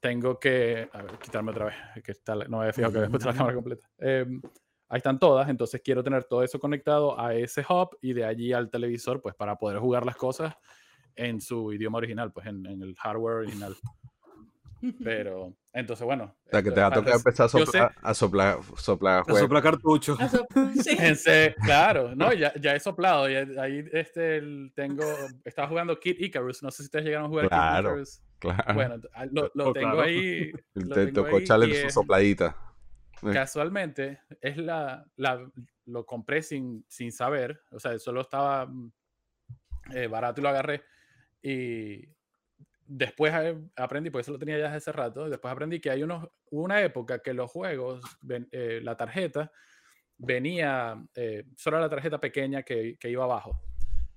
tengo 0.00 0.38
que, 0.38 0.88
a 0.92 1.02
ver, 1.02 1.18
quitarme 1.18 1.50
otra 1.50 1.66
vez, 1.66 1.76
que 2.04 2.12
está, 2.12 2.34
no 2.34 2.58
me 2.58 2.64
había 2.64 2.72
fijado 2.72 2.92
que 2.92 2.98
había 2.98 3.10
puesto 3.10 3.28
la 3.28 3.34
cámara 3.36 3.54
completa. 3.54 3.88
Em, 3.98 4.40
ahí 4.88 4.98
están 4.98 5.18
todas, 5.18 5.48
entonces 5.48 5.80
quiero 5.82 6.02
tener 6.02 6.24
todo 6.24 6.42
eso 6.42 6.58
conectado 6.58 7.18
a 7.18 7.34
ese 7.34 7.64
hub 7.68 7.96
y 8.00 8.12
de 8.12 8.24
allí 8.24 8.52
al 8.52 8.70
televisor, 8.70 9.20
pues 9.22 9.34
para 9.34 9.56
poder 9.56 9.78
jugar 9.78 10.04
las 10.04 10.16
cosas 10.16 10.54
en 11.16 11.40
su 11.40 11.72
idioma 11.72 11.98
original, 11.98 12.32
pues 12.32 12.46
en, 12.46 12.66
en 12.66 12.82
el 12.82 12.94
hardware 12.96 13.36
original. 13.36 13.74
Pero, 15.04 15.54
entonces, 15.72 16.04
bueno. 16.04 16.34
O 16.46 16.50
sea, 16.50 16.62
que 16.62 16.70
te 16.70 16.80
va 16.80 16.86
a 16.88 16.90
tocar 16.92 17.14
empezar 17.14 17.46
a 17.46 17.48
soplar, 17.48 17.94
a 18.02 18.14
soplar, 18.14 18.58
soplar 18.76 19.18
Te 19.24 19.32
juegos. 19.32 19.40
sopla 19.42 19.62
cartucho. 19.62 20.16
So- 20.28 20.46
sí. 20.82 20.96
en 20.98 21.16
se- 21.16 21.54
claro, 21.64 22.14
no, 22.16 22.32
ya, 22.32 22.52
ya 22.60 22.74
he 22.74 22.80
soplado. 22.80 23.28
ya- 23.28 23.46
ahí 23.62 23.84
este, 23.92 24.38
el- 24.38 24.72
tengo, 24.74 25.04
estaba 25.44 25.68
jugando 25.68 25.98
Kid 26.00 26.16
Icarus. 26.18 26.62
No 26.62 26.70
sé 26.70 26.78
si 26.78 26.86
ustedes 26.86 27.04
llegaron 27.04 27.26
a 27.26 27.28
jugar 27.28 27.48
Claro. 27.48 27.76
Kid 27.76 27.92
Icarus. 27.92 28.22
Claro. 28.40 28.74
Bueno, 28.74 28.94
ah, 29.14 29.26
lo, 29.30 29.50
lo 29.54 29.72
tengo 29.72 29.90
claro. 29.92 30.00
ahí. 30.02 30.50
lo 30.74 30.94
te 30.94 31.06
tengo 31.06 31.22
tocó 31.24 31.36
ahí 31.36 31.42
echarle 31.42 31.80
su 31.80 31.86
es- 31.86 31.94
sopladita. 31.94 32.56
Casualmente, 33.32 34.18
es 34.40 34.56
la, 34.56 35.04
la- 35.16 35.46
lo 35.86 36.06
compré 36.06 36.42
sin, 36.42 36.84
sin 36.88 37.12
saber. 37.12 37.60
O 37.70 37.78
sea, 37.78 37.98
solo 37.98 38.22
estaba 38.22 38.64
mm, 38.66 38.92
eh, 39.94 40.06
barato 40.06 40.40
y 40.40 40.42
lo 40.44 40.48
agarré. 40.48 40.82
Y 41.42 42.08
después 42.92 43.32
aprendí, 43.76 44.10
porque 44.10 44.22
eso 44.22 44.32
lo 44.32 44.38
tenía 44.38 44.58
ya 44.58 44.64
desde 44.64 44.76
hace 44.78 44.92
rato. 44.92 45.28
Después 45.30 45.52
aprendí 45.52 45.80
que 45.80 45.90
hay 45.90 46.02
unos, 46.02 46.28
una 46.50 46.82
época 46.82 47.20
que 47.20 47.32
los 47.32 47.50
juegos, 47.50 48.00
ven- 48.20 48.48
eh, 48.50 48.80
la 48.82 48.96
tarjeta 48.96 49.52
venía, 50.18 51.00
eh, 51.14 51.44
solo 51.56 51.78
la 51.78 51.88
tarjeta 51.88 52.20
pequeña 52.20 52.62
que, 52.62 52.98
que 52.98 53.08
iba 53.08 53.24
abajo. 53.24 53.62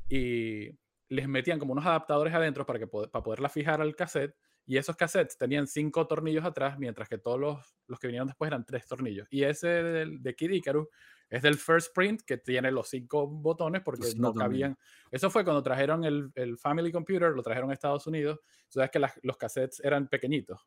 Y 0.10 0.72
les 1.10 1.28
metían 1.28 1.60
como 1.60 1.74
unos 1.74 1.86
adaptadores 1.86 2.34
adentro 2.34 2.66
para, 2.66 2.80
que, 2.80 2.88
para 2.88 3.24
poderla 3.24 3.48
fijar 3.48 3.80
al 3.80 3.96
cassette. 3.96 4.36
Y 4.66 4.78
esos 4.78 4.96
cassettes 4.96 5.38
tenían 5.38 5.68
cinco 5.68 6.08
tornillos 6.08 6.46
atrás, 6.46 6.78
mientras 6.80 7.10
que 7.10 7.18
todos 7.18 7.40
los, 7.40 7.76
los 7.88 8.00
que 8.00 8.08
vinieron 8.08 8.28
después 8.28 8.48
eran 8.48 8.66
tres 8.66 8.88
tornillos. 8.88 9.28
Y 9.30 9.44
ese 9.44 9.68
del- 9.68 10.22
de 10.24 10.36
Kid 10.36 10.52
Icarus 10.52 10.88
es 11.30 11.42
del 11.42 11.56
First 11.56 11.94
Print, 11.94 12.22
que 12.26 12.38
tiene 12.38 12.72
los 12.72 12.88
cinco 12.90 13.28
botones 13.28 13.82
porque 13.84 14.02
no 14.22 14.34
cabían. 14.34 14.78
Eso 15.12 15.30
fue 15.30 15.44
cuando 15.44 15.64
trajeron 15.64 16.06
el, 16.06 16.32
el 16.36 16.58
Family 16.58 16.92
Computer, 16.92 17.32
lo 17.32 17.42
trajeron 17.44 17.72
a 17.72 17.74
Estados 17.74 18.06
Unidos. 18.08 18.40
Sabes 18.70 18.90
que 18.92 19.00
las- 19.00 19.20
los 19.24 19.36
cassettes 19.38 19.80
eran 19.84 20.08
pequeñitos, 20.08 20.62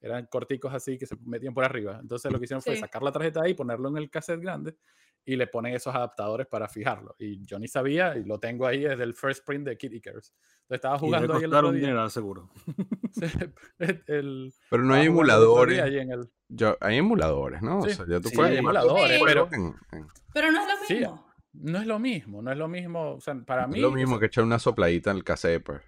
eran 0.00 0.26
corticos 0.26 0.72
así 0.72 0.96
que 0.96 1.06
se 1.06 1.16
metían 1.24 1.52
por 1.52 1.64
arriba. 1.64 1.98
Entonces 2.00 2.32
lo 2.32 2.38
que 2.38 2.44
hicieron 2.44 2.62
fue 2.62 2.74
sacar 2.80 3.02
la 3.02 3.12
tarjeta 3.12 3.42
ahí, 3.42 3.54
ponerlo 3.54 3.88
en 3.88 3.96
el 3.98 4.08
cassette 4.10 4.40
grande 4.40 4.76
y 5.24 5.36
le 5.36 5.46
ponen 5.46 5.74
esos 5.74 5.94
adaptadores 5.94 6.46
para 6.46 6.68
fijarlo. 6.68 7.14
Y 7.18 7.44
yo 7.46 7.58
ni 7.58 7.68
sabía, 7.68 8.16
y 8.16 8.24
lo 8.24 8.38
tengo 8.40 8.66
ahí 8.66 8.80
desde 8.80 9.04
el 9.04 9.14
First 9.14 9.46
Print 9.46 9.66
de 9.66 9.76
Kid 9.78 9.92
Icarus. 9.92 10.32
Entonces 10.62 10.76
estaba 10.76 10.96
Y 10.96 10.98
jugando 11.00 11.34
ahí 11.36 11.44
el 11.44 11.54
otro 11.54 11.68
un 11.68 11.74
día. 11.74 11.80
dineral 11.88 12.10
seguro. 12.10 12.50
el- 14.06 14.52
Pero 14.70 14.82
no 14.82 14.94
hay 14.94 15.06
emuladores. 15.06 15.80
ahí 15.80 15.98
en 15.98 16.10
el- 16.12 16.28
Ya- 16.48 16.76
hay 16.80 16.96
emuladores, 16.98 17.62
¿no? 17.62 17.82
Sí. 17.82 17.90
O 17.90 17.94
sea, 17.94 18.06
ya 18.08 18.20
tú 18.20 18.28
Sí, 18.28 18.36
puedes 18.36 18.52
hay 18.52 18.58
emuladores, 18.58 19.20
pero- 19.24 19.48
en- 19.52 19.74
en- 19.92 20.06
Pero 20.32 20.50
no 20.52 20.60
es 20.60 20.66
lo 20.68 20.86
Sí, 20.86 20.94
mismo. 20.94 21.26
no 21.54 21.78
es 21.78 21.86
lo 21.86 21.98
mismo, 21.98 22.42
no 22.42 22.50
es 22.52 22.58
lo 22.58 22.68
mismo. 22.68 23.12
O 23.14 23.20
sea, 23.20 23.34
para 23.46 23.62
es 23.64 23.68
mí. 23.68 23.80
lo 23.80 23.88
o 23.88 23.92
mismo 23.92 24.12
sea, 24.14 24.20
que 24.20 24.26
echar 24.26 24.44
una 24.44 24.58
sopladita 24.58 25.10
en 25.10 25.18
el 25.18 25.24
cassette. 25.24 25.62
pues. 25.62 25.82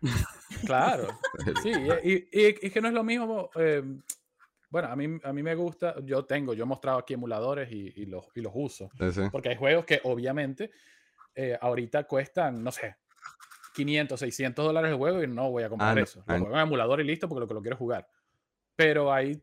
Claro. 0.66 1.08
Sí, 1.62 1.70
y, 2.04 2.12
y- 2.12 2.28
y 2.32 2.44
es 2.66 2.72
que 2.72 2.80
no 2.80 2.88
es 2.88 2.94
lo 2.94 3.04
mismo. 3.04 3.50
eh, 3.56 3.82
bueno, 4.74 4.88
a 4.88 4.96
mí, 4.96 5.20
a 5.22 5.32
mí 5.32 5.40
me 5.40 5.54
gusta. 5.54 5.94
Yo 6.02 6.24
tengo, 6.24 6.52
yo 6.52 6.64
he 6.64 6.66
mostrado 6.66 6.98
aquí 6.98 7.14
emuladores 7.14 7.70
y, 7.70 7.92
y 7.94 8.06
los, 8.06 8.26
y 8.34 8.40
los 8.40 8.52
uso. 8.56 8.90
Sí, 8.98 9.12
sí. 9.12 9.20
Porque 9.30 9.50
hay 9.50 9.54
juegos 9.54 9.84
que 9.84 10.00
obviamente 10.02 10.72
eh, 11.32 11.56
ahorita 11.60 12.08
cuestan, 12.08 12.60
no 12.60 12.72
sé, 12.72 12.96
500, 13.76 14.18
600 14.18 14.64
dólares 14.64 14.90
el 14.90 14.96
juego 14.96 15.22
y 15.22 15.28
no 15.28 15.48
voy 15.52 15.62
a 15.62 15.68
comprar 15.68 15.94
no, 15.94 16.02
eso. 16.02 16.24
Lo 16.26 16.34
ah, 16.34 16.38
juego 16.40 16.56
en 16.56 16.62
emulador 16.62 17.00
y 17.00 17.04
listo 17.04 17.28
porque 17.28 17.42
lo 17.42 17.46
que 17.46 17.54
lo 17.54 17.62
quiero 17.62 17.76
jugar. 17.76 18.08
Pero 18.74 19.12
hay, 19.12 19.40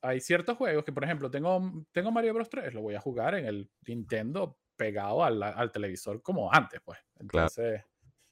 hay 0.00 0.20
ciertos 0.20 0.56
juegos 0.56 0.84
que, 0.84 0.92
por 0.92 1.02
ejemplo, 1.02 1.28
tengo, 1.28 1.84
tengo 1.90 2.12
Mario 2.12 2.34
Bros 2.34 2.48
3, 2.48 2.72
lo 2.72 2.82
voy 2.82 2.94
a 2.94 3.00
jugar 3.00 3.34
en 3.34 3.46
el 3.46 3.68
Nintendo 3.84 4.60
pegado 4.76 5.24
al, 5.24 5.42
al 5.42 5.72
televisor 5.72 6.22
como 6.22 6.52
antes, 6.52 6.80
pues. 6.84 7.00
Claro. 7.26 7.48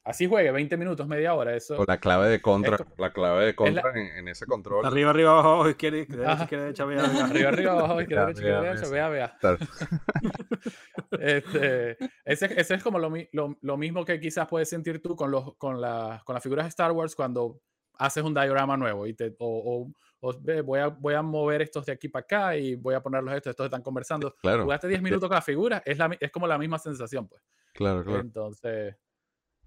Así 0.09 0.29
juegue 0.29 0.53
20 0.53 0.77
minutos, 0.77 1.09
media 1.09 1.35
hora, 1.35 1.57
eso. 1.57 1.77
O 1.81 1.85
la 1.85 1.99
clave 1.99 2.29
de 2.29 2.41
contra, 2.41 2.77
Esto- 2.77 2.95
la 2.97 3.13
clave 3.13 3.47
de 3.47 3.57
contra 3.57 3.93
la- 3.93 4.01
en, 4.01 4.07
en 4.19 4.29
ese 4.29 4.47
control. 4.47 4.87
Arriba, 4.87 5.11
arriba, 5.11 5.33
abajo, 5.33 5.49
abajo, 5.49 5.69
izquierda, 5.71 5.97
derecha, 5.99 6.33
Ajá. 6.33 6.43
izquierda, 6.45 6.65
derecha, 6.65 6.85
vea, 6.85 7.03
vea. 7.03 7.25
Arriba, 7.25 7.49
arriba, 7.49 7.73
abajo, 7.73 8.01
izquierda, 8.01 8.27
derecha, 8.27 8.41
izquierda, 8.41 8.61
vea, 8.61 8.71
derecha, 8.75 8.89
vea, 8.93 9.09
vea. 9.09 9.39
Este, 11.21 11.97
ese, 12.25 12.61
ese 12.61 12.75
es 12.75 12.83
como 12.83 12.99
lo, 12.99 13.11
mi- 13.11 13.29
lo- 13.33 13.57
lo 13.61 13.77
mismo 13.77 14.05
que 14.05 14.21
quizás 14.21 14.47
puedes 14.49 14.69
sentir 14.69 15.01
tú 15.03 15.17
con, 15.17 15.31
los, 15.31 15.57
con, 15.57 15.81
la- 15.81 16.23
con 16.25 16.35
las 16.35 16.43
figuras 16.43 16.65
de 16.67 16.69
Star 16.71 16.93
Wars 16.93 17.15
cuando 17.15 17.61
haces 17.99 18.23
un 18.23 18.35
diagrama 18.35 18.77
nuevo 18.77 19.07
y 19.07 19.15
te, 19.15 19.35
o, 19.39 19.89
o- 19.89 19.93
o, 20.21 20.35
ve, 20.41 20.61
voy, 20.63 20.81
a, 20.81 20.89
voy 20.89 21.15
a 21.15 21.23
mover 21.23 21.63
estos 21.63 21.85
de 21.87 21.93
aquí 21.93 22.09
para 22.09 22.23
acá 22.23 22.57
y 22.57 22.75
voy 22.75 22.95
a 22.95 23.03
ponerlos 23.03 23.35
estos, 23.35 23.51
estos 23.51 23.67
están 23.67 23.83
conversando. 23.83 24.35
Claro, 24.41 24.63
Jugaste 24.65 24.89
10 24.89 25.03
minutos 25.03 25.29
con 25.29 25.35
la 25.35 25.43
figura, 25.43 25.83
es, 25.85 25.99
la, 25.99 26.17
es 26.21 26.31
como 26.31 26.47
la 26.47 26.59
misma 26.59 26.79
sensación, 26.79 27.27
pues. 27.29 27.43
claro, 27.73 28.05
claro. 28.05 28.21
Entonces, 28.21 28.97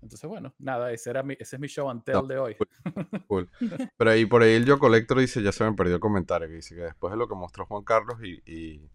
entonces, 0.02 0.28
bueno, 0.30 0.54
nada, 0.60 0.91
ese, 0.91 1.10
era 1.10 1.24
mi, 1.24 1.34
ese 1.39 1.56
es 1.56 1.60
mi 1.60 1.68
show 1.68 1.89
and 1.89 2.04
tell 2.04 2.16
No, 2.16 2.24
de 2.28 2.38
hoy. 2.38 2.56
Cool. 3.28 3.50
Pero 3.97 4.10
ahí 4.12 4.26
por 4.26 4.41
ahí 4.43 4.54
el 4.54 4.66
Yo 4.66 4.80
Collector 4.80 5.20
dice, 5.20 5.41
ya 5.43 5.52
se 5.52 5.64
me 5.64 5.74
perdió 5.74 5.95
el 5.95 6.00
comentario, 6.02 6.47
que 6.47 6.56
dice 6.56 6.76
que 6.76 6.82
después 6.82 7.12
de 7.12 7.18
lo 7.18 7.28
que 7.28 7.36
mostró 7.36 7.66
Juan 7.66 7.84
Carlos 7.84 8.18
y, 8.24 8.41
y, 8.45 8.89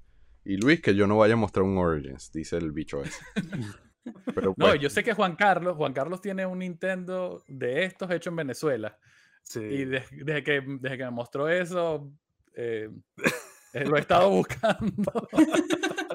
y 0.45 0.57
Luis, 0.57 0.81
que 0.81 0.95
yo 0.95 1.07
no 1.07 1.17
vaya 1.19 1.35
a 1.35 1.37
mostrar 1.37 1.65
un 1.65 1.79
Origins, 1.79 2.33
dice 2.33 2.57
el 2.57 2.73
bicho 2.73 3.03
ese. 3.03 3.23
Pero 4.35 4.55
No, 4.57 4.67
pues, 4.67 4.81
yo 4.81 4.91
sé 4.91 5.03
que 5.03 5.15
Juan 5.15 5.35
Carlos, 5.37 5.77
Juan 5.77 5.93
Carlos 5.95 6.21
tiene 6.21 6.45
un 6.45 6.59
Nintendo 6.59 7.43
de 7.49 7.85
estos 7.85 8.11
hecho 8.11 8.29
en 8.31 8.37
Venezuela. 8.37 8.99
Sí. 9.43 9.61
Y 9.61 9.85
de- 9.87 10.05
desde, 10.11 10.43
que, 10.45 10.63
desde 10.81 10.99
que 10.99 11.05
me 11.05 11.11
mostró 11.11 11.49
eso, 11.49 12.11
eh, 12.55 12.91
eh, 13.73 13.85
lo 13.87 13.97
he 13.97 14.01
estado 14.01 14.29
buscando. 14.31 15.29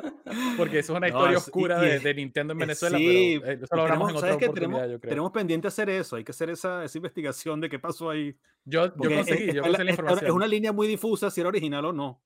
Porque 0.58 0.80
eso 0.80 0.94
es 0.94 0.98
una 0.98 1.08
No, 1.08 1.14
historia 1.18 1.38
es- 1.38 1.44
y- 1.44 1.50
oscura 1.50 1.78
y 1.78 1.88
de, 1.90 1.96
es- 1.98 2.04
de 2.04 2.14
Nintendo 2.14 2.54
en 2.54 2.60
Eh, 2.60 2.64
Venezuela, 2.64 2.98
sí, 2.98 3.38
pero 3.42 3.52
eh, 3.52 3.60
eso 3.64 3.76
lo 3.76 3.82
hablamos 3.84 4.08
tenemos- 4.08 4.12
en 4.12 4.18
otra 4.18 4.36
oportunidad, 4.48 4.54
tenemos, 4.54 4.92
yo 4.94 5.00
creo. 5.00 5.10
tenemos 5.10 5.32
pendiente 5.32 5.68
hacer 5.68 5.90
eso, 5.90 6.16
hay 6.16 6.24
que 6.24 6.32
hacer 6.32 6.50
esa, 6.50 6.84
esa 6.84 6.98
investigación 6.98 7.62
de 7.62 7.70
qué 7.70 7.80
pasó 7.80 8.10
ahí. 8.10 8.36
Yo, 8.66 8.86
yo 8.86 8.94
Porque 8.96 9.14
es- 9.20 9.26
conseguí, 9.28 9.48
yo 9.48 9.54
la- 9.54 9.62
conseguí 9.62 9.72
la 9.72 9.72
está- 9.72 9.92
información. 9.92 10.26
es 10.30 10.36
una 10.36 10.48
línea 10.48 10.72
muy 10.72 10.88
difusa 10.88 11.30
si 11.32 11.42
era 11.42 11.48
original 11.50 11.86
o 11.86 11.94
no. 11.94 12.22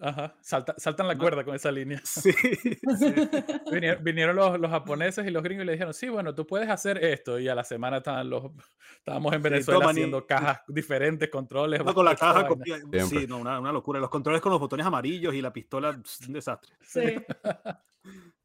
Ajá, 0.00 0.34
salta- 0.40 0.74
saltan 0.76 1.06
la 1.06 1.16
cuerda 1.16 1.44
con 1.44 1.54
esa 1.54 1.70
línea. 1.70 2.00
Sí, 2.04 2.32
sí. 2.32 2.74
Vinieron, 3.72 4.02
vinieron 4.04 4.34
los, 4.36 4.58
los 4.58 4.70
japoneses 4.70 5.24
y 5.26 5.30
los 5.30 5.42
gringos 5.42 5.62
y 5.62 5.66
le 5.66 5.72
dijeron, 5.72 5.94
sí, 5.94 6.08
bueno, 6.08 6.34
tú 6.34 6.46
puedes 6.46 6.68
hacer 6.68 7.02
esto. 7.04 7.38
Y 7.38 7.48
a 7.48 7.54
la 7.54 7.62
semana 7.64 7.98
estaban 7.98 8.28
los, 8.28 8.50
estábamos 8.98 9.32
en 9.34 9.42
Venezuela 9.42 9.86
y- 9.86 9.90
haciendo 9.90 10.26
cajas 10.26 10.60
diferentes, 10.66 11.28
controles. 11.30 11.84
No, 11.84 11.94
con 11.94 12.04
la 12.04 12.16
caja 12.16 12.48
Siempre. 12.64 13.02
Sí, 13.06 13.26
no, 13.28 13.38
una, 13.38 13.60
una 13.60 13.70
locura. 13.72 14.00
Los 14.00 14.10
controles 14.10 14.40
con 14.42 14.50
los 14.50 14.60
botones 14.60 14.84
amarillos 14.84 15.32
y 15.34 15.40
la 15.40 15.52
pistola, 15.52 15.90
un 15.90 16.32
desastre. 16.32 16.74
Sí. 16.82 17.14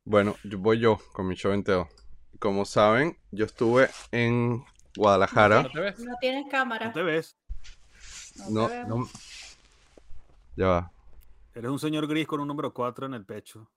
bueno, 0.06 0.36
yo 0.44 0.58
voy 0.60 0.80
yo 0.80 1.00
con 1.14 1.28
mi 1.28 1.36
show 1.36 1.52
entero. 1.52 1.90
Como 2.38 2.64
saben, 2.64 3.18
yo 3.32 3.46
estuve 3.46 3.90
en 4.12 4.64
Guadalajara. 4.96 5.64
¿No 5.64 5.70
te 5.72 5.80
ves? 5.80 6.00
No 6.00 6.14
tienes 6.22 6.46
cámara. 6.50 6.88
¿No 6.88 6.94
te 6.94 7.02
ves? 7.04 7.38
No 8.50 8.62
No, 8.62 8.68
te 8.68 8.74
veo. 8.76 8.88
no. 8.88 9.10
Ya 10.56 10.68
va. 10.68 10.92
Eres 11.60 11.70
un 11.72 11.78
señor 11.78 12.08
gris 12.08 12.26
con 12.26 12.40
un 12.40 12.48
número 12.48 12.74
4 12.74 13.08
en 13.08 13.16
el 13.16 13.26
pecho. 13.26 13.70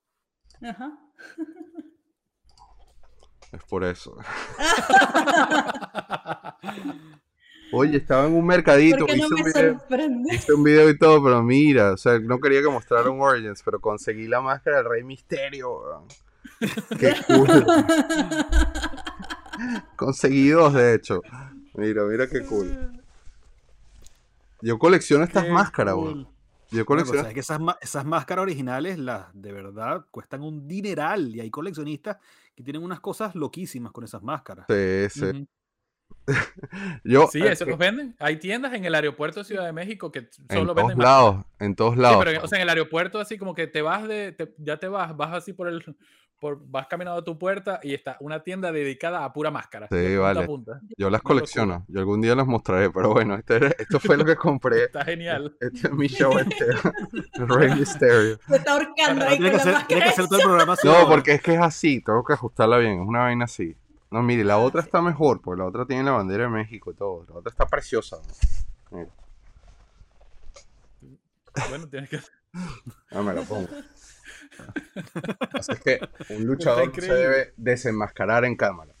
Ajá. 0.61 0.97
Es 3.51 3.61
por 3.65 3.83
eso. 3.83 4.15
Oye, 7.73 7.97
estaba 7.97 8.27
en 8.27 8.35
un 8.35 8.45
mercadito, 8.45 8.99
¿Por 8.99 9.07
qué 9.07 9.17
no 9.17 9.25
hice, 9.25 9.33
un 9.33 9.41
me 9.41 9.51
video, 9.51 9.77
hice 10.31 10.53
un 10.53 10.63
video 10.63 10.89
y 10.89 10.97
todo, 10.97 11.21
pero 11.21 11.43
mira, 11.43 11.91
o 11.91 11.97
sea, 11.97 12.19
no 12.19 12.39
quería 12.39 12.61
que 12.61 12.69
mostrara 12.69 13.09
un 13.09 13.19
Origins, 13.19 13.61
pero 13.65 13.81
conseguí 13.81 14.29
la 14.29 14.39
máscara 14.39 14.77
del 14.77 14.89
Rey 14.89 15.03
Misterio. 15.03 15.81
weón. 15.81 16.07
Qué 16.97 17.13
cool. 17.27 17.49
Conseguí 19.97 20.47
dos, 20.47 20.73
de 20.73 20.95
hecho. 20.95 21.19
Mira, 21.73 22.05
mira 22.05 22.27
qué 22.27 22.45
cool. 22.45 23.03
Yo 24.61 24.79
colecciono 24.79 25.25
estas 25.25 25.43
Qué 25.43 25.51
máscaras, 25.51 25.95
cool. 25.95 26.29
Yo 26.73 26.85
colecciono. 26.85 27.21
sabes 27.21 27.33
que 27.33 27.39
esas, 27.39 28.05
máscaras 28.05 28.43
originales, 28.43 28.97
las 28.97 29.27
de 29.33 29.51
verdad, 29.51 30.05
cuestan 30.11 30.41
un 30.41 30.67
dineral. 30.67 31.35
Y 31.35 31.39
hay 31.39 31.49
coleccionistas 31.49 32.17
que 32.55 32.63
tienen 32.63 32.83
unas 32.83 32.99
cosas 32.99 33.35
loquísimas 33.35 33.91
con 33.91 34.03
esas 34.03 34.21
máscaras. 34.23 34.65
Sí, 34.69 35.09
sí. 35.09 35.47
Yo, 37.03 37.27
Sí, 37.31 37.39
eh, 37.39 37.51
eso 37.51 37.65
los 37.65 37.77
venden. 37.77 38.15
Hay 38.19 38.37
tiendas 38.37 38.73
en 38.73 38.85
el 38.85 38.95
aeropuerto 38.95 39.39
de 39.41 39.45
Ciudad 39.45 39.65
de 39.65 39.73
México 39.73 40.11
que 40.11 40.19
en 40.19 40.29
solo 40.49 40.73
todos 40.73 40.75
venden 40.75 40.97
máscaras. 40.97 41.21
lados, 41.21 41.45
en 41.59 41.75
todos 41.75 41.93
Sí, 41.95 42.01
lados. 42.01 42.23
pero, 42.23 42.43
o 42.43 42.47
sea, 42.47 42.57
en 42.57 42.63
el 42.63 42.69
aeropuerto 42.69 43.19
así 43.19 43.37
como 43.37 43.53
que 43.53 43.67
te 43.67 43.81
vas 43.81 44.07
de, 44.07 44.31
te- 44.31 44.53
ya 44.57 44.77
te 44.77 44.87
vas, 44.87 45.15
vas 45.15 45.33
así 45.33 45.53
por 45.53 45.67
el, 45.67 45.83
por, 46.43 46.59
vas 46.69 46.87
caminando 46.87 47.21
a 47.21 47.23
tu 47.23 47.39
puerta 47.39 47.79
y 47.81 47.93
está 47.93 48.17
una 48.19 48.43
tienda 48.43 48.71
dedicada 48.71 49.23
a 49.23 49.31
pura 49.33 49.49
máscara. 49.49 49.87
Sí, 49.89 49.95
de 49.95 50.17
vale. 50.17 50.45
punta. 50.45 50.81
Yo 50.97 51.09
las 51.09 51.21
colecciono. 51.21 51.85
Yo 51.87 51.99
algún 52.01 52.19
día 52.21 52.35
las 52.35 52.45
mostraré, 52.45 52.89
pero 52.91 53.11
bueno, 53.13 53.35
este 53.35 53.55
era- 53.55 53.71
esto 53.79 53.99
fue 53.99 54.17
lo 54.17 54.25
que 54.25 54.35
compré. 54.35 54.83
Está 54.83 55.05
genial. 55.05 55.55
Este 55.61 55.87
es 55.87 55.93
mi 55.93 56.07
show 56.07 56.37
entero. 56.37 56.79
Rey 57.47 57.73
Misterio. 57.73 58.37
Se 58.47 58.55
está 58.57 58.73
ahorcando 58.73 59.25
ahí 59.25 59.37
tiene, 59.37 59.51
con 59.53 59.59
que 59.61 59.71
la 59.71 59.77
hacer, 59.77 59.87
que 59.87 60.27
todo 60.27 60.37
el 60.39 60.43
programa 60.45 60.75
No, 60.83 60.91
ahora. 60.91 61.07
porque 61.09 61.31
es 61.33 61.41
que 61.41 61.53
es 61.55 61.61
así, 61.61 62.01
tengo 62.03 62.23
que 62.23 62.33
ajustarla 62.33 62.77
bien, 62.77 63.01
es 63.01 63.07
una 63.07 63.19
vaina 63.19 63.45
así. 63.45 63.75
No, 64.11 64.21
mire, 64.21 64.43
la 64.43 64.57
otra 64.59 64.81
está 64.81 65.01
mejor, 65.01 65.41
porque 65.41 65.59
la 65.61 65.67
otra 65.67 65.85
tiene 65.85 66.03
la 66.03 66.11
bandera 66.11 66.43
de 66.43 66.49
México 66.49 66.91
y 66.91 66.95
todo. 66.95 67.25
La 67.29 67.35
otra 67.35 67.49
está 67.49 67.65
preciosa. 67.65 68.17
Mira, 68.91 69.07
Bueno, 71.69 71.87
tienes 71.87 72.09
que. 72.09 72.19
no 73.11 73.23
me 73.23 73.33
la 73.33 73.41
pongo. 73.41 73.67
Así 75.53 75.71
es 75.73 75.79
que 75.79 75.99
un 76.29 76.45
luchador 76.45 76.93
se 76.95 77.13
debe 77.13 77.53
desenmascarar 77.57 78.45
en 78.45 78.55
cámara. 78.55 78.93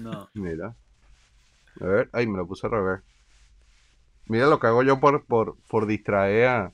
No. 0.00 0.28
Mira. 0.34 0.74
A 1.80 1.86
ver, 1.86 2.10
ay, 2.12 2.26
me 2.26 2.38
lo 2.38 2.46
puse 2.46 2.66
al 2.66 2.72
revés. 2.72 3.00
Mira 4.26 4.46
lo 4.46 4.60
que 4.60 4.66
hago 4.66 4.82
yo 4.82 5.00
por, 5.00 5.24
por, 5.24 5.56
por 5.68 5.86
distraer 5.86 6.46
a, 6.48 6.72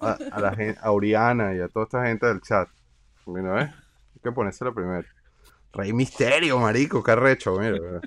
a, 0.00 0.12
a 0.32 0.40
la 0.40 0.54
gente, 0.54 0.78
a 0.82 0.90
Oriana 0.90 1.54
y 1.54 1.60
a 1.60 1.68
toda 1.68 1.84
esta 1.84 2.06
gente 2.06 2.26
del 2.26 2.40
chat. 2.40 2.68
Mira, 3.26 3.52
¿ves? 3.52 3.70
Hay 3.70 4.20
que 4.22 4.32
ponérsela 4.32 4.72
primero. 4.72 5.06
Rey 5.72 5.92
Misterio, 5.92 6.58
marico, 6.58 7.02
qué 7.02 7.10
arrecho, 7.10 7.58
mira. 7.58 7.78
mira. 7.78 8.00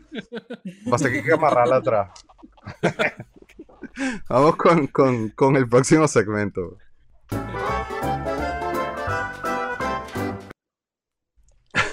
Pasa 0.90 1.10
que 1.10 1.18
hay 1.18 1.24
que 1.24 1.34
amarrarla 1.34 1.78
atrás. 1.78 2.26
Vamos 4.30 4.56
con, 4.56 4.88
con, 4.88 5.30
con 5.30 5.56
el 5.56 5.68
próximo 5.68 6.08
segmento. 6.08 6.78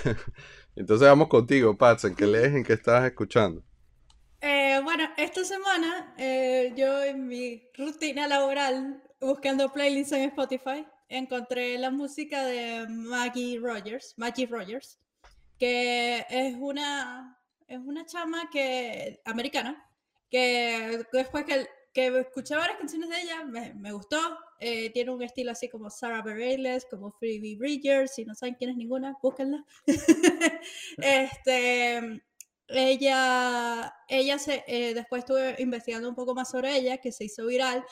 Entonces 0.77 1.09
vamos 1.09 1.29
contigo, 1.29 1.77
Pats, 1.77 2.05
¿en 2.05 2.15
qué 2.15 2.27
lees? 2.27 2.55
¿En 2.55 2.65
qué 2.65 2.75
estás 2.75 3.05
escuchando? 3.05 3.63
Eh, 4.41 4.81
bueno, 4.85 5.09
esta 5.17 5.45
semana 5.45 6.15
eh, 6.19 6.73
yo 6.77 7.03
en 7.03 7.27
mi 7.27 7.69
rutina 7.77 8.29
laboral, 8.29 9.03
buscando 9.21 9.73
playlists 9.73 10.13
en 10.13 10.29
Spotify, 10.29 10.87
encontré 11.09 11.79
la 11.79 11.91
música 11.91 12.45
de 12.45 12.87
Maggie 12.89 13.59
Rogers, 13.59 14.15
Maggie 14.19 14.47
Rogers, 14.47 14.99
que 15.59 16.27
es 16.29 16.55
una, 16.59 17.39
es 17.67 17.79
una 17.79 18.05
chama 18.05 18.51
que, 18.51 19.21
americana, 19.25 19.83
que 20.31 21.05
después 21.13 21.45
que, 21.45 21.67
que 21.95 22.19
escuché 22.21 22.55
varias 22.57 22.79
canciones 22.79 23.09
de 23.09 23.23
ella, 23.23 23.45
me, 23.45 23.73
me 23.75 23.93
gustó. 23.93 24.19
Eh, 24.61 24.91
tiene 24.91 25.11
un 25.13 25.23
estilo 25.23 25.53
así 25.53 25.69
como 25.69 25.91
Sarah 25.91 26.23
Bareilles, 26.23 26.87
como 26.91 27.13
Phoebe 27.13 27.57
Bridgers, 27.57 28.15
si 28.15 28.25
no 28.25 28.35
saben 28.35 28.55
quién 28.55 28.71
es 28.71 28.77
ninguna, 28.77 29.17
búsquenla. 29.23 29.65
este, 30.99 32.23
ella, 32.69 33.95
ella 34.09 34.39
se, 34.39 34.65
eh, 34.67 34.95
después 34.95 35.21
estuve 35.21 35.57
investigando 35.59 36.09
un 36.09 36.15
poco 36.15 36.35
más 36.35 36.51
sobre 36.51 36.77
ella, 36.77 36.99
que 36.99 37.13
se 37.13 37.25
hizo 37.25 37.47
viral 37.47 37.85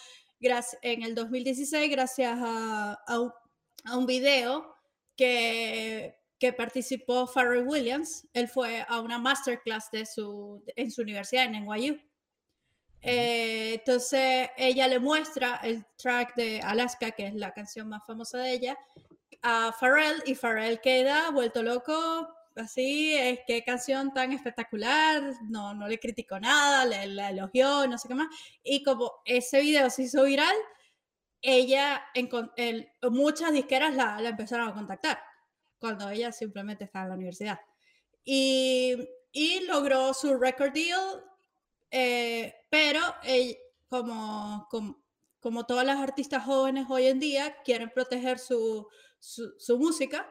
en 0.82 1.02
el 1.02 1.14
2016 1.14 1.90
gracias 1.90 2.38
a, 2.40 2.92
a 3.06 3.20
un, 3.20 3.32
a 3.84 3.96
un 3.96 4.06
video 4.06 4.74
que, 5.16 6.16
que 6.38 6.52
participó 6.52 7.26
Pharrell 7.26 7.66
Williams. 7.66 8.28
Él 8.32 8.48
fue 8.48 8.84
a 8.86 9.00
una 9.00 9.18
masterclass 9.18 9.90
de 9.90 10.06
su, 10.06 10.62
en 10.76 10.90
su 10.90 11.02
universidad 11.02 11.44
en 11.44 11.64
NYU. 11.64 11.98
Eh, 13.06 13.74
entonces 13.74 14.48
ella 14.56 14.88
le 14.88 14.98
muestra 14.98 15.56
el 15.62 15.84
track 15.96 16.34
de 16.36 16.60
Alaska, 16.60 17.10
que 17.10 17.26
es 17.26 17.34
la 17.34 17.52
canción 17.52 17.86
más 17.88 18.02
famosa 18.06 18.38
de 18.38 18.52
ella, 18.52 18.78
a 19.42 19.74
Pharrell 19.78 20.22
y 20.24 20.34
Pharrell 20.34 20.80
queda 20.80 21.30
vuelto 21.30 21.62
loco, 21.62 22.28
así, 22.56 23.14
es 23.14 23.40
qué 23.46 23.62
canción 23.62 24.14
tan 24.14 24.32
espectacular, 24.32 25.22
no, 25.50 25.74
no 25.74 25.86
le 25.86 25.98
criticó 26.00 26.40
nada, 26.40 26.86
le, 26.86 27.02
elogió, 27.28 27.86
no 27.86 27.98
sé 27.98 28.08
qué 28.08 28.14
más. 28.14 28.28
Y 28.62 28.82
como 28.82 29.12
ese 29.26 29.60
video 29.60 29.90
se 29.90 30.04
hizo 30.04 30.24
viral, 30.24 30.56
ella, 31.42 32.02
encon- 32.14 32.52
el- 32.56 32.88
muchas 33.10 33.52
disqueras 33.52 33.94
la, 33.94 34.18
la 34.20 34.30
empezaron 34.30 34.68
a 34.68 34.74
contactar, 34.74 35.20
cuando 35.78 36.08
ella 36.08 36.32
simplemente 36.32 36.84
estaba 36.84 37.04
en 37.04 37.08
la 37.10 37.16
universidad. 37.16 37.60
Y, 38.24 38.96
y 39.32 39.60
logró 39.66 40.14
su 40.14 40.38
record 40.38 40.72
deal, 40.72 41.22
eh, 41.96 42.52
pero 42.70 43.00
ell- 43.22 43.56
como, 43.88 44.66
como, 44.68 45.00
como 45.38 45.64
todas 45.64 45.86
las 45.86 45.98
artistas 46.00 46.44
jóvenes 46.44 46.86
hoy 46.88 47.06
en 47.06 47.20
día 47.20 47.56
quieren 47.64 47.90
proteger 47.90 48.40
su, 48.40 48.88
su, 49.20 49.54
su 49.58 49.78
música, 49.78 50.26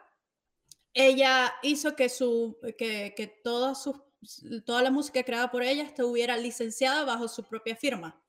ella 0.93 1.53
hizo 1.63 1.95
que, 1.95 2.09
su, 2.09 2.57
que, 2.77 3.13
que 3.15 3.27
toda, 3.27 3.75
su, 3.75 4.03
toda 4.65 4.81
la 4.83 4.91
música 4.91 5.23
creada 5.23 5.49
por 5.49 5.63
ella 5.63 5.83
estuviera 5.83 6.35
licenciada 6.35 7.05
bajo 7.05 7.27
su 7.29 7.43
propia 7.43 7.75
firma. 7.77 8.19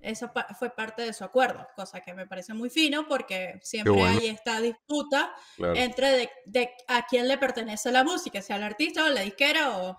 Eso 0.00 0.32
pa- 0.32 0.48
fue 0.58 0.68
parte 0.70 1.02
de 1.02 1.12
su 1.12 1.22
acuerdo, 1.24 1.66
cosa 1.76 2.00
que 2.00 2.12
me 2.12 2.26
parece 2.26 2.52
muy 2.54 2.68
fino 2.70 3.06
porque 3.08 3.58
siempre 3.62 3.92
bueno. 3.92 4.18
hay 4.18 4.26
esta 4.26 4.60
disputa 4.60 5.32
Claro. 5.56 5.76
entre 5.76 6.10
de, 6.10 6.30
de 6.44 6.70
a 6.88 7.06
quién 7.06 7.28
le 7.28 7.38
pertenece 7.38 7.90
la 7.92 8.02
música, 8.04 8.42
sea 8.42 8.56
el 8.56 8.64
artista 8.64 9.04
o 9.04 9.08
la 9.08 9.20
disquera 9.22 9.78
o 9.78 9.96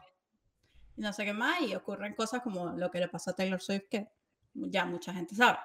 no 0.98 1.14
sé 1.14 1.26
qué 1.26 1.34
más, 1.34 1.62
y 1.62 1.76
ocurren 1.76 2.14
cosas 2.16 2.42
como 2.42 2.72
lo 2.72 2.90
que 2.92 3.00
le 3.00 3.08
pasó 3.08 3.32
a 3.32 3.36
Taylor 3.36 3.62
Swift, 3.62 3.84
que 3.90 4.08
ya 4.54 4.86
mucha 4.86 5.14
gente 5.14 5.36
sabe. 5.36 5.58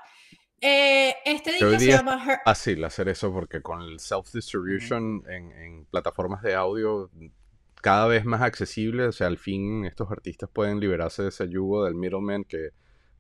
Eh, 0.61 1.15
este 1.25 1.53
disco 1.53 1.79
se 1.79 1.87
llama 1.87 2.25
Her- 2.25 2.41
fácil 2.45 2.85
hacer 2.85 3.09
eso 3.09 3.33
porque 3.33 3.63
con 3.63 3.81
el 3.83 4.01
self-distribution 4.01 5.23
en, 5.31 5.53
en 5.53 5.85
plataformas 5.85 6.43
de 6.43 6.55
audio 6.57 7.11
cada 7.81 8.09
vez 8.09 8.25
más 8.25 8.43
accesible, 8.43 9.07
o 9.07 9.13
sea, 9.13 9.29
al 9.29 9.39
fin 9.39 9.85
estos 9.85 10.11
artistas 10.11 10.51
pueden 10.53 10.81
liberarse 10.81 11.23
de 11.23 11.29
ese 11.29 11.49
yugo 11.49 11.85
del 11.85 11.95
middleman 11.95 12.43
que 12.43 12.71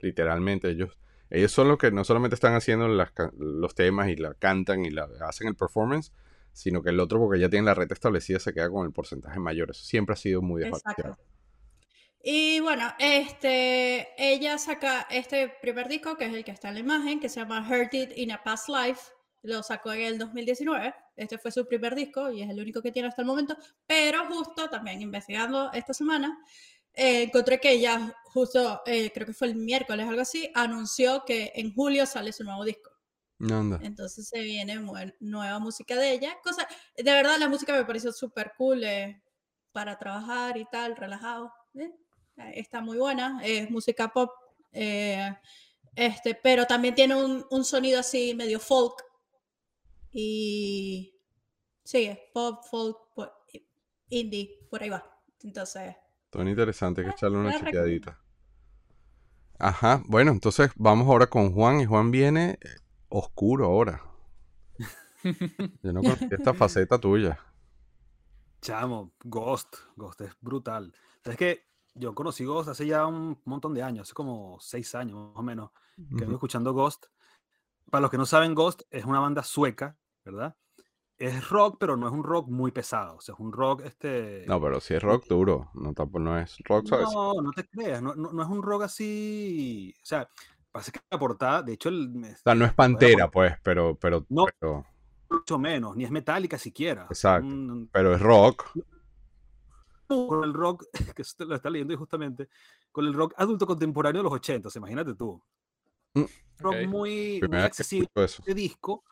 literalmente 0.00 0.68
ellos 0.68 0.98
ellos 1.30 1.52
son 1.52 1.68
los 1.68 1.78
que 1.78 1.92
no 1.92 2.02
solamente 2.02 2.34
están 2.34 2.54
haciendo 2.54 2.88
las 2.88 3.12
los 3.38 3.74
temas 3.74 4.08
y 4.08 4.16
la 4.16 4.34
cantan 4.34 4.84
y 4.84 4.90
la 4.90 5.08
hacen 5.20 5.46
el 5.46 5.54
performance, 5.54 6.12
sino 6.52 6.82
que 6.82 6.90
el 6.90 6.98
otro 6.98 7.20
porque 7.20 7.38
ya 7.38 7.48
tienen 7.48 7.66
la 7.66 7.74
red 7.74 7.92
establecida 7.92 8.40
se 8.40 8.52
queda 8.52 8.68
con 8.68 8.84
el 8.84 8.92
porcentaje 8.92 9.38
mayor. 9.38 9.70
Eso 9.70 9.84
siempre 9.84 10.14
ha 10.14 10.16
sido 10.16 10.42
muy 10.42 10.62
desbalanceado. 10.62 11.18
Y 12.22 12.60
bueno, 12.60 12.92
este, 12.98 14.08
ella 14.18 14.58
saca 14.58 15.06
este 15.10 15.48
primer 15.62 15.88
disco, 15.88 16.16
que 16.16 16.26
es 16.26 16.34
el 16.34 16.44
que 16.44 16.50
está 16.50 16.68
en 16.68 16.74
la 16.74 16.80
imagen, 16.80 17.20
que 17.20 17.28
se 17.28 17.40
llama 17.40 17.66
Hurt 17.68 17.94
It 17.94 18.12
in 18.16 18.32
a 18.32 18.42
Past 18.42 18.68
Life. 18.68 19.12
Lo 19.42 19.62
sacó 19.62 19.92
en 19.92 20.02
el 20.02 20.18
2019. 20.18 20.94
Este 21.16 21.38
fue 21.38 21.52
su 21.52 21.66
primer 21.66 21.94
disco 21.94 22.30
y 22.30 22.42
es 22.42 22.50
el 22.50 22.60
único 22.60 22.82
que 22.82 22.90
tiene 22.90 23.08
hasta 23.08 23.22
el 23.22 23.26
momento. 23.26 23.56
Pero 23.86 24.26
justo 24.26 24.68
también 24.68 25.00
investigando 25.00 25.72
esta 25.72 25.94
semana, 25.94 26.38
eh, 26.92 27.22
encontré 27.22 27.60
que 27.60 27.70
ella 27.70 28.12
justo, 28.24 28.82
eh, 28.84 29.12
creo 29.12 29.26
que 29.26 29.32
fue 29.32 29.46
el 29.48 29.54
miércoles, 29.54 30.08
algo 30.08 30.20
así, 30.20 30.50
anunció 30.54 31.24
que 31.24 31.52
en 31.54 31.72
julio 31.72 32.04
sale 32.06 32.32
su 32.32 32.42
nuevo 32.42 32.64
disco. 32.64 32.90
Anda. 33.40 33.78
Entonces 33.82 34.28
se 34.28 34.40
viene 34.40 34.80
nueva 35.20 35.58
música 35.60 35.94
de 35.94 36.12
ella. 36.12 36.36
Cosa, 36.42 36.66
de 36.96 37.04
verdad 37.04 37.38
la 37.38 37.48
música 37.48 37.72
me 37.72 37.84
pareció 37.84 38.12
súper 38.12 38.52
cool 38.56 38.82
eh, 38.82 39.22
para 39.70 39.96
trabajar 39.96 40.56
y 40.56 40.64
tal, 40.64 40.96
relajado. 40.96 41.52
Está 42.54 42.80
muy 42.80 42.98
buena, 42.98 43.40
es 43.44 43.70
música 43.70 44.08
pop, 44.12 44.30
eh, 44.72 45.36
este, 45.94 46.34
pero 46.34 46.66
también 46.66 46.94
tiene 46.94 47.14
un, 47.16 47.44
un 47.50 47.64
sonido 47.64 48.00
así 48.00 48.34
medio 48.34 48.60
folk. 48.60 49.02
Y 50.12 51.14
sí, 51.84 52.04
es 52.06 52.18
pop, 52.32 52.64
folk, 52.70 52.96
po- 53.14 53.32
indie, 54.08 54.58
por 54.70 54.82
ahí 54.82 54.88
va. 54.88 55.04
Entonces, 55.42 55.94
Todo 56.30 56.48
interesante, 56.48 57.00
hay 57.02 57.08
que 57.08 57.12
echarle 57.12 57.38
una 57.38 57.58
chequeadita. 57.58 58.18
Ajá, 59.58 60.02
bueno, 60.06 60.30
entonces 60.30 60.70
vamos 60.76 61.08
ahora 61.08 61.26
con 61.26 61.52
Juan 61.52 61.80
y 61.80 61.84
Juan 61.86 62.10
viene 62.10 62.58
eh, 62.62 62.68
oscuro 63.08 63.66
ahora. 63.66 64.02
Yo 65.82 65.92
no 65.92 66.00
conocía 66.02 66.28
esta 66.30 66.54
faceta 66.54 66.98
tuya. 66.98 67.38
Chamo, 68.60 69.12
Ghost. 69.24 69.76
Ghost 69.96 70.20
es 70.22 70.32
brutal. 70.40 70.92
Es 71.24 71.36
que 71.36 71.64
yo 71.94 72.14
conocí 72.14 72.44
Ghost 72.44 72.68
hace 72.68 72.86
ya 72.86 73.06
un 73.06 73.40
montón 73.44 73.74
de 73.74 73.82
años, 73.82 74.02
hace 74.08 74.14
como 74.14 74.58
seis 74.60 74.94
años 74.94 75.16
más 75.30 75.36
o 75.38 75.42
menos, 75.42 75.70
que 75.96 76.24
vengo 76.24 76.34
escuchando 76.34 76.72
Ghost. 76.72 77.06
Para 77.90 78.02
los 78.02 78.10
que 78.10 78.18
no 78.18 78.26
saben, 78.26 78.54
Ghost 78.54 78.82
es 78.90 79.04
una 79.04 79.20
banda 79.20 79.42
sueca, 79.42 79.96
¿verdad? 80.24 80.54
Es 81.16 81.48
rock, 81.48 81.78
pero 81.80 81.96
no 81.96 82.06
es 82.06 82.12
un 82.12 82.22
rock 82.22 82.48
muy 82.48 82.70
pesado. 82.70 83.16
O 83.16 83.20
sea, 83.20 83.34
es 83.34 83.40
un 83.40 83.52
rock 83.52 83.80
este. 83.84 84.44
No, 84.46 84.60
pero 84.60 84.78
si 84.80 84.94
es 84.94 85.02
rock 85.02 85.26
duro, 85.26 85.70
no, 85.74 85.92
tampoco, 85.92 86.20
no 86.20 86.38
es 86.38 86.56
rock, 86.64 86.86
¿sabes? 86.86 87.08
No, 87.12 87.34
no 87.42 87.50
te 87.52 87.66
creas, 87.66 88.00
no, 88.00 88.14
no- 88.14 88.30
no 88.32 88.42
es 88.42 88.48
un 88.48 88.62
rock 88.62 88.82
así. 88.84 89.92
O 90.00 90.06
sea, 90.06 90.28
pasa 90.70 90.92
que 90.92 91.00
la 91.10 91.18
portada, 91.18 91.62
de 91.62 91.72
hecho, 91.72 91.88
el, 91.88 92.22
O 92.24 92.36
sea, 92.36 92.54
no 92.54 92.64
es 92.64 92.72
pantera, 92.72 93.28
pues, 93.30 93.56
pero, 93.64 93.96
pero, 93.98 94.24
No. 94.28 94.44
pero, 94.60 94.86
mucho 95.28 95.58
menos, 95.58 95.96
ni 95.96 96.04
es 96.04 96.10
metálica 96.12 96.56
siquiera. 96.56 97.06
Exacto. 97.10 97.48
Un- 97.48 97.88
pero 97.92 98.14
es 98.14 98.20
rock. 98.20 98.66
Con 100.08 100.44
el 100.44 100.54
rock, 100.54 100.86
que 101.16 101.22
lo 101.44 101.54
está 101.54 101.70
leyendo 101.70 101.96
justamente, 101.96 102.48
con 102.90 103.06
el 103.06 103.14
rock 103.14 103.34
adulto 103.36 103.66
contemporáneo 103.66 104.20
de 104.20 104.24
los 104.24 104.32
80, 104.32 104.70
imagínate 104.76 105.14
tú. 105.14 105.40
Mm. 106.14 106.24
Rock 106.58 106.76
muy, 106.88 107.40
muy 107.48 107.58
accesible 107.58 108.08
este 108.16 108.54
disco, 108.54 109.04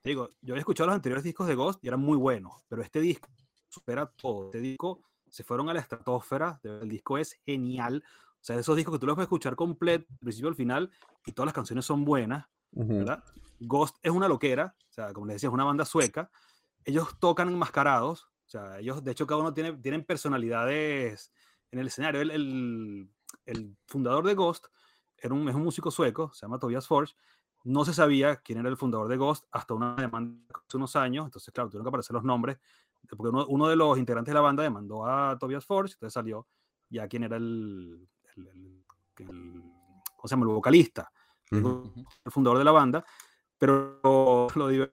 te 0.00 0.10
digo, 0.10 0.30
yo 0.42 0.52
había 0.52 0.60
escuchado 0.60 0.88
los 0.88 0.96
anteriores 0.96 1.24
discos 1.24 1.46
de 1.46 1.54
Ghost 1.54 1.82
y 1.82 1.88
eran 1.88 2.00
muy 2.00 2.16
buenos, 2.16 2.62
pero 2.68 2.82
este 2.82 3.00
disco 3.00 3.28
supera 3.68 4.06
todo. 4.06 4.46
Este 4.46 4.60
disco 4.60 5.00
se 5.30 5.42
fueron 5.42 5.68
a 5.68 5.74
la 5.74 5.80
estratosfera, 5.80 6.60
el 6.62 6.88
disco 6.88 7.18
es 7.18 7.40
genial. 7.44 8.04
O 8.06 8.44
sea, 8.44 8.58
esos 8.58 8.76
discos 8.76 8.94
que 8.94 8.98
tú 8.98 9.06
los 9.06 9.14
puedes 9.14 9.26
escuchar 9.26 9.56
completo, 9.56 10.06
del 10.10 10.18
principio 10.18 10.48
al 10.48 10.54
final, 10.54 10.90
y 11.24 11.32
todas 11.32 11.46
las 11.46 11.54
canciones 11.54 11.84
son 11.86 12.04
buenas. 12.04 12.46
¿verdad? 12.70 13.24
Ghost 13.60 13.96
es 14.02 14.10
una 14.10 14.28
loquera, 14.28 14.76
o 14.78 14.92
sea, 14.92 15.12
como 15.12 15.26
les 15.26 15.36
decía, 15.36 15.48
es 15.48 15.54
una 15.54 15.64
banda 15.64 15.84
sueca. 15.84 16.30
Ellos 16.84 17.18
tocan 17.18 17.48
enmascarados, 17.48 18.28
sea, 18.58 18.78
ellos, 18.78 19.02
de 19.02 19.10
hecho, 19.12 19.26
cada 19.26 19.40
uno 19.40 19.52
tiene, 19.54 19.72
tienen 19.74 20.04
personalidades 20.04 21.32
en 21.70 21.78
el 21.78 21.86
escenario. 21.88 22.20
El, 22.20 22.30
el- 22.30 23.10
el 23.46 23.76
fundador 23.86 24.24
de 24.26 24.34
Ghost 24.34 24.66
era 25.18 25.34
un, 25.34 25.48
es 25.48 25.54
un 25.54 25.62
músico 25.62 25.90
sueco, 25.90 26.32
se 26.32 26.46
llama 26.46 26.58
Tobias 26.58 26.86
Forge. 26.86 27.14
No 27.64 27.84
se 27.84 27.92
sabía 27.94 28.36
quién 28.36 28.58
era 28.58 28.68
el 28.68 28.76
fundador 28.76 29.08
de 29.08 29.16
Ghost 29.16 29.44
hasta 29.50 29.74
una 29.74 29.94
demanda 29.96 30.38
hace 30.66 30.76
unos 30.76 30.94
años. 30.96 31.24
Entonces, 31.26 31.52
claro, 31.52 31.68
tuvieron 31.70 31.84
que 31.84 31.88
aparecer 31.88 32.14
los 32.14 32.24
nombres, 32.24 32.58
porque 33.08 33.28
uno, 33.28 33.46
uno 33.48 33.68
de 33.68 33.76
los 33.76 33.98
integrantes 33.98 34.30
de 34.32 34.34
la 34.34 34.40
banda 34.40 34.62
demandó 34.62 35.06
a 35.06 35.36
Tobias 35.38 35.64
Forge, 35.64 35.94
entonces 35.94 36.12
salió 36.14 36.46
ya 36.90 37.08
quién 37.08 37.24
era 37.24 37.36
el, 37.36 38.06
el, 38.36 38.46
el- 38.48 38.84
el- 39.18 39.62
¿cómo 40.16 40.28
se 40.28 40.34
llama? 40.34 40.46
El 40.46 40.54
vocalista 40.54 41.10
Ujú. 41.52 41.92
el 42.24 42.32
fundador 42.32 42.58
de 42.58 42.64
la 42.64 42.72
banda, 42.72 43.04
pero 43.58 44.00
lo, 44.02 44.48
lo 44.54 44.70
diver- 44.70 44.92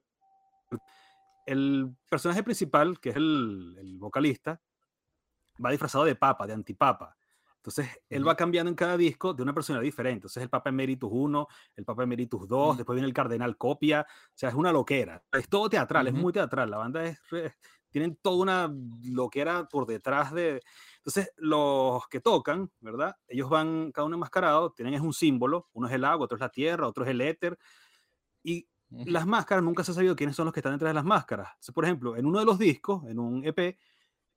el 1.46 1.94
personaje 2.08 2.42
principal, 2.42 2.98
que 3.00 3.10
es 3.10 3.16
el, 3.16 3.76
el 3.78 3.98
vocalista, 3.98 4.60
va 5.64 5.70
disfrazado 5.70 6.04
de 6.04 6.14
papa, 6.16 6.46
de 6.46 6.54
antipapa. 6.54 7.16
Entonces, 7.56 7.88
él 8.08 8.26
va 8.26 8.34
cambiando 8.34 8.68
en 8.70 8.74
cada 8.74 8.96
disco 8.96 9.34
de 9.34 9.42
una 9.44 9.54
personalidad 9.54 9.84
diferente. 9.84 10.16
Entonces, 10.16 10.42
el 10.42 10.48
Papa 10.50 10.70
Emeritus 10.70 11.08
1, 11.12 11.46
el 11.76 11.84
Papa 11.84 12.02
Emeritus 12.02 12.48
2, 12.48 12.74
Mm. 12.74 12.76
después 12.78 12.96
viene 12.96 13.06
el 13.06 13.14
Cardenal 13.14 13.56
Copia. 13.56 14.04
O 14.08 14.32
sea, 14.34 14.48
es 14.48 14.54
una 14.56 14.72
loquera. 14.72 15.22
Es 15.30 15.48
todo 15.48 15.70
teatral, 15.70 16.08
es 16.08 16.14
muy 16.14 16.32
teatral. 16.32 16.70
La 16.70 16.78
banda 16.78 17.04
es. 17.04 17.20
re- 17.30 17.54
Tienen 17.88 18.16
toda 18.16 18.36
una 18.42 18.74
loquera 19.04 19.68
por 19.68 19.86
detrás 19.86 20.32
de. 20.32 20.60
Entonces, 20.96 21.30
los 21.36 22.08
que 22.08 22.20
tocan, 22.20 22.68
¿verdad? 22.80 23.14
Ellos 23.28 23.48
van 23.48 23.92
cada 23.92 24.06
uno 24.06 24.16
enmascarado, 24.16 24.72
tienen 24.72 24.94
es 24.94 25.00
un 25.02 25.12
símbolo. 25.12 25.68
Uno 25.74 25.86
es 25.86 25.92
el 25.92 26.04
agua, 26.04 26.24
otro 26.24 26.36
es 26.36 26.40
la 26.40 26.48
tierra, 26.48 26.88
otro 26.88 27.04
es 27.04 27.10
el 27.10 27.20
éter. 27.20 27.56
Y. 28.42 28.66
las 29.04 29.26
máscaras, 29.26 29.64
nunca 29.64 29.84
se 29.84 29.92
ha 29.92 29.94
sabido 29.94 30.16
quiénes 30.16 30.36
son 30.36 30.46
los 30.46 30.52
que 30.54 30.60
están 30.60 30.72
detrás 30.72 30.90
de 30.90 30.94
las 30.94 31.04
máscaras. 31.04 31.48
Por 31.74 31.84
ejemplo, 31.84 32.16
en 32.16 32.26
uno 32.26 32.38
de 32.38 32.44
los 32.44 32.58
discos, 32.58 33.04
en 33.08 33.18
un 33.18 33.44
EP, 33.44 33.78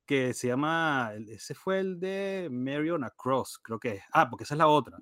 que 0.05 0.33
se 0.33 0.47
llama, 0.47 1.11
ese 1.27 1.55
fue 1.55 1.79
el 1.79 1.99
de 1.99 2.47
Marion 2.51 3.03
Across, 3.03 3.59
creo 3.59 3.79
que 3.79 3.89
es. 3.95 4.03
Ah, 4.13 4.29
porque 4.29 4.43
esa 4.43 4.53
es 4.53 4.59
la 4.59 4.67
otra, 4.67 4.97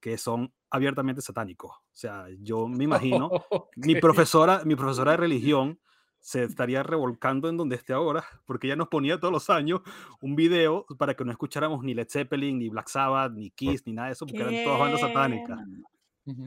que 0.00 0.16
son 0.16 0.52
abiertamente 0.70 1.20
satánicos. 1.22 1.72
O 1.72 1.82
sea, 1.92 2.26
yo 2.38 2.68
me 2.68 2.84
imagino, 2.84 3.30
mi 3.76 3.94
Ok. 3.94 4.00
profesora, 4.00 4.62
mi 4.64 4.76
profesora 4.76 5.12
de 5.12 5.16
religión 5.18 5.80
se 6.20 6.44
estaría 6.44 6.82
revolcando 6.82 7.50
en 7.50 7.56
donde 7.58 7.76
esté 7.76 7.92
ahora, 7.92 8.24
porque 8.46 8.66
ella 8.68 8.76
nos 8.76 8.88
ponía 8.88 9.20
todos 9.20 9.32
los 9.32 9.50
años 9.50 9.82
un 10.22 10.36
video 10.36 10.86
para 10.98 11.14
que 11.14 11.24
no 11.24 11.30
escucháramos 11.32 11.82
ni 11.84 11.92
Led 11.92 12.08
Zeppelin, 12.08 12.58
ni 12.58 12.70
Black 12.70 12.88
Sabbath, 12.88 13.32
ni 13.32 13.50
Kiss, 13.50 13.86
ni 13.86 13.92
nada 13.92 14.08
de 14.08 14.12
eso, 14.14 14.24
porque 14.26 14.40
eran 14.42 14.62
todas 14.64 14.80
bandas 14.80 15.00
satánicas. 15.00 15.58
Ujú. 16.26 16.46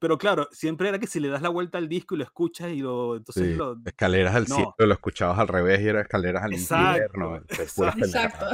Pero 0.00 0.18
claro, 0.18 0.48
siempre 0.52 0.88
era 0.88 0.98
que 0.98 1.06
si 1.06 1.20
le 1.20 1.28
das 1.28 1.42
la 1.42 1.48
vuelta 1.48 1.78
al 1.78 1.88
disco 1.88 2.14
y 2.14 2.18
lo 2.18 2.24
escuchas 2.24 2.70
y 2.70 2.76
lo. 2.80 3.16
Entonces 3.16 3.48
Sí, 3.48 3.54
lo. 3.54 3.76
Escaleras 3.84 4.34
al 4.34 4.44
No. 4.48 4.54
cielo, 4.54 4.74
lo 4.78 4.92
escuchabas 4.92 5.38
al 5.38 5.48
revés 5.48 5.80
y 5.80 5.88
era 5.88 6.00
escaleras 6.02 6.42
al 6.44 6.52
infierno. 6.54 7.36
exacto. 7.36 7.98
Exacto. 7.98 8.46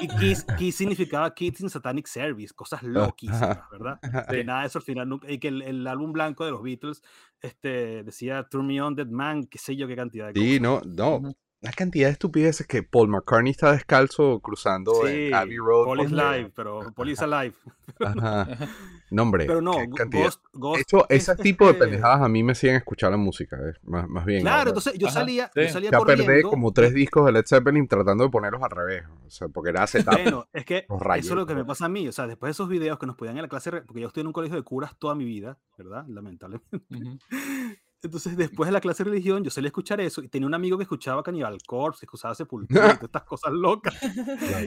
Y 0.00 0.08
Kiss, 0.08 0.44
Kiss 0.58 0.76
significaba 0.76 1.32
Kids 1.34 1.60
in 1.60 1.70
Satanic 1.70 2.06
Service, 2.06 2.52
cosas 2.54 2.82
loquísimas, 2.82 3.60
¿verdad? 3.70 3.98
Que 4.28 4.40
Sí. 4.40 4.44
nada 4.44 4.60
de 4.62 4.66
eso 4.66 4.78
al 4.78 4.84
final. 4.84 5.08
nunca- 5.08 5.30
y 5.30 5.38
que 5.38 5.48
el, 5.48 5.62
el 5.62 5.86
álbum 5.86 6.12
blanco 6.12 6.44
de 6.44 6.50
los 6.50 6.62
Beatles 6.62 7.02
este, 7.40 8.02
decía 8.02 8.46
Turn 8.50 8.66
Me 8.66 8.80
On 8.82 8.94
Dead 8.94 9.06
Man, 9.06 9.46
qué 9.46 9.58
sé 9.58 9.76
yo 9.76 9.86
qué 9.86 9.94
cantidad 9.96 10.32
de 10.32 10.40
Sí, 10.40 10.58
cosas. 10.58 10.86
no, 10.86 11.20
no. 11.20 11.32
La 11.60 11.72
cantidad 11.72 12.06
de 12.06 12.12
estupideces 12.12 12.68
que 12.68 12.84
Paul 12.84 13.08
McCartney 13.08 13.50
está 13.50 13.72
descalzo 13.72 14.38
cruzando 14.38 14.92
Sí, 15.04 15.26
en 15.26 15.34
Abbey 15.34 15.56
Road. 15.56 15.86
Paul 15.86 16.00
is 16.02 16.12
live, 16.12 16.52
pero 16.54 16.92
Paul 16.94 17.10
is 17.10 17.20
alive. 17.20 17.54
Ajá. 18.00 18.46
No, 19.10 19.22
hombre. 19.22 19.46
Pero 19.46 19.62
no. 19.62 19.72
Ghost, 20.10 20.44
Ghost 20.52 20.82
Eso, 20.86 21.06
es, 21.08 21.26
ese 21.30 21.42
tipo 21.42 21.66
de 21.66 21.72
pendejadas 21.72 22.20
a 22.20 22.28
mí 22.28 22.42
me 22.42 22.54
siguen 22.54 22.76
escuchar 22.76 23.10
la 23.10 23.16
música, 23.16 23.56
eh, 23.56 23.72
más, 23.84 24.06
más 24.06 24.26
bien. 24.26 24.42
Claro, 24.42 24.58
ahora. 24.58 24.68
entonces 24.68 24.92
yo 24.98 25.06
Ajá, 25.06 25.20
salía, 25.20 25.50
yo 25.56 25.68
salía 25.70 25.90
Ya 25.92 26.00
perdí 26.00 26.24
corriendo. 26.26 26.50
como 26.50 26.72
tres 26.74 26.92
discos 26.92 27.24
de 27.24 27.32
Led 27.32 27.44
Zeppelin 27.46 27.88
tratando 27.88 28.24
de 28.24 28.28
ponerlos 28.30 28.62
al 28.62 28.70
revés. 28.70 29.04
O 29.26 29.30
sea, 29.30 29.48
porque 29.48 29.70
era 29.70 29.84
acetato. 29.84 30.18
Bueno, 30.22 30.46
es 30.52 30.66
que 30.66 30.84
eso 30.86 31.08
es 31.16 31.30
lo 31.30 31.46
que 31.46 31.54
me 31.54 31.64
pasa 31.64 31.86
a 31.86 31.88
mí. 31.88 32.06
O 32.06 32.12
sea, 32.12 32.26
después 32.26 32.48
de 32.48 32.52
esos 32.52 32.68
videos 32.68 32.98
que 32.98 33.06
nos 33.06 33.16
ponían 33.16 33.36
en 33.38 33.42
la 33.44 33.48
clase, 33.48 33.70
porque 33.72 34.02
yo 34.02 34.08
estoy 34.08 34.20
en 34.20 34.26
un 34.26 34.34
colegio 34.34 34.58
de 34.58 34.62
curas 34.62 34.94
toda 34.98 35.14
mi 35.14 35.24
vida, 35.24 35.56
¿verdad? 35.78 36.04
Lamentablemente. 36.06 36.76
Ujú. 36.90 37.18
Entonces, 38.02 38.36
después 38.36 38.68
de 38.68 38.72
la 38.72 38.80
clase 38.80 39.02
de 39.02 39.10
religión, 39.10 39.42
yo 39.42 39.50
salía 39.50 39.68
a 39.68 39.70
escuchar 39.70 40.00
eso 40.00 40.22
y 40.22 40.28
tenía 40.28 40.46
un 40.46 40.54
amigo 40.54 40.76
que 40.76 40.84
escuchaba 40.84 41.22
Cannibal 41.22 41.58
Corpse, 41.66 42.00
que 42.00 42.06
escuchaba 42.06 42.34
Sepultura 42.34 42.86
y 42.86 42.88
todas 42.94 43.02
estas 43.04 43.24
cosas 43.24 43.52
locas. 43.52 43.94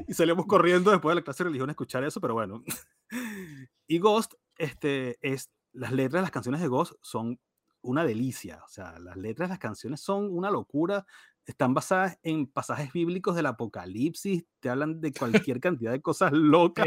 y 0.08 0.14
salíamos 0.14 0.46
corriendo 0.46 0.92
después 0.92 1.12
de 1.12 1.22
la 1.22 1.24
clase 1.24 1.44
de 1.44 1.50
religión 1.50 1.70
a 1.70 1.74
escuchar 1.74 2.04
eso, 2.04 2.20
pero 2.20 2.34
bueno. 2.34 2.64
y 3.88 4.00
Ghost, 4.00 4.34
este, 4.58 5.18
es, 5.22 5.50
las 5.72 5.94
letras 5.94 6.20
de 6.20 6.24
las 6.24 6.32
canciones 6.32 6.62
de 6.62 6.68
Ghost 6.68 6.94
son 7.02 7.40
una 7.82 8.04
delicia. 8.04 8.62
O 8.66 8.70
sea, 8.70 9.00
las 9.00 9.18
letras 9.18 9.50
de 9.50 9.54
las 9.54 9.60
canciones 9.60 10.02
son 10.02 10.30
una 10.30 10.52
locura. 10.52 11.06
Están 11.46 11.74
basadas 11.74 12.20
en 12.22 12.48
pasajes 12.48 12.92
bíblicos 12.94 13.36
del 13.36 13.48
Apocalipsis, 13.48 14.46
te 14.60 14.70
hablan 14.70 15.02
de 15.02 15.12
cualquier 15.12 15.60
cantidad 15.60 15.92
de 15.92 16.02
cosas 16.02 16.32
locas. 16.34 16.86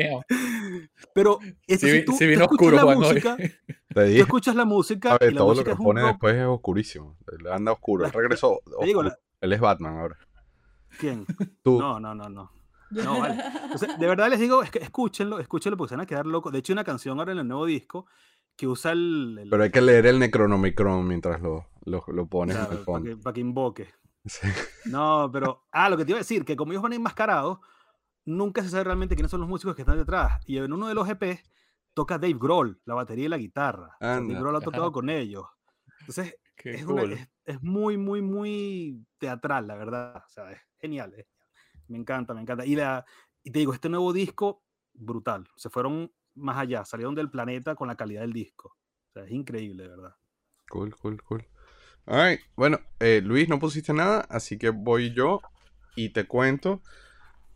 Pero 1.14 1.38
eso 1.66 1.86
Sí, 1.86 1.92
vi- 1.92 2.04
tú, 2.04 2.12
sí 2.12 2.18
tú 2.18 2.24
vino 2.30 2.42
escuchas 2.44 2.72
oscuro, 2.72 2.76
la 2.90 2.96
música, 2.96 3.36
Te 3.36 3.46
tú 3.94 4.00
escuchas 4.22 4.54
la 4.56 4.64
música 4.64 5.08
¿sabes? 5.10 5.30
y 5.30 5.34
la 5.34 5.38
Todo 5.38 5.48
lo 5.48 5.54
música 5.54 5.64
que 5.70 5.72
es 5.72 5.78
un 5.78 5.84
pone 5.84 6.00
rock. 6.02 6.10
después 6.10 6.34
es 6.36 6.44
oscurísimo. 6.46 7.16
Él 7.32 7.46
anda 7.48 7.72
oscuro. 7.72 8.06
Él 8.06 8.12
regresó. 8.12 8.60
oscuro. 8.78 9.02
la- 9.02 9.18
Él 9.40 9.52
es 9.52 9.60
Batman 9.60 9.96
ahora. 9.98 10.18
¿Quién? 10.98 11.26
Tú. 11.62 11.78
No, 11.78 11.98
no, 12.00 12.14
no, 12.14 12.28
no. 12.28 12.50
No, 12.90 13.18
vale. 13.20 13.42
Entonces, 13.64 13.98
de 13.98 14.06
verdad 14.06 14.28
les 14.30 14.38
digo, 14.38 14.62
es 14.62 14.70
que 14.70 14.78
escúchenlo, 14.78 15.40
escúchenlo 15.40 15.76
porque 15.76 15.88
se 15.90 15.96
van 15.96 16.04
a 16.04 16.06
quedar 16.06 16.26
locos. 16.26 16.52
De 16.52 16.60
hecho, 16.60 16.72
hay 16.72 16.74
una 16.74 16.84
canción 16.84 17.18
ahora 17.18 17.32
en 17.32 17.38
el 17.38 17.48
nuevo 17.48 17.66
disco 17.66 18.06
que 18.56 18.68
usa 18.68 18.92
el. 18.92 19.36
el- 19.42 19.50
Pero 19.50 19.62
hay 19.64 19.70
que 19.70 19.80
leer 19.80 20.06
el 20.06 20.18
Necronomicron 20.20 21.06
mientras 21.08 21.40
lo, 21.42 21.66
lo, 21.86 22.04
lo 22.06 22.26
pones 22.26 22.54
en 22.56 22.62
claro, 22.62 22.78
el 22.78 22.84
para, 22.84 22.98
fondo. 22.98 23.10
que, 23.10 23.16
para 23.16 23.34
que 23.34 23.40
invoque. 23.40 23.88
Sí. 24.26 24.46
No, 24.86 25.28
pero. 25.32 25.64
Ah, 25.72 25.88
lo 25.90 25.96
que 25.96 26.04
te 26.04 26.12
iba 26.12 26.18
a 26.18 26.22
decir, 26.22 26.44
que 26.44 26.54
como 26.56 26.70
ellos 26.72 26.82
van 26.82 26.92
enmascarados, 26.92 27.58
nunca 28.24 28.62
se 28.62 28.68
sabe 28.68 28.84
realmente 28.84 29.14
quiénes 29.14 29.30
son 29.30 29.40
los 29.40 29.48
músicos 29.48 29.74
que 29.76 29.82
están 29.82 29.98
detrás. 29.98 30.40
Y 30.46 30.58
en 30.58 30.72
uno 30.72 30.88
de 30.88 30.94
los 30.94 31.08
EPs 31.08 31.42
toca 31.94 32.18
Dave 32.18 32.36
Grohl, 32.38 32.80
la 32.84 32.94
batería 32.94 33.26
y 33.26 33.28
la 33.28 33.38
guitarra. 33.38 33.96
Dave. 34.00 34.34
Grohl 34.34 34.56
ha 34.56 34.60
tocado 34.60 34.92
con 34.92 35.08
ellos. 35.10 35.46
Entonces, 36.00 36.36
es, 36.64 36.84
una- 36.84 37.02
cool. 37.02 37.12
es, 37.12 37.28
es 37.44 37.62
muy, 37.62 37.96
muy, 37.96 38.22
muy 38.22 39.06
teatral, 39.18 39.66
la 39.66 39.76
verdad. 39.76 40.16
O 40.16 40.28
sea, 40.30 40.50
es 40.52 40.60
genial. 40.78 41.14
es. 41.16 41.26
Me 41.88 41.98
encanta, 41.98 42.34
me 42.34 42.40
encanta. 42.40 42.64
Y, 42.64 42.76
la, 42.76 43.04
y 43.42 43.50
te 43.50 43.58
digo, 43.58 43.74
este 43.74 43.88
nuevo 43.88 44.12
disco, 44.12 44.62
brutal. 44.92 45.46
Se 45.56 45.70
fueron 45.70 46.12
más 46.34 46.58
allá, 46.58 46.84
salieron 46.84 47.14
del 47.14 47.30
planeta 47.30 47.74
con 47.74 47.88
la 47.88 47.96
calidad 47.96 48.22
del 48.22 48.32
disco. 48.32 48.76
O 49.08 49.12
sea, 49.12 49.24
es 49.24 49.30
increíble, 49.30 49.84
de 49.84 49.88
verdad. 49.90 50.16
Cool, 50.68 50.96
cool, 50.96 51.22
cool. 51.22 51.46
Alright, 52.06 52.40
Bueno, 52.56 52.80
eh, 53.00 53.22
Luis, 53.24 53.48
no 53.48 53.58
pusiste 53.58 53.92
nada, 53.94 54.26
así 54.28 54.58
que 54.58 54.70
voy 54.70 55.14
yo 55.14 55.40
y 55.96 56.10
te 56.10 56.26
cuento. 56.26 56.82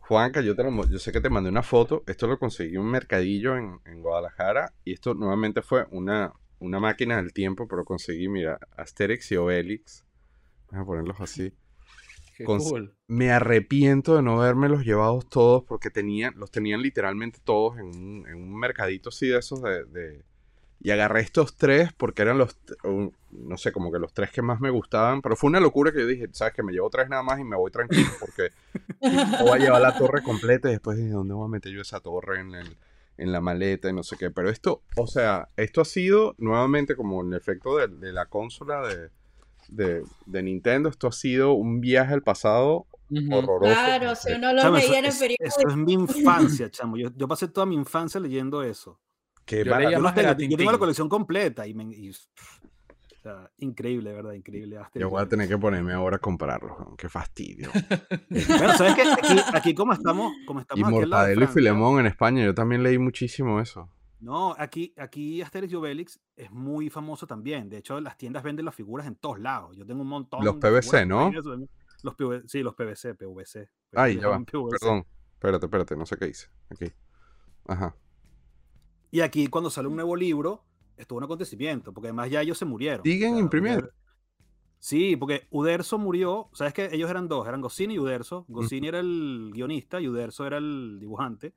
Juanca, 0.09 0.41
yo, 0.41 0.55
te 0.55 0.63
lo 0.63 0.87
yo 0.87 0.97
sé 0.97 1.11
que 1.11 1.21
te 1.21 1.29
mandé 1.29 1.51
una 1.51 1.61
foto. 1.61 2.03
Esto 2.07 2.25
lo 2.25 2.39
conseguí 2.39 2.73
en 2.73 2.81
un 2.81 2.89
mercadillo 2.89 3.55
en, 3.55 3.79
en 3.85 4.01
Guadalajara. 4.01 4.73
Y 4.83 4.93
esto 4.93 5.13
nuevamente 5.13 5.61
fue 5.61 5.85
una, 5.91 6.33
una 6.57 6.79
máquina 6.79 7.17
del 7.17 7.31
tiempo, 7.31 7.67
pero 7.67 7.85
conseguí, 7.85 8.27
mira, 8.27 8.57
Asterix 8.75 9.31
y 9.31 9.35
Obelix. 9.35 10.03
Voy 10.71 10.81
a 10.81 10.83
ponerlos 10.83 11.21
así. 11.21 11.53
Qué 12.37 12.43
con- 12.43 12.57
cool. 12.57 12.95
Me 13.07 13.29
arrepiento 13.31 14.15
de 14.15 14.23
no 14.23 14.41
haberme 14.41 14.67
los 14.67 14.83
llevados 14.83 15.29
todos 15.29 15.63
porque 15.63 15.91
tenían, 15.91 16.33
los 16.37 16.49
tenían 16.49 16.81
literalmente 16.81 17.37
todos 17.43 17.77
en 17.77 17.85
un, 17.85 18.25
en 18.27 18.35
un 18.35 18.59
mercadito 18.59 19.09
así 19.09 19.27
de 19.27 19.37
esos 19.37 19.61
de, 19.61 19.85
de- 19.85 20.23
Y 20.81 20.91
agarré 20.91 21.21
estos 21.21 21.55
tres 21.57 21.91
porque 21.93 22.21
eran 22.21 22.37
los, 22.37 22.57
no 23.31 23.57
sé, 23.57 23.71
como 23.73 23.91
que 23.91 23.99
los 23.99 24.13
tres 24.13 24.31
que 24.31 24.41
más 24.41 24.61
me 24.61 24.69
gustaban. 24.69 25.21
Pero 25.21 25.35
fue 25.35 25.49
una 25.49 25.59
locura 25.59 25.91
que 25.91 25.99
yo 25.99 26.07
dije, 26.07 26.29
sabes 26.31 26.53
que 26.53 26.63
me 26.63 26.71
llevo 26.71 26.89
tres 26.89 27.09
nada 27.09 27.21
más 27.21 27.39
y 27.39 27.43
me 27.43 27.57
voy 27.57 27.69
tranquilo 27.69 28.09
porque 28.19 28.49
no 29.01 29.45
voy 29.45 29.59
a 29.59 29.61
llevar 29.61 29.81
la 29.81 29.97
torre 29.97 30.21
completa 30.23 30.69
y 30.69 30.73
después 30.73 30.97
dije, 30.97 31.09
¿dónde 31.09 31.33
voy 31.33 31.45
a 31.45 31.49
meter 31.49 31.71
yo 31.73 31.81
esa 31.81 31.99
torre 31.99 32.39
en, 32.39 32.55
el- 32.55 32.77
en 33.17 33.31
la 33.33 33.41
maleta 33.41 33.89
y 33.89 33.93
no 33.93 34.03
sé 34.03 34.15
qué? 34.17 34.31
Pero 34.31 34.49
esto, 34.49 34.81
o 34.95 35.05
sea, 35.07 35.49
esto 35.57 35.81
ha 35.81 35.85
sido 35.85 36.35
nuevamente 36.37 36.95
como 36.95 37.21
el 37.23 37.33
efecto 37.33 37.75
de, 37.75 37.89
de 37.89 38.13
la 38.13 38.27
consola 38.27 38.81
de, 38.87 39.09
de, 39.67 40.03
de 40.27 40.43
Nintendo. 40.43 40.87
Esto 40.87 41.07
ha 41.07 41.11
sido 41.11 41.51
un 41.51 41.81
viaje 41.81 42.13
al 42.13 42.23
pasado 42.23 42.85
horroroso. 43.33 43.73
Claro, 43.73 44.15
si 44.15 44.31
uno 44.31 44.53
lo 44.53 44.61
Chamo, 44.61 44.77
eso, 44.77 44.93
en 44.93 45.05
el 45.05 45.11
periódico. 45.11 45.43
eso 45.43 45.67
es 45.67 45.75
mi 45.75 45.93
infancia, 45.93 46.69
chamo. 46.71 46.95
Yo, 46.95 47.09
yo 47.13 47.27
pasé 47.27 47.49
toda 47.49 47.65
mi 47.65 47.75
infancia 47.75 48.17
leyendo 48.21 48.63
eso. 48.63 48.97
Qué 49.49 49.65
Yo 49.65 49.71
Yo, 49.73 50.13
tengo, 50.13 50.37
yo 50.37 50.57
tengo 50.57 50.71
la 50.71 50.77
colección 50.77 51.09
completa 51.09 51.65
y, 51.65 51.73
me- 51.73 51.85
y 51.95 52.11
O 52.11 53.21
sea, 53.23 53.49
increíble, 53.57 54.13
¿verdad? 54.13 54.33
Increíble. 54.33 54.77
Asterix 54.77 55.01
Yo 55.01 55.09
voy 55.09 55.23
a 55.23 55.27
tener 55.27 55.47
que 55.47 55.57
ponerme 55.57 55.91
ahora 55.91 56.17
a 56.17 56.19
comprarlo. 56.19 56.93
Qué 56.97 57.09
fastidio. 57.09 57.71
Bueno, 58.29 58.73
¿sabes 58.77 58.93
qué? 58.93 59.01
Aquí, 59.01 59.41
aquí 59.53 59.73
como 59.73 59.93
estamos, 59.93 60.33
como 60.45 60.59
estamos 60.59 60.87
Y 60.87 60.91
Mortadelo 60.91 61.43
y 61.43 61.47
Filemón 61.47 61.99
en 61.99 62.05
España, 62.05 62.45
yo 62.45 62.53
también 62.53 62.83
leí 62.83 62.99
muchísimo 62.99 63.59
eso. 63.59 63.89
No, 64.19 64.53
aquí, 64.57 64.93
aquí 64.97 65.41
Asterix 65.41 65.73
y 65.73 65.75
Obelix 65.75 66.19
es 66.35 66.51
muy 66.51 66.89
famoso 66.91 67.25
también. 67.25 67.69
De 67.69 67.77
hecho, 67.77 67.99
las 67.99 68.17
tiendas 68.17 68.43
venden 68.43 68.65
las 68.65 68.75
figuras 68.75 69.07
en 69.07 69.15
todos 69.15 69.39
lados. 69.39 69.75
Yo 69.75 69.85
tengo 69.85 70.03
un 70.03 70.09
montón. 70.09 70.45
Los 70.45 70.59
de 70.59 70.69
PVC, 70.69 71.05
¿no? 71.07 71.31
Los 72.03 72.15
PV 72.15 72.43
sí, 72.47 72.61
los 72.61 72.75
PVC, 72.75 73.15
PVC. 73.15 73.69
Ay, 73.93 74.19
ya 74.19 74.27
va. 74.27 74.39
PVC. 74.39 74.77
Perdón. 74.79 75.05
Espérate, 75.33 75.65
espérate, 75.65 75.95
no 75.95 76.05
sé 76.05 76.17
qué 76.17 76.27
hice. 76.27 76.47
Aquí. 76.69 76.91
Ajá. 77.67 77.95
Y 79.11 79.21
aquí 79.21 79.47
cuando 79.47 79.69
sale 79.69 79.87
un 79.87 79.95
nuevo 79.95 80.15
libro, 80.15 80.63
es 80.97 81.07
todo 81.07 81.17
un 81.17 81.23
acontecimiento, 81.23 81.93
porque 81.93 82.07
además 82.07 82.29
ya 82.29 82.41
ellos 82.41 82.57
se 82.57 82.65
murieron. 82.65 83.03
¿Siguen 83.03 83.31
O 83.31 83.35
sea, 83.35 83.43
imprimiendo? 83.43 83.89
Sí, 84.79 85.17
porque 85.17 85.47
Uderzo 85.49 85.97
murió, 85.97 86.49
sabes 86.53 86.73
que 86.73 86.89
ellos 86.91 87.09
eran 87.09 87.27
dos, 87.27 87.47
eran 87.47 87.61
Goscinny 87.61 87.95
y 87.95 87.99
Uderzo. 87.99 88.45
Goscinny 88.47 88.87
era 88.87 88.99
el 88.99 89.51
guionista 89.53 89.99
y 89.99 90.07
Uderzo 90.07 90.45
era 90.45 90.57
el 90.57 90.97
dibujante. 90.99 91.53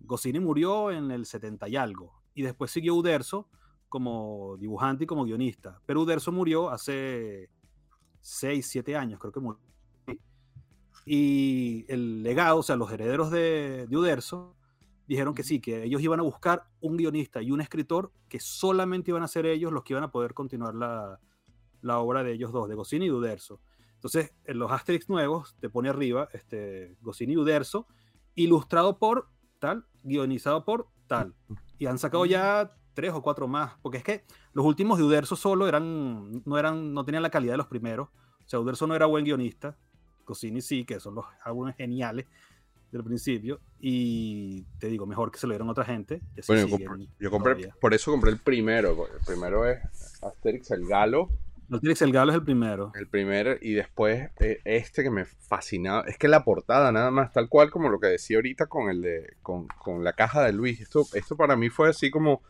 Goscinny 0.00 0.40
murió 0.40 0.90
en 0.90 1.10
el 1.10 1.26
70 1.26 1.68
y 1.68 1.76
algo, 1.76 2.22
y 2.34 2.42
después 2.42 2.70
siguió 2.70 2.94
Uderzo 2.94 3.48
como 3.88 4.56
dibujante 4.58 5.04
y 5.04 5.06
como 5.06 5.24
guionista. 5.24 5.80
Pero 5.84 6.02
Uderzo 6.02 6.32
murió 6.32 6.70
hace 6.70 7.50
6, 8.20 8.66
7 8.66 8.96
años, 8.96 9.20
creo 9.20 9.32
que 9.32 9.40
murió. 9.40 9.60
Y 11.06 11.84
el 11.88 12.22
legado, 12.22 12.58
o 12.58 12.62
sea, 12.62 12.76
los 12.76 12.90
herederos 12.90 13.30
de, 13.30 13.86
de 13.86 13.96
Uderzo, 13.96 14.56
dijeron 15.06 15.34
que 15.34 15.42
sí, 15.42 15.60
que 15.60 15.84
ellos 15.84 16.00
iban 16.02 16.20
a 16.20 16.22
buscar 16.22 16.64
un 16.80 16.96
guionista 16.96 17.42
y 17.42 17.50
un 17.50 17.60
escritor 17.60 18.12
que 18.28 18.40
solamente 18.40 19.10
iban 19.10 19.22
a 19.22 19.28
ser 19.28 19.46
ellos 19.46 19.72
los 19.72 19.84
que 19.84 19.92
iban 19.92 20.04
a 20.04 20.10
poder 20.10 20.34
continuar 20.34 20.74
la, 20.74 21.20
la 21.82 21.98
obra 21.98 22.22
de 22.22 22.32
ellos 22.32 22.52
dos, 22.52 22.68
de 22.68 22.74
Goscinny 22.74 23.06
y 23.06 23.08
de 23.08 23.14
Uderzo. 23.14 23.60
Entonces, 23.94 24.34
en 24.44 24.58
los 24.58 24.70
Asterix 24.70 25.08
nuevos 25.08 25.56
te 25.60 25.70
pone 25.70 25.88
arriba 25.88 26.28
este, 26.32 26.96
Goscinny 27.00 27.34
y 27.34 27.36
Uderzo, 27.36 27.86
ilustrado 28.34 28.98
por 28.98 29.28
tal, 29.58 29.86
guionizado 30.02 30.64
por 30.64 30.88
tal. 31.06 31.34
Y 31.78 31.86
han 31.86 31.98
sacado 31.98 32.26
ya 32.26 32.76
tres 32.94 33.12
o 33.12 33.22
cuatro 33.22 33.48
más, 33.48 33.74
porque 33.82 33.98
es 33.98 34.04
que 34.04 34.24
los 34.52 34.64
últimos 34.64 34.98
de 34.98 35.04
Uderzo 35.04 35.36
solo 35.36 35.68
eran, 35.68 36.42
no, 36.44 36.58
eran, 36.58 36.92
no 36.92 37.04
tenían 37.04 37.22
la 37.22 37.30
calidad 37.30 37.54
de 37.54 37.58
los 37.58 37.66
primeros. 37.66 38.08
O 38.08 38.48
sea, 38.48 38.60
Uderzo 38.60 38.86
no 38.86 38.94
era 38.94 39.06
buen 39.06 39.24
guionista, 39.24 39.76
Goscinny 40.24 40.60
sí, 40.60 40.84
que 40.84 41.00
son 41.00 41.14
los 41.14 41.26
álbumes 41.42 41.76
geniales 41.76 42.26
del 42.98 43.04
principio. 43.04 43.60
Y 43.80 44.64
te 44.78 44.88
digo, 44.88 45.06
mejor 45.06 45.30
que 45.30 45.38
se 45.38 45.46
lo 45.46 45.52
dieron 45.52 45.68
a 45.68 45.72
otra 45.72 45.84
gente. 45.84 46.20
Bueno, 46.46 46.66
yo 46.66 46.70
compré, 46.70 47.06
yo 47.20 47.30
compré- 47.30 47.72
por 47.80 47.94
eso 47.94 48.10
compré 48.10 48.30
el 48.30 48.38
primero. 48.38 49.06
El 49.18 49.24
primero 49.26 49.66
es 49.68 49.78
Asterix 50.22 50.70
el 50.70 50.86
Galo. 50.86 51.28
Asterix 51.70 52.02
el 52.02 52.12
Galo 52.12 52.30
es 52.32 52.36
el 52.38 52.44
primero. 52.44 52.92
El 52.94 53.08
primero 53.08 53.54
y 53.60 53.72
después 53.72 54.30
eh, 54.38 54.60
este 54.64 55.02
que 55.02 55.10
me 55.10 55.24
fascinaba. 55.24 56.02
Es 56.06 56.18
que 56.18 56.28
la 56.28 56.44
portada 56.44 56.92
nada 56.92 57.10
más, 57.10 57.32
tal 57.32 57.48
cual 57.48 57.70
como 57.70 57.88
lo 57.88 57.98
que 57.98 58.06
decía 58.08 58.36
ahorita 58.36 58.66
con 58.66 58.90
el 58.90 59.00
de 59.02 59.34
con, 59.42 59.66
con 59.78 60.04
la 60.04 60.12
caja 60.12 60.42
de 60.44 60.52
Luis. 60.52 60.80
Esto, 60.80 61.06
esto 61.14 61.36
para 61.36 61.56
mí 61.56 61.70
fue 61.70 61.88
así 61.88 62.10
como 62.10 62.42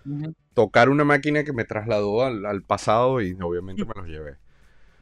tocar 0.52 0.88
una 0.88 1.04
máquina 1.04 1.44
que 1.44 1.52
me 1.52 1.64
trasladó 1.64 2.24
al, 2.24 2.44
al 2.46 2.62
pasado 2.62 3.20
y 3.20 3.36
obviamente 3.40 3.84
me 3.84 3.94
los 3.94 4.06
llevé. 4.06 4.36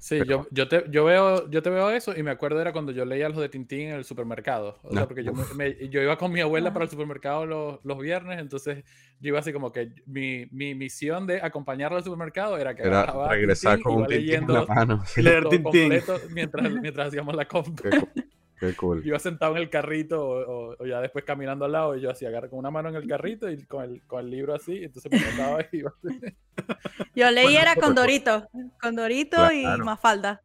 Sí, 0.04 0.16
Pero- 0.18 0.26
yo, 0.26 0.46
yo, 0.50 0.66
te, 0.68 0.84
yo, 0.90 1.04
veo, 1.04 1.48
yo 1.48 1.62
te 1.62 1.70
veo 1.70 1.88
eso 1.90 2.12
y 2.18 2.24
me 2.24 2.32
acuerdo 2.32 2.60
era 2.60 2.72
cuando 2.72 2.90
yo 2.90 3.04
leía 3.04 3.28
los 3.28 3.38
de 3.38 3.48
Tintín 3.48 3.90
en 3.90 3.94
el 3.94 4.04
supermercado. 4.04 4.80
O 4.82 4.92
sea, 4.92 5.06
porque 5.06 5.22
yo, 5.22 5.32
me- 5.54 5.76
yo 5.90 6.02
iba 6.02 6.18
con 6.18 6.32
mi 6.32 6.40
abuela 6.40 6.72
para 6.72 6.86
el 6.86 6.90
supermercado 6.90 7.46
los, 7.46 7.78
los 7.84 7.98
viernes, 8.00 8.40
entonces 8.40 8.82
yo 9.20 9.28
iba 9.28 9.38
así 9.38 9.52
como 9.52 9.70
que 9.70 9.92
mi, 10.06 10.46
mi 10.50 10.74
misión 10.74 11.28
de 11.28 11.40
acompañarla 11.40 11.98
al 11.98 12.02
supermercado 12.04 12.58
era 12.58 12.74
que 12.74 12.82
Era 12.82 13.28
regresar 13.28 13.76
Tintín, 13.76 13.84
con 13.84 14.02
un 14.02 14.08
tintín 14.08 14.18
en 14.18 14.26
leyendo 14.26 14.52
la 14.54 14.66
mano. 14.74 15.02
sí. 15.06 15.22
Leer 15.22 15.44
Tintín. 15.48 15.62
completo 15.62 16.18
mientras, 16.32 16.72
mientras 16.72 17.06
hacíamos 17.06 17.36
la 17.36 17.46
compra. 17.46 17.90
Qué 18.64 18.76
cool. 18.76 19.02
Yo 19.02 19.08
iba 19.08 19.18
sentado 19.18 19.56
en 19.56 19.62
el 19.62 19.68
carrito 19.70 20.24
o, 20.24 20.70
o- 20.70 20.76
o 20.78 20.86
ya 20.86 21.00
después 21.00 21.24
caminando 21.24 21.64
al 21.64 21.72
lado 21.72 21.96
y 21.96 22.00
yo 22.00 22.10
así 22.10 22.24
agarro 22.26 22.48
con 22.48 22.60
una 22.60 22.70
mano 22.70 22.90
en 22.90 22.94
el 22.94 23.08
carrito 23.08 23.50
y 23.50 23.60
con 23.64 23.82
el, 23.82 24.02
con 24.06 24.20
el 24.20 24.30
libro 24.30 24.54
así, 24.54 24.84
entonces 24.84 25.10
me 25.10 25.18
iba 25.18 25.94
Yo 27.16 27.30
leí 27.32 27.44
Bueno, 27.44 27.60
era 27.60 27.74
con 27.74 27.94
Dorito, 27.96 28.48
con 28.80 28.94
Dorito 28.94 29.36
Claro. 29.36 29.82
y 29.82 29.84
Mafalda. 29.84 30.42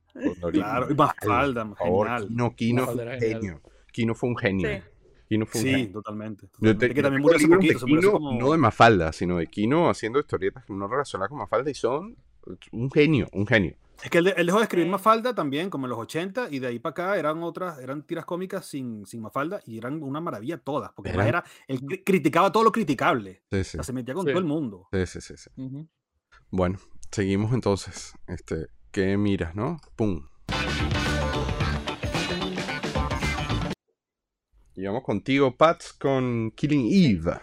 Claro, 0.51 0.89
y 0.91 0.95
Mafalda, 0.95 1.65
Por 1.65 1.77
favor, 1.77 2.07
genial. 2.07 2.27
Kino, 2.55 2.55
Kino 2.55 2.85
fue 2.87 2.95
un 3.05 3.19
genio. 3.19 3.61
Kino 3.91 4.15
fue 4.15 4.29
un 4.29 4.37
genio. 4.37 4.69
Sí. 4.69 4.81
Kino 5.29 5.45
fue 5.45 5.61
un 5.61 5.67
Sí, 5.67 5.71
genio. 5.73 5.91
totalmente. 5.91 6.41
Yo 6.45 6.49
totalmente, 6.51 6.87
te- 6.87 6.93
que 6.95 7.01
también 7.03 7.21
murió 7.21 7.37
hace 7.37 7.47
poquito, 7.47 7.79
como... 8.11 8.31
Kino, 8.31 8.39
no 8.47 8.51
de 8.51 8.57
Mafalda, 8.57 9.11
sino 9.13 9.37
de 9.37 9.45
Kino 9.45 9.89
haciendo 9.91 10.19
historietas 10.19 10.67
no 10.69 10.87
relacionadas 10.87 11.29
con 11.29 11.37
Mafalda 11.37 11.69
y 11.69 11.75
son 11.75 12.15
un 12.71 12.89
genio, 12.89 13.27
un 13.33 13.45
genio. 13.45 13.75
Es 14.03 14.09
que 14.11 14.19
él, 14.19 14.33
él 14.37 14.45
dejó 14.45 14.59
de 14.59 14.63
escribir. 14.65 14.87
Mafalda 14.89 15.33
también, 15.33 15.69
como 15.71 15.87
en 15.87 15.89
los 15.89 15.99
80, 15.99 16.49
y 16.51 16.59
de 16.59 16.67
ahí 16.67 16.79
para 16.79 16.91
acá 16.91 17.17
eran 17.17 17.41
otras, 17.41 17.79
eran 17.79 18.03
tiras 18.03 18.25
cómicas 18.25 18.65
sin, 18.65 19.05
sin 19.07 19.21
Mafalda 19.21 19.59
y 19.65 19.77
eran 19.79 20.03
una 20.03 20.21
maravilla 20.21 20.57
todas, 20.59 20.91
porque 20.93 21.09
Eran- 21.09 21.27
era, 21.27 21.43
él 21.67 21.81
cri- 21.81 22.03
criticaba 22.05 22.51
todo 22.51 22.63
lo 22.63 22.71
criticable, 22.71 23.41
Sí, 23.51 23.57
o 23.59 23.63
sí. 23.63 23.69
sea, 23.71 23.83
se 23.83 23.93
metía 23.93 24.13
con 24.13 24.23
Sí. 24.25 24.31
todo 24.31 24.39
el 24.39 24.45
mundo. 24.45 24.87
Sí, 24.93 25.05
sí, 25.07 25.21
sí, 25.21 25.33
sí. 25.37 25.49
Bueno, 26.51 26.77
seguimos 27.11 27.51
entonces. 27.53 28.13
Este, 28.27 28.67
¿qué 28.91 29.17
miras, 29.17 29.55
no? 29.55 29.77
Pum. 29.95 30.27
Y 34.75 34.85
vamos 34.85 35.03
contigo, 35.03 35.55
Pats, 35.57 35.91
con 35.93 36.51
Killing 36.51 36.87
Eve. 36.91 37.39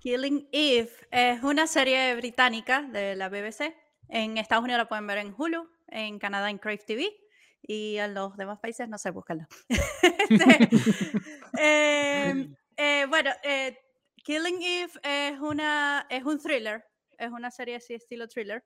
Killing 0.00 0.48
Eve 0.52 0.90
es 1.10 1.42
una 1.42 1.66
serie 1.66 2.14
británica 2.14 2.82
de 2.82 3.16
la 3.16 3.28
BBC. 3.28 3.74
En 4.08 4.38
Estados 4.38 4.64
Unidos 4.64 4.78
la 4.78 4.88
pueden 4.88 5.06
ver 5.06 5.18
en 5.18 5.34
Hulu, 5.36 5.68
en 5.88 6.18
Canadá 6.18 6.50
en 6.50 6.58
Crave 6.58 6.78
TV 6.78 7.16
y 7.62 7.96
en 7.96 8.14
los 8.14 8.36
demás 8.36 8.58
países 8.60 8.88
no 8.88 8.98
sé, 8.98 9.10
búscalo. 9.10 9.46
Este, 10.28 10.68
eh, 11.58 12.48
eh, 12.76 13.06
bueno, 13.08 13.30
eh, 13.44 13.78
Killing 14.24 14.60
Eve 14.60 14.92
es, 15.04 15.38
una, 15.38 16.06
es 16.10 16.24
un 16.24 16.40
thriller, 16.40 16.84
es 17.16 17.30
una 17.30 17.52
serie 17.52 17.76
así 17.76 17.94
estilo 17.94 18.26
thriller 18.26 18.64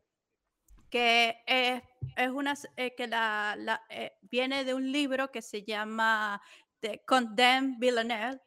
que 0.91 1.36
es, 1.47 1.82
es 2.16 2.28
una 2.28 2.55
eh, 2.76 2.95
que 2.95 3.07
la, 3.07 3.55
la, 3.57 3.82
eh, 3.88 4.12
viene 4.22 4.64
de 4.64 4.74
un 4.74 4.91
libro 4.91 5.30
que 5.30 5.41
se 5.41 5.62
llama 5.62 6.43
The 6.80 7.03
Condemned 7.07 7.76
Villanelle 7.78 8.41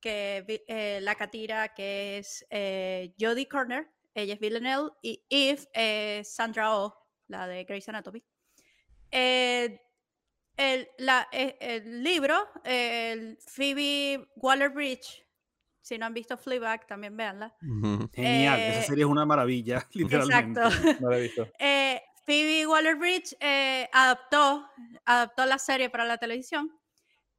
que 0.00 0.64
eh, 0.66 0.98
la 1.00 1.14
catira 1.14 1.74
que 1.74 2.18
es 2.18 2.44
Jodie 3.20 3.46
Corner, 3.46 3.88
ella 4.14 4.34
es 4.34 4.40
Villanelle, 4.40 4.90
y 5.02 5.24
Eve 5.30 5.68
es 5.74 6.34
Sandra 6.34 6.76
Oh, 6.78 6.94
la 7.28 7.46
de 7.46 7.64
Grey's 7.64 7.88
Anatomy. 7.88 8.22
Eh, 9.10 9.80
el, 10.56 10.88
la- 10.98 11.28
eh, 11.32 11.56
el 11.60 12.02
libro, 12.02 12.48
el 12.64 13.38
Phoebe 13.46 14.28
Waller-Bridge, 14.36 15.26
si 15.80 15.98
no 15.98 16.06
han 16.06 16.14
visto 16.14 16.36
Fleabag, 16.36 16.86
también 16.86 17.16
véanla. 17.16 17.54
Genial, 18.12 18.60
Eh, 18.60 18.68
esa 18.70 18.82
serie 18.82 19.04
es 19.04 19.10
una 19.10 19.24
maravilla, 19.26 19.86
literalmente. 19.94 20.60
Exacto. 20.60 20.70
No 21.02 21.10
lo 21.10 21.16
he 21.16 21.20
visto. 21.22 21.48
Eh, 21.58 22.02
Phoebe 22.24 22.66
Waller-Bridge 22.66 23.36
eh, 23.40 23.88
adaptó, 23.92 24.68
adaptó 25.04 25.44
la 25.46 25.58
serie 25.58 25.90
para 25.90 26.04
la 26.04 26.18
televisión. 26.18 26.70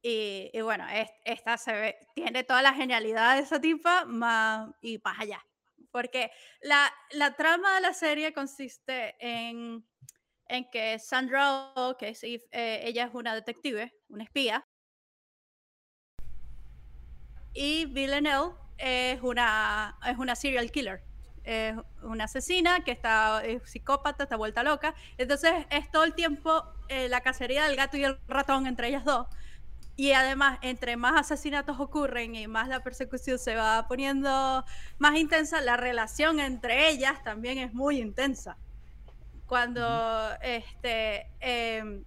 Y, 0.02 0.50
y 0.52 0.60
bueno, 0.60 0.86
es- 0.90 1.10
esta 1.24 1.56
se 1.56 1.72
ve, 1.72 1.96
tiene 2.14 2.44
toda 2.44 2.60
la 2.60 2.74
genialidad 2.74 3.36
de 3.36 3.42
esa 3.42 3.60
tipa 3.60 4.04
más, 4.04 4.70
y 4.82 4.98
más 5.02 5.18
allá. 5.20 5.42
Porque 5.94 6.32
la, 6.60 6.92
trama 7.36 7.76
de 7.76 7.80
la 7.80 7.94
serie 7.94 8.32
consiste 8.32 9.14
en, 9.20 9.84
que 10.72 10.98
Sandra 10.98 11.72
que 11.96 12.08
es 12.08 12.24
eh, 12.24 12.80
ella 12.82 13.04
es 13.04 13.14
una 13.14 13.32
detective, 13.32 13.94
una 14.08 14.24
espía. 14.24 14.66
Y 17.52 17.84
Villanelle 17.84 18.54
es 18.76 19.22
una, 19.22 19.96
es 20.04 20.18
una 20.18 20.34
serial 20.34 20.72
killer. 20.72 21.04
Es 21.44 21.76
una 22.02 22.24
asesina 22.24 22.82
que 22.82 22.90
está 22.90 23.44
es 23.44 23.62
psicópata, 23.70 24.24
está 24.24 24.34
vuelta 24.34 24.64
loca. 24.64 24.96
Entonces 25.16 25.52
es 25.70 25.92
todo 25.92 26.02
el 26.02 26.14
tiempo 26.14 26.64
eh, 26.88 27.08
la 27.08 27.20
cacería 27.20 27.68
del 27.68 27.76
gato 27.76 27.96
y 27.96 28.02
el 28.02 28.18
ratón 28.26 28.66
entre 28.66 28.88
ellas 28.88 29.04
dos. 29.04 29.28
Y 29.96 30.12
además, 30.12 30.58
entre 30.62 30.96
más 30.96 31.20
asesinatos 31.20 31.78
ocurren 31.78 32.34
y 32.34 32.48
más 32.48 32.68
la 32.68 32.82
persecución 32.82 33.38
se 33.38 33.54
va 33.54 33.86
poniendo 33.86 34.64
más 34.98 35.16
intensa, 35.16 35.60
la 35.60 35.76
relación 35.76 36.40
entre 36.40 36.88
ellas 36.88 37.22
también 37.22 37.58
es 37.58 37.72
muy 37.74 38.00
intensa. 38.00 38.56
Cuando 39.46 40.30
este, 40.42 41.30
em, 41.38 42.02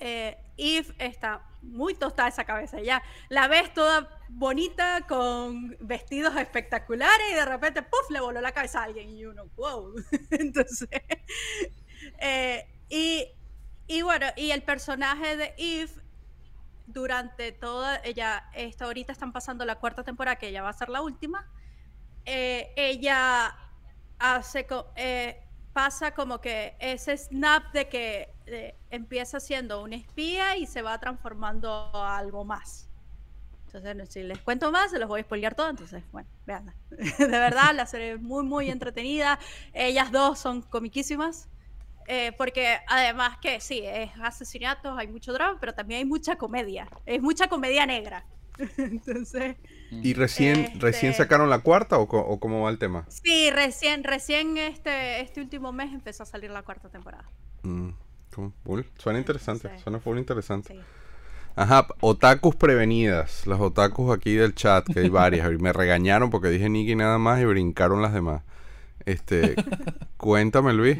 eh, 0.00 0.36
Eve 0.58 0.94
está 0.98 1.42
muy 1.62 1.94
tostada 1.94 2.28
esa 2.28 2.44
cabeza, 2.44 2.80
ya 2.80 3.02
la 3.30 3.48
ves 3.48 3.72
toda 3.72 4.10
bonita 4.28 5.06
con 5.08 5.76
vestidos 5.80 6.36
espectaculares 6.36 7.26
y 7.30 7.34
de 7.34 7.44
repente, 7.46 7.82
¡puf!, 7.82 8.10
le 8.10 8.20
voló 8.20 8.40
la 8.42 8.52
cabeza 8.52 8.80
a 8.80 8.84
alguien 8.84 9.08
y 9.10 9.24
uno, 9.24 9.46
wow. 9.56 9.94
Entonces, 10.30 10.88
eh, 12.20 12.66
y, 12.90 13.28
y 13.86 14.02
bueno, 14.02 14.26
y 14.36 14.50
el 14.50 14.62
personaje 14.62 15.36
de 15.36 15.54
Eve 15.56 16.05
durante 16.86 17.52
toda, 17.52 18.00
ella, 18.04 18.48
esta, 18.54 18.84
ahorita 18.86 19.12
están 19.12 19.32
pasando 19.32 19.64
la 19.64 19.76
cuarta 19.76 20.04
temporada, 20.04 20.36
que 20.36 20.52
ya 20.52 20.62
va 20.62 20.70
a 20.70 20.72
ser 20.72 20.88
la 20.88 21.02
última, 21.02 21.50
eh, 22.24 22.72
ella 22.76 23.56
hace, 24.18 24.66
eh, 24.96 25.42
pasa 25.72 26.12
como 26.12 26.40
que 26.40 26.76
ese 26.80 27.16
snap 27.16 27.72
de 27.72 27.88
que 27.88 28.34
eh, 28.46 28.76
empieza 28.90 29.40
siendo 29.40 29.82
un 29.82 29.92
espía 29.92 30.56
y 30.56 30.66
se 30.66 30.82
va 30.82 30.98
transformando 30.98 31.70
a 31.70 32.16
algo 32.16 32.44
más. 32.44 32.88
Entonces, 33.66 34.08
si 34.10 34.22
les 34.22 34.38
cuento 34.40 34.70
más, 34.72 34.90
se 34.90 34.98
los 34.98 35.08
voy 35.08 35.20
a 35.20 35.24
spoilear 35.24 35.54
todo. 35.54 35.68
Entonces, 35.68 36.02
bueno, 36.12 36.28
vean. 36.46 36.74
De 36.90 37.26
verdad, 37.26 37.74
la 37.74 37.86
serie 37.86 38.12
es 38.12 38.20
muy, 38.20 38.44
muy 38.44 38.70
entretenida. 38.70 39.38
Ellas 39.74 40.10
dos 40.10 40.38
son 40.38 40.62
comiquísimas. 40.62 41.48
Eh, 42.08 42.32
porque 42.38 42.78
además 42.88 43.38
que 43.40 43.60
sí, 43.60 43.80
es 43.84 44.10
asesinatos, 44.22 44.96
hay 44.98 45.08
mucho 45.08 45.32
drama, 45.32 45.58
pero 45.60 45.74
también 45.74 45.98
hay 45.98 46.04
mucha 46.04 46.36
comedia. 46.36 46.88
Es 47.06 47.20
mucha 47.22 47.48
comedia 47.48 47.86
negra. 47.86 48.24
Entonces, 48.78 49.56
¿Y 49.90 50.14
recién, 50.14 50.80
recién 50.80 51.12
Este- 51.12 51.24
sacaron 51.24 51.50
la 51.50 51.58
cuarta 51.60 51.98
o, 51.98 52.02
o 52.04 52.40
cómo 52.40 52.62
va 52.62 52.70
el 52.70 52.78
tema? 52.78 53.04
sí, 53.08 53.50
recién, 53.50 54.02
recién 54.04 54.56
este, 54.56 55.20
este 55.20 55.40
último 55.40 55.72
mes 55.72 55.92
empezó 55.92 56.22
a 56.22 56.26
salir 56.26 56.50
la 56.50 56.62
cuarta 56.62 56.88
temporada. 56.88 57.28
Mm. 57.62 57.90
Suena 58.98 59.18
interesante, 59.18 59.70
Sí. 59.76 59.82
suena 59.82 59.98
full 59.98 60.18
interesante. 60.18 60.74
Sí. 60.74 60.80
Ajá, 61.54 61.86
otakus 62.00 62.54
prevenidas. 62.54 63.46
Los 63.46 63.58
otakus 63.60 64.14
aquí 64.14 64.34
del 64.34 64.54
chat, 64.54 64.86
que 64.92 65.00
hay 65.00 65.08
varias. 65.08 65.50
y 65.50 65.56
me 65.56 65.72
regañaron 65.72 66.28
porque 66.30 66.48
dije 66.48 66.68
Nikki 66.68 66.94
nada 66.96 67.16
más 67.18 67.40
y 67.40 67.46
brincaron 67.46 68.02
las 68.02 68.12
demás. 68.12 68.42
Este, 69.06 69.54
cuéntame 70.18 70.72
Luis. 70.74 70.98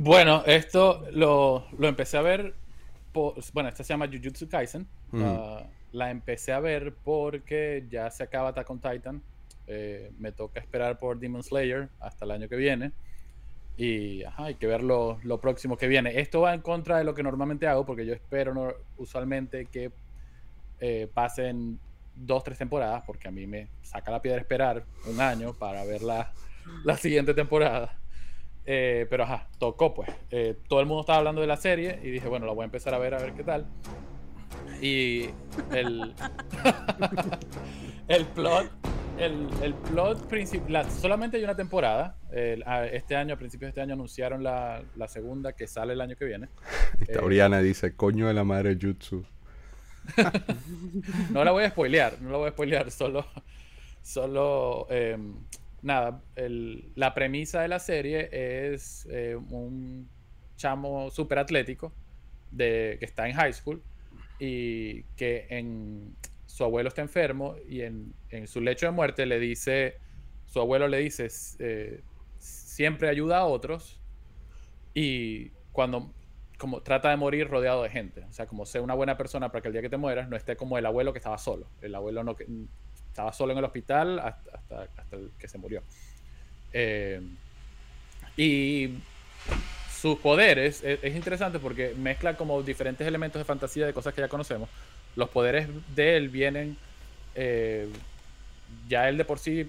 Bueno, 0.00 0.44
esto 0.46 1.04
lo, 1.12 1.66
lo 1.76 1.88
empecé 1.88 2.16
a 2.16 2.22
ver. 2.22 2.54
por- 3.12 3.34
bueno, 3.52 3.68
esta 3.68 3.82
se 3.82 3.92
llama 3.92 4.06
Jujutsu 4.06 4.48
Kaisen. 4.48 4.86
Mm. 5.10 5.22
Ah, 5.24 5.62
la 5.92 6.10
empecé 6.10 6.52
a 6.52 6.60
ver 6.60 6.94
porque 7.04 7.84
ya 7.90 8.10
se 8.10 8.22
acaba 8.22 8.50
Attack 8.50 8.70
on 8.70 8.78
Titan. 8.80 9.22
Eh, 9.66 10.12
me 10.18 10.30
toca 10.32 10.60
esperar 10.60 10.98
por 10.98 11.18
Demon 11.18 11.42
Slayer 11.42 11.88
hasta 12.00 12.24
el 12.24 12.30
año 12.30 12.48
que 12.48 12.56
viene. 12.56 12.92
Y 13.76 14.22
ajá, 14.24 14.44
hay 14.44 14.54
que 14.54 14.66
ver 14.66 14.82
lo, 14.82 15.18
lo 15.24 15.40
próximo 15.40 15.76
que 15.76 15.88
viene. 15.88 16.20
Esto 16.20 16.42
va 16.42 16.54
en 16.54 16.60
contra 16.60 16.98
de 16.98 17.04
lo 17.04 17.14
que 17.14 17.22
normalmente 17.22 17.66
hago 17.66 17.84
porque 17.84 18.06
yo 18.06 18.14
espero 18.14 18.54
no- 18.54 18.72
usualmente 18.98 19.66
que 19.66 19.90
eh, 20.80 21.08
pasen 21.12 21.78
dos, 22.14 22.44
tres 22.44 22.58
temporadas 22.58 23.02
porque 23.06 23.26
a 23.28 23.30
mí 23.32 23.46
me 23.46 23.66
saca 23.82 24.10
la 24.12 24.22
piedra 24.22 24.38
esperar 24.40 24.84
un 25.06 25.20
año 25.20 25.54
para 25.54 25.84
ver 25.84 26.02
la, 26.02 26.32
la 26.84 26.96
siguiente 26.96 27.34
temporada. 27.34 27.96
Eh, 28.70 29.06
pero 29.08 29.24
ajá, 29.24 29.48
tocó 29.58 29.94
pues. 29.94 30.10
Eh, 30.30 30.54
todo 30.68 30.80
el 30.80 30.86
mundo 30.86 31.00
estaba 31.00 31.18
hablando 31.20 31.40
de 31.40 31.46
la 31.46 31.56
serie 31.56 31.98
y 32.02 32.10
dije, 32.10 32.28
bueno, 32.28 32.44
la 32.44 32.52
voy 32.52 32.62
a 32.62 32.66
empezar 32.66 32.92
a 32.92 32.98
ver 32.98 33.14
a 33.14 33.18
ver 33.18 33.32
qué 33.32 33.42
tal. 33.42 33.66
Y 34.82 35.30
el, 35.72 36.14
el 38.08 38.26
plot, 38.26 38.70
el, 39.18 39.48
el 39.62 39.72
plot 39.74 40.26
principal, 40.28 40.90
solamente 40.90 41.38
hay 41.38 41.44
una 41.44 41.56
temporada. 41.56 42.16
El- 42.30 42.62
a- 42.66 42.86
este 42.86 43.16
año, 43.16 43.34
a 43.34 43.38
principios 43.38 43.68
de 43.68 43.70
este 43.70 43.80
año, 43.80 43.94
anunciaron 43.94 44.42
la, 44.44 44.82
la 44.96 45.08
segunda 45.08 45.54
que 45.54 45.66
sale 45.66 45.94
el 45.94 46.00
año 46.02 46.14
que 46.16 46.26
viene. 46.26 46.48
Esta 47.00 47.20
Eh, 47.20 47.24
Oriana 47.24 47.60
dice, 47.60 47.96
coño 47.96 48.28
de 48.28 48.34
la 48.34 48.44
madre 48.44 48.76
Jutsu. 48.80 49.24
No 51.30 51.42
la 51.44 51.50
voy 51.52 51.64
a 51.64 51.70
spoilear, 51.70 52.20
no 52.20 52.30
la 52.30 52.36
voy 52.38 52.48
a 52.48 52.52
spoilear, 52.52 52.90
solo, 52.90 53.26
solo, 54.02 54.86
eh, 54.90 55.18
nada, 55.82 56.22
la 56.94 57.14
premisa 57.14 57.62
de 57.62 57.68
la 57.68 57.78
serie 57.78 58.28
es 58.72 59.06
eh, 59.10 59.36
un 59.36 60.08
chamo 60.56 61.10
súper 61.10 61.38
atlético 61.38 61.92
que 62.56 62.98
está 63.00 63.28
en 63.28 63.34
high 63.34 63.52
school 63.52 63.82
y 64.38 65.02
que 65.16 65.46
en, 65.50 66.16
su 66.46 66.64
abuelo 66.64 66.88
está 66.88 67.02
enfermo 67.02 67.56
y 67.68 67.82
en, 67.82 68.14
su 68.46 68.60
lecho 68.60 68.86
de 68.86 68.92
muerte 68.92 69.26
le 69.26 69.38
dice, 69.38 69.98
su 70.46 70.60
abuelo 70.60 70.88
le 70.88 70.98
dice, 70.98 71.28
eh, 71.58 72.02
siempre 72.38 73.08
ayuda 73.08 73.38
a 73.38 73.44
otros 73.44 74.00
y 74.94 75.50
cuando 75.72 76.12
como 76.58 76.82
trata 76.82 77.10
de 77.10 77.16
morir 77.16 77.48
rodeado 77.48 77.84
de 77.84 77.90
gente. 77.90 78.24
O 78.24 78.32
sea, 78.32 78.46
como 78.46 78.66
sea 78.66 78.82
una 78.82 78.94
buena 78.94 79.16
persona 79.16 79.50
para 79.50 79.62
que 79.62 79.68
el 79.68 79.72
día 79.72 79.82
que 79.82 79.88
te 79.88 79.96
mueras 79.96 80.28
no 80.28 80.36
esté 80.36 80.56
como 80.56 80.76
el 80.76 80.84
abuelo 80.84 81.12
que 81.12 81.18
estaba 81.18 81.38
solo. 81.38 81.68
El 81.80 81.94
abuelo 81.94 82.24
no 82.24 82.34
estaba 83.18 83.32
solo 83.32 83.50
en 83.50 83.58
el 83.58 83.64
hospital 83.64 84.20
hasta, 84.20 84.50
hasta, 84.56 84.82
hasta 84.96 85.16
el 85.16 85.30
que 85.40 85.48
se 85.48 85.58
murió. 85.58 85.82
Eh, 86.72 87.20
y 88.36 88.90
sus 89.92 90.18
poderes 90.20 90.84
es, 90.84 91.00
es 91.02 91.16
interesante 91.16 91.58
porque 91.58 91.94
mezcla 91.98 92.36
como 92.36 92.62
diferentes 92.62 93.04
elementos 93.04 93.40
de 93.40 93.44
fantasía 93.44 93.86
de 93.86 93.92
cosas 93.92 94.14
que 94.14 94.20
ya 94.20 94.28
conocemos. 94.28 94.68
Los 95.16 95.30
poderes 95.30 95.66
de 95.96 96.16
él 96.16 96.28
vienen. 96.28 96.76
eh, 97.34 97.88
ya 98.88 99.08
él 99.08 99.16
de 99.16 99.24
por 99.24 99.38
sí 99.40 99.68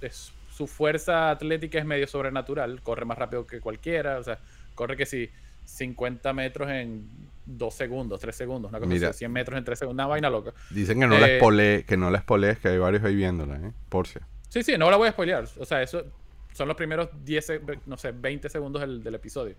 es- 0.00 0.32
su 0.56 0.66
fuerza 0.66 1.30
atlética 1.30 1.78
es 1.78 1.84
medio 1.84 2.06
sobrenatural, 2.08 2.80
corre 2.82 3.04
más 3.04 3.18
rápido 3.18 3.46
que 3.46 3.60
cualquiera, 3.60 4.18
o 4.18 4.24
sea, 4.24 4.38
corre 4.74 4.96
que 4.96 5.04
si 5.06 5.28
50 5.64 6.32
metros 6.32 6.70
en 6.70 7.08
2 7.46 7.74
segundos, 7.74 8.20
3 8.20 8.34
segundos, 8.34 8.70
una 8.70 8.78
cosa 8.78 8.92
Mira. 8.92 9.08
así, 9.10 9.18
100 9.18 9.32
metros 9.32 9.58
en 9.58 9.64
3 9.64 9.78
segundos, 9.78 10.02
una 10.04 10.06
vaina 10.08 10.30
loca. 10.30 10.52
Dicen 10.70 10.98
que 11.00 11.06
no 11.06 11.18
la 11.18 11.28
Eh, 11.28 11.38
spoilees, 11.38 11.84
que 11.84 11.96
no 11.96 12.10
la 12.10 12.20
spoilees, 12.20 12.58
que 12.58 12.68
hay 12.68 12.78
varios 12.78 13.02
ahí 13.04 13.14
viéndola, 13.14 13.56
¿eh? 13.56 13.72
Por 13.88 14.06
si. 14.06 14.18
Sí, 14.48 14.62
sí, 14.62 14.78
no 14.78 14.90
la 14.90 14.96
voy 14.96 15.08
a 15.08 15.12
spoilear. 15.12 15.44
O 15.58 15.64
sea, 15.64 15.82
eso 15.82 16.04
son 16.52 16.68
los 16.68 16.76
primeros 16.76 17.08
10, 17.24 17.44
se- 17.46 17.60
no 17.86 17.96
sé, 17.96 18.12
20 18.12 18.48
segundos 18.48 18.80
del, 18.80 19.02
del 19.02 19.14
episodio. 19.16 19.56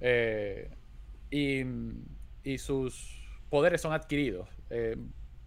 Eh, 0.00 0.70
y, 1.30 1.62
y 2.44 2.58
sus 2.58 3.22
poderes 3.50 3.80
son 3.80 3.92
adquiridos 3.92 4.48
eh, 4.70 4.96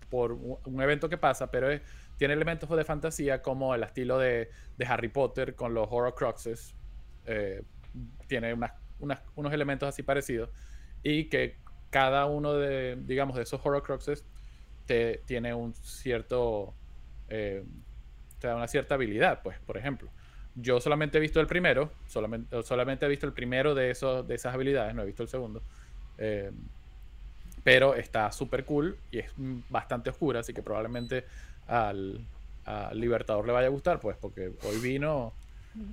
por 0.09 0.31
un, 0.33 0.57
un 0.65 0.81
evento 0.81 1.07
que 1.09 1.17
pasa, 1.17 1.51
pero 1.51 1.69
es- 1.71 1.81
tiene 2.17 2.33
elementos 2.33 2.69
de 2.69 2.83
fantasía 2.83 3.41
como 3.41 3.73
el 3.75 3.83
estilo 3.83 4.17
de, 4.17 4.49
de 4.77 4.85
Harry 4.85 5.07
Potter 5.07 5.55
con 5.55 5.73
los 5.73 5.87
Horrocruxes. 5.89 6.75
Eh, 7.25 7.61
tiene 8.27 8.53
unas- 8.53 8.73
unas- 8.99 9.21
unos 9.35 9.53
elementos 9.53 9.87
así 9.87 10.03
parecidos. 10.03 10.49
Y 11.03 11.25
que 11.29 11.57
cada 11.89 12.25
uno 12.25 12.53
de, 12.53 12.97
digamos, 13.05 13.35
de 13.35 13.43
esos 13.43 13.59
Horrocruxes 13.63 14.23
te, 14.85 15.21
tiene 15.25 15.53
un 15.53 15.73
cierto... 15.73 16.73
eh, 17.29 17.63
te 18.39 18.47
da 18.47 18.55
una 18.55 18.67
cierta 18.67 18.95
habilidad, 18.95 19.41
pues, 19.43 19.57
por 19.65 19.77
ejemplo. 19.77 20.09
Yo 20.55 20.79
solamente 20.81 21.17
he 21.17 21.21
visto 21.21 21.39
el 21.39 21.47
primero, 21.47 21.91
solamente, 22.07 22.63
solamente 22.63 23.05
he 23.05 23.09
visto 23.09 23.25
el 23.25 23.33
primero 23.33 23.75
de, 23.75 23.91
esos, 23.91 24.27
de 24.27 24.35
esas 24.35 24.53
habilidades, 24.53 24.95
no 24.95 25.03
he 25.03 25.05
visto 25.05 25.23
el 25.23 25.29
segundo. 25.29 25.61
Eh, 26.17 26.51
pero 27.63 27.95
está 27.95 28.31
súper 28.31 28.65
cool 28.65 28.97
y 29.11 29.19
es 29.19 29.31
bastante 29.69 30.09
oscura, 30.09 30.39
así 30.39 30.53
que 30.53 30.61
probablemente 30.63 31.25
al, 31.67 32.19
al 32.65 32.99
Libertador 32.99 33.45
le 33.45 33.51
vaya 33.53 33.67
a 33.67 33.71
gustar, 33.71 33.99
pues, 33.99 34.17
porque 34.17 34.51
hoy 34.63 34.77
vino... 34.81 35.33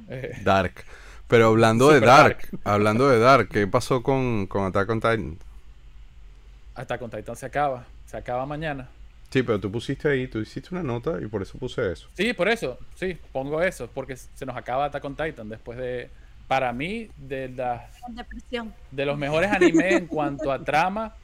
eh, 0.09 0.41
Dark. 0.43 0.85
Pero 1.29 1.49
hablando 1.49 1.89
de 1.91 2.01
Dark, 2.01 2.39
dark. 2.51 2.61
hablando 2.65 3.09
de 3.09 3.19
Dark, 3.19 3.49
¿qué 3.49 3.67
pasó 3.67 4.03
con, 4.03 4.47
con 4.47 4.65
Attack 4.65 4.89
on 4.89 5.01
Titan? 5.01 5.39
Hasta 6.77 6.99
con 6.99 7.11
Titan 7.11 7.35
se 7.37 7.47
acaba, 7.47 7.85
se 8.07 8.17
acaba 8.17 8.47
mañana. 8.47 8.89
Sí, 9.31 9.43
pero 9.43 9.59
tú 9.59 9.71
pusiste 9.73 10.09
ahí, 10.09 10.29
tú 10.29 10.39
hiciste 10.39 10.69
una 10.73 10.83
nota 10.85 11.19
y 11.21 11.27
por 11.27 11.43
eso 11.43 11.59
puse 11.59 11.91
eso. 11.93 12.09
Sí, 12.15 12.33
por 12.33 12.49
eso, 12.49 12.79
sí, 12.95 13.19
pongo 13.33 13.61
eso, 13.63 13.89
porque 13.93 14.17
se 14.17 14.47
nos 14.47 14.57
acaba 14.57 14.85
Attack 14.85 15.05
on 15.05 15.17
Titan 15.17 15.49
después 15.49 15.77
de, 15.79 16.09
para 16.47 16.73
mí, 16.73 17.09
de 17.17 17.49
las 17.49 17.99
Con 18.01 18.15
depresión. 18.15 18.73
de 18.93 19.05
los 19.05 19.19
mejores 19.19 19.51
animes 19.51 19.95
en 19.95 20.07
cuanto 20.07 20.53
a 20.53 20.63
trama, 20.63 21.15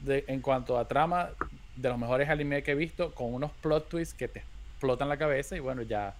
de, 0.00 0.24
en 0.26 0.40
cuanto 0.40 0.76
a 0.76 0.88
trama, 0.88 1.30
de 1.76 1.88
los 1.88 1.98
mejores 1.98 2.28
animes 2.28 2.64
que 2.64 2.72
he 2.72 2.74
visto, 2.74 3.14
con 3.14 3.32
unos 3.32 3.52
plot 3.62 3.88
twists 3.88 4.14
que 4.14 4.26
te 4.28 4.42
explotan 4.72 5.08
la 5.08 5.16
cabeza 5.16 5.54
y 5.56 5.60
bueno, 5.60 5.82
ya, 5.82 6.14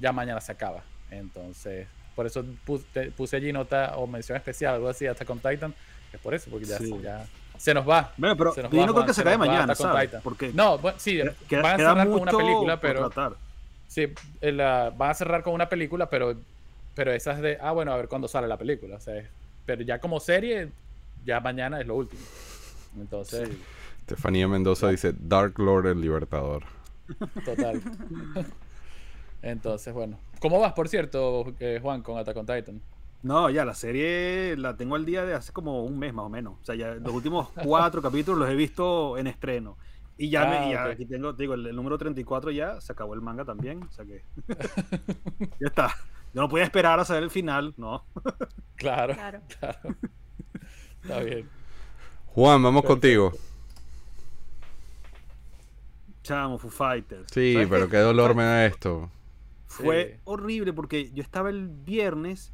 ya 0.00 0.10
mañana 0.12 0.40
se 0.40 0.50
acaba. 0.52 0.82
Entonces, 1.12 1.86
por 2.16 2.26
eso 2.26 2.44
pu- 2.66 2.82
te- 2.92 3.12
puse 3.12 3.36
allí 3.36 3.52
nota 3.52 3.96
o 3.96 4.06
mención 4.08 4.36
especial, 4.36 4.74
algo 4.74 4.88
así, 4.88 5.06
hasta 5.06 5.24
con 5.24 5.38
Titan, 5.38 5.72
es 6.12 6.18
por 6.20 6.34
eso, 6.34 6.50
porque 6.50 6.66
ya, 6.66 6.76
Sí. 6.78 6.92
ya 7.02 7.24
se 7.60 7.74
nos 7.74 7.86
va. 7.86 8.10
Bueno, 8.16 8.34
pero 8.38 8.54
Se 8.54 8.62
nos 8.62 8.72
yo 8.72 8.78
va, 8.80 8.86
no 8.86 8.92
creo 8.92 9.02
Juan, 9.02 9.06
que 9.06 9.12
se 9.12 9.22
se 9.22 9.36
mañana, 9.36 9.74
No, 10.54 10.78
bueno, 10.78 10.98
sí, 10.98 11.20
queda, 11.46 11.62
van 11.62 11.74
a 11.74 11.76
cerrar 11.76 12.08
con 12.08 12.20
una 12.22 12.32
película, 12.32 12.80
pero... 12.80 13.10
Sí, 13.86 14.06
la- 14.40 14.90
van 14.96 15.10
a 15.10 15.14
cerrar 15.14 15.42
con 15.42 15.52
una 15.52 15.68
película, 15.68 16.08
pero, 16.08 16.34
pero 16.94 17.12
esa 17.12 17.32
es 17.32 17.40
de, 17.42 17.58
ah, 17.60 17.72
bueno, 17.72 17.92
a 17.92 17.96
ver 17.98 18.08
cuándo 18.08 18.28
sale 18.28 18.48
la 18.48 18.56
película. 18.56 18.96
O 18.96 19.00
sea, 19.00 19.14
es- 19.18 19.28
pero 19.66 19.82
ya 19.82 19.98
como 19.98 20.20
serie, 20.20 20.70
ya 21.26 21.38
mañana 21.40 21.78
es 21.80 21.86
lo 21.86 21.96
último. 21.96 22.22
Entonces, 22.98 23.50
Estefanía 24.00 24.48
Mendoza 24.48 24.88
dice 24.88 25.12
Dark 25.18 25.58
Lord 25.58 25.86
el 25.88 26.00
Libertador. 26.00 26.62
total. 27.44 27.82
Entonces, 29.42 29.92
bueno. 29.92 30.18
¿Cómo 30.40 30.60
vas, 30.60 30.72
por 30.72 30.88
cierto, 30.88 31.52
eh, 31.60 31.78
Juan, 31.82 32.00
con 32.00 32.16
Attack 32.16 32.36
on 32.38 32.46
Titan? 32.46 32.80
No, 33.22 33.50
ya 33.50 33.64
la 33.66 33.74
serie 33.74 34.56
la 34.56 34.76
tengo 34.76 34.96
al 34.96 35.04
día 35.04 35.24
de 35.26 35.34
hace 35.34 35.52
como 35.52 35.84
un 35.84 35.98
mes 35.98 36.14
más 36.14 36.24
o 36.24 36.28
menos. 36.30 36.54
O 36.60 36.64
sea, 36.64 36.74
ya 36.74 36.94
los 36.94 37.12
últimos 37.12 37.48
cuatro 37.64 38.00
capítulos 38.00 38.38
los 38.40 38.48
he 38.48 38.54
visto 38.54 39.18
en 39.18 39.26
estreno. 39.26 39.76
Y 40.16 40.28
ya, 40.30 40.44
me, 40.46 40.56
Ah, 40.56 40.70
ya 40.70 40.84
aquí 40.84 41.06
tengo, 41.06 41.34
te 41.34 41.42
digo, 41.44 41.54
el, 41.54 41.66
el 41.66 41.76
número 41.76 41.96
34 41.98 42.50
ya 42.50 42.80
se 42.80 42.92
acabó 42.92 43.14
el 43.14 43.20
manga 43.22 43.44
también. 43.44 43.82
O 43.82 43.90
sea 43.92 44.04
que 44.04 44.22
ya 45.60 45.66
está. 45.66 45.88
Yo 46.32 46.42
no 46.42 46.48
podía 46.48 46.64
esperar 46.64 47.00
a 47.00 47.04
saber 47.04 47.22
el 47.24 47.30
final, 47.30 47.74
no. 47.76 48.04
Claro, 48.76 49.14
Claro. 49.14 49.40
claro. 49.58 49.78
Está 51.02 51.20
bien. 51.20 51.48
Juan, 52.26 52.62
vamos 52.62 52.82
Perfecto. 52.82 52.88
contigo. 53.00 53.32
Chamo, 56.22 56.58
Foo 56.58 56.70
Fighters. 56.70 57.26
Sí, 57.32 57.54
¿Sabes 57.54 57.68
pero 57.68 57.86
qué? 57.86 57.92
qué 57.92 57.98
dolor 57.98 58.34
me 58.34 58.44
da 58.44 58.66
esto. 58.66 59.10
Fue 59.66 60.14
Sí. 60.16 60.20
horrible 60.24 60.72
porque 60.72 61.10
yo 61.12 61.22
estaba 61.22 61.48
el 61.50 61.68
viernes, 61.68 62.52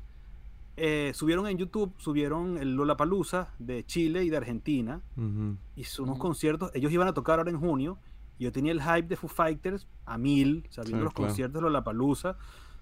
eh, 0.76 1.12
subieron 1.14 1.46
en 1.46 1.56
YouTube, 1.58 1.94
subieron 1.98 2.58
el 2.58 2.74
Lollapalooza 2.74 3.48
de 3.58 3.84
Chile 3.86 4.24
y 4.24 4.30
de 4.30 4.36
Argentina, 4.36 5.00
Ujú. 5.16 5.56
y 5.74 5.84
son 5.84 6.06
unos 6.06 6.18
conciertos, 6.18 6.70
ellos 6.74 6.92
iban 6.92 7.08
a 7.08 7.14
tocar 7.14 7.38
ahora 7.38 7.50
en 7.50 7.58
junio, 7.58 7.98
yo 8.38 8.52
tenía 8.52 8.72
el 8.72 8.82
hype 8.82 9.08
de 9.08 9.16
Foo 9.16 9.28
Fighters 9.28 9.86
a 10.04 10.18
mil, 10.18 10.66
o 10.68 10.72
sea, 10.72 10.84
viendo 10.84 10.98
Sí, 11.00 11.04
los 11.04 11.14
claro. 11.14 11.28
conciertos 11.28 11.54
de 11.54 11.60
Lollapalooza, 11.62 12.36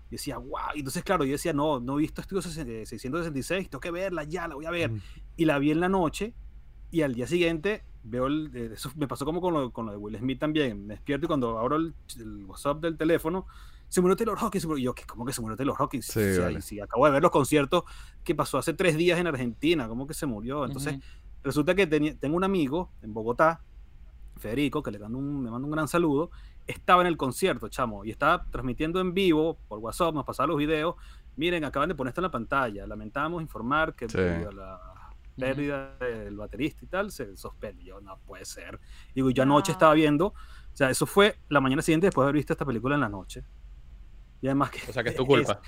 y 0.09 0.16
decía, 0.16 0.38
wow, 0.38 0.74
y 0.74 0.78
entonces 0.80 1.03
claro, 1.05 1.24
yo 1.24 1.32
decía, 1.32 1.53
no, 1.53 1.78
no 1.80 1.97
he 1.99 2.03
visto 2.03 2.20
Estudio 2.20 2.42
666, 2.42 3.70
tengo 3.70 3.80
que 3.80 3.90
verla 3.90 4.24
ya, 4.24 4.49
la 4.49 4.55
voy 4.55 4.66
a 4.66 4.70
ver, 4.70 4.90
Mm. 4.90 5.01
y 5.36 5.45
la 5.45 5.59
vi 5.59 5.70
en 5.70 5.80
la 5.80 5.88
noche, 5.88 6.34
y 6.90 7.03
al 7.03 7.14
día 7.14 7.26
siguiente 7.26 7.84
veo 8.03 8.26
el, 8.26 8.51
eh, 8.55 8.70
eso 8.74 8.90
me 8.97 9.09
pasó 9.09 9.24
como 9.24 9.40
con 9.40 9.55
lo, 9.55 9.70
con 9.72 9.86
lo 9.86 9.92
de 9.92 9.99
Will 9.99 10.16
Smith 10.18 10.38
también, 10.38 10.86
me 10.86 10.95
despierto 10.95 11.26
y 11.26 11.28
cuando 11.28 11.59
abro 11.59 11.76
el, 11.76 11.95
el 12.18 12.45
WhatsApp 12.45 12.80
del 12.80 12.97
teléfono, 12.97 13.47
se 13.95 14.01
murió 14.01 14.16
Taylor 14.16 14.36
Hawkins, 14.40 14.62
se 14.62 14.66
murió- 14.68 14.80
y 14.80 14.84
yo, 14.86 14.95
¿qué? 14.95 15.05
¿cómo 15.07 15.24
que 15.24 15.32
se 15.32 15.40
murió 15.40 15.57
Taylor 15.57 15.76
Hawkins? 15.78 16.07
Sí, 16.07 16.34
sea, 16.34 16.47
vale. 16.47 16.61
si 16.62 16.80
acabo 16.80 17.07
de 17.07 17.12
ver 17.12 17.22
los 17.22 17.30
conciertos 17.30 17.84
que 18.24 18.34
pasó 18.34 18.59
hace 18.59 18.74
tres 18.74 18.97
días 18.97 19.20
en 19.20 19.28
Argentina, 19.28 19.86
¿cómo 19.86 20.07
que 20.09 20.14
se 20.14 20.26
murió? 20.26 20.64
Entonces, 20.64 20.95
Ujú. 20.95 21.03
resulta 21.45 21.76
que 21.76 21.86
tenía- 21.86 22.18
tengo 22.18 22.36
un 22.36 22.42
amigo 22.42 22.90
en 23.03 23.14
Bogotá, 23.14 23.62
Federico, 24.36 24.82
que 24.82 24.90
le 24.90 24.99
mando 24.99 25.18
un, 25.18 25.42
me 25.45 25.51
manda 25.51 25.64
un 25.64 25.70
gran 25.70 25.86
saludo, 25.86 26.30
estaba 26.66 27.03
en 27.03 27.07
el 27.07 27.16
concierto, 27.16 27.68
chamo, 27.68 28.05
y 28.05 28.11
estaba 28.11 28.45
transmitiendo 28.51 29.01
en 29.01 29.14
vivo 29.14 29.59
por 29.68 29.78
WhatsApp, 29.78 30.12
nos 30.12 30.24
pasaba 30.24 30.49
los 30.49 30.57
videos. 30.57 30.97
Miren, 31.36 31.64
acaban 31.64 31.88
de 31.88 31.95
poner 31.95 32.11
esto 32.11 32.20
en 32.20 32.24
la 32.24 32.30
pantalla. 32.32 32.86
Lamentamos 32.86 33.40
informar 33.42 33.95
que 33.95 34.09
Sí. 34.09 34.16
debido 34.18 34.51
a 34.51 34.53
la 34.53 34.80
pérdida 35.36 35.97
del 35.99 36.36
baterista 36.36 36.84
y 36.84 36.88
tal, 36.88 37.11
se 37.12 37.36
suspendió. 37.36 38.01
No 38.01 38.18
puede 38.26 38.45
ser. 38.45 38.80
Digo, 39.14 39.30
yo 39.30 39.42
anoche 39.45 39.70
No. 39.70 39.74
estaba 39.74 39.95
viendo, 39.95 40.26
o 40.28 40.34
sea, 40.72 40.90
eso 40.90 41.07
fue 41.07 41.36
la 41.49 41.61
mañana 41.61 41.82
siguiente 41.82 42.07
después 42.09 42.24
de 42.24 42.26
haber 42.30 42.36
visto 42.36 42.53
esta 42.53 42.64
película 42.64 42.95
en 42.97 43.01
la 43.03 43.09
noche. 43.09 43.45
Y 44.45 44.47
además 44.49 44.70
que. 44.70 44.90
O 44.90 44.92
sea 44.92 45.03
que 45.03 45.09
es 45.09 45.16
tu 45.16 45.24
culpa. 45.26 45.59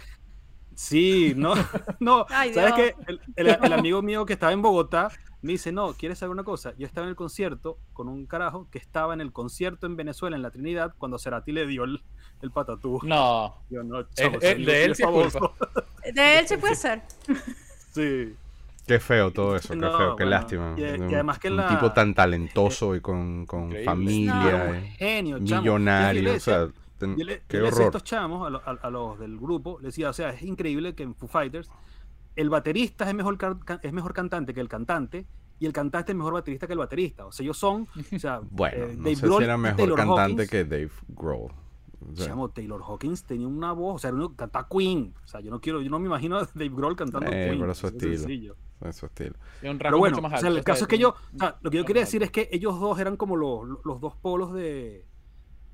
Sí, 0.74 1.32
no, 1.34 1.54
no. 2.00 2.26
Ay, 2.30 2.52
¿Sabes 2.52 2.74
qué? 2.74 2.94
El, 3.06 3.20
el- 3.36 3.58
el 3.62 3.72
amigo 3.72 4.02
mío 4.02 4.26
que 4.26 4.34
estaba 4.34 4.52
en 4.52 4.60
Bogotá 4.60 5.08
me 5.40 5.52
dice, 5.52 5.72
no, 5.72 5.94
¿quieres 5.94 6.18
saber 6.18 6.32
una 6.32 6.44
cosa? 6.44 6.74
Yo 6.76 6.86
estaba 6.86 7.06
en 7.06 7.10
el 7.10 7.16
concierto 7.16 7.78
con 7.94 8.08
un 8.08 8.26
carajo 8.26 8.68
que 8.70 8.76
estaba 8.78 9.14
en 9.14 9.22
el 9.22 9.32
concierto 9.32 9.86
en 9.86 9.96
Venezuela, 9.96 10.36
en 10.36 10.42
la 10.42 10.50
Trinidad, 10.50 10.92
cuando 10.98 11.18
Cerati 11.18 11.52
le 11.52 11.66
dio 11.66 11.84
el, 11.84 12.02
el 12.42 12.50
patatú. 12.50 13.00
No. 13.04 13.54
Yo, 13.70 13.82
no, 13.82 14.00
ese 14.00 14.24
amigo 14.24 14.40
de 14.40 14.84
él 14.84 14.94
sí 14.94 14.96
sí 14.96 15.02
es 15.02 15.06
famoso". 15.08 15.38
culpa. 15.56 15.84
De 16.12 16.38
él 16.40 16.48
sí 16.48 16.56
puede 16.58 16.74
ser. 16.74 17.02
Sí. 17.92 18.34
Qué 18.86 19.00
feo 19.00 19.32
todo 19.32 19.56
eso, 19.56 19.70
qué 19.70 19.76
No, 19.76 19.96
feo, 19.96 20.16
qué 20.16 20.24
bueno, 20.24 20.30
lástima. 20.30 20.74
y- 20.76 20.84
además 20.84 21.38
que 21.38 21.48
un 21.48 21.56
la- 21.56 21.68
tipo 21.68 21.92
tan 21.92 22.12
talentoso 22.14 22.94
y 22.94 23.00
con, 23.00 23.46
con. 23.46 23.70
No, 23.70 23.76
familia, 23.84 24.66
un 24.68 24.74
eh, 24.76 24.94
genio, 24.98 25.36
chamo. 25.38 25.46
Yo 25.48 25.58
millonario, 25.60 26.34
o 26.34 26.40
sea, 26.40 26.68
ten- 26.98 27.16
Yo 27.16 27.24
le, 27.24 27.42
qué 27.48 27.58
yo 27.58 27.64
a 27.64 27.68
horror. 27.68 27.82
estos 27.82 28.04
chamos, 28.04 28.46
a, 28.46 28.50
lo- 28.50 28.62
a- 28.64 28.78
a 28.82 28.90
los 28.90 29.18
del 29.18 29.38
grupo, 29.38 29.78
le 29.80 29.86
decía, 29.88 30.10
o 30.10 30.12
sea, 30.12 30.30
es 30.30 30.42
increíble 30.42 30.94
que 30.94 31.02
en 31.02 31.14
Foo 31.14 31.28
Fighters 31.28 31.70
el 32.36 32.50
baterista 32.50 33.08
es 33.08 33.14
mejor, 33.14 33.38
es 33.82 33.92
mejor 33.92 34.12
cantante 34.12 34.52
que 34.54 34.60
el 34.60 34.68
cantante 34.68 35.26
y 35.58 35.64
el 35.66 35.72
cantante 35.72 36.12
es 36.12 36.16
mejor 36.18 36.34
baterista 36.34 36.66
que 36.66 36.74
el 36.74 36.78
baterista. 36.78 37.24
O 37.26 37.32
sea, 37.32 37.44
ellos 37.44 37.56
son, 37.58 37.88
o 38.14 38.18
sea, 38.18 38.40
Bueno, 38.50 38.76
eh, 38.84 38.94
no 38.96 39.02
Dave 39.04 39.16
sé 39.16 39.26
Grohl 39.26 39.38
si 39.38 39.44
era 39.44 39.56
mejor 39.56 39.76
Taylor 39.76 39.96
cantante 39.96 40.32
Hawkins. 40.42 40.50
que 40.50 40.64
Dave 40.64 40.90
Grohl. 41.08 41.52
O 42.12 42.14
sea, 42.14 42.26
Chamo, 42.26 42.50
Taylor 42.50 42.82
Hawkins 42.86 43.24
tenía 43.24 43.48
una 43.48 43.72
voz, 43.72 43.96
o 43.96 43.98
sea, 43.98 44.12
uno 44.12 44.36
canta 44.36 44.66
Queen. 44.70 45.14
O 45.24 45.28
sea, 45.28 45.40
yo 45.40 45.50
no 45.50 45.60
quiero, 45.60 45.80
yo 45.80 45.88
no 45.90 45.98
me 45.98 46.06
imagino 46.06 46.36
a 46.36 46.40
Dave 46.54 46.68
Grohl 46.68 46.94
cantando 46.94 47.26
Eh, 47.32 47.46
Queen. 47.48 47.60
pero 47.60 47.74
su 47.74 47.86
estilo. 47.86 48.16
sencillo. 48.18 48.56
es 48.82 48.96
su 48.96 49.06
estilo. 49.06 49.34
Es 49.62 49.70
un 49.70 49.78
rango 49.78 49.78
Pero 49.78 49.98
bueno, 49.98 50.16
mucho 50.16 50.22
más 50.28 50.34
o 50.34 50.36
sea, 50.40 50.48
alto, 50.48 50.58
el 50.58 50.64
caso 50.64 50.84
es 50.84 50.88
que 50.88 50.98
yo, 50.98 51.08
o 51.34 51.38
sea, 51.38 51.56
lo 51.62 51.70
que 51.70 51.78
yo 51.78 51.84
quería 51.86 52.02
alto. 52.02 52.08
decir 52.08 52.22
es 52.22 52.30
que 52.30 52.50
ellos 52.52 52.78
dos 52.78 52.98
eran 53.00 53.16
como 53.16 53.34
los, 53.36 53.66
los 53.84 53.98
dos 54.00 54.14
polos 54.14 54.52
de, 54.52 55.06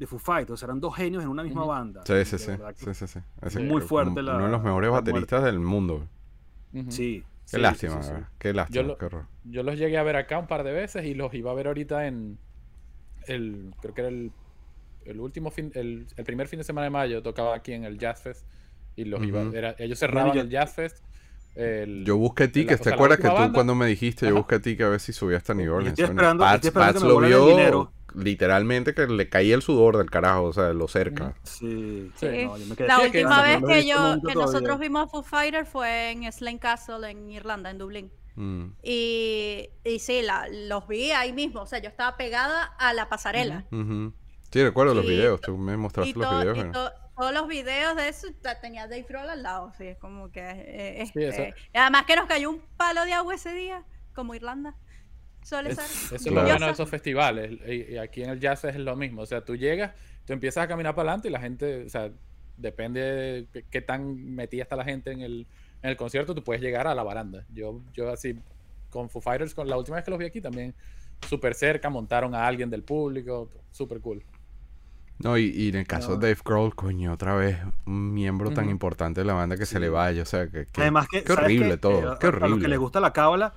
de 0.03 0.07
Foo 0.07 0.19
Fighters, 0.19 0.51
o 0.53 0.57
sea, 0.57 0.67
eran 0.67 0.81
dos 0.81 0.95
genios 0.95 1.23
en 1.23 1.29
una 1.29 1.43
misma 1.43 1.65
banda. 1.65 2.03
Sí, 2.05 2.25
sí, 2.25 2.39
sí, 2.39 2.53
sí, 2.77 2.95
sí, 2.95 3.07
sí. 3.07 3.21
Ese 3.41 3.61
Muy 3.61 3.81
fuerte 3.81 4.23
la- 4.23 4.37
Uno 4.37 4.47
de 4.47 4.51
los 4.53 4.63
mejores 4.63 4.91
bateristas 4.91 5.43
del 5.45 5.59
mundo. 5.61 6.07
Sí. 6.91 7.25
Qué 7.51 7.57
sí, 7.57 7.63
lástima, 7.63 7.95
sí, 7.97 7.99
sí, 8.03 8.07
sí. 8.09 8.13
¿verdad? 8.15 8.29
qué 8.39 8.53
lástima, 8.55 8.83
lo- 8.85 8.99
qué 8.99 9.05
horror. 9.07 9.27
Yo 9.45 9.63
los 9.63 9.77
llegué 9.79 9.99
a 9.99 10.03
ver 10.03 10.17
acá 10.17 10.39
un 10.39 10.47
par 10.47 10.63
de 10.65 10.73
veces 10.73 11.05
y 11.05 11.15
los 11.15 11.35
iba 11.35 11.51
a 11.51 11.55
ver 11.55 11.67
ahorita 11.67 12.07
en 12.07 12.39
el 13.27 13.75
creo 13.81 13.95
que 13.95 14.01
era 14.01 14.09
el, 14.09 14.33
el 15.05 15.21
último 15.21 15.51
fin 15.51 15.71
el, 15.75 16.07
el 16.17 16.25
primer 16.25 16.49
fin 16.49 16.59
de 16.59 16.65
semana 16.65 16.85
de 16.85 16.91
mayo 16.91 17.23
tocaba 17.23 17.55
aquí 17.55 17.73
en 17.73 17.85
el 17.85 17.99
Jazz 17.99 18.23
Fest 18.23 18.47
y 18.97 19.05
los 19.05 19.23
iba 19.23 19.43
era- 19.53 19.75
ellos 19.79 19.99
cerraban 19.99 20.33
yo- 20.35 20.41
el 20.41 20.49
Jazz 20.51 20.75
Fest 20.75 21.05
el- 21.55 22.05
Yo 22.05 22.17
busqué 22.17 22.45
la- 22.47 22.53
tickets, 22.53 22.81
o 22.81 22.85
¿te 22.85 22.95
acuerdas 22.95 23.19
que 23.19 23.29
tú 23.29 23.35
banda- 23.35 23.53
cuando 23.53 23.75
me 23.75 23.87
dijiste, 23.87 24.27
yo 24.29 24.35
busqué 24.35 24.59
tickets 24.61 24.87
a 24.87 24.91
ver 24.91 25.01
si 25.01 25.13
subía 25.13 25.37
hasta 25.39 25.53
Orleans? 25.53 25.89
estoy 25.99 26.07
Bueno, 26.07 26.21
esperando- 26.21 26.45
Pats, 26.45 26.55
estoy 26.57 26.69
esperando 26.69 26.93
Pats 27.01 27.03
que 27.05 27.09
me 27.09 27.21
lo 27.21 27.27
vio 27.29 27.47
dinero. 27.47 27.93
literalmente 28.15 28.95
que 28.95 29.07
le 29.07 29.29
caía 29.29 29.55
el 29.55 29.63
sudor 29.63 29.97
del 29.97 30.11
carajo, 30.11 30.45
o 30.45 30.53
sea, 30.53 30.73
lo 30.73 30.87
cerca. 30.89 31.35
Sí, 31.45 32.11
Sí. 32.17 32.27
no, 32.45 32.57
yo 32.59 32.67
me 32.67 32.77
quedé- 32.77 32.87
La 32.89 33.01
última 33.01 33.43
vez 33.43 33.63
que, 33.67 33.87
yo, 33.87 34.15
nunca 34.17 34.29
que 34.29 34.35
nosotros 34.35 34.79
vimos 34.79 35.05
a 35.05 35.09
Foo 35.09 35.23
Fighters 35.23 35.69
fue 35.69 36.11
en 36.11 36.31
Slane 36.33 36.59
Castle 36.59 37.11
en 37.11 37.31
Irlanda, 37.31 37.71
en 37.71 37.79
Dublín. 37.79 38.11
Mm. 38.35 38.65
Y, 38.83 39.69
y 39.85 39.99
sí, 39.99 40.23
la- 40.23 40.47
los 40.51 40.89
vi 40.89 41.11
ahí 41.11 41.33
mismo. 41.33 41.61
O 41.63 41.67
sea, 41.67 41.81
yo 41.81 41.89
estaba 41.89 42.17
pegada 42.17 42.65
a 42.79 42.93
la 42.95 43.09
pasarela. 43.09 43.65
Sí, 43.71 44.63
recuerdo 44.63 44.95
los 44.95 45.07
videos, 45.07 45.41
tú 45.41 45.57
me 45.57 45.75
Y, 45.75 45.77
mostraste 45.77 46.13
los 46.19 46.39
videos. 46.41 46.59
y 46.59 46.61
eh. 46.61 46.71
to- 46.73 46.91
todos 47.23 47.35
los 47.35 47.47
videos 47.47 47.95
de 47.95 48.09
eso 48.09 48.27
tenía 48.61 48.89
Dave 48.89 49.07
Grohl 49.09 49.31
al 49.31 49.45
lado. 49.45 49.73
Sí, 49.79 49.87
es 49.87 49.99
como 49.99 50.33
que. 50.33 50.41
eh, 50.45 51.07
Sí, 51.13 51.23
eso- 51.23 51.43
este, 51.43 51.55
y 51.73 51.79
además 51.79 52.05
que 52.05 52.17
nos 52.17 52.27
cayó 52.27 52.51
un 52.51 52.61
palo 52.77 53.05
de 53.05 53.13
agua 53.13 53.33
ese 53.37 53.53
día, 53.55 53.85
como 54.13 54.35
Irlanda. 54.35 54.75
Suele 55.45 55.71
Es- 55.71 55.77
ser. 55.77 55.85
eso 55.85 56.15
es 56.17 56.27
lo 56.27 56.43
bueno 56.43 56.67
de 56.67 56.73
esos 56.73 56.89
festivales. 56.91 57.53
Y, 57.69 57.93
y 57.93 57.97
aquí 57.99 58.25
en 58.25 58.31
el 58.31 58.41
jazz 58.41 58.65
es 58.65 58.75
lo 58.75 58.97
mismo. 58.97 59.23
O 59.23 59.27
sea, 59.27 59.45
tú 59.45 59.55
llegas, 59.55 59.93
tú 60.27 60.33
empiezas 60.33 60.65
a 60.65 60.67
caminar 60.69 60.97
para 60.97 61.11
adelante 61.11 61.29
y 61.29 61.31
la 61.31 61.39
gente, 61.41 61.85
o 61.85 61.89
sea, 61.89 62.11
depende 62.57 63.01
de 63.01 63.47
qué, 63.53 63.63
qué 63.71 63.81
tan 63.83 64.35
metida 64.35 64.65
está 64.65 64.75
la 64.75 64.85
gente 64.85 65.13
en 65.13 65.21
el, 65.21 65.47
en 65.81 65.91
el 65.91 65.97
concierto, 65.97 66.35
tú 66.35 66.43
puedes 66.43 66.61
llegar 66.61 66.89
a 66.89 66.95
la 66.97 67.05
baranda. 67.05 67.45
Yo, 67.55 67.83
yo 67.93 68.11
así, 68.11 68.37
con 68.91 69.09
Foo 69.09 69.23
Fighters, 69.23 69.55
con 69.55 69.69
la 69.69 69.77
última 69.77 69.95
vez 69.97 70.05
que 70.05 70.11
los 70.11 70.19
vi 70.19 70.27
aquí 70.27 70.41
también, 70.41 70.75
súper 71.29 71.55
cerca, 71.55 71.89
montaron 71.89 72.35
a 72.35 72.45
alguien 72.49 72.69
del 72.69 72.83
público, 72.83 73.49
súper 73.71 74.01
cool. 74.01 74.25
No, 75.23 75.39
y, 75.39 75.45
y 75.47 75.69
en 75.69 75.77
el 75.77 75.87
caso 75.87 76.17
de 76.17 76.29
Dave 76.29 76.41
Grohl, 76.45 76.75
coño, 76.75 77.13
otra 77.13 77.35
vez 77.35 77.59
un 77.87 78.13
miembro 78.13 78.51
tan 78.51 78.69
importante 78.69 79.21
de 79.21 79.25
la 79.27 79.35
banda 79.35 79.57
que 79.57 79.67
se 79.67 79.79
le 79.81 79.89
vaya, 79.89 80.23
o 80.23 80.27
sea, 80.27 80.49
que, 80.49 80.67
que- 80.67 80.81
Además 80.81 81.07
que, 81.09 81.23
qué 81.23 81.29
¿sabes 81.29 81.45
horrible 81.45 81.77
todo, 81.79 82.15
Eh, 82.15 82.17
qué 82.21 82.27
a- 82.27 82.31
A 82.31 82.33
los 82.33 82.41
que 82.41 82.45
horrible. 82.47 82.69
les 82.69 82.79
gusta 82.79 83.01
la 83.01 83.13
cábala, 83.13 83.55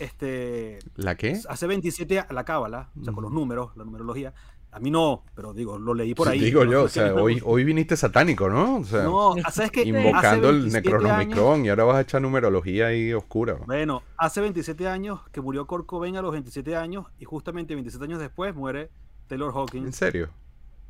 este, 0.00 0.78
¿La 0.96 1.14
qué? 1.14 1.40
hace 1.48 1.66
27 1.66 2.18
a- 2.20 2.26
la 2.32 2.44
cábala, 2.44 2.90
o 3.00 3.04
sea, 3.04 3.12
con 3.12 3.22
los 3.22 3.32
números, 3.32 3.70
la 3.76 3.84
numerología. 3.84 4.32
A 4.72 4.78
mí 4.78 4.90
no, 4.90 5.24
pero 5.34 5.54
digo, 5.54 5.78
lo 5.78 5.94
leí 5.94 6.14
por 6.14 6.28
ahí. 6.28 6.38
Digo 6.38 6.62
no 6.66 6.70
yo, 6.72 6.80
o 6.82 6.84
que 6.84 6.90
sea, 6.90 7.14
hoy, 7.14 7.40
hoy 7.44 7.64
viniste 7.64 7.96
satánico, 7.96 8.50
¿no? 8.50 8.76
O 8.80 8.84
sea, 8.84 9.04
No, 9.04 9.34
¿sabes 9.50 9.70
qué? 9.70 9.84
invocando 9.84 10.50
el 10.50 10.60
27 10.62 10.90
Necronomicron 10.90 11.64
y 11.64 11.70
ahora 11.70 11.84
vas 11.84 11.96
a 11.96 12.00
echar 12.02 12.20
numerología 12.20 12.88
ahí 12.88 13.14
oscura. 13.14 13.56
Bueno, 13.64 14.02
hace 14.18 14.42
27 14.42 14.86
años 14.86 15.20
que 15.32 15.40
murió 15.40 15.66
Kurt 15.66 15.86
Cobain 15.86 16.16
a 16.18 16.20
los 16.22 16.32
27 16.32 16.76
años 16.76 17.06
y 17.18 17.24
justamente 17.24 17.74
27 17.74 18.04
años 18.04 18.18
después 18.20 18.54
muere 18.54 18.90
Taylor 19.28 19.50
¿En 19.52 19.56
Hawkins. 19.56 19.96
serio? 19.96 20.28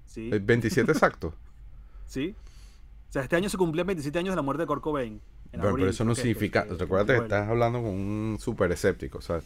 Sí, 0.07 0.31
¿El 0.33 0.41
27 0.41 0.91
exacto? 0.93 1.35
sí. 2.07 2.35
O 3.09 3.13
sea, 3.13 3.23
este 3.23 3.37
año 3.37 3.49
se 3.49 3.57
cumplían 3.57 3.87
27 3.87 4.19
años 4.19 4.33
de 4.33 4.37
la 4.37 4.43
muerte 4.43 4.63
de 4.63 4.67
Kurt 4.67 4.83
Cobain. 4.83 5.21
en 5.53 5.61
Bueno, 5.61 5.77
pero 5.77 5.89
eso 5.91 6.05
no 6.05 6.15
significa, 6.15 6.65
recuerda 6.79 7.15
que 7.15 7.23
estás 7.23 7.49
hablando 7.49 7.81
con 7.81 7.91
un 7.91 8.37
súper 8.41 8.71
escéptico, 8.73 9.19
o 9.19 9.23
sea, 9.23 9.41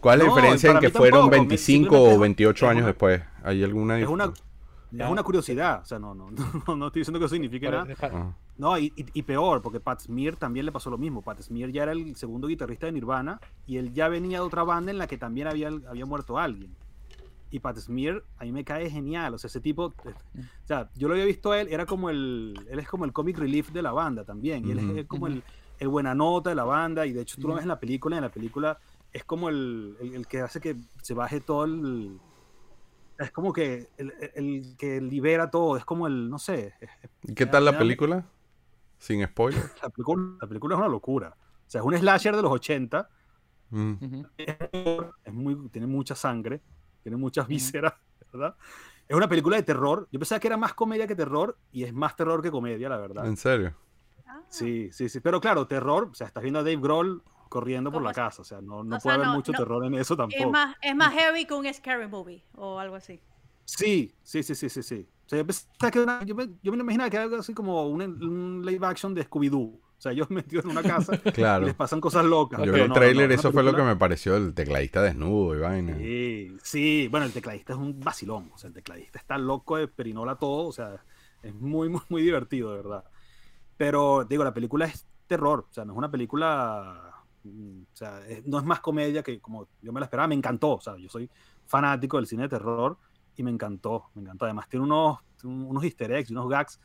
¿cuál 0.00 0.20
es 0.20 0.26
la 0.26 0.34
diferencia 0.34 0.70
en 0.72 0.78
que 0.80 0.90
fueron 0.90 1.20
tampoco, 1.22 1.30
me- 1.30 1.38
25 1.48 1.84
simplemente 1.84 2.08
o 2.08 2.12
es- 2.14 2.20
28 2.20 2.64
es 2.66 2.70
años 2.70 2.80
una- 2.82 2.86
después? 2.88 3.22
¿Hay 3.42 3.64
alguna 3.64 3.98
Es 3.98 4.06
una, 4.06 4.26
diferencia? 4.28 5.04
es 5.06 5.10
una 5.10 5.22
curiosidad, 5.22 5.80
o 5.82 5.84
sea, 5.86 5.98
no, 5.98 6.14
no, 6.14 6.30
no, 6.30 6.76
no 6.76 6.86
estoy 6.88 7.00
diciendo 7.00 7.18
que 7.18 7.24
eso 7.24 7.34
signifique 7.34 7.68
nada. 7.70 7.86
No, 8.58 8.78
y, 8.78 8.92
y- 8.94 9.06
y 9.14 9.22
peor, 9.22 9.62
porque 9.62 9.80
Pat 9.80 10.00
Smear 10.02 10.36
también 10.36 10.66
le 10.66 10.72
pasó 10.72 10.90
lo 10.90 10.98
mismo. 10.98 11.22
Pat 11.22 11.40
Smear 11.40 11.70
ya 11.70 11.84
era 11.84 11.92
el 11.92 12.14
segundo 12.16 12.46
guitarrista 12.48 12.84
de 12.86 12.92
Nirvana 12.92 13.40
y 13.66 13.78
él 13.78 13.94
ya 13.94 14.08
venía 14.08 14.38
de 14.40 14.44
otra 14.44 14.62
banda 14.64 14.90
en 14.92 14.98
la 14.98 15.06
que 15.06 15.16
también 15.16 15.46
había, 15.48 15.68
había 15.88 16.04
muerto 16.04 16.38
alguien. 16.38 16.76
Y 17.50 17.58
Pat 17.60 17.76
Smear 17.78 18.22
a 18.38 18.44
mí 18.44 18.52
me 18.52 18.64
cae 18.64 18.88
genial, 18.88 19.34
o 19.34 19.38
sea, 19.38 19.48
ese 19.48 19.60
tipo, 19.60 19.92
eh, 20.04 20.14
o 20.38 20.66
sea, 20.66 20.88
yo 20.94 21.08
lo 21.08 21.14
había 21.14 21.24
visto 21.26 21.50
a 21.52 21.60
él, 21.60 21.68
era 21.70 21.84
como 21.84 22.08
el, 22.10 22.54
él 22.70 22.78
es 22.78 22.88
como 22.88 23.04
el 23.04 23.12
comic 23.12 23.38
relief 23.38 23.70
de 23.70 23.82
la 23.82 23.90
banda 23.92 24.24
también, 24.24 24.64
y 24.66 24.70
él 24.70 24.78
Ujú. 24.78 24.98
es 24.98 25.06
como 25.06 25.26
el, 25.26 25.42
el 25.80 25.88
buena 25.88 26.14
nota 26.14 26.50
de 26.50 26.56
la 26.56 26.64
banda, 26.64 27.06
y 27.06 27.12
de 27.12 27.22
hecho 27.22 27.36
tú 27.40 27.48
lo 27.48 27.54
ves 27.54 27.62
en 27.62 27.68
la 27.68 27.80
película, 27.80 28.16
en 28.16 28.22
la 28.22 28.28
película 28.30 28.78
es 29.12 29.24
como 29.24 29.48
el, 29.48 29.96
el- 30.00 30.14
el 30.14 30.26
que 30.28 30.40
hace 30.40 30.60
que 30.60 30.76
se 31.02 31.14
baje 31.14 31.40
todo 31.40 31.64
el... 31.64 32.20
Es 33.18 33.32
como 33.32 33.52
que 33.52 33.88
el, 33.98 34.76
que 34.78 35.00
libera 35.00 35.50
todo, 35.50 35.76
es 35.76 35.84
como 35.84 36.06
el, 36.06 36.30
no 36.30 36.38
sé, 36.38 36.72
es- 36.80 36.90
es- 37.02 37.10
¿Y 37.24 37.34
qué 37.34 37.46
tal 37.46 37.64
la 37.64 37.76
película? 37.76 38.24
Sin 38.98 39.26
spoiler. 39.26 39.60
la 39.82 39.88
película, 39.90 40.36
la 40.40 40.46
película 40.46 40.74
es 40.74 40.78
una 40.78 40.88
locura. 40.88 41.34
O 41.66 41.70
sea, 41.70 41.80
es 41.80 41.86
un 41.86 41.96
slasher 41.98 42.36
de 42.36 42.42
los 42.42 42.52
80. 42.52 43.08
Mm. 43.70 43.92
Ujú. 44.00 44.26
Es 44.36 45.32
muy, 45.32 45.68
tiene 45.70 45.86
mucha 45.86 46.14
sangre, 46.14 46.60
tiene 47.02 47.16
muchas 47.16 47.46
vísceras, 47.46 47.94
¿verdad? 48.32 48.56
Es 49.08 49.16
una 49.16 49.28
película 49.28 49.56
de 49.56 49.62
terror. 49.64 50.08
Yo 50.12 50.18
pensaba 50.20 50.38
que 50.38 50.46
era 50.48 50.56
más 50.56 50.74
comedia 50.74 51.06
que 51.06 51.16
terror 51.16 51.58
y 51.72 51.84
es 51.84 51.92
más 51.92 52.14
terror 52.16 52.42
que 52.42 52.50
comedia, 52.50 52.88
la 52.88 52.98
verdad. 52.98 53.26
¿En 53.26 53.36
serio? 53.36 53.74
Ah, 54.26 54.40
Sí, 54.48 54.90
sí, 54.92 55.08
sí. 55.08 55.20
Pero 55.20 55.40
claro, 55.40 55.66
terror, 55.66 56.08
o 56.12 56.14
sea, 56.14 56.26
estás 56.28 56.42
viendo 56.42 56.60
a 56.60 56.62
Dave 56.62 56.76
Grohl 56.76 57.22
corriendo 57.48 57.90
por 57.90 57.98
¿Cómo 58.00 58.08
la 58.08 58.14
casa. 58.14 58.42
O 58.42 58.44
sea, 58.44 58.60
no, 58.60 58.84
no 58.84 58.96
O 58.96 58.98
puede 59.00 59.00
sea, 59.00 59.14
haber 59.14 59.26
no- 59.26 59.34
mucho 59.34 59.50
no- 59.52 59.58
terror 59.58 59.84
en 59.84 59.94
eso 59.94 60.16
tampoco. 60.16 60.40
Es 60.44 60.48
más, 60.50 60.76
es 60.80 60.94
más 60.94 61.12
heavy 61.12 61.44
que 61.46 61.54
un 61.54 61.74
scary 61.74 62.06
movie 62.06 62.44
o 62.54 62.78
algo 62.78 62.94
así. 62.94 63.20
Sí, 63.64 64.14
sí, 64.22 64.42
sí, 64.42 64.54
sí, 64.54 64.68
sí, 64.68 64.82
sí. 64.82 65.08
sea, 65.26 65.38
yo 65.38 65.46
pensaba 65.46 65.90
que 65.90 65.98
era 66.00 66.02
una- 66.04 66.24
yo, 66.24 66.34
me, 66.34 66.48
yo 66.62 66.72
me 66.72 66.78
imaginaba 66.78 67.10
que 67.10 67.16
era 67.16 67.24
algo 67.24 67.36
así 67.36 67.52
como 67.54 67.88
un, 67.88 68.02
un 68.02 68.62
live 68.64 68.86
action 68.86 69.14
de 69.14 69.28
Scooby-Doo. 69.28 69.80
O 70.00 70.02
sea, 70.02 70.12
ellos 70.12 70.30
metidos 70.30 70.64
en 70.64 70.70
una 70.70 70.82
casa 70.82 71.18
Claro. 71.18 71.64
y 71.64 71.66
les 71.66 71.74
pasan 71.74 72.00
cosas 72.00 72.24
locas. 72.24 72.62
Yo 72.64 72.72
vi 72.72 72.80
el 72.80 72.88
no, 72.88 72.94
trailer, 72.94 73.28
no, 73.28 73.34
eso 73.34 73.52
fue 73.52 73.62
lo 73.62 73.76
que 73.76 73.82
me 73.82 73.96
pareció 73.96 74.34
el 74.34 74.54
tecladista 74.54 75.02
desnudo 75.02 75.54
y 75.54 75.58
vaina. 75.58 75.94
Sí, 75.98 76.56
sí, 76.62 77.08
bueno, 77.10 77.26
el 77.26 77.32
tecladista 77.34 77.74
es 77.74 77.78
un 77.78 78.00
vacilón, 78.00 78.50
o 78.54 78.56
sea, 78.56 78.68
el 78.68 78.74
tecladista 78.74 79.18
está 79.18 79.36
loco 79.36 79.76
de 79.76 79.88
perinola 79.88 80.36
todo, 80.36 80.68
o 80.68 80.72
sea, 80.72 81.04
es 81.42 81.54
muy, 81.54 81.90
muy, 81.90 82.00
muy 82.08 82.22
divertido, 82.22 82.70
de 82.70 82.76
verdad. 82.78 83.04
Pero, 83.76 84.24
digo, 84.24 84.42
la 84.42 84.54
película 84.54 84.86
es 84.86 85.06
terror, 85.26 85.66
o 85.70 85.72
sea, 85.72 85.84
no 85.84 85.92
es 85.92 85.98
una 85.98 86.10
película, 86.10 87.12
mm, 87.44 87.82
o 87.82 87.96
sea, 87.96 88.26
es- 88.26 88.46
no 88.46 88.56
es 88.58 88.64
más 88.64 88.80
comedia 88.80 89.22
que 89.22 89.38
como 89.38 89.68
yo 89.82 89.92
me 89.92 90.00
la 90.00 90.06
esperaba, 90.06 90.28
me 90.28 90.34
encantó, 90.34 90.76
o 90.76 90.80
sea, 90.80 90.96
yo 90.96 91.10
soy 91.10 91.28
fanático 91.66 92.16
del 92.16 92.26
cine 92.26 92.44
de 92.44 92.48
terror 92.48 92.96
y 93.36 93.42
me 93.42 93.50
encantó, 93.50 94.04
me 94.14 94.22
encantó. 94.22 94.46
Además, 94.46 94.66
tiene 94.66 94.84
unos, 94.86 95.18
unos 95.44 95.84
easter 95.84 96.10
eggs 96.12 96.30
y 96.30 96.32
unos 96.32 96.48
gags. 96.48 96.80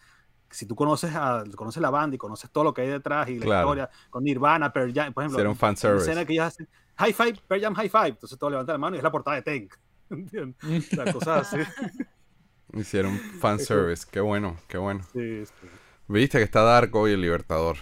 Si 0.50 0.66
tú 0.66 0.76
conoces, 0.76 1.14
a, 1.16 1.44
conoces 1.56 1.82
la 1.82 1.90
banda 1.90 2.16
y 2.16 2.18
conoces 2.18 2.50
todo 2.52 2.64
lo 2.64 2.74
que 2.74 2.82
hay 2.84 2.88
detrás 2.90 3.28
y 3.30 3.40
la 3.40 3.46
Claro. 3.46 3.68
historia 3.68 3.90
con 4.10 4.24
Nirvana, 4.24 4.72
Pearl 4.72 4.94
Jam, 4.94 5.14
por 5.14 5.24
ejemplo, 5.24 5.38
Hicieron 5.40 5.52
en- 5.54 5.58
fan 5.58 5.76
service. 5.78 6.10
escena 6.10 6.26
que 6.26 6.34
ellos 6.34 6.46
hacen 6.46 6.68
High 6.98 7.14
Five, 7.14 7.36
Pearl 7.48 7.62
Jam 7.62 7.74
High 7.76 7.90
Five, 7.90 8.08
entonces 8.10 8.38
todos 8.40 8.52
levantan 8.52 8.74
la 8.76 8.78
mano 8.78 8.96
y 8.96 9.00
es 9.00 9.04
la 9.04 9.12
portada 9.12 9.36
de 9.36 9.42
Tank. 9.42 9.74
¿Entiendes? 10.10 10.56
O 10.64 10.96
sea, 10.96 11.14
cosas 11.14 11.54
así. 11.54 11.58
Hicieron 12.74 13.18
fan 13.40 13.60
service. 13.60 14.06
Qué 14.10 14.20
bueno, 14.20 14.58
qué 14.68 14.78
bueno. 14.78 15.02
Sí, 15.14 15.46
sí. 15.46 15.68
Viste 16.08 16.38
que 16.38 16.44
está 16.44 16.62
Dark 16.62 16.96
hoy 16.96 17.14
el 17.14 17.22
Libertador. 17.22 17.78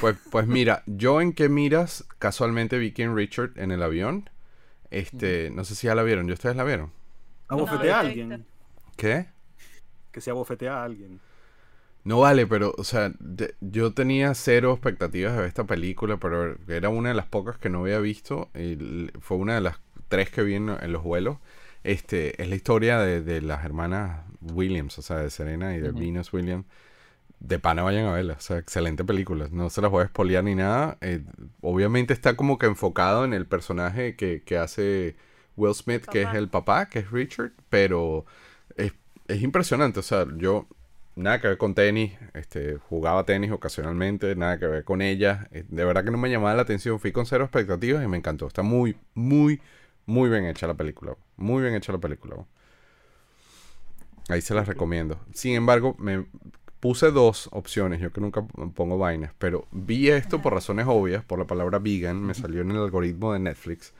Pues, 0.00 0.16
pues 0.30 0.46
mira, 0.46 0.82
yo 0.86 1.20
en 1.20 1.32
qué 1.32 1.48
miras, 1.48 2.04
casualmente 2.18 2.78
vi 2.78 2.92
King 2.92 3.14
Richard 3.14 3.52
en 3.56 3.70
el 3.70 3.82
avión. 3.82 4.28
Este, 4.90 5.50
no 5.50 5.64
sé 5.64 5.74
si 5.74 5.86
ya 5.86 5.94
la 5.94 6.02
vieron. 6.02 6.28
¿Y 6.28 6.32
ustedes 6.32 6.56
la 6.56 6.64
vieron? 6.64 6.92
Abofetea 7.48 8.00
a 8.00 8.02
No, 8.02 8.08
alguien. 8.08 8.46
¿Qué? 8.96 9.26
Que 10.12 10.20
se 10.20 10.30
abofetea 10.30 10.80
a 10.80 10.84
alguien. 10.84 11.20
No 12.04 12.20
vale, 12.20 12.46
pero, 12.46 12.74
o 12.78 12.84
sea, 12.84 13.12
de- 13.18 13.54
yo 13.60 13.92
tenía 13.92 14.34
cero 14.34 14.72
expectativas 14.72 15.32
de 15.32 15.38
ver 15.40 15.48
esta 15.48 15.64
película, 15.64 16.16
pero 16.18 16.56
era 16.68 16.88
una 16.88 17.10
de 17.10 17.14
las 17.14 17.26
pocas 17.26 17.58
que 17.58 17.68
no 17.68 17.80
había 17.80 17.98
visto. 18.00 18.48
y 18.54 19.10
fue 19.20 19.36
una 19.36 19.54
de 19.56 19.60
las 19.60 19.80
tres 20.08 20.30
que 20.30 20.42
vi 20.42 20.54
en, 20.54 20.70
en 20.70 20.92
los 20.92 21.02
vuelos. 21.02 21.38
Este, 21.84 22.40
es 22.42 22.48
la 22.48 22.56
historia 22.56 22.98
de, 23.00 23.22
de 23.22 23.42
las 23.42 23.64
hermanas 23.64 24.20
Williams, 24.40 24.98
o 24.98 25.02
sea, 25.02 25.16
de 25.18 25.30
Serena 25.30 25.74
y 25.76 25.80
de. 25.80 25.92
Venus 25.92 26.32
Williams. 26.32 26.64
De 27.40 27.58
pana 27.58 27.82
vayan 27.82 28.06
a 28.06 28.12
verla, 28.12 28.34
o 28.34 28.40
sea, 28.40 28.58
excelente 28.58 29.04
película. 29.04 29.48
No 29.52 29.70
se 29.70 29.80
las 29.82 29.90
voy 29.90 30.02
a 30.02 30.04
espolear 30.06 30.44
ni 30.44 30.54
nada. 30.54 30.98
eh, 31.00 31.22
obviamente 31.62 32.12
está 32.14 32.36
como 32.36 32.58
que 32.58 32.66
enfocado 32.66 33.24
en 33.24 33.34
el 33.34 33.46
personaje 33.46 34.16
que, 34.16 34.42
que 34.44 34.58
hace 34.58 35.16
Will 35.56 35.74
Smith, 35.74 36.04
que 36.06 36.22
es 36.22 36.34
el 36.34 36.48
papá, 36.50 36.88
que 36.90 37.00
es 37.00 37.10
Richard, 37.10 37.52
pero 37.70 38.26
es, 38.76 38.92
es 39.28 39.42
impresionante. 39.42 40.00
O 40.00 40.02
sea, 40.02 40.26
yo 40.36 40.68
nada 41.22 41.40
que 41.40 41.48
ver 41.48 41.58
con 41.58 41.74
tenis, 41.74 42.12
este, 42.34 42.76
jugaba 42.78 43.24
tenis 43.24 43.50
ocasionalmente, 43.52 44.34
nada 44.36 44.58
que 44.58 44.66
ver 44.66 44.84
con 44.84 45.02
ella. 45.02 45.48
eh, 45.52 45.64
De 45.68 45.84
verdad 45.84 46.04
que 46.04 46.10
no 46.10 46.18
me 46.18 46.30
llamaba 46.30 46.54
la 46.54 46.62
atención, 46.62 47.00
fui 47.00 47.12
con 47.12 47.26
cero 47.26 47.44
expectativas 47.44 48.04
y 48.04 48.08
me 48.08 48.16
encantó. 48.18 48.46
Está 48.46 48.62
muy, 48.62 48.96
muy, 49.14 49.60
muy 50.06 50.30
bien 50.30 50.46
hecha 50.46 50.66
la 50.66 50.74
película. 50.74 51.16
Muy 51.36 51.62
bien 51.62 51.74
hecha 51.74 51.92
la 51.92 51.98
película. 51.98 52.36
Ahí 54.28 54.40
se 54.40 54.54
las 54.54 54.68
recomiendo. 54.68 55.18
Sin 55.32 55.54
embargo, 55.54 55.96
me 55.98 56.26
puse 56.80 57.10
dos 57.10 57.48
opciones, 57.52 58.00
yo 58.00 58.12
que 58.12 58.20
nunca 58.20 58.42
pongo 58.74 58.96
vainas, 58.98 59.32
pero 59.38 59.66
vi 59.72 60.08
esto 60.10 60.40
por 60.40 60.54
razones 60.54 60.86
obvias, 60.88 61.24
por 61.24 61.38
la 61.38 61.46
palabra 61.46 61.78
vegan, 61.78 62.22
me 62.22 62.34
salió 62.34 62.62
en 62.62 62.70
el 62.70 62.78
algoritmo 62.78 63.32
de 63.32 63.40
Netflix. 63.40 63.92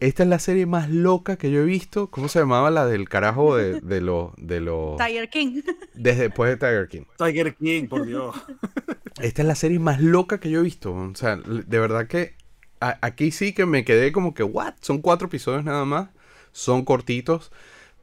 Esta 0.00 0.22
es 0.22 0.28
la 0.28 0.38
serie 0.38 0.66
más 0.66 0.88
loca 0.90 1.36
que 1.36 1.50
yo 1.50 1.60
he 1.60 1.64
visto. 1.64 2.10
¿Cómo 2.10 2.28
se 2.28 2.38
llamaba 2.38 2.70
la 2.70 2.86
del 2.86 3.08
carajo 3.08 3.56
de, 3.56 3.80
de 3.82 4.00
los... 4.00 4.32
De 4.38 4.60
los 4.60 4.96
Tiger 4.96 5.28
King. 5.28 5.60
desde 5.94 6.22
después 6.22 6.50
de 6.50 6.56
Tiger 6.56 6.88
King. 6.88 7.02
Tiger 7.18 7.54
King, 7.54 7.86
por 7.88 8.06
Dios. 8.06 8.34
Esta 9.20 9.42
es 9.42 9.48
la 9.48 9.54
serie 9.54 9.78
más 9.78 10.00
loca 10.00 10.40
que 10.40 10.50
yo 10.50 10.60
he 10.60 10.62
visto. 10.62 10.92
O 10.94 11.14
sea, 11.14 11.36
de 11.36 11.78
verdad 11.78 12.06
que 12.06 12.34
a- 12.80 12.98
aquí 13.02 13.30
sí 13.30 13.52
que 13.52 13.66
me 13.66 13.84
quedé 13.84 14.10
como 14.12 14.32
que, 14.32 14.42
¿what? 14.42 14.74
Son 14.80 15.02
cuatro 15.02 15.26
episodios 15.28 15.64
nada 15.64 15.84
más. 15.84 16.08
Son 16.52 16.84
cortitos. 16.84 17.52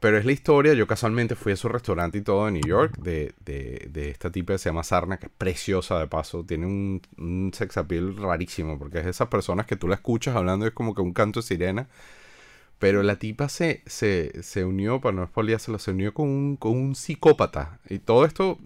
Pero 0.00 0.18
es 0.18 0.24
la 0.24 0.32
historia. 0.32 0.74
Yo 0.74 0.86
casualmente 0.86 1.34
fui 1.34 1.52
a 1.52 1.56
su 1.56 1.68
restaurante 1.68 2.18
y 2.18 2.22
todo 2.22 2.48
en 2.48 2.54
New 2.54 2.66
York. 2.66 2.96
De, 2.98 3.34
de, 3.44 3.88
de 3.90 4.10
esta 4.10 4.30
tipa 4.30 4.54
que 4.54 4.58
se 4.58 4.68
llama 4.68 4.84
Sarna, 4.84 5.18
que 5.18 5.26
es 5.26 5.32
preciosa 5.36 5.98
de 5.98 6.06
paso. 6.06 6.44
Tiene 6.44 6.66
un, 6.66 7.02
un 7.16 7.50
sex 7.52 7.76
appeal 7.76 8.16
rarísimo. 8.16 8.78
Porque 8.78 8.98
es 8.98 9.04
de 9.04 9.10
esas 9.10 9.28
personas 9.28 9.66
que 9.66 9.76
tú 9.76 9.88
la 9.88 9.96
escuchas 9.96 10.36
hablando 10.36 10.66
es 10.66 10.72
como 10.72 10.94
que 10.94 11.02
un 11.02 11.12
canto 11.12 11.40
de 11.40 11.46
sirena. 11.46 11.88
Pero 12.78 13.02
la 13.02 13.16
tipa 13.18 13.48
se, 13.48 13.82
se, 13.86 14.40
se 14.44 14.64
unió, 14.64 15.00
para 15.00 15.16
no 15.16 15.24
expoliárselo, 15.24 15.80
se 15.80 15.90
unió 15.90 16.14
con 16.14 16.28
un, 16.28 16.56
con 16.56 16.76
un 16.76 16.94
psicópata. 16.94 17.80
Y 17.88 17.98
todo 17.98 18.24
esto, 18.24 18.58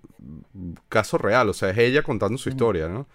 caso 0.91 1.17
real, 1.17 1.49
o 1.49 1.55
sea, 1.55 1.71
es 1.71 1.79
ella 1.79 2.03
contando 2.03 2.37
su 2.37 2.51
historia, 2.51 2.89
¿no? 2.89 3.09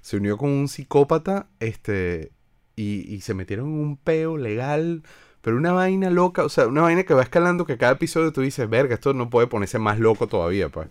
Se 0.00 0.16
unió 0.16 0.36
con 0.36 0.50
un 0.50 0.66
psicópata, 0.66 1.46
este, 1.60 2.32
y, 2.74 3.14
y 3.14 3.20
se 3.20 3.34
metieron 3.34 3.66
en 3.68 3.74
un 3.74 3.96
peo 3.96 4.36
legal, 4.38 5.04
pero 5.42 5.56
una 5.56 5.72
vaina 5.72 6.10
loca, 6.10 6.44
o 6.44 6.48
sea, 6.48 6.66
una 6.66 6.82
vaina 6.82 7.04
que 7.04 7.14
va 7.14 7.22
escalando 7.22 7.64
que 7.66 7.76
cada 7.78 7.92
episodio 7.92 8.32
tú 8.32 8.42
dices, 8.42 8.68
verga, 8.68 8.94
esto 8.94 9.14
no 9.14 9.30
puede 9.30 9.46
ponerse 9.46 9.78
más 9.78 9.98
loco 9.98 10.26
todavía, 10.28 10.68
pues. 10.68 10.88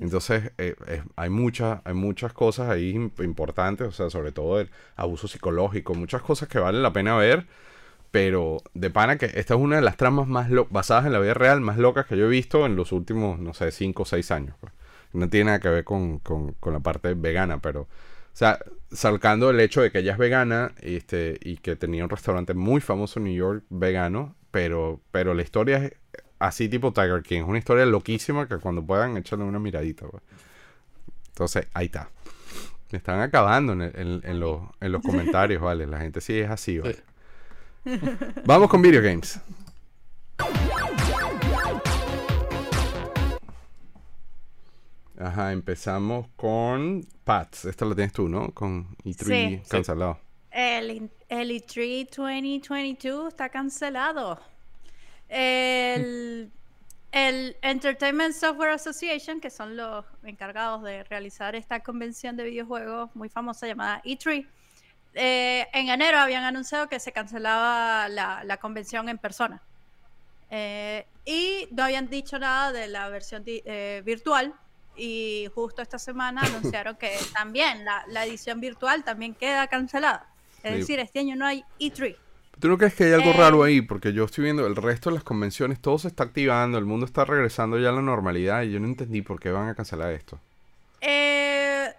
Entonces, 0.00 0.52
eh, 0.58 0.74
hay, 1.16 1.28
muchas, 1.30 1.80
hay 1.84 1.94
muchas 1.94 2.32
cosas 2.32 2.70
ahí 2.70 2.94
imp- 2.94 3.22
importantes, 3.24 3.86
o 3.88 3.92
sea, 3.92 4.08
sobre 4.10 4.32
todo 4.32 4.60
el 4.60 4.70
abuso 4.96 5.28
psicológico, 5.28 5.94
muchas 5.94 6.22
cosas 6.22 6.48
que 6.48 6.58
valen 6.58 6.82
la 6.82 6.92
pena 6.92 7.16
ver. 7.16 7.46
Pero 8.10 8.58
de 8.74 8.90
pana 8.90 9.18
que 9.18 9.26
esta 9.26 9.54
es 9.54 9.60
una 9.60 9.76
de 9.76 9.82
las 9.82 9.96
tramas 9.96 10.26
más 10.26 10.48
basadas 10.70 11.06
en 11.06 11.12
la 11.12 11.20
vida 11.20 11.34
real 11.34 11.60
más 11.60 11.78
locas 11.78 12.06
que 12.06 12.16
yo 12.16 12.26
he 12.26 12.28
visto 12.28 12.66
en 12.66 12.74
los 12.76 12.90
últimos, 12.92 13.38
no 13.38 13.54
sé, 13.54 13.70
5 13.70 14.02
o 14.02 14.06
6 14.06 14.30
años. 14.32 14.56
pues. 14.60 14.72
No 15.12 15.28
tiene 15.28 15.46
nada 15.46 15.60
que 15.60 15.68
ver 15.68 15.84
con, 15.84 16.18
con- 16.18 16.52
con 16.54 16.72
la 16.72 16.80
parte 16.80 17.14
vegana, 17.14 17.60
pero... 17.60 17.82
O 17.82 18.36
sea, 18.36 18.58
salcando 18.92 19.50
el 19.50 19.60
hecho 19.60 19.80
de 19.82 19.90
que 19.92 19.98
ella 20.00 20.12
es 20.12 20.18
vegana 20.18 20.72
este, 20.80 21.38
y 21.42 21.56
que 21.58 21.76
tenía 21.76 22.04
un 22.04 22.10
restaurante 22.10 22.54
muy 22.54 22.80
famoso 22.80 23.18
en 23.20 23.24
New 23.26 23.34
York 23.34 23.64
vegano, 23.70 24.34
pero, 24.50 25.00
pero 25.12 25.34
la 25.34 25.42
historia 25.42 25.78
es 25.84 25.92
así 26.38 26.68
tipo 26.68 26.92
Tiger 26.92 27.22
King. 27.22 27.42
Es 27.42 27.48
una 27.48 27.58
historia 27.58 27.86
loquísima 27.86 28.48
que 28.48 28.56
cuando 28.58 28.82
puedan 28.84 29.16
echarle 29.16 29.44
una 29.44 29.58
miradita. 29.58 30.06
pues. 30.06 30.22
Entonces, 31.28 31.66
ahí 31.74 31.86
está. 31.86 32.10
Me 32.90 32.98
están 32.98 33.20
acabando 33.20 33.72
en, 33.74 33.82
el- 33.82 33.92
en- 33.94 34.20
en 34.24 34.40
los, 34.40 34.60
en 34.80 34.90
los 34.92 35.02
comentarios, 35.02 35.62
¿vale? 35.62 35.86
La 35.86 35.98
gente 36.00 36.20
sí 36.20 36.38
es 36.38 36.50
así, 36.50 36.78
¿vale? 36.80 36.96
Vamos 38.44 38.68
con 38.68 38.82
video 38.82 39.00
games. 39.02 39.40
Ajá, 45.20 45.52
empezamos 45.52 46.26
con 46.36 47.06
Pats. 47.24 47.66
Esta 47.66 47.84
la 47.84 47.94
tienes 47.94 48.12
tú, 48.14 48.26
¿no? 48.28 48.52
Con 48.52 48.96
E3 49.04 49.26
Sí. 49.26 49.62
cancelado. 49.68 50.18
El, 50.50 51.10
el 51.28 51.50
E 51.50 51.66
E3 51.66 52.08
2022 52.16 53.28
está 53.28 53.50
cancelado. 53.50 54.40
El, 55.28 56.50
el 57.12 57.56
Entertainment 57.62 58.34
Software 58.34 58.70
Association, 58.70 59.40
que 59.40 59.50
son 59.50 59.76
los 59.76 60.04
encargados 60.24 60.82
de 60.82 61.04
realizar 61.04 61.54
esta 61.54 61.80
convención 61.80 62.36
de 62.36 62.44
videojuegos 62.44 63.14
muy 63.14 63.28
famosa 63.28 63.66
llamada 63.66 64.02
E3, 64.04 64.46
eh, 65.14 65.66
en 65.72 65.88
enero 65.90 66.18
habían 66.18 66.44
anunciado 66.44 66.88
que 66.88 66.98
se 66.98 67.12
cancelaba 67.12 68.08
la, 68.08 68.42
la 68.44 68.56
convención 68.56 69.08
en 69.08 69.18
persona. 69.18 69.60
Eh, 70.50 71.06
y 71.26 71.68
no 71.72 71.84
habían 71.84 72.08
dicho 72.08 72.38
nada 72.38 72.72
de 72.72 72.88
la 72.88 73.08
versión 73.08 73.44
eh, 73.46 74.02
virtual. 74.04 74.54
Y 75.02 75.48
justo 75.54 75.80
esta 75.80 75.98
semana 75.98 76.42
anunciaron 76.42 76.94
que 76.96 77.16
también 77.34 77.84
la, 77.86 78.04
la 78.08 78.26
edición 78.26 78.60
virtual 78.60 79.02
también 79.02 79.34
queda 79.34 79.66
cancelada. 79.66 80.26
Es 80.62 80.72
Sí. 80.72 80.78
decir, 80.80 80.98
este 81.00 81.20
año 81.20 81.36
no 81.36 81.46
hay 81.46 81.64
E3. 81.78 82.16
¿Tú 82.60 82.68
no 82.68 82.76
crees 82.76 82.94
que 82.94 83.04
hay 83.04 83.12
algo 83.14 83.30
Eh, 83.30 83.36
raro 83.38 83.62
ahí? 83.62 83.80
Porque 83.80 84.12
yo 84.12 84.26
estoy 84.26 84.44
viendo 84.44 84.66
el 84.66 84.76
resto 84.76 85.08
de 85.08 85.14
las 85.14 85.24
convenciones, 85.24 85.80
todo 85.80 85.98
se 85.98 86.08
está 86.08 86.24
activando, 86.24 86.76
el 86.76 86.84
mundo 86.84 87.06
está 87.06 87.24
regresando 87.24 87.78
ya 87.78 87.88
a 87.88 87.92
la 87.92 88.02
normalidad 88.02 88.60
y 88.62 88.72
yo 88.72 88.78
no 88.80 88.86
entendí 88.86 89.22
por 89.22 89.40
qué 89.40 89.50
van 89.50 89.68
a 89.70 89.74
cancelar 89.74 90.12
esto. 90.12 90.38
Eh, 91.00 91.90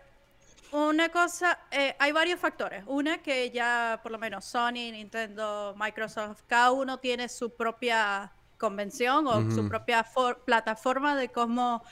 una 0.71 1.09
cosa, 1.09 1.57
eh, 1.71 1.95
hay 1.97 2.11
varios 2.11 2.39
factores. 2.39 2.83
Una 2.85 3.17
que 3.17 3.49
ya 3.49 3.99
por 4.03 4.11
lo 4.11 4.19
menos 4.19 4.45
Sony, 4.45 4.91
Nintendo, 4.91 5.73
Microsoft, 5.77 6.41
cada 6.47 6.71
uno 6.71 6.99
tiene 6.99 7.27
su 7.27 7.49
propia 7.55 8.31
convención 8.59 9.25
o 9.25 9.41
su 9.51 9.61
Ujú. 9.61 9.69
propia 9.69 10.03
for- 10.03 10.41
plataforma 10.45 11.15
de 11.15 11.29
cómo 11.29 11.83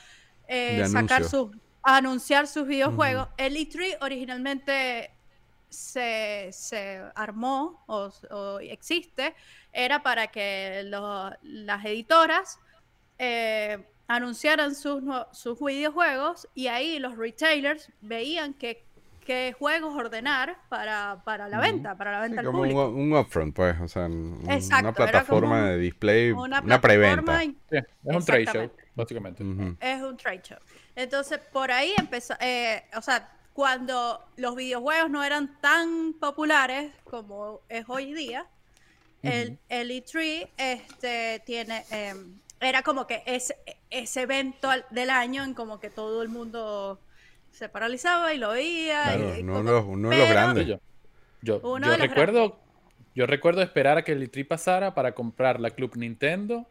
eh, 0.50 0.78
sacar 0.92 1.22
sus, 1.30 1.52
anunciar 1.84 2.48
sus 2.48 2.68
videojuegos. 2.68 3.28
El 3.38 3.56
E3 3.56 3.98
originalmente 4.02 5.12
se, 5.70 6.50
se 6.52 7.02
armó 7.16 7.84
o, 7.88 8.12
o 8.32 8.60
existe, 8.60 9.36
era 9.72 10.02
para 10.02 10.28
que 10.28 10.82
lo- 10.86 11.32
las 11.44 11.86
editoras 11.86 12.60
eh, 13.20 13.78
anunciaran 14.08 14.74
sus, 14.74 15.04
sus 15.32 15.60
videojuegos 15.60 16.48
y 16.56 16.68
ahí 16.68 16.98
los 17.00 17.16
retailers 17.16 17.92
veían 18.02 18.54
que, 18.56 18.84
qué 19.30 19.54
juegos 19.54 19.94
ordenar 19.96 20.58
para, 20.70 21.22
para 21.24 21.48
la 21.48 21.60
venta, 21.60 21.96
para 21.96 22.14
la 22.14 22.18
Sí, 22.18 22.30
venta 22.30 22.40
al 22.40 22.46
como 22.48 22.62
un, 22.62 22.70
público. 22.70 22.88
un 22.90 23.14
upfront, 23.16 23.56
pues, 23.56 23.80
o 23.80 23.88
sea, 23.88 24.08
un- 24.08 24.44
Exacto, 24.50 24.86
una 24.86 24.94
plataforma 24.94 25.62
un- 25.62 25.68
de 25.68 25.78
display, 25.78 26.32
Una, 26.32 26.62
una, 26.62 26.82
preventa. 26.82 27.40
Sí, 27.40 27.56
es 27.70 27.86
un 28.04 28.26
trade 28.26 28.46
show, 28.48 28.72
básicamente. 28.96 29.44
Es 29.82 30.02
un 30.02 30.18
trade 30.18 30.42
show. 30.42 30.58
Entonces, 30.96 31.38
por 31.54 31.72
ahí 31.72 31.94
empezó, 32.00 32.34
eh, 32.40 32.84
o 32.98 33.04
sea, 33.04 33.32
cuando 33.54 34.20
los 34.38 34.56
videojuegos 34.56 35.12
no 35.12 35.24
eran 35.24 35.62
tan 35.62 36.14
populares 36.20 36.92
como 37.04 37.62
es 37.70 37.86
hoy 37.88 38.14
día, 38.16 38.48
el, 39.22 39.60
el 39.70 39.92
E3 39.92 40.50
este, 40.58 41.44
tiene, 41.46 41.86
em, 41.92 42.34
era 42.60 42.82
como 42.82 43.06
que 43.06 43.22
ese, 43.28 43.56
ese 43.92 44.22
evento 44.22 44.70
del 44.90 45.12
año 45.12 45.44
en 45.44 45.54
como 45.54 45.80
que 45.80 45.92
todo 45.92 46.24
el 46.24 46.30
mundo 46.30 47.00
se 47.52 47.70
paralizaba 47.70 48.34
y 48.34 48.38
lo 48.38 48.50
veía. 48.52 49.04
Claro, 49.04 49.38
y 49.38 49.42
uno, 49.42 49.64
los, 49.64 49.86
uno 49.86 50.10
de 50.10 50.18
los 50.18 50.26
pero- 50.28 50.40
grandes. 50.40 50.68
Yo, 50.68 50.80
yo, 51.42 51.60
Uno 51.64 51.86
yo 51.88 51.92
de 51.94 51.98
los 51.98 52.08
recuerdo, 52.08 52.60
yo 53.16 53.26
recuerdo 53.26 53.62
esperar 53.62 53.98
a 53.98 54.04
que 54.04 54.12
el 54.12 54.30
E3 54.30 54.48
pasara 54.48 54.94
para 54.94 55.14
comprar 55.14 55.60
la 55.60 55.70
Club 55.72 55.96
Nintendo 55.96 56.68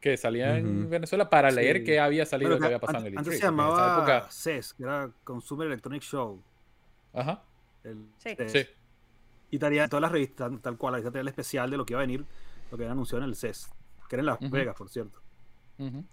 que 0.00 0.16
salía 0.16 0.58
en. 0.58 0.90
Venezuela 0.90 1.30
para 1.30 1.50
Sí. 1.50 1.56
leer 1.56 1.84
qué 1.84 2.00
había 2.00 2.26
salido, 2.26 2.50
Bueno, 2.50 2.60
qué 2.62 2.66
había 2.66 2.78
pasado 2.80 2.98
en 3.06 3.06
el 3.06 3.12
E3. 3.14 3.18
antes, 3.18 3.28
antes 3.28 3.40
se 3.40 3.46
llamaba 3.46 3.96
época- 3.98 4.30
CES, 4.30 4.74
que 4.74 4.82
era 4.82 5.10
Consumer 5.24 5.66
Electronic 5.68 6.02
Show. 6.02 6.42
Ajá, 7.14 7.42
el 7.84 8.06
Sí. 8.18 8.34
CES. 8.36 8.52
sí. 8.52 8.66
Y 9.50 9.58
traía 9.58 9.86
todas 9.88 10.00
las 10.02 10.12
revistas, 10.12 10.50
tal 10.62 10.76
cual, 10.78 10.94
el 11.14 11.28
especial 11.28 11.70
de 11.70 11.76
lo 11.76 11.84
que 11.84 11.92
iba 11.92 12.00
a 12.00 12.06
venir, 12.06 12.24
lo 12.70 12.76
que 12.78 12.84
habían 12.84 12.92
anunciado 12.92 13.22
en 13.22 13.28
el 13.28 13.36
CES, 13.36 13.70
que 14.08 14.16
era 14.16 14.20
en 14.20 14.26
Las. 14.26 14.38
Vegas, 14.50 14.74
por 14.76 14.88
cierto. 14.88 15.20
ujú. 15.78 16.04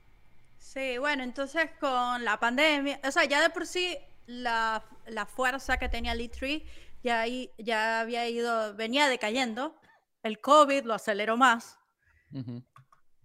Sí, 0.59 0.97
bueno, 0.97 1.23
entonces 1.23 1.71
con 1.79 2.23
la 2.23 2.39
pandemia, 2.39 2.99
o 3.03 3.11
sea, 3.11 3.25
ya 3.25 3.41
de 3.41 3.49
por 3.49 3.65
sí 3.65 3.97
la, 4.27 4.83
la 5.07 5.25
fuerza 5.25 5.77
que 5.77 5.89
tenía 5.89 6.11
el 6.11 6.19
E3 6.19 6.63
ya, 7.03 7.25
ya 7.57 8.01
había 8.01 8.27
ido, 8.27 8.75
venía 8.75 9.07
decayendo. 9.07 9.75
El 10.23 10.39
COVID 10.41 10.83
lo 10.83 10.93
aceleró 10.93 11.37
más. 11.37 11.77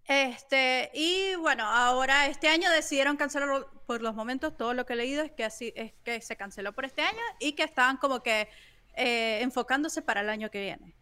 Este, 0.07 0.91
y 0.95 1.35
bueno, 1.37 1.65
ahora 1.65 2.27
este 2.27 2.49
año 2.49 2.71
decidieron 2.71 3.17
cancelarlo 3.17 3.69
por 3.87 4.01
los 4.01 4.15
momentos. 4.15 4.57
Todo 4.57 4.75
lo 4.75 4.87
que 4.87 4.93
he 4.93 4.97
leído 4.97 5.23
es 5.23 5.33
que 5.33 5.45
así 5.45 5.73
es 5.77 5.93
que 6.05 6.21
se 6.21 6.37
canceló 6.37 6.73
por 6.73 6.85
este 6.85 7.03
año 7.03 7.21
y 7.41 7.53
que 7.53 7.65
estaban 7.65 7.97
como 7.97 8.23
que 8.23 8.49
eh, 8.95 9.41
enfocándose 9.43 10.03
para 10.03 10.21
el 10.21 10.29
año 10.29 10.51
que 10.51 10.61
viene. 10.61 10.95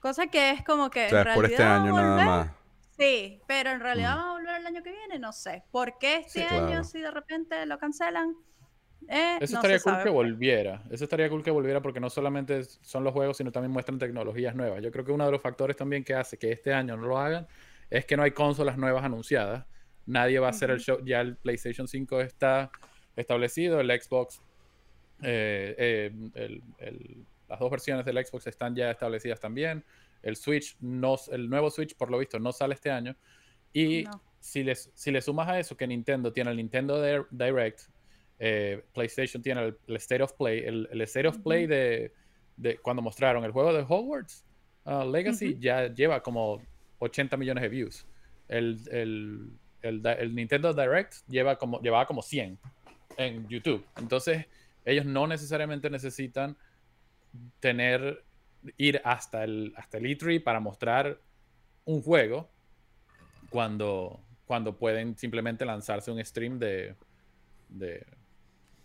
Cosa 0.00 0.26
que 0.26 0.50
es 0.50 0.64
como 0.64 0.90
que 0.90 1.06
O 1.06 1.10
sea, 1.10 1.22
en 1.22 1.28
es 1.28 1.34
por 1.34 1.44
este 1.46 1.56
realidad 1.56 1.84
año 1.84 1.96
nada 1.96 2.24
más. 2.24 2.61
Sí, 2.96 3.40
pero 3.46 3.70
en 3.70 3.80
realidad 3.80 4.12
Mm. 4.14 4.18
vamos 4.18 4.30
a 4.30 4.32
volver 4.38 4.60
el 4.60 4.66
año 4.66 4.82
que 4.82 4.92
viene, 4.92 5.18
no 5.18 5.32
sé. 5.32 5.64
¿Por 5.70 5.98
qué 5.98 6.16
este 6.18 6.40
Sí, 6.40 6.54
año 6.54 6.66
claro. 6.66 6.84
si 6.84 7.00
de 7.00 7.10
repente 7.10 7.66
lo 7.66 7.78
cancelan? 7.78 8.34
Eh, 9.08 9.38
Eso 9.40 9.54
no 9.54 9.58
estaría 9.58 9.80
cool 9.80 9.92
sabe, 9.94 10.04
que 10.04 10.10
volviera. 10.10 10.82
Eso 10.90 11.04
estaría 11.04 11.28
cool 11.28 11.42
que 11.42 11.50
volviera 11.50 11.80
porque 11.82 11.98
no 12.00 12.08
solamente 12.10 12.62
son 12.64 13.02
los 13.02 13.12
juegos, 13.12 13.36
sino 13.36 13.50
también 13.50 13.72
muestran 13.72 13.98
tecnologías 13.98 14.54
nuevas. 14.54 14.80
Yo 14.82 14.92
creo 14.92 15.04
que 15.04 15.10
uno 15.12 15.24
de 15.26 15.32
los 15.32 15.40
factores 15.42 15.76
también 15.76 16.04
que 16.04 16.14
hace 16.14 16.38
que 16.38 16.52
este 16.52 16.72
año 16.72 16.96
no 16.96 17.06
lo 17.06 17.18
hagan 17.18 17.46
es 17.90 18.04
que 18.06 18.16
no 18.16 18.22
hay 18.22 18.30
consolas 18.30 18.78
nuevas 18.78 19.02
anunciadas. 19.04 19.66
Nadie 20.06 20.38
va 20.38 20.48
a 20.48 20.50
hacer 20.50 20.70
el 20.70 20.78
show. 20.80 20.98
Ya 21.04 21.20
el 21.20 21.36
PlayStation 21.36 21.88
5 21.88 22.20
está 22.20 22.70
establecido, 23.16 23.80
el 23.80 23.90
Xbox, 23.90 24.40
eh, 25.22 25.74
eh, 25.78 26.12
el- 26.34 26.62
el- 26.78 27.26
las 27.48 27.58
dos 27.58 27.70
versiones 27.70 28.04
del 28.04 28.24
Xbox 28.24 28.46
están 28.46 28.74
ya 28.74 28.90
establecidas 28.90 29.40
también. 29.40 29.84
El 30.22 30.36
Switch, 30.36 30.76
no, 30.80 31.16
el 31.30 31.48
nuevo 31.50 31.70
Switch, 31.70 31.96
por 31.96 32.10
lo 32.10 32.18
visto, 32.18 32.38
no 32.38 32.52
sale 32.52 32.74
este 32.74 32.90
año. 32.90 33.16
Y 33.72 34.04
No. 34.04 34.22
si, 34.40 34.62
les, 34.62 34.90
si 34.94 35.10
le 35.10 35.20
sumas 35.20 35.48
a 35.48 35.58
eso 35.58 35.76
que 35.76 35.86
Nintendo 35.86 36.32
tiene 36.32 36.50
el 36.50 36.56
Nintendo 36.56 37.02
Dir- 37.04 37.26
Direct, 37.30 37.80
eh, 38.38 38.84
PlayStation 38.92 39.42
tiene 39.42 39.64
el, 39.66 39.78
el 39.86 39.96
State 39.96 40.22
of 40.22 40.32
Play, 40.34 40.60
el, 40.64 40.88
el 40.90 41.00
State 41.02 41.28
of 41.28 41.38
Play 41.38 41.66
de, 41.66 42.12
de 42.56 42.78
cuando 42.78 43.00
mostraron 43.02 43.44
el 43.44 43.52
juego 43.52 43.72
de 43.72 43.84
Hogwarts 43.88 44.44
uh, 44.84 45.04
Legacy 45.10 45.56
ya 45.60 45.86
lleva 45.92 46.22
como 46.22 46.60
80 46.98 47.36
millones 47.36 47.62
de 47.62 47.68
views. 47.68 48.06
El, 48.48 48.78
el 49.82 50.34
Nintendo 50.34 50.72
Direct 50.74 51.14
lleva 51.28 51.56
como, 51.56 51.80
llevaba 51.80 52.06
como 52.06 52.20
100 52.22 52.58
en 53.16 53.48
YouTube. 53.48 53.84
Entonces, 53.96 54.46
ellos 54.84 55.04
no 55.06 55.26
necesariamente 55.26 55.88
necesitan 55.90 56.56
tener 57.60 58.24
ir 58.76 59.00
hasta 59.04 59.44
el, 59.44 59.72
hasta 59.76 59.98
el 59.98 60.04
E3 60.04 60.42
para 60.42 60.60
mostrar 60.60 61.18
un 61.84 62.02
juego 62.02 62.48
cuando, 63.50 64.20
cuando 64.46 64.76
pueden 64.76 65.16
simplemente 65.16 65.64
lanzarse 65.64 66.10
un 66.10 66.24
stream 66.24 66.58
de, 66.58 66.94
de, 67.68 68.04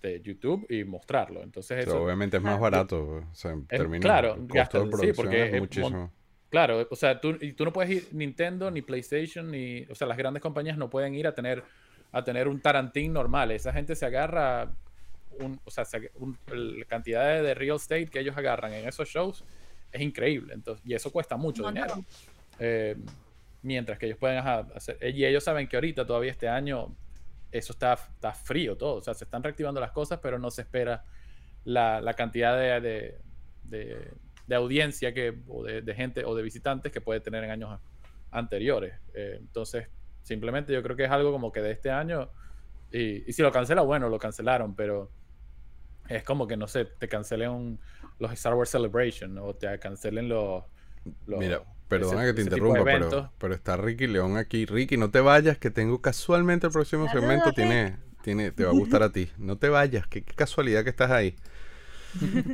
de 0.02 0.22
YouTube 0.22 0.66
y 0.70 0.84
mostrarlo. 0.84 1.42
Entonces, 1.44 1.80
O 1.80 1.82
sea, 1.84 1.94
eso, 1.94 2.04
obviamente 2.04 2.38
es 2.38 2.44
más 2.44 2.60
barato. 2.60 3.24
O 3.32 3.36
sea, 3.36 3.52
en 3.52 3.62
Es- 3.70 3.80
términos 3.80 4.04
claro, 4.04 4.36
de 4.36 4.98
sí, 4.98 5.14
porque 5.14 5.46
es 5.48 5.54
es 5.54 5.60
muchísimo. 5.60 6.12
Claro, 6.50 6.88
o 6.90 6.96
sea, 6.96 7.20
tú, 7.20 7.38
y 7.42 7.52
tú 7.54 7.66
no 7.66 7.74
puedes 7.74 7.92
ir 7.92 8.08
Nintendo 8.14 8.72
ni 8.72 8.82
PlayStation 8.82 9.52
ni, 9.52 9.84
o 9.90 9.96
sea, 9.96 10.08
las 10.08 10.18
grandes 10.18 10.42
compañías 10.42 10.78
no 10.78 10.90
pueden 10.90 11.14
ir 11.14 11.28
a 11.28 11.36
tener 11.36 11.64
a 12.14 12.24
tener 12.24 12.48
un 12.48 12.62
Tarantín 12.62 13.12
normal. 13.12 13.52
Esa 13.52 13.74
gente 13.74 13.94
se 13.94 14.06
agarra 14.06 14.72
un, 15.42 15.60
o 15.66 15.70
sea, 15.70 15.84
se- 15.84 16.10
un- 16.16 16.38
la 16.48 16.86
cantidad 16.86 17.26
de, 17.36 17.42
de 17.42 17.54
real 17.54 17.76
estate 17.76 18.06
que 18.08 18.20
ellos 18.22 18.38
agarran 18.38 18.72
en 18.74 18.88
esos 18.88 19.10
shows 19.10 19.44
es 19.92 20.02
increíble. 20.02 20.54
Entonces, 20.54 20.86
y 20.86 20.94
eso 20.94 21.12
cuesta 21.12 21.38
mucho 21.38 21.68
dinero. 21.68 21.94
Eh, 22.60 22.96
mientras 23.62 23.98
que 23.98 24.06
ellos 24.08 24.18
pueden 24.18 24.38
ajá, 24.38 24.68
hacer, 24.76 24.98
y 25.02 25.26
ellos 25.26 25.44
saben 25.44 25.68
que 25.68 25.76
ahorita 25.78 26.06
todavía 26.06 26.32
este 26.32 26.48
año 26.48 26.96
eso 27.52 27.74
está, 27.74 27.94
está 27.94 28.34
frío 28.34 28.78
todo, 28.78 28.96
o 28.96 29.02
sea, 29.02 29.14
se 29.14 29.24
están 29.24 29.42
reactivando 29.44 29.80
las 29.80 29.92
cosas, 29.92 30.20
pero 30.22 30.38
no 30.38 30.52
se 30.52 30.62
espera 30.62 31.04
la, 31.64 32.02
la 32.02 32.14
cantidad 32.14 32.58
de, 32.58 32.82
de, 32.82 33.18
de- 33.64 34.12
de 34.48 34.56
audiencia 34.56 35.14
que, 35.14 35.42
o 35.50 35.64
de, 35.64 35.94
gente 35.94 36.24
o 36.24 36.34
de 36.34 36.42
visitantes 36.42 36.90
que 36.92 37.02
puede 37.02 37.20
tener 37.20 37.44
en 37.44 37.52
años 37.52 37.80
anteriores. 38.32 38.94
Eh, 39.14 39.36
entonces, 39.40 39.90
simplemente 40.24 40.72
yo 40.74 40.82
creo 40.82 40.96
que 40.96 41.04
es 41.04 41.12
algo 41.12 41.34
como 41.34 41.52
que 41.52 41.62
de 41.62 41.72
este 41.72 41.92
año, 41.92 42.30
y, 42.92 43.30
y 43.30 43.34
si 43.34 43.42
lo 43.42 43.52
cancela, 43.52 43.82
bueno, 43.82 44.08
lo 44.08 44.18
cancelaron, 44.18 44.74
pero 44.74 45.12
es 46.08 46.24
como 46.24 46.48
que, 46.48 46.56
no 46.56 46.68
sé, 46.68 46.86
te 46.86 47.10
cancelen 47.10 47.50
un- 47.50 47.80
los 48.20 48.32
Star 48.34 48.54
Wars 48.56 48.70
Celebration 48.70 49.38
o 49.38 49.54
te 49.54 49.78
cancelen 49.80 50.30
los... 50.30 50.64
los- 51.26 51.40
Mira, 51.40 51.62
perdona 51.88 52.24
ese- 52.24 52.32
que 52.32 52.34
te 52.36 52.42
interrumpa, 52.44 52.84
pero, 52.84 53.32
pero 53.38 53.54
está 53.54 53.78
Ricky 53.78 54.08
León 54.08 54.38
aquí. 54.38 54.66
Ricky, 54.66 54.98
no 54.98 55.10
te 55.12 55.20
vayas, 55.22 55.58
que 55.58 55.70
tengo 55.72 56.02
casualmente 56.02 56.68
el 56.68 56.74
próximo 56.74 57.08
segmento. 57.10 57.52
Tiene, 57.54 57.98
tiene, 58.24 58.52
te 58.52 58.64
va 58.66 58.72
a 58.72 58.74
gustar 58.74 59.04
a 59.04 59.12
ti. 59.12 59.30
No 59.38 59.58
te 59.58 59.70
vayas, 59.70 60.08
qué, 60.08 60.24
qué 60.24 60.34
casualidad 60.34 60.84
que 60.84 60.90
estás 60.90 61.12
ahí. 61.12 61.36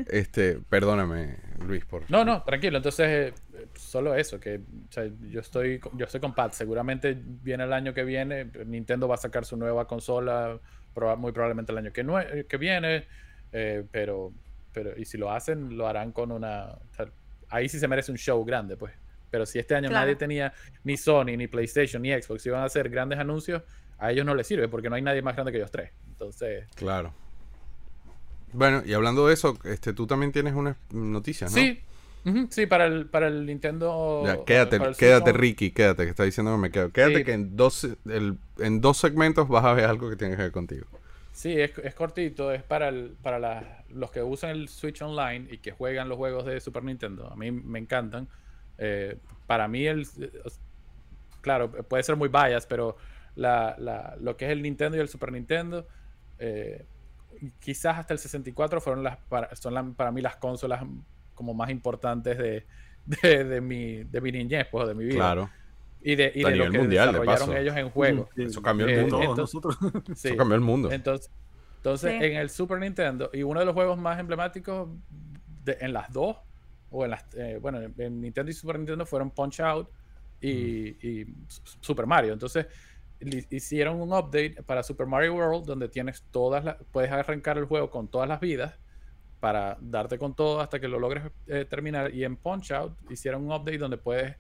Este, 0.10 0.60
perdóname, 0.70 1.38
Luis, 1.66 1.86
por. 1.86 2.10
No, 2.10 2.26
no, 2.26 2.44
tranquilo. 2.44 2.78
Entonces, 2.78 3.08
eh, 3.08 3.66
solo 3.76 4.14
eso, 4.16 4.40
que 4.40 4.58
o 4.58 4.92
sea, 4.92 5.06
yo 5.30 5.40
estoy 5.40 5.80
con- 5.80 5.98
yo 5.98 6.06
estoy 6.06 6.20
con 6.20 6.34
Pat. 6.34 6.54
Seguramente 6.54 7.18
viene 7.18 7.64
el 7.64 7.72
año 7.72 7.94
que 7.94 8.04
viene, 8.04 8.50
Nintendo 8.66 9.08
va 9.08 9.16
a 9.16 9.20
sacar 9.20 9.46
su 9.46 9.56
nueva 9.56 9.88
consola, 9.88 10.60
proba- 10.94 11.16
muy 11.18 11.32
probablemente 11.32 11.72
el 11.72 11.78
año 11.78 11.94
que, 11.94 12.46
que 12.50 12.58
viene, 12.58 13.06
eh, 13.54 13.86
pero, 13.92 14.34
pero, 14.74 14.98
y 14.98 15.06
si 15.06 15.18
lo 15.18 15.32
hacen, 15.32 15.78
lo 15.78 15.88
harán 15.88 16.12
con 16.12 16.32
una... 16.32 16.66
o 16.66 16.94
sea, 16.96 17.06
ahí 17.50 17.70
sí 17.70 17.80
se 17.80 17.88
merece 17.88 18.12
un 18.12 18.18
show 18.18 18.44
grande, 18.44 18.76
pues. 18.78 18.94
Pero 19.30 19.46
si 19.46 19.58
este 19.60 19.74
año 19.76 19.90
Claro. 19.90 20.04
nadie 20.06 20.16
tenía 20.16 20.54
ni 20.84 20.98
Sony, 20.98 21.36
ni 21.38 21.48
PlayStation, 21.48 22.02
ni 22.02 22.12
Xbox, 22.12 22.46
iban 22.46 22.62
a 22.62 22.66
hacer 22.66 22.90
grandes 22.90 23.18
anuncios, 23.20 23.64
a 23.98 24.12
ellos 24.12 24.26
no 24.26 24.36
les 24.36 24.46
sirve 24.46 24.68
porque 24.68 24.90
no 24.90 24.96
hay 24.96 25.02
nadie 25.02 25.22
más 25.22 25.36
grande 25.36 25.52
que 25.52 25.58
ellos 25.60 25.72
tres. 25.72 25.92
Entonces, 26.10 26.66
Claro. 26.76 27.14
Bueno, 28.52 28.84
y 28.86 28.94
hablando 28.94 29.28
de 29.28 29.34
eso, 29.34 29.58
este, 29.64 29.94
tú 29.94 30.06
también 30.06 30.32
tienes 30.32 30.54
unas 30.54 30.78
noticias, 30.92 31.52
¿no? 31.52 31.58
sí, 31.58 31.82
sí, 32.52 32.66
para 32.68 32.86
el, 32.86 33.08
para 33.08 33.28
el 33.28 33.46
Nintendo... 33.48 34.22
Ya, 34.26 34.46
quédate, 34.46 34.78
para 34.78 34.92
el 34.92 34.96
quédate, 34.96 35.34
Ricky, 35.34 35.72
quédate, 35.72 36.04
que 36.04 36.12
está 36.12 36.24
diciendo 36.24 36.52
que 36.52 36.58
me 36.62 36.70
quedo. 36.70 36.92
Quédate 36.92 37.18
Sí. 37.20 37.24
que 37.24 37.34
en 37.34 37.56
dos, 37.56 37.84
el- 38.06 38.38
en 38.60 38.80
dos 38.82 38.98
segmentos 38.98 39.48
vas 39.48 39.66
a 39.66 39.74
ver 39.74 39.86
algo 39.86 40.10
que 40.10 40.16
tiene 40.16 40.36
que 40.36 40.44
ver 40.44 40.52
contigo. 40.52 40.86
Sí, 41.34 41.60
es, 41.60 41.72
cortito, 41.96 42.52
es 42.52 42.62
para, 42.64 42.90
el- 42.90 43.18
para 43.22 43.84
los 43.90 44.12
que 44.12 44.22
usan 44.22 44.52
el 44.52 44.70
Switch 44.70 45.02
Online 45.02 45.48
y 45.52 45.58
que 45.58 45.72
juegan 45.72 46.08
los 46.08 46.18
juegos 46.18 46.46
de 46.46 46.60
Super 46.62 46.84
Nintendo. 46.84 47.28
A 47.32 47.36
mí 47.36 47.52
me 47.52 47.80
encantan. 47.80 48.28
Eh, 48.78 49.18
para 49.48 49.68
mí, 49.68 49.86
el, 49.88 50.08
claro, 51.42 51.72
puede 51.72 52.04
ser 52.04 52.16
muy 52.16 52.30
bias, 52.30 52.66
pero 52.68 52.98
la, 53.36 53.76
la- 53.80 54.16
lo 54.22 54.38
que 54.38 54.46
es 54.46 54.52
el 54.52 54.62
Nintendo 54.62 54.96
y 54.98 55.02
el 55.02 55.10
Super 55.10 55.32
Nintendo, 55.32 55.88
eh, 56.38 56.86
quizás 57.60 57.98
hasta 57.98 58.14
el 58.14 58.20
64 58.20 58.80
fueron 58.80 59.04
las, 59.04 59.18
para, 59.18 59.56
son 59.56 59.96
para 59.96 60.12
mí 60.12 60.22
las 60.22 60.36
consolas 60.36 60.84
como 61.34 61.56
más 61.56 61.72
importantes 61.72 62.38
de 62.38 63.62
mi, 63.62 64.04
de 64.04 64.22
mi 64.22 64.32
niñez, 64.32 64.68
pues, 64.72 64.88
de 64.88 64.94
mi 64.94 65.06
vida. 65.06 65.16
Claro. 65.16 65.50
Y 66.04 66.16
de, 66.16 66.32
y 66.36 66.44
de 66.44 66.56
lo 66.56 66.70
que 66.70 66.78
mundial, 66.80 67.08
de 67.14 67.20
desarrollaron 67.20 67.48
paso. 67.50 67.58
ellos 67.58 67.76
en 67.78 67.90
juegos. 67.90 68.30
Sí, 68.36 68.44
Eso 68.44 68.62
cambió 68.62 68.86
el 68.88 68.92
Eh, 68.94 69.02
mundo. 69.02 69.22
entonces- 69.22 69.56
nosotros. 69.56 69.78
Sí. 70.18 70.28
Eso 70.30 70.38
cambió 70.38 70.56
el 70.56 70.62
mundo. 70.62 70.92
Entonces, 70.92 71.32
entonces 71.78 72.12
Sí. 72.20 72.26
en 72.26 72.36
el 72.38 72.50
Super 72.50 72.80
Nintendo, 72.80 73.30
y 73.34 73.44
uno 73.44 73.60
de 73.60 73.66
los 73.66 73.74
juegos 73.74 73.98
más 73.98 74.20
emblemáticos 74.20 74.90
de- 75.64 75.78
en 75.80 75.94
las 75.94 76.12
dos, 76.12 76.38
o 76.90 77.06
en 77.06 77.12
las, 77.12 77.26
eh, 77.36 77.58
bueno, 77.62 77.82
en, 77.82 77.94
en 77.98 78.22
Nintendo 78.22 78.52
y 78.52 78.54
Super 78.54 78.78
Nintendo 78.78 79.06
fueron 79.06 79.32
Punch 79.32 79.60
Out 79.62 79.90
y, 80.42 80.50
y 81.22 81.26
Super 81.82 82.06
Mario. 82.06 82.34
Entonces, 82.34 82.68
hicieron 83.50 84.02
un 84.02 84.10
update 84.12 84.62
para 84.66 84.84
Super 84.84 85.08
Mario 85.08 85.34
World 85.36 85.66
donde 85.66 85.88
tienes 85.88 86.24
todas 86.32 86.64
las, 86.66 86.76
puedes 86.92 87.12
arrancar 87.12 87.58
el 87.58 87.66
juego 87.66 87.90
con 87.90 88.08
todas 88.10 88.28
las 88.28 88.40
vidas, 88.40 88.78
para 89.40 89.78
darte 89.82 90.18
con 90.18 90.34
todo 90.36 90.62
hasta 90.62 90.80
que 90.80 90.88
lo 90.88 91.00
logres 91.00 91.24
eh, 91.48 91.66
terminar. 91.70 92.14
Y 92.14 92.24
en 92.24 92.38
Punch 92.38 92.72
Out 92.72 92.94
hicieron 93.12 93.44
un 93.44 93.52
update 93.52 93.78
donde 93.78 93.98
puedes 93.98 94.36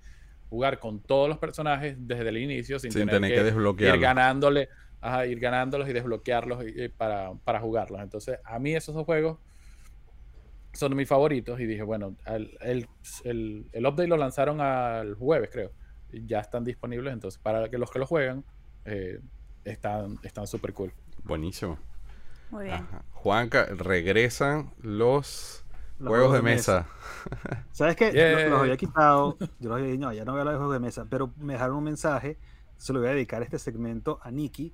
jugar 0.53 0.77
con 0.77 1.01
todos 1.01 1.27
los 1.27 1.39
personajes 1.39 1.95
desde 1.97 2.29
el 2.29 2.37
inicio 2.37 2.77
sin, 2.77 2.91
Sin 2.91 3.01
tener, 3.07 3.15
tener 3.15 3.31
que 3.31 3.37
que, 3.37 3.43
desbloquearlo. 3.43 3.95
ir 3.95 4.01
ganándole, 4.03 4.69
ajá, 5.01 5.25
ir 5.25 5.39
ganándolos 5.39 5.89
y 5.89 5.93
desbloquearlos 5.93 6.63
y- 6.67 6.83
y 6.83 6.89
para, 6.89 7.33
para 7.43 7.59
jugarlos. 7.59 7.99
Entonces, 8.01 8.37
a 8.45 8.59
mí 8.59 8.75
esos 8.75 8.93
dos 8.93 9.03
juegos 9.03 9.39
son 10.73 10.95
mis 10.95 11.07
favoritos 11.07 11.59
y 11.59 11.65
dije, 11.65 11.81
bueno, 11.81 12.15
al- 12.25 12.51
el, 12.61 12.87
el, 13.23 13.65
el 13.71 13.85
update 13.87 14.07
lo 14.07 14.17
lanzaron 14.17 14.61
al 14.61 15.15
jueves, 15.15 15.49
creo. 15.51 15.71
Y 16.11 16.25
ya 16.27 16.39
están 16.39 16.63
disponibles, 16.63 17.13
entonces 17.13 17.39
para 17.41 17.67
que 17.69 17.79
los 17.79 17.89
que 17.89 17.97
lo 17.97 18.05
juegan 18.05 18.45
eh, 18.85 19.19
están 19.63 20.19
están 20.21 20.45
súper 20.45 20.71
cool. 20.73 20.93
Buenísimo. 21.23 21.79
Muy 22.51 22.65
bien. 22.65 22.75
Ajá. 22.75 23.03
Juanca, 23.11 23.65
regresan 23.65 24.71
los, 24.81 25.62
Los 25.99 26.09
juegos 26.09 26.33
de 26.33 26.41
mesa. 26.41 26.85
¿Sabes 27.71 27.95
qué? 27.95 28.11
Yeah. 28.13 28.31
Los, 28.41 28.49
los 28.51 28.59
había 28.61 28.77
quitado. 28.77 29.37
Yo 29.59 29.69
los 29.69 29.77
había 29.79 29.91
dicho, 29.91 30.01
no, 30.01 30.13
ya 30.13 30.25
no 30.25 30.31
voy 30.33 30.39
a 30.39 30.41
hablar 30.41 30.53
de 30.55 30.57
juegos 30.59 30.73
de 30.75 30.79
mesa. 30.79 31.05
Pero 31.09 31.31
me 31.37 31.53
dejaron 31.53 31.77
un 31.77 31.83
mensaje. 31.83 32.37
Se 32.77 32.91
lo 32.93 32.99
voy 32.99 33.09
a 33.09 33.11
dedicar 33.13 33.41
este 33.43 33.59
segmento 33.59 34.19
a 34.23 34.31
Nikki. 34.31 34.73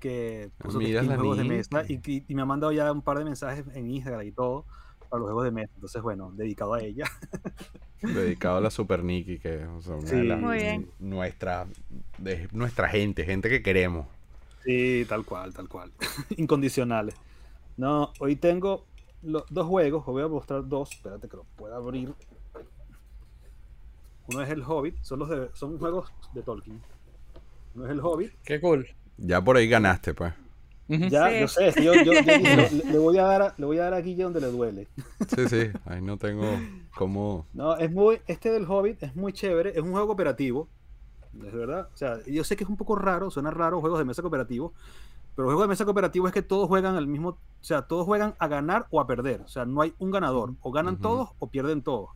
Que 0.00 0.50
puso 0.58 0.78
que 0.78 0.98
juegos 1.00 1.38
de 1.38 1.44
mesa. 1.44 1.84
Y, 1.88 1.94
y- 2.04 2.24
y 2.28 2.34
me 2.34 2.42
ha 2.42 2.46
mandado 2.46 2.72
ya 2.72 2.90
un 2.92 3.02
par 3.02 3.18
de 3.18 3.24
mensajes 3.24 3.64
en 3.74 3.90
Instagram 3.90 4.26
y 4.26 4.32
todo. 4.32 4.64
Para 5.08 5.20
los 5.20 5.26
juegos 5.26 5.44
de 5.44 5.50
mesa. 5.52 5.70
Entonces, 5.76 6.02
bueno, 6.02 6.32
dedicado 6.34 6.74
a 6.74 6.80
ella. 6.80 7.04
Dedicado 8.02 8.58
a 8.58 8.60
la 8.60 8.70
Super 8.70 9.02
Nikki, 9.02 9.38
que 9.38 9.62
es 9.62 9.68
o 9.68 9.80
sea, 9.80 9.94
una 9.94 10.02
de 10.10 10.20
Sí. 10.20 10.26
las- 10.26 10.40
Muy 10.40 10.56
bien. 10.58 10.90
Nuestra, 10.98 11.66
de, 12.18 12.48
nuestra 12.52 12.88
gente, 12.88 13.24
gente 13.24 13.48
que 13.48 13.62
queremos. 13.62 14.06
Sí, 14.64 15.06
tal 15.08 15.24
cual, 15.24 15.54
tal 15.54 15.68
cual. 15.68 15.92
Incondicionales. 16.36 17.14
No, 17.76 18.12
hoy 18.18 18.36
tengo 18.36 18.84
los 19.22 19.44
dos 19.50 19.66
juegos. 19.66 20.00
Os 20.06 20.12
voy 20.12 20.22
a 20.22 20.28
mostrar 20.28 20.66
dos. 20.68 20.92
Espérate 20.92 21.28
que 21.28 21.36
lo 21.36 21.44
pueda 21.56 21.76
abrir. 21.76 22.14
Uno 24.28 24.42
es 24.42 24.50
el 24.50 24.62
Hobbit. 24.62 24.96
Son, 25.02 25.18
los 25.18 25.28
de, 25.28 25.50
son 25.54 25.78
juegos 25.78 26.12
de 26.34 26.42
Tolkien. 26.42 26.80
Uno 27.74 27.84
es 27.86 27.90
el 27.92 28.00
Hobbit. 28.00 28.32
Qué 28.44 28.60
cool. 28.60 28.86
Ya 29.18 29.42
por 29.42 29.56
ahí 29.56 29.68
ganaste, 29.68 30.14
pues. 30.14 30.32
Ya, 30.88 31.28
Sí. 31.30 31.40
yo 31.40 31.48
sé, 31.48 31.72
yo, 31.82 31.94
yo- 31.94 32.12
yo 32.12 32.12
le, 32.22 32.70
le 32.92 32.98
voy 32.98 33.18
a 33.18 33.24
dar 33.24 33.42
a, 33.42 33.54
le 33.56 33.66
voy 33.66 33.78
a 33.78 33.84
dar 33.84 33.94
a 33.94 34.00
Guille 34.00 34.22
donde 34.22 34.40
le 34.40 34.46
duele. 34.48 34.88
Sí, 35.34 35.48
sí. 35.48 35.70
Ahí 35.84 36.00
no 36.00 36.16
tengo 36.16 36.44
cómo. 36.96 37.46
No, 37.54 37.76
es 37.76 37.90
muy, 37.90 38.20
este 38.28 38.50
del 38.50 38.64
Hobbit 38.70 39.02
es 39.02 39.16
muy 39.16 39.32
chévere, 39.32 39.70
es 39.70 39.78
un 39.78 39.90
juego 39.90 40.06
cooperativo, 40.06 40.68
es 41.44 41.52
verdad. 41.52 41.88
O 41.92 41.96
sea, 41.96 42.18
yo 42.26 42.44
sé 42.44 42.54
que 42.56 42.62
es 42.62 42.70
un 42.70 42.76
poco 42.76 42.94
raro, 42.94 43.30
suena 43.32 43.50
raro 43.50 43.80
juegos 43.80 43.98
de 43.98 44.04
mesa 44.04 44.22
cooperativo, 44.22 44.74
pero 45.36 45.46
juegos 45.48 45.64
de 45.64 45.68
mesa 45.68 45.84
cooperativo 45.84 46.26
es 46.26 46.32
que 46.34 46.42
todos 46.42 46.66
juegan 46.66 46.96
al 46.96 47.06
mismo, 47.06 47.28
o 47.28 47.38
sea, 47.60 47.82
todos 47.82 48.04
juegan 48.06 48.34
a 48.40 48.48
ganar 48.48 48.86
o 48.90 49.00
a 49.00 49.06
perder, 49.06 49.42
o 49.42 49.48
sea, 49.48 49.64
no 49.66 49.82
hay 49.82 49.94
un 49.98 50.10
ganador, 50.10 50.54
o 50.62 50.72
ganan 50.72 50.94
Ujú. 50.94 51.02
todos 51.02 51.28
o 51.38 51.48
pierden 51.50 51.82
todos. 51.82 52.10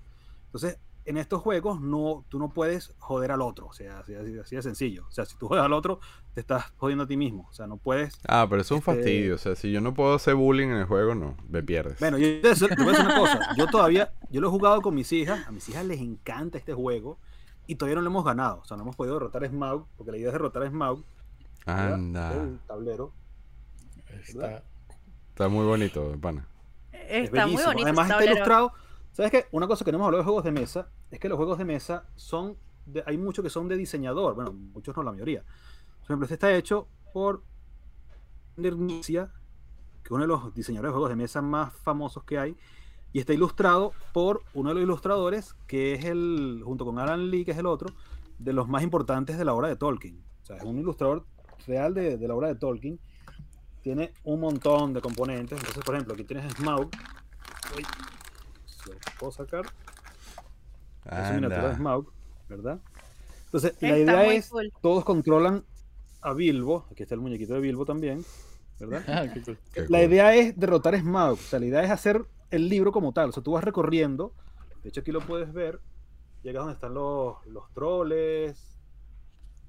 Entonces, 0.46 0.78
en 1.06 1.16
estos 1.16 1.40
juegos 1.40 1.80
no, 1.80 2.24
tú 2.28 2.38
no 2.38 2.50
puedes 2.50 2.94
joder 2.98 3.32
al 3.32 3.40
otro, 3.40 3.66
o 3.66 3.72
sea, 3.72 4.00
así, 4.00 4.14
así- 4.14 4.38
así 4.38 4.56
de 4.56 4.62
sencillo. 4.62 5.06
O 5.08 5.12
sea, 5.12 5.24
si 5.24 5.36
tú 5.36 5.48
jodes 5.48 5.62
al 5.64 5.72
otro, 5.72 5.98
te 6.34 6.40
estás 6.40 6.72
jodiendo 6.76 7.04
a 7.04 7.06
ti 7.06 7.16
mismo, 7.16 7.46
o 7.50 7.52
sea, 7.52 7.66
no 7.66 7.78
puedes 7.78 8.18
Ah, 8.28 8.46
pero 8.48 8.62
es 8.62 8.70
un 8.70 8.78
Este- 8.78 8.94
fastidio. 8.94 9.34
O 9.34 9.38
sea, 9.38 9.56
si 9.56 9.72
yo 9.72 9.80
no 9.80 9.94
puedo 9.94 10.14
hacer 10.14 10.34
bullying 10.34 10.68
en 10.68 10.76
el 10.76 10.84
juego, 10.84 11.14
no. 11.14 11.36
Me 11.48 11.62
pierdes. 11.62 11.98
Bueno, 12.00 12.18
yo 12.18 12.26
te 12.40 12.54
te 12.54 12.76
voy 12.76 12.88
a 12.88 12.90
decir 12.92 13.06
una 13.06 13.16
cosa. 13.18 13.40
Yo 13.56 13.66
todavía, 13.66 14.12
yo 14.30 14.40
lo 14.40 14.48
he 14.48 14.50
jugado 14.50 14.80
con 14.82 14.94
mis 14.94 15.10
hijas. 15.12 15.46
A 15.48 15.50
mis 15.52 15.68
hijas 15.68 15.84
les 15.86 16.00
encanta 16.00 16.58
este 16.58 16.74
juego. 16.74 17.18
Y 17.66 17.76
todavía 17.76 17.96
no 17.96 18.02
lo 18.02 18.10
hemos 18.10 18.24
ganado. 18.24 18.60
O 18.60 18.64
sea, 18.64 18.76
no 18.76 18.82
hemos 18.82 18.94
podido 18.96 19.14
derrotar 19.14 19.42
a 19.44 19.48
Smaug. 19.48 19.86
Porque 19.96 20.10
la 20.12 20.18
idea 20.18 20.28
es 20.28 20.32
derrotar 20.32 20.62
a 20.64 20.68
Smaug. 20.68 21.02
Anda. 21.66 22.32
El 22.34 22.58
tablero. 22.66 23.12
Está- 24.26 24.64
Está 25.28 25.48
muy 25.48 25.64
bonito, 25.64 26.14
pana. 26.20 26.46
Es 26.92 27.24
Está 27.24 27.46
muy 27.46 27.56
bellísimo. 27.56 27.66
bonito. 27.70 27.86
Además 27.86 28.04
está 28.06 28.14
tablero. 28.18 28.32
ilustrado. 28.36 28.72
¿Sabes 29.12 29.30
qué? 29.32 29.46
Una 29.52 29.66
cosa 29.66 29.84
que 29.84 29.92
no 29.92 29.96
hemos 29.96 30.06
hablado 30.06 30.22
de 30.22 30.24
juegos 30.24 30.44
de 30.44 30.52
mesa 30.52 30.88
es 31.10 31.18
que 31.18 31.28
los 31.28 31.36
juegos 31.36 31.58
de 31.58 31.64
mesa 31.64 32.04
son. 32.16 32.56
de- 32.86 33.04
hay 33.06 33.16
muchos 33.18 33.42
que 33.44 33.50
son 33.50 33.68
de 33.68 33.76
diseñador. 33.76 34.34
Bueno, 34.34 34.52
muchos 34.52 34.96
no, 34.96 35.02
la 35.02 35.12
mayoría. 35.12 35.42
Por 35.98 36.04
ejemplo, 36.04 36.24
este 36.24 36.34
está 36.34 36.52
hecho 36.54 36.88
por 37.12 37.42
Nernicia, 38.56 39.30
que 40.02 40.06
es 40.08 40.10
uno 40.10 40.22
de 40.22 40.26
los 40.28 40.52
diseñadores 40.54 40.88
de 40.88 40.92
juegos 40.92 41.10
de 41.10 41.16
mesa 41.16 41.40
más 41.42 41.72
famosos 41.72 42.24
que 42.24 42.38
hay. 42.38 42.56
Y 43.12 43.18
está 43.20 43.32
ilustrado 43.32 43.92
por 44.12 44.42
uno 44.54 44.70
de 44.70 44.74
los 44.76 44.82
ilustradores, 44.84 45.54
que 45.66 45.94
es 45.94 46.04
el, 46.04 46.62
junto 46.64 46.84
con 46.84 46.98
Alan 46.98 47.30
Lee, 47.30 47.44
que 47.44 47.50
es 47.52 47.58
el 47.58 47.66
otro, 47.66 47.88
de 48.38 48.52
los 48.52 48.68
más 48.68 48.82
importantes 48.82 49.36
de 49.38 49.44
la 49.44 49.52
obra 49.54 49.68
de 49.68 49.76
Tolkien. 49.76 50.22
O 50.42 50.44
sea, 50.46 50.56
es 50.56 50.64
un 50.64 50.78
ilustrador 50.78 51.26
real 51.66 51.94
de, 51.94 52.16
de 52.16 52.28
la 52.28 52.34
obra 52.34 52.48
de 52.48 52.54
Tolkien. 52.56 52.98
Tiene 53.82 54.12
un 54.24 54.40
montón 54.40 54.92
de 54.92 55.00
componentes. 55.00 55.58
Entonces, 55.58 55.84
por 55.84 55.94
ejemplo, 55.94 56.14
aquí 56.14 56.24
tienes 56.24 56.52
Smaug. 56.54 56.90
Uy, 57.76 57.82
¿lo 58.86 58.94
puedo 59.18 59.32
sacar? 59.32 59.66
Es 61.04 61.30
una 61.30 61.32
miniatura 61.32 61.68
de 61.68 61.74
Anda. 61.74 61.76
Smaug, 61.76 62.12
¿verdad? 62.48 62.80
Entonces, 63.46 63.74
la 63.80 63.96
Está 63.96 63.98
idea 63.98 64.22
muy 64.24 64.36
es, 64.36 64.48
cool. 64.48 64.72
todos 64.80 65.04
controlan 65.04 65.64
a 66.20 66.34
Bilbo. 66.34 66.86
Aquí 66.90 67.02
está 67.02 67.14
el 67.14 67.20
muñequito 67.20 67.54
de 67.54 67.60
Bilbo 67.60 67.84
también, 67.84 68.24
¿verdad? 68.78 69.04
Ah, 69.08 69.28
qué 69.32 69.42
cool. 69.42 69.58
Qué 69.72 69.86
La 69.88 69.98
cool. 70.00 70.08
idea 70.08 70.34
es 70.34 70.58
derrotar 70.58 70.94
a 70.94 71.00
Smaug. 71.00 71.34
O 71.34 71.36
sea, 71.36 71.58
la 71.58 71.66
idea 71.66 71.82
es 71.84 71.90
hacer 71.90 72.24
el 72.50 72.68
libro 72.68 72.92
como 72.92 73.12
tal. 73.12 73.30
O 73.30 73.32
sea, 73.32 73.42
tú 73.42 73.52
vas 73.52 73.64
recorriendo. 73.64 74.34
De 74.82 74.90
hecho, 74.90 75.00
aquí 75.00 75.12
lo 75.12 75.20
puedes 75.20 75.52
ver. 75.52 75.80
Llegas 76.42 76.62
donde 76.62 76.74
están 76.74 76.94
los, 76.94 77.44
los 77.46 77.72
troles. 77.72 78.79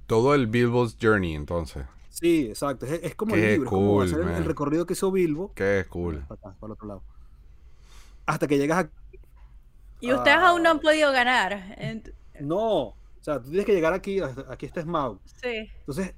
Todo 0.07 0.35
el 0.35 0.47
Bilbo's 0.47 0.97
Journey, 1.01 1.33
entonces. 1.35 1.85
Sí, 2.09 2.47
exacto. 2.47 2.85
Es, 2.85 3.01
es 3.03 3.15
como 3.15 3.35
el 3.35 3.41
libro. 3.41 3.63
es 3.63 3.69
como 3.69 3.87
cool, 3.93 4.05
hacer 4.05 4.19
el, 4.19 4.45
recorrido 4.45 4.85
que 4.85 4.93
hizo 4.93 5.11
Bilbo. 5.11 5.53
Qué 5.55 5.85
cool. 5.89 6.19
Para 6.27 6.35
acá, 6.39 6.55
para 6.59 6.67
el 6.67 6.71
otro 6.73 6.87
lado. 6.87 7.03
Hasta 8.25 8.47
que 8.47 8.57
llegas 8.57 8.85
a... 8.85 8.89
Y 10.01 10.11
ustedes 10.13 10.37
aún 10.37 10.63
no 10.63 10.71
han 10.71 10.77
Ah. 10.77 10.81
podido 10.81 11.11
ganar. 11.11 11.75
Ent- 11.79 12.13
No. 12.39 12.87
O 12.87 12.95
sea, 13.23 13.39
tú 13.39 13.49
tienes 13.49 13.65
que 13.65 13.73
llegar 13.73 13.93
aquí. 13.93 14.19
Aquí 14.49 14.65
está 14.65 14.81
Smaug. 14.81 15.19
Sí. 15.25 15.69
Entonces, 15.79 16.13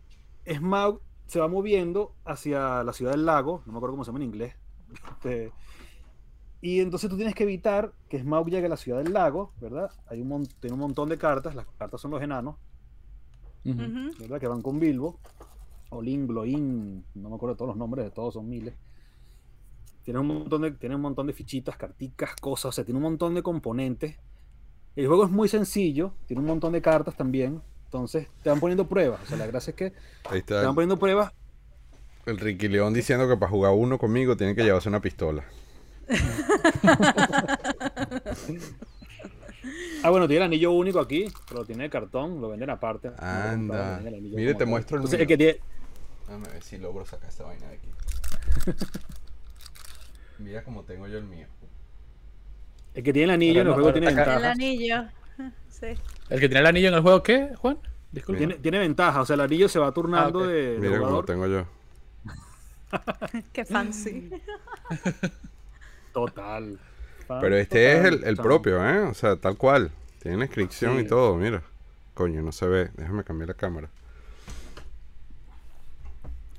Smaug 0.47 1.01
se 1.27 1.39
va 1.39 1.47
moviendo 1.47 2.13
hacia 2.25 2.83
la 2.83 2.93
ciudad 2.93 3.11
del 3.11 3.25
lago, 3.25 3.61
no 3.65 3.73
me 3.73 3.77
acuerdo 3.77 3.93
cómo 3.93 4.03
se 4.05 4.09
llama 4.09 4.19
en 4.23 4.29
inglés. 4.29 4.55
Este, 5.11 5.51
y 6.61 6.79
entonces 6.79 7.09
tú 7.09 7.15
tienes 7.17 7.35
que 7.35 7.43
evitar 7.43 7.91
que 8.09 8.19
Smaug 8.19 8.49
llegue 8.49 8.67
a 8.67 8.69
la 8.69 8.77
ciudad 8.77 9.03
del 9.03 9.11
lago, 9.13 9.51
¿verdad? 9.59 9.91
Hay 10.07 10.21
un, 10.21 10.27
mon- 10.29 10.45
tiene 10.59 10.73
un 10.75 10.79
montón 10.79 11.09
de 11.09 11.17
cartas, 11.17 11.55
las 11.55 11.65
cartas 11.77 11.99
son 11.99 12.11
los 12.11 12.21
enanos, 12.21 12.55
¿verdad? 13.63 14.39
Que 14.39 14.47
van 14.47 14.61
con 14.61 14.79
Bilbo. 14.79 15.19
Olin, 15.89 16.27
Gloin, 16.27 17.05
no 17.13 17.29
me 17.29 17.35
acuerdo 17.35 17.55
todos 17.55 17.69
los 17.69 17.77
nombres 17.77 18.05
de 18.05 18.11
todos, 18.11 18.33
son 18.33 18.49
miles. 18.49 18.73
Tiene 20.03 20.19
un 20.19 20.27
montón 20.27 20.63
de, 20.63 20.71
tiene 20.71 20.95
un 20.95 21.01
montón 21.01 21.27
de 21.27 21.33
fichitas, 21.33 21.77
carticas, 21.77 22.35
cosas, 22.35 22.65
o 22.65 22.71
sea, 22.71 22.83
tiene 22.83 22.97
un 22.97 23.03
montón 23.03 23.35
de 23.35 23.43
componentes. 23.43 24.17
El 24.95 25.07
juego 25.07 25.25
es 25.25 25.31
muy 25.31 25.47
sencillo, 25.47 26.13
tiene 26.25 26.41
un 26.41 26.47
montón 26.47 26.73
de 26.73 26.81
cartas 26.81 27.15
también. 27.15 27.61
Entonces 27.85 28.27
te 28.41 28.49
van 28.49 28.59
poniendo 28.59 28.87
pruebas. 28.87 29.21
O 29.23 29.25
sea, 29.27 29.37
la 29.37 29.45
gracia 29.45 29.71
es 29.71 29.77
que 29.77 29.93
Ahí 30.29 30.41
te 30.41 30.55
van 30.55 30.73
poniendo 30.73 30.97
pruebas 30.97 31.31
el 32.25 32.39
Ricky 32.39 32.67
León 32.67 32.93
diciendo 32.93 33.27
que 33.27 33.35
para 33.35 33.49
jugar 33.49 33.73
uno 33.73 33.97
conmigo 33.97 34.37
tiene 34.37 34.55
que 34.55 34.63
llevarse 34.63 34.89
una 34.89 35.01
pistola. 35.01 35.43
Ah, 40.03 40.09
bueno, 40.09 40.27
tiene 40.27 40.45
el 40.45 40.51
anillo 40.51 40.71
único 40.71 40.99
aquí, 40.99 41.31
pero 41.47 41.61
lo 41.61 41.65
tiene 41.65 41.83
de 41.83 41.89
cartón, 41.89 42.41
lo 42.41 42.49
venden 42.49 42.69
aparte. 42.69 43.09
Lo 43.09 43.15
Anda. 43.19 43.99
el 44.05 44.21
Mire, 44.21 44.53
te 44.55 44.65
muestro 44.65 44.97
el 44.97 45.01
Entonces, 45.01 45.19
el 45.21 45.27
que 45.27 45.37
tiene, 45.37 45.59
Déjame 46.27 46.47
ver 46.49 46.63
si 46.63 46.77
logro 46.77 47.05
sacar 47.05 47.29
esta 47.29 47.43
vaina 47.45 47.67
de 47.67 47.75
aquí. 47.75 47.87
Mira 50.39 50.63
cómo 50.63 50.83
tengo 50.83 51.07
yo 51.07 51.17
el 51.17 51.25
mío. 51.25 51.47
el 52.93 53.03
que 53.03 53.13
tiene 53.13 53.25
el 53.25 53.31
anillo 53.31 53.61
en 53.61 53.67
el 53.67 53.73
juego 53.73 53.91
tiene 53.93 54.07
acá- 54.09 54.37
El 54.37 54.45
anillo. 54.45 55.03
Sí. 55.69 55.87
¿El 56.29 56.39
que 56.39 56.47
tiene 56.47 56.59
el 56.59 56.65
anillo 56.67 56.87
en 56.89 56.93
el 56.93 57.01
juego 57.01 57.23
qué, 57.23 57.49
Juan? 57.57 57.77
Disculpa. 58.11 58.37
Tiene, 58.37 58.53
tiene 58.55 58.77
ventaja, 58.79 59.21
o 59.21 59.25
sea, 59.25 59.33
el 59.33 59.41
anillo 59.41 59.67
se 59.67 59.79
va 59.79 59.91
turnando 59.91 60.39
ok. 60.41 60.45
de, 60.45 60.53
de 60.53 60.77
Mira 60.79 60.91
cómo 60.99 61.05
jugador. 61.05 61.25
tengo 61.25 61.47
yo. 61.47 61.65
Qué 63.51 63.65
fancy. 63.65 64.29
Total. 66.13 66.77
Pero 67.27 67.55
este 67.57 67.97
es 67.97 68.05
el, 68.05 68.23
el 68.23 68.35
propio, 68.37 68.83
¿eh? 68.87 68.99
O 68.99 69.13
sea, 69.13 69.35
tal 69.35 69.57
cual. 69.57 69.91
Tiene 70.21 70.45
inscripción 70.45 70.99
y 70.99 71.05
todo, 71.05 71.35
mira. 71.35 71.61
Coño, 72.13 72.41
no 72.41 72.51
se 72.51 72.67
ve. 72.67 72.91
Déjame 72.95 73.23
cambiar 73.23 73.49
la 73.49 73.53
cámara. 73.55 73.89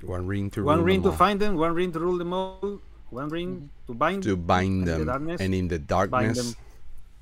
One 0.05 0.27
ring 0.27 0.49
to 0.51 0.63
One 0.63 0.77
rule 0.77 0.85
ring 0.85 1.01
them 1.01 1.03
to 1.03 1.09
all. 1.11 1.27
find 1.27 1.39
them, 1.39 1.55
one 1.57 1.73
ring 1.73 1.91
to 1.91 1.99
rule 1.99 2.17
them 2.17 2.31
all, 2.33 2.79
one 3.09 3.29
ring 3.29 3.69
to 3.87 3.93
bind, 3.93 4.23
To 4.23 4.35
bind 4.35 4.87
and 4.87 4.87
the 4.87 4.97
them. 4.97 5.05
darkness, 5.07 5.41
And 5.41 5.53
in 5.55 5.67
the 5.67 5.79
bind 5.79 5.87
darkness. 5.87 6.37
them, 6.37 6.55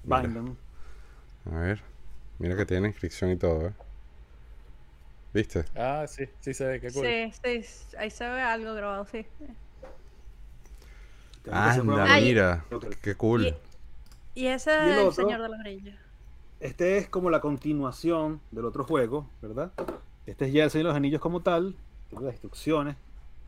bind 0.05 0.35
them. 0.35 0.57
A 1.51 1.59
ver. 1.59 1.79
Mira 2.39 2.55
que 2.57 2.65
tiene 2.65 2.87
inscripción 2.87 3.31
y 3.31 3.37
todo, 3.37 3.67
¿eh? 3.67 3.73
¿Viste? 5.33 5.63
Ah, 5.75 6.05
sí, 6.07 6.25
sí 6.41 6.53
se 6.53 6.65
ve, 6.67 6.79
qué 6.81 6.91
cool. 6.91 7.05
Sí, 7.05 7.31
sí, 7.63 7.95
ahí 7.97 8.09
se 8.09 8.27
ve 8.27 8.41
algo 8.41 8.73
grabado, 8.73 9.05
sí. 9.05 9.25
Anda. 11.51 12.05
Ay. 12.09 12.23
mira. 12.25 12.65
Qué 13.01 13.15
cool. 13.15 13.47
Y- 13.47 13.55
Y 14.35 14.47
ese 14.47 14.71
Y 14.71 14.73
el 14.75 14.89
es 14.89 14.97
el 14.97 14.99
otro. 15.07 15.11
Señor 15.11 15.41
de 15.41 15.49
los 15.49 15.59
Anillos. 15.59 15.95
Este 16.59 16.97
es 16.97 17.09
como 17.09 17.29
la 17.29 17.41
continuación 17.41 18.39
del 18.51 18.65
otro 18.65 18.83
juego, 18.85 19.27
¿verdad? 19.41 19.71
Este 20.25 20.45
es 20.45 20.53
ya 20.53 20.63
el 20.63 20.71
Señor 20.71 20.85
de 20.85 20.89
los 20.89 20.97
Anillos 20.97 21.21
como 21.21 21.41
tal. 21.41 21.75
Tiene 22.09 22.25
las. 22.25 22.35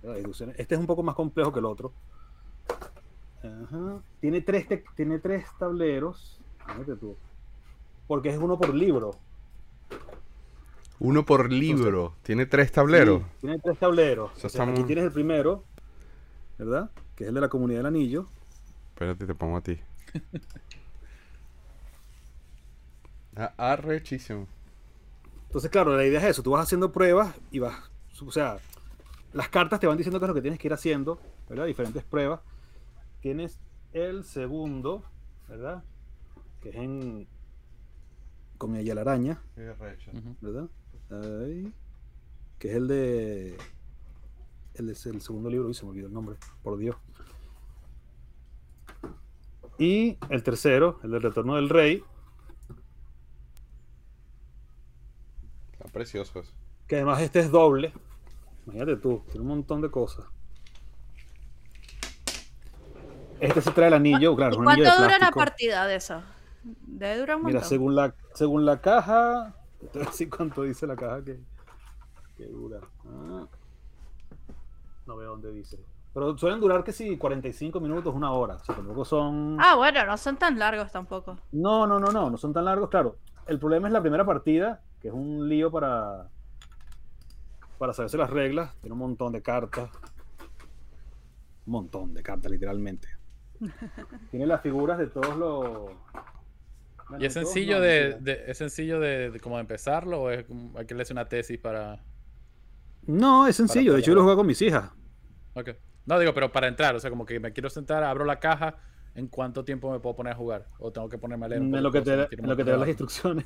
Las 0.04 0.16
instrucciones. 0.18 0.56
Este 0.60 0.76
es 0.76 0.80
un 0.82 0.86
poco 0.88 1.02
más 1.04 1.16
complejo 1.16 1.52
que 1.54 1.60
el 1.60 1.66
otro. 1.66 1.92
Ajá. 3.42 4.00
Tiene 4.20 4.42
tres, 4.42 4.68
te- 4.68 4.84
tiene 4.96 5.20
tres 5.20 5.46
tableros. 5.58 6.40
Tú. 7.00 7.16
Porque 8.08 8.30
es 8.30 8.38
uno 8.38 8.58
por 8.58 8.74
libro. 8.74 9.16
Uno 11.00 11.26
por 11.26 11.52
libro. 11.52 12.14
Tiene 12.24 12.46
tres 12.46 12.72
tableros. 12.72 13.22
Sí, 13.22 13.28
tiene 13.42 13.60
tres 13.60 13.78
tableros. 13.78 14.32
O 14.32 14.36
sea, 14.40 14.48
O 14.48 14.50
sea, 14.50 14.62
aquí 14.64 14.72
estamos- 14.72 14.88
tienes 14.88 15.06
el 15.06 15.12
primero, 15.12 15.64
¿verdad? 16.58 16.90
Que 17.16 17.24
es 17.24 17.28
el 17.30 17.36
de 17.36 17.42
la 17.42 17.50
comunidad 17.50 17.80
del 17.80 17.86
anillo. 17.88 18.28
Espérate, 18.94 19.26
te 19.26 19.36
pongo 19.36 19.58
a 19.58 19.62
ti. 19.62 19.80
Ah, 23.38 23.54
arrechísimo. 23.58 24.48
Entonces, 25.48 25.70
claro, 25.70 25.96
la 25.96 26.06
idea 26.06 26.20
es 26.20 26.26
eso. 26.26 26.44
Tú 26.44 26.52
vas 26.52 26.64
haciendo 26.64 26.92
pruebas 26.92 27.36
y 27.52 27.60
vas. 27.60 27.76
O 28.26 28.32
sea, 28.32 28.58
las 29.34 29.50
cartas 29.50 29.80
te 29.80 29.88
van 29.88 29.98
diciendo 29.98 30.20
qué 30.20 30.26
es 30.26 30.30
lo 30.30 30.34
que 30.36 30.42
tienes 30.42 30.60
que 30.60 30.68
ir 30.68 30.74
haciendo, 30.74 31.20
¿verdad? 31.50 31.66
Diferentes 31.66 32.04
pruebas. 32.04 32.40
Tienes 33.22 33.60
el 33.94 34.24
segundo, 34.24 35.04
¿verdad? 35.50 35.84
Que 36.62 36.70
es 36.70 36.76
en. 36.76 37.28
Con 38.58 38.76
ella 38.78 38.96
la 38.96 39.02
araña. 39.02 39.42
¿verdad? 40.42 40.70
Ahí. 41.10 41.74
Que 42.58 42.70
es 42.70 42.76
el 42.76 42.88
de. 42.88 43.58
El, 44.76 44.88
de- 44.88 45.10
el 45.10 45.22
segundo 45.22 45.50
libro, 45.50 45.70
y 45.70 45.74
se 45.74 45.84
me 45.84 45.92
olvidó 45.92 46.08
el 46.08 46.14
nombre, 46.14 46.38
por 46.64 46.78
Dios. 46.78 46.96
Y 49.77 50.18
el 50.30 50.43
tercero, 50.43 50.99
el 51.03 51.11
del 51.11 51.22
retorno 51.22 51.56
del 51.56 51.69
rey, 51.69 52.03
Está 55.73 55.85
precioso 55.91 56.39
eso. 56.39 56.52
que 56.88 56.95
además 56.95 57.22
este 57.22 57.39
es 57.39 57.52
doble. 57.52 57.93
Imagínate 58.65 58.95
tú, 58.97 59.23
tiene 59.27 59.41
un 59.41 59.47
montón 59.47 59.81
de 59.81 59.91
cosas. 59.91 60.26
Este 63.39 63.61
se 63.61 63.72
trae 63.72 63.89
el 63.89 63.93
anillo, 63.93 64.35
claro, 64.35 64.56
¿Y 64.56 64.57
anillo 64.57 64.64
cuánto 64.64 64.84
de 64.91 64.97
dura 65.03 65.19
la 65.19 65.31
partida 65.31 65.85
de 65.88 65.95
eso? 65.95 66.23
Debe 66.64 67.18
durar 67.18 67.35
un 67.35 67.43
montón. 67.43 67.56
Mira, 67.60 67.68
según 67.68 67.95
la, 67.95 68.15
según 68.34 68.65
la 68.65 68.80
caja, 68.81 69.53
te 69.91 69.99
voy 69.99 70.07
a 70.07 70.10
decir 70.11 70.30
cuánto 70.30 70.64
dice 70.64 70.88
la 70.88 70.95
caja 70.95 71.23
que, 71.23 71.39
que 72.38 72.45
dura. 72.45 72.80
Ah. 73.06 73.45
No 75.06 75.18
veo 75.18 75.31
dónde 75.31 75.52
dice. 75.52 75.77
Pero 76.16 76.38
suelen 76.38 76.62
durar 76.62 76.82
que 76.86 76.94
sí, 76.94 77.18
45 77.18 77.78
minutos, 77.82 78.16
una 78.16 78.32
hora. 78.32 78.56
O 78.56 78.64
sea, 78.64 78.74
tampoco 78.74 79.04
son. 79.04 79.58
Ah, 79.60 79.76
bueno, 79.76 80.06
no 80.06 80.16
son 80.18 80.38
tan 80.38 80.58
largos 80.58 80.90
tampoco. 80.90 81.38
No, 81.52 81.86
no, 81.86 82.00
no, 82.00 82.08
no, 82.08 82.30
no 82.30 82.38
son 82.38 82.54
tan 82.54 82.64
largos, 82.64 82.90
claro. 82.90 83.18
El 83.48 83.60
problema 83.60 83.88
es 83.88 83.94
la 83.94 84.02
primera 84.02 84.26
partida, 84.26 84.82
que 85.02 85.10
es 85.10 85.14
un 85.14 85.50
lío 85.50 85.70
para 85.70 86.30
para 87.78 87.92
saberse 87.94 88.18
las 88.18 88.30
reglas. 88.30 88.74
Tiene 88.80 88.94
un 88.94 89.00
montón 89.00 89.34
de 89.34 89.42
cartas. 89.42 89.90
Un 91.66 91.74
montón 91.74 92.14
de 92.14 92.24
cartas, 92.24 92.50
literalmente. 92.50 93.10
Tiene 94.32 94.48
las 94.48 94.62
figuras 94.62 94.98
de 94.98 95.08
todos 95.08 95.36
los. 95.36 95.64
bueno, 97.10 97.20
¿Y 97.24 97.26
es 97.26 97.34
sencillo 97.34 97.76
no, 97.76 97.82
de, 97.82 98.44
es 98.48 98.58
sencillo 98.58 99.02
de, 99.02 99.32
de 99.32 99.40
como 99.42 99.60
empezarlo 99.60 100.22
o 100.22 100.30
es 100.30 100.46
como- 100.46 100.80
hay 100.80 100.86
que 100.86 100.96
leerse 100.96 101.12
una 101.12 101.28
tesis 101.28 101.60
para 101.60 102.02
No, 103.06 103.48
es 103.48 103.58
sencillo. 103.58 103.92
De 103.94 104.00
hecho, 104.00 104.12
yo 104.12 104.16
lo 104.16 104.24
juego 104.24 104.38
con 104.38 104.48
mis 104.48 104.62
hijas. 104.62 104.90
Ok. 105.56 105.72
No 106.06 106.19
digo, 106.19 106.34
pero 106.34 106.52
para 106.52 106.68
entrar, 106.68 106.95
o 106.95 106.99
sea, 106.99 107.10
como 107.10 107.26
que 107.26 107.40
me 107.40 107.52
quiero 107.52 107.69
sentar, 107.69 108.03
abro 108.03 108.26
la 108.26 108.40
caja, 108.40 108.76
¿en 109.15 109.27
cuánto 109.27 109.64
tiempo 109.64 109.91
me 109.91 109.99
puedo 109.99 110.15
poner 110.15 110.34
a 110.34 110.36
jugar? 110.36 110.65
O 110.80 110.91
tengo 110.91 111.10
que 111.10 111.18
ponerme 111.18 111.45
a 111.45 111.49
leer 111.49 111.61
un 111.61 111.68
En 111.68 111.72
poco 111.72 111.84
lo 111.84 111.91
que 111.91 112.02
de 112.02 112.27
te, 112.27 112.36
en 112.41 112.48
lo 112.48 112.56
que 112.56 112.64
te 112.64 112.72
dan 112.72 112.80
las 112.80 112.90
instrucciones. 112.90 113.45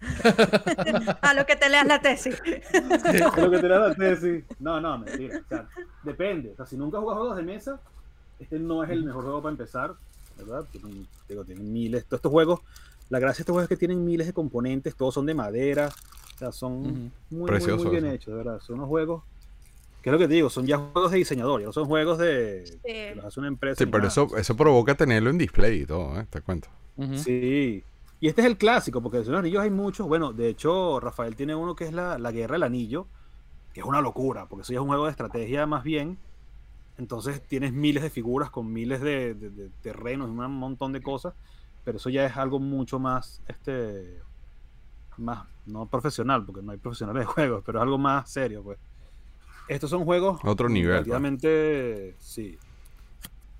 A 1.20 1.34
lo 1.34 1.44
que 1.44 1.56
te 1.56 1.68
leas 1.68 1.86
la 1.86 2.00
tesis. 2.00 2.40
En 2.72 3.20
lo 3.20 3.50
que 3.50 3.58
te 3.58 3.68
dan 3.68 3.82
la 3.82 3.94
tesis. 3.94 4.44
No, 4.58 4.80
no, 4.80 4.98
mentira. 4.98 5.40
O 5.44 5.48
sea, 5.48 5.68
depende. 6.02 6.52
O 6.52 6.56
sea, 6.56 6.64
si 6.64 6.76
nunca 6.78 6.96
has 6.96 7.02
jugado 7.02 7.20
juegos 7.20 7.36
de 7.36 7.42
mesa, 7.42 7.80
este 8.38 8.58
no 8.58 8.82
es 8.82 8.88
el 8.88 9.04
mejor 9.04 9.24
juego 9.24 9.42
para 9.42 9.52
empezar. 9.52 9.94
¿Verdad? 10.38 10.64
Tienen, 10.72 11.06
digo, 11.28 11.44
tienen 11.44 11.70
miles. 11.70 12.06
Todos 12.06 12.18
estos 12.18 12.32
juegos, 12.32 12.60
la 13.10 13.18
gracia 13.18 13.38
de 13.38 13.42
estos 13.42 13.52
juegos 13.52 13.64
es 13.64 13.68
que 13.68 13.76
tienen 13.76 14.02
miles 14.02 14.26
de 14.26 14.32
componentes, 14.32 14.96
todos 14.96 15.12
son 15.12 15.26
de 15.26 15.34
madera. 15.34 15.90
O 16.34 16.38
sea, 16.38 16.50
son 16.52 17.12
muy, 17.28 17.50
muy, 17.50 17.72
muy 17.76 17.90
bien 17.90 18.06
hechos, 18.06 18.32
de 18.32 18.42
verdad. 18.42 18.60
Son 18.60 18.76
unos 18.76 18.88
juegos. 18.88 19.22
¿Qué 20.02 20.08
es 20.10 20.12
lo 20.12 20.18
que 20.18 20.28
te 20.28 20.34
digo? 20.34 20.48
Son 20.50 20.66
ya 20.66 20.78
juegos 20.78 21.10
de 21.12 21.18
diseñador, 21.18 21.60
ya 21.60 21.66
no 21.66 21.72
son 21.72 21.86
juegos 21.86 22.18
de. 22.18 22.64
que 22.82 23.14
los 23.16 23.24
hace 23.26 23.40
una 23.40 23.48
empresa. 23.48 23.76
Sí, 23.78 23.86
pero 23.86 23.98
nada. 23.98 24.08
eso, 24.08 24.36
eso 24.36 24.56
provoca 24.56 24.94
tenerlo 24.94 25.30
en 25.30 25.38
display 25.38 25.82
y 25.82 25.86
todo, 25.86 26.18
¿eh? 26.20 26.26
Te 26.30 26.40
cuento. 26.40 26.68
Sí. 27.16 27.82
Y 28.20 28.28
este 28.28 28.42
es 28.42 28.46
el 28.46 28.58
clásico, 28.58 29.00
porque 29.02 29.18
de 29.18 29.24
los 29.24 29.38
anillos 29.38 29.62
hay 29.62 29.70
muchos. 29.70 30.06
Bueno, 30.06 30.32
de 30.32 30.48
hecho, 30.48 31.00
Rafael 31.00 31.36
tiene 31.36 31.54
uno 31.54 31.74
que 31.74 31.84
es 31.84 31.92
la, 31.92 32.18
la 32.18 32.30
Guerra 32.32 32.54
del 32.54 32.64
Anillo, 32.64 33.06
que 33.72 33.80
es 33.80 33.86
una 33.86 34.00
locura, 34.02 34.46
porque 34.46 34.62
eso 34.62 34.72
ya 34.72 34.78
es 34.78 34.82
un 34.82 34.88
juego 34.88 35.04
de 35.06 35.10
estrategia 35.10 35.66
más 35.66 35.82
bien. 35.84 36.18
Entonces 36.98 37.40
tienes 37.46 37.72
miles 37.72 38.02
de 38.02 38.10
figuras 38.10 38.50
con 38.50 38.70
miles 38.72 39.00
de, 39.00 39.34
de- 39.34 39.50
de 39.50 39.70
terrenos 39.82 40.28
y 40.28 40.32
un 40.32 40.52
montón 40.56 40.92
de 40.92 41.00
cosas, 41.02 41.34
pero 41.84 41.96
eso 41.96 42.10
ya 42.10 42.26
es 42.26 42.36
algo 42.36 42.58
mucho 42.58 42.98
más, 42.98 43.40
este, 43.48 44.20
más, 45.16 45.46
no 45.66 45.86
profesional, 45.86 46.44
porque 46.44 46.62
no 46.62 46.72
hay 46.72 46.78
profesionales 46.78 47.22
de 47.22 47.26
juegos, 47.26 47.62
pero 47.64 47.78
es 47.78 47.82
algo 47.82 47.98
más 47.98 48.30
serio, 48.30 48.62
pues. 48.62 48.78
Estos 49.70 49.90
son 49.90 50.04
juegos 50.04 50.40
Otro 50.44 50.68
nivel, 50.68 50.88
pues. 50.88 51.06
relativamente, 51.06 52.16
sí. 52.18 52.58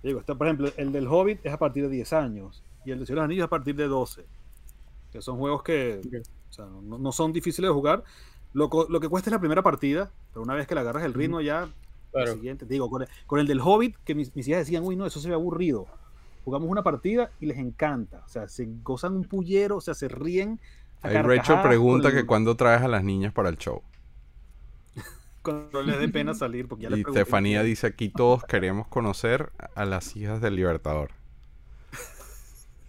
Digo, 0.02 0.18
está, 0.18 0.34
por 0.34 0.48
ejemplo, 0.48 0.70
el 0.76 0.90
del 0.90 1.06
Hobbit 1.06 1.44
es 1.44 1.52
a 1.52 1.58
partir 1.58 1.84
de 1.84 1.90
10 1.90 2.12
años 2.14 2.62
y 2.84 2.90
el 2.90 2.98
de 2.98 3.06
Señor 3.06 3.18
de 3.18 3.20
los 3.20 3.24
Anillos 3.26 3.44
a 3.44 3.50
partir 3.50 3.76
de 3.76 3.86
12. 3.86 4.24
Que 5.12 5.22
son 5.22 5.38
juegos 5.38 5.62
que 5.62 6.00
o 6.50 6.52
sea, 6.52 6.66
no, 6.66 6.98
no 6.98 7.12
son 7.12 7.32
difíciles 7.32 7.68
de 7.68 7.72
jugar. 7.72 8.02
Lo, 8.52 8.68
que 8.68 9.08
cuesta 9.08 9.30
es 9.30 9.32
la 9.32 9.38
primera 9.38 9.62
partida, 9.62 10.10
pero 10.32 10.42
una 10.42 10.54
vez 10.54 10.66
que 10.66 10.74
le 10.74 10.80
agarras 10.80 11.04
el 11.04 11.14
ritmo 11.14 11.40
ya, 11.40 11.68
Claro. 12.10 12.32
el 12.32 12.38
siguiente, 12.38 12.66
te 12.66 12.74
digo, 12.74 12.90
con 12.90 13.02
el, 13.02 13.08
con 13.26 13.38
el 13.38 13.46
del 13.46 13.60
Hobbit, 13.60 13.96
que 14.04 14.16
mis, 14.16 14.34
mis 14.34 14.48
hijas 14.48 14.60
decían, 14.60 14.82
uy, 14.84 14.96
no, 14.96 15.06
eso 15.06 15.20
se 15.20 15.28
ve 15.28 15.34
aburrido. 15.34 15.86
Jugamos 16.44 16.68
una 16.68 16.82
partida 16.82 17.30
y 17.38 17.46
les 17.46 17.58
encanta. 17.58 18.24
O 18.26 18.28
sea, 18.28 18.48
se 18.48 18.68
gozan 18.82 19.14
un 19.14 19.24
pullero, 19.24 19.76
o 19.76 19.80
sea, 19.80 19.94
se 19.94 20.08
ríen. 20.08 20.58
Ahí 21.02 21.14
Rachel 21.14 21.36
carcajadas 21.36 21.66
pregunta 21.66 22.10
que 22.10 22.26
cuándo 22.26 22.56
traes 22.56 22.82
a 22.82 22.88
las 22.88 23.04
niñas 23.04 23.32
para 23.32 23.48
el 23.48 23.58
show. 23.58 23.82
Cuando 25.42 25.82
les 25.82 25.98
dé 25.98 26.08
pena 26.08 26.34
salir, 26.34 26.68
porque 26.68 26.82
ya 26.84 26.88
Y 26.90 26.92
pregunté. 27.02 27.20
Estefanía 27.20 27.62
dice 27.62 27.86
aquí 27.86 28.08
todos 28.10 28.44
queremos 28.44 28.86
conocer 28.88 29.50
a 29.74 29.84
las 29.84 30.14
hijas 30.16 30.40
del 30.40 30.56
Libertador. 30.56 31.10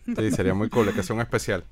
Sí, 0.06 0.32
sería 0.32 0.54
muy 0.54 0.70
cool, 0.70 0.94
que 0.94 1.04
sea 1.04 1.16
un 1.16 1.22
especial. 1.22 1.64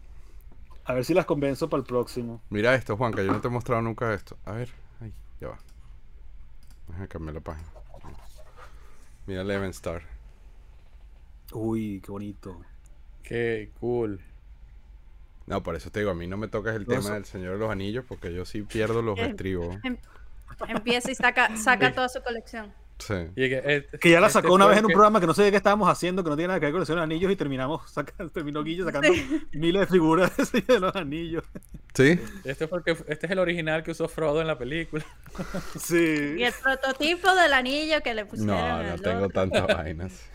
A 0.86 0.94
ver 0.94 1.04
si 1.04 1.14
las 1.14 1.26
convenzo 1.26 1.70
para 1.70 1.82
el 1.82 1.86
próximo. 1.86 2.42
Mira 2.50 2.74
esto, 2.76 2.96
Juanca, 2.96 3.22
yo 3.24 3.32
no 3.32 3.42
te 3.42 3.48
he 3.48 3.52
mostrado 3.52 3.82
nunca 3.82 4.14
esto. 4.14 4.38
A 4.46 4.54
ver, 4.54 4.70
ahí, 5.02 5.14
ya 5.42 5.50
va. 5.50 5.60
Déjame 6.88 7.08
cambiar 7.08 7.36
la 7.36 7.42
página. 7.42 7.68
Mira 9.28 9.42
Eleven 9.42 9.70
Star. 9.72 10.04
Uy, 11.54 12.02
qué 12.06 12.12
bonito. 12.12 12.62
Qué 13.24 13.72
cool. 13.80 14.22
No, 15.48 15.62
por 15.64 15.76
eso 15.76 15.92
te 15.92 16.00
digo, 16.00 16.12
a 16.12 16.16
mí 16.16 16.28
no 16.28 16.38
me 16.38 16.48
tocas 16.48 16.76
el 16.76 16.86
tema 16.86 17.00
eso- 17.00 17.14
del 17.14 17.26
Señor 17.26 17.54
de 17.54 17.60
los 17.60 17.72
Anillos 17.72 18.06
porque 18.08 18.34
yo 18.34 18.46
sí 18.46 18.62
pierdo 18.62 19.02
los 19.02 19.18
Eh, 19.20 19.26
estribos. 19.28 19.76
Em- 20.68 20.78
Empieza 20.78 21.12
y 21.12 21.16
saca, 21.16 21.56
saca 21.58 21.94
toda 21.94 22.10
su 22.10 22.22
colección. 22.22 22.74
Sí. 23.00 23.14
Y 23.38 23.48
que, 23.48 23.88
Que 24.02 24.10
ya 24.10 24.20
la 24.20 24.28
este 24.28 24.42
sacó 24.42 24.54
una 24.54 24.66
vez 24.66 24.78
en 24.78 24.84
un 24.84 24.90
que- 24.90 24.94
programa 24.94 25.22
que 25.22 25.26
no 25.28 25.34
sé 25.34 25.44
de 25.44 25.52
qué 25.52 25.58
estábamos 25.58 25.88
haciendo, 25.90 26.22
que 26.22 26.30
no 26.32 26.36
tiene 26.36 26.50
nada 26.50 26.60
que 26.60 26.66
ver 26.66 26.74
con 26.74 26.82
los 26.82 26.90
Anillos, 26.90 27.32
y 27.32 27.36
terminamos, 27.38 27.90
saca- 27.94 28.28
terminó 28.34 28.62
Guille 28.62 28.84
sacando 28.84 29.08
miles 29.54 29.82
de 29.82 29.88
figuras 29.88 30.32
de 30.52 30.80
los 30.82 30.94
Anillos. 30.98 31.46
¿Sí? 31.94 32.20
Este, 32.44 32.68
fue 32.68 32.80
el 32.80 32.84
que, 32.84 32.92
este 33.08 33.26
es 33.26 33.32
el 33.32 33.40
original 33.40 33.84
que 33.84 33.92
usó 33.92 34.10
Frodo 34.10 34.42
en 34.42 34.48
la 34.48 34.58
película. 34.58 35.06
Sí. 35.80 36.36
Y 36.38 36.44
el 36.44 36.54
prototipo 36.62 37.34
del 37.36 37.54
anillo 37.54 38.02
que 38.04 38.14
le 38.14 38.26
pusieron. 38.26 38.58
No, 38.58 38.84
no 38.84 38.98
tengo 38.98 39.30
tantas 39.30 39.66
vainas. 39.78 40.30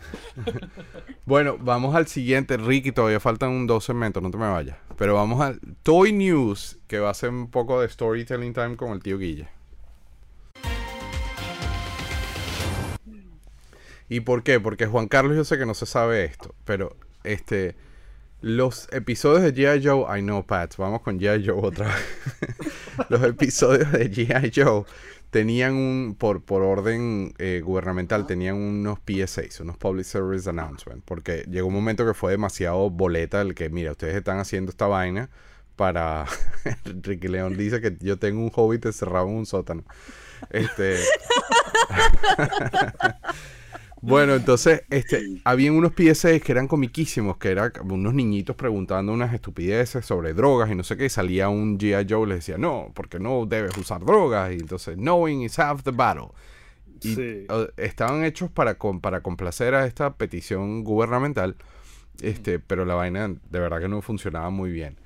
bueno, 1.25 1.57
vamos 1.59 1.95
al 1.95 2.07
siguiente. 2.07 2.57
Ricky, 2.57 2.91
todavía 2.91 3.19
faltan 3.19 3.51
un 3.51 3.67
dos 3.67 3.85
segmentos, 3.85 4.21
no 4.23 4.31
te 4.31 4.37
me 4.37 4.49
vayas. 4.49 4.77
Pero 4.97 5.13
vamos 5.15 5.41
al 5.41 5.59
Toy 5.83 6.13
News, 6.13 6.79
que 6.87 6.99
va 6.99 7.09
a 7.09 7.13
ser 7.13 7.29
un 7.29 7.51
poco 7.51 7.81
de 7.81 7.89
storytelling 7.89 8.53
time 8.53 8.75
con 8.75 8.89
el 8.91 9.01
tío 9.01 9.17
Guille. 9.17 9.47
¿Y 14.09 14.21
por 14.21 14.43
qué? 14.43 14.59
Porque 14.59 14.85
Juan 14.85 15.07
Carlos 15.07 15.35
yo 15.35 15.43
sé 15.43 15.57
que 15.57 15.65
no 15.65 15.73
se 15.73 15.85
sabe 15.85 16.25
esto, 16.25 16.53
pero 16.65 16.95
este 17.23 17.75
los 18.41 18.87
episodios 18.91 19.41
de 19.41 19.55
G.I. 19.55 19.83
Joe, 19.83 20.19
I 20.19 20.21
know 20.21 20.45
Pat, 20.45 20.75
vamos 20.77 21.01
con 21.01 21.19
G.I. 21.19 21.47
Joe 21.47 21.59
otra 21.59 21.87
vez. 21.87 22.69
los 23.09 23.23
episodios 23.23 23.91
de 23.91 24.11
G.I. 24.11 24.51
Joe 24.55 24.83
tenían 25.31 25.73
un, 25.73 26.15
por, 26.17 26.43
por 26.43 26.61
orden 26.61 27.33
eh, 27.39 27.61
gubernamental, 27.65 28.27
tenían 28.27 28.55
unos 28.55 28.99
PSAs, 28.99 29.59
unos 29.61 29.77
Public 29.77 30.05
Service 30.05 30.47
Announcement, 30.47 31.03
porque 31.03 31.43
llegó 31.49 31.67
un 31.67 31.73
momento 31.73 32.05
que 32.05 32.13
fue 32.13 32.31
demasiado 32.31 32.89
boleta 32.91 33.41
el 33.41 33.55
que, 33.55 33.69
mira, 33.69 33.91
ustedes 33.91 34.15
están 34.15 34.37
haciendo 34.37 34.69
esta 34.69 34.85
vaina 34.87 35.29
para... 35.75 36.25
Ricky 37.01 37.27
León 37.27 37.57
dice 37.57 37.81
que 37.81 37.97
yo 37.99 38.19
tengo 38.19 38.41
un 38.41 38.51
hobbit 38.53 38.85
encerrado 38.85 39.27
en 39.27 39.35
un 39.37 39.45
sótano. 39.45 39.83
Este... 40.51 40.99
Bueno, 44.07 44.35
entonces, 44.35 44.83
este, 44.91 45.41
habían 45.43 45.73
unos 45.75 45.93
PSAs 45.93 46.39
que 46.41 46.51
eran 46.51 46.67
comiquísimos, 46.67 47.37
que 47.37 47.49
eran 47.49 47.71
unos 47.89 48.13
niñitos 48.13 48.55
preguntando 48.55 49.11
unas 49.11 49.33
estupideces 49.33 50.05
sobre 50.05 50.33
drogas 50.33 50.69
y 50.69 50.75
no 50.75 50.83
sé 50.83 50.95
qué, 50.95 51.05
y 51.05 51.09
salía 51.09 51.49
un 51.49 51.79
G.I. 51.79 52.05
Joe 52.07 52.25
y 52.25 52.29
les 52.29 52.37
decía, 52.37 52.57
no, 52.59 52.91
porque 52.93 53.19
no 53.19 53.45
debes 53.47 53.75
usar 53.77 54.05
drogas, 54.05 54.51
y 54.51 54.55
entonces, 54.55 54.95
knowing 54.95 55.41
is 55.41 55.57
half 55.57 55.81
the 55.83 55.91
battle. 55.91 56.27
y 57.01 57.15
Sí. 57.15 57.47
estaban 57.77 58.23
hechos 58.23 58.49
para, 58.51 58.77
para 59.01 59.21
complacer 59.21 59.73
a 59.75 59.85
esta 59.85 60.13
petición 60.13 60.83
gubernamental, 60.83 61.55
este, 62.21 62.59
pero 62.59 62.85
la 62.85 62.93
vaina 62.95 63.27
de 63.27 63.59
verdad 63.59 63.79
que 63.79 63.87
no 63.89 64.01
funcionaba 64.01 64.49
muy 64.51 64.71
bien. 64.71 64.97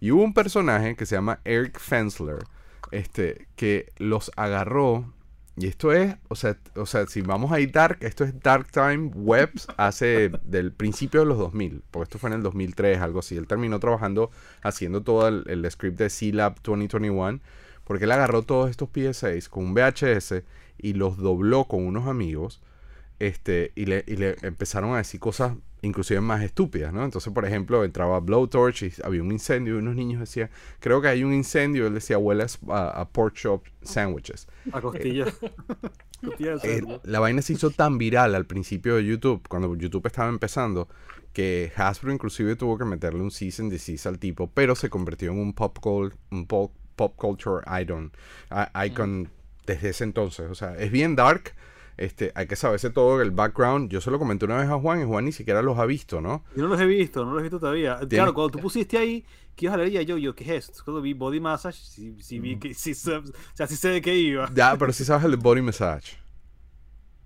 Y 0.00 0.10
hubo 0.10 0.22
un 0.22 0.34
personaje 0.34 0.96
que 0.96 1.06
se 1.06 1.14
llama 1.14 1.40
Eric 1.44 1.78
Fensler, 1.78 2.38
este, 2.90 3.46
que 3.56 3.92
los 3.98 4.32
agarró. 4.36 5.12
Y 5.60 5.66
esto 5.66 5.92
es, 5.92 6.16
o 6.28 6.36
sea, 6.36 6.56
o 6.74 6.86
sea, 6.86 7.06
si 7.06 7.20
vamos 7.20 7.52
a 7.52 7.60
ir 7.60 7.70
dark, 7.70 7.98
esto 8.00 8.24
es 8.24 8.40
Dark 8.40 8.68
Time 8.72 9.10
Webs 9.14 9.66
hace 9.76 10.30
del 10.42 10.72
principio 10.72 11.20
de 11.20 11.26
los 11.26 11.36
2000, 11.36 11.82
porque 11.90 12.04
esto 12.04 12.18
fue 12.18 12.30
en 12.30 12.36
el 12.36 12.42
2003, 12.42 12.98
algo 12.98 13.18
así. 13.18 13.36
Él 13.36 13.46
terminó 13.46 13.78
trabajando 13.78 14.30
haciendo 14.62 15.02
todo 15.02 15.28
el, 15.28 15.70
script 15.70 15.98
de 15.98 16.08
C-Lab 16.08 16.62
2021, 16.62 17.40
porque 17.84 18.04
él 18.04 18.12
agarró 18.12 18.40
todos 18.40 18.70
estos 18.70 18.88
PSAs 18.88 19.50
con 19.50 19.66
un 19.66 19.74
VHS 19.74 20.44
y 20.78 20.94
los 20.94 21.18
dobló 21.18 21.64
con 21.64 21.84
unos 21.84 22.06
amigos, 22.06 22.62
este, 23.20 23.70
y 23.76 23.84
le, 23.86 24.02
y 24.08 24.16
le 24.16 24.36
empezaron 24.42 24.94
a 24.94 24.98
decir 24.98 25.20
cosas 25.20 25.52
inclusive 25.82 26.20
más 26.20 26.42
estúpidas, 26.42 26.92
¿no? 26.92 27.04
Entonces, 27.04 27.32
por 27.32 27.46
ejemplo, 27.46 27.84
entraba 27.84 28.20
Blowtorch 28.20 28.82
y 28.82 28.92
había 29.02 29.22
un 29.22 29.32
incendio 29.32 29.76
y 29.76 29.78
unos 29.78 29.94
niños 29.96 30.20
decían, 30.20 30.50
creo 30.78 31.00
que 31.00 31.08
hay 31.08 31.24
un 31.24 31.32
incendio, 31.32 31.86
él 31.86 31.94
decía, 31.94 32.18
huele 32.18 32.44
a, 32.68 32.88
a 33.00 33.08
pork 33.08 33.34
chop 33.34 33.64
sandwiches. 33.82 34.46
A 34.72 34.80
costillas. 34.80 35.38
Eh, 36.22 36.58
cerdo. 36.60 37.00
la 37.04 37.18
vaina 37.18 37.40
se 37.40 37.54
hizo 37.54 37.70
tan 37.70 37.96
viral 37.96 38.34
al 38.34 38.44
principio 38.44 38.96
de 38.96 39.06
YouTube, 39.06 39.40
cuando 39.48 39.74
YouTube 39.74 40.06
estaba 40.06 40.28
empezando, 40.28 40.86
que 41.32 41.72
Hasbro 41.76 42.12
inclusive 42.12 42.56
tuvo 42.56 42.76
que 42.76 42.84
meterle 42.84 43.22
un 43.22 43.30
cease 43.30 43.62
and 43.62 43.72
desist 43.72 44.04
al 44.04 44.18
tipo, 44.18 44.50
pero 44.52 44.74
se 44.74 44.90
convirtió 44.90 45.32
en 45.32 45.38
un 45.38 45.54
pop, 45.54 45.78
cul- 45.80 46.12
un 46.30 46.46
pop, 46.46 46.72
pop 46.94 47.14
culture 47.16 47.62
icon, 47.80 48.12
icon 48.84 49.30
desde 49.64 49.88
ese 49.88 50.04
entonces. 50.04 50.50
O 50.50 50.54
sea, 50.54 50.76
es 50.76 50.90
bien 50.92 51.16
dark. 51.16 51.54
Este, 52.00 52.32
hay 52.34 52.46
que 52.46 52.56
saberse 52.56 52.88
todo 52.90 53.20
el 53.20 53.30
background. 53.30 53.90
Yo 53.90 54.00
se 54.00 54.10
lo 54.10 54.18
comenté 54.18 54.46
una 54.46 54.56
vez 54.56 54.68
a 54.70 54.78
Juan 54.78 55.02
y 55.02 55.04
Juan 55.04 55.26
ni 55.26 55.32
siquiera 55.32 55.60
los 55.60 55.78
ha 55.78 55.84
visto, 55.84 56.20
¿no? 56.22 56.42
Yo 56.56 56.62
no 56.62 56.68
los 56.68 56.80
he 56.80 56.86
visto, 56.86 57.24
no 57.26 57.32
los 57.32 57.40
he 57.40 57.42
visto 57.42 57.60
todavía. 57.60 57.96
Tienes- 57.98 58.08
Claro, 58.08 58.32
cuando 58.34 58.50
tú 58.52 58.58
pusiste 58.58 58.96
ahí 58.96 59.24
que 59.54 59.66
ibas 59.66 59.74
a 59.74 59.82
leer, 59.82 60.06
yo, 60.06 60.16
yo, 60.16 60.34
¿qué 60.34 60.44
es 60.56 60.68
esto? 60.70 60.82
Cuando 60.84 61.02
vi 61.02 61.12
Body 61.12 61.40
Massage, 61.40 61.76
sí, 61.78 62.16
sí 62.20 62.38
vi 62.40 62.58
que, 62.58 62.72
sí, 62.72 62.94
sé- 62.94 63.16
o 63.16 63.22
sea, 63.52 63.66
sí 63.66 63.76
sé 63.76 63.90
de 63.90 64.00
qué 64.00 64.14
iba. 64.16 64.50
Ya, 64.54 64.76
pero 64.78 64.92
si 64.94 65.04
sabes 65.04 65.24
el 65.26 65.32
de 65.32 65.36
Body 65.36 65.60
Massage. 65.60 66.16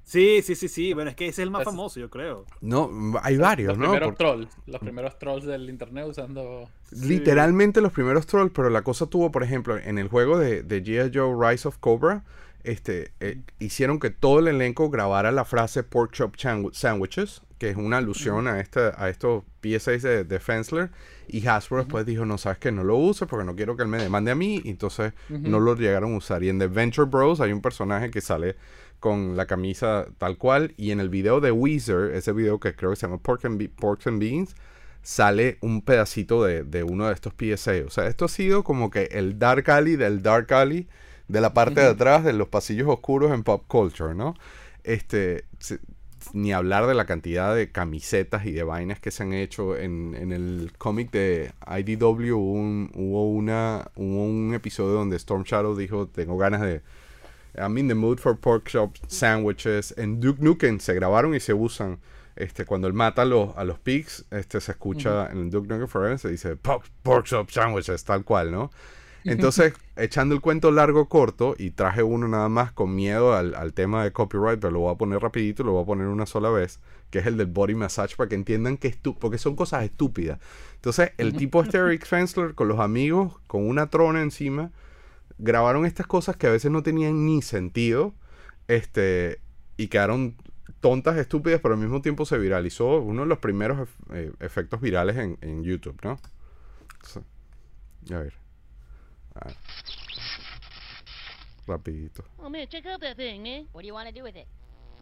Sí, 0.03 0.43
sí, 0.43 0.55
sí, 0.55 0.69
sí. 0.69 0.93
Bueno, 0.93 1.11
es 1.11 1.17
que 1.17 1.25
ese 1.29 1.41
es 1.43 1.47
el 1.47 1.51
más 1.51 1.63
Es- 1.63 1.67
famoso, 1.67 1.99
yo 1.99 2.11
creo. 2.11 2.45
No, 2.61 2.91
hay 3.23 3.37
varios, 3.39 3.69
Los 3.69 3.79
¿no? 3.79 3.85
primeros 3.85 4.09
Por- 4.09 4.17
trolls. 4.19 4.49
Los 4.67 4.81
primeros 4.81 5.19
trolls 5.19 5.45
del 5.47 5.71
internet 5.71 6.07
usando. 6.09 6.69
Literalmente 6.91 7.81
los 7.81 7.93
primeros 7.93 8.27
trolls, 8.27 8.53
pero 8.55 8.69
la 8.71 8.83
cosa 8.83 9.07
tuvo, 9.07 9.31
por 9.31 9.43
ejemplo, 9.43 9.79
en 9.79 9.99
el 9.99 10.09
juego 10.09 10.39
de, 10.39 10.63
de 10.63 10.83
G.I. 10.85 11.11
Joe 11.17 11.51
Rise 11.51 11.69
of 11.69 11.79
Cobra, 11.79 12.23
este, 12.65 13.12
eh, 13.20 13.41
hicieron 13.59 14.01
que 14.01 14.11
todo 14.11 14.41
el 14.41 14.49
elenco 14.49 14.91
grabara 14.91 15.31
la 15.32 15.45
frase 15.45 15.82
Pork 15.82 16.12
Chop 16.12 16.35
Sandwiches, 16.73 17.43
que 17.59 17.70
es 17.70 17.77
una 17.77 17.99
alusión 17.99 18.49
a, 18.49 18.61
esta, 18.61 18.95
a 19.03 19.09
estos 19.09 19.45
PSAs 19.62 20.03
de, 20.03 20.24
de 20.24 20.41
Fensler, 20.41 20.91
y 21.28 21.47
Hasbro 21.47 21.78
después 21.78 22.05
dijo, 22.05 22.27
no, 22.27 22.36
sabes 22.36 22.59
que 22.59 22.73
no 22.73 22.85
lo 22.85 22.97
use 22.97 23.27
porque 23.27 23.45
no 23.47 23.55
quiero 23.55 23.77
que 23.77 23.82
él 23.85 23.89
me 23.89 23.99
demande 24.03 24.31
a 24.31 24.35
mí, 24.35 24.61
y 24.65 24.70
entonces 24.70 25.12
no 25.28 25.61
lo 25.61 25.74
llegaron 25.77 26.15
a 26.15 26.16
usar. 26.16 26.43
Y 26.43 26.49
en 26.49 26.59
The 26.59 26.66
Venture 26.66 27.09
Bros 27.09 27.41
hay 27.41 27.53
un 27.53 27.62
personaje 27.62 28.11
que 28.11 28.20
sale 28.20 28.57
con 28.99 29.36
la 29.36 29.47
camisa 29.47 30.07
tal 30.19 30.36
cual, 30.39 30.74
y 30.77 30.91
en 30.91 31.01
el 31.01 31.09
video 31.09 31.41
de 31.41 31.53
Weezer, 31.53 32.15
ese 32.15 32.32
video 32.32 32.59
que 32.59 32.74
creo 32.74 32.91
que 32.91 32.97
se 32.97 33.07
llama 33.07 33.19
Pork 33.19 33.45
and, 33.45 33.59
Be- 33.59 33.70
and 34.07 34.19
Beans, 34.19 34.55
sale 35.03 35.59
un 35.61 35.82
pedacito 35.82 36.43
de, 36.45 36.65
de 36.65 36.82
uno 36.82 37.07
de 37.09 37.12
estos 37.15 37.35
PSA. 37.35 37.85
O 37.86 37.91
sea, 37.91 38.07
esto 38.07 38.24
ha 38.24 38.28
sido 38.28 38.65
como 38.65 38.91
que 38.91 39.05
el 39.12 39.39
Dark 39.39 39.70
Alley 39.70 39.97
del 39.97 40.23
Dark 40.23 40.53
Alley, 40.55 40.89
de 41.29 41.41
la 41.41 41.55
parte 41.55 41.81
de 41.81 41.87
atrás, 41.89 42.25
de 42.25 42.33
los 42.33 42.49
pasillos 42.49 42.89
oscuros 42.89 43.33
en 43.33 43.43
pop 43.43 43.65
culture, 43.67 44.15
¿no? 44.15 44.35
Este, 44.83 45.45
se- 45.59 45.79
ni 46.33 46.53
hablar 46.55 46.87
de 46.87 46.95
la 46.95 47.05
cantidad 47.05 47.55
de 47.55 47.71
camisetas 47.71 48.47
y 48.47 48.53
de 48.53 48.63
vainas 48.63 48.99
que 48.99 49.11
se 49.11 49.23
han 49.23 49.35
hecho 49.35 49.77
en, 49.77 50.15
en 50.15 50.33
el 50.33 50.73
cómic 50.79 51.11
de 51.11 51.53
IDW 51.67 52.33
hubo 52.35 52.53
un, 52.53 52.91
hubo 52.95 53.31
una 53.31 53.91
hubo 53.97 54.25
un 54.25 54.55
episodio 54.55 54.93
donde 54.95 55.17
Storm 55.17 55.43
Shadow 55.43 55.77
dijo 55.77 56.07
tengo 56.09 56.39
ganas 56.39 56.63
de 56.63 56.81
I'm 57.57 57.77
in 57.79 57.89
the 57.89 57.95
mood 57.95 58.19
for 58.19 58.37
pork 58.39 58.69
chop 58.69 58.97
sandwiches. 59.07 59.95
En 59.99 60.19
Duke 60.19 60.43
Nukem 60.43 60.81
se 60.81 60.95
grabaron 60.95 61.35
y 61.35 61.41
se 61.41 61.53
usan 61.55 61.99
este 62.37 62.65
cuando 62.65 62.89
él 62.89 62.95
mata 62.95 63.23
a 63.23 63.25
los, 63.27 63.55
a 63.57 63.65
los 63.65 63.79
pigs 63.79 64.25
este 64.31 64.61
se 64.63 64.73
escucha 64.73 65.29
en 65.31 65.51
Duke 65.51 65.69
Nukem 65.69 65.87
Forever 65.89 66.19
se 66.19 66.31
dice 66.31 66.57
pork, 66.57 66.87
pork 67.03 67.27
chop 67.27 67.51
sandwiches 67.51 68.03
tal 68.03 68.25
cual 68.25 68.51
no 68.51 68.71
entonces, 69.25 69.73
echando 69.97 70.35
el 70.35 70.41
cuento 70.41 70.71
largo 70.71 71.09
corto, 71.09 71.55
y 71.59 71.71
traje 71.71 72.03
uno 72.03 72.29
nada 72.29 72.49
más 72.49 72.73
con 72.73 72.95
miedo 72.95 73.35
al, 73.35 73.55
al 73.55 73.73
tema 73.73 74.05
de 74.05 74.13
copyright, 74.13 74.61
pero 74.61 74.71
lo 74.71 74.81
voy 74.81 74.95
a 74.95 74.99
poner 74.99 75.21
rapidito, 75.21 75.65
lo 75.65 75.73
voy 75.73 75.83
a 75.83 75.87
poner 75.87 76.09
una 76.09 76.27
sola 76.27 76.51
vez, 76.51 76.81
que 77.11 77.21
es 77.21 77.27
el 77.27 77.37
del 77.37 77.47
body 77.47 77.75
massage, 77.75 78.17
para 78.17 78.29
que 78.29 78.35
entiendan 78.35 78.77
que 78.77 78.89
es 78.89 78.97
porque 78.97 79.39
son 79.39 79.57
cosas 79.57 79.85
estúpidas. 79.85 80.39
Entonces, 80.77 81.13
el 81.17 81.35
tipo 81.35 81.63
este 81.63 81.79
Eric 81.79 82.05
Fensler 82.07 82.55
con 82.55 82.69
los 82.69 82.81
amigos, 82.81 83.39
con 83.47 83.67
una 83.67 83.89
trona 83.89 84.21
encima, 84.21 84.71
grabaron 85.39 85.87
estas 85.87 86.07
cosas 86.07 86.37
que 86.37 86.47
a 86.47 86.51
veces 86.51 86.71
no 86.71 86.83
tenían 86.83 87.25
ni 87.25 87.41
sentido, 87.41 88.15
este, 88.69 89.41
y 89.77 89.89
quedaron 89.89 90.37
tontas, 90.81 91.17
estúpidas, 91.17 91.61
pero 91.63 91.75
al 91.75 91.81
mismo 91.81 92.03
tiempo 92.03 92.27
se 92.27 92.37
viralizó 92.37 93.01
uno 93.01 93.23
de 93.23 93.29
los 93.29 93.39
primeros 93.39 93.89
eh, 94.13 94.33
efectos 94.41 94.83
virales 94.83 95.17
en, 95.17 95.39
en 95.41 95.63
YouTube, 95.63 95.99
¿no? 96.03 96.19
So, 97.03 97.25
a 98.13 98.19
ver. 98.19 98.44
A. 99.36 99.51
Rapidito. 101.66 102.23
Oh 102.43 102.48
man, 102.48 102.66
check 102.70 102.86
out 102.86 103.01
that 103.01 103.16
thing, 103.16 103.43
man. 103.43 103.66
What 103.73 103.81
do 103.82 103.86
you 103.86 103.94
want 103.94 104.09
to 104.09 104.15
do 104.15 104.23
with 104.23 104.36
it? 104.36 104.47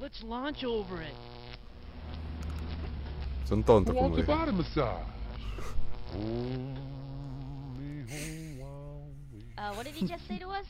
Let's 0.01 0.23
launch 0.23 0.65
over 0.65 1.03
it. 1.03 1.15
Son 3.45 3.63
tontos, 3.63 3.95
como 3.95 4.09
Want 4.09 4.15
dije. 4.17 4.27
body 4.27 4.53
massage. 4.53 5.07
Uh, 9.59 9.73
what 9.75 9.85
did 9.85 9.95
he 9.95 10.07
just 10.07 10.27
say 10.27 10.39
to 10.39 10.49
us? 10.49 10.67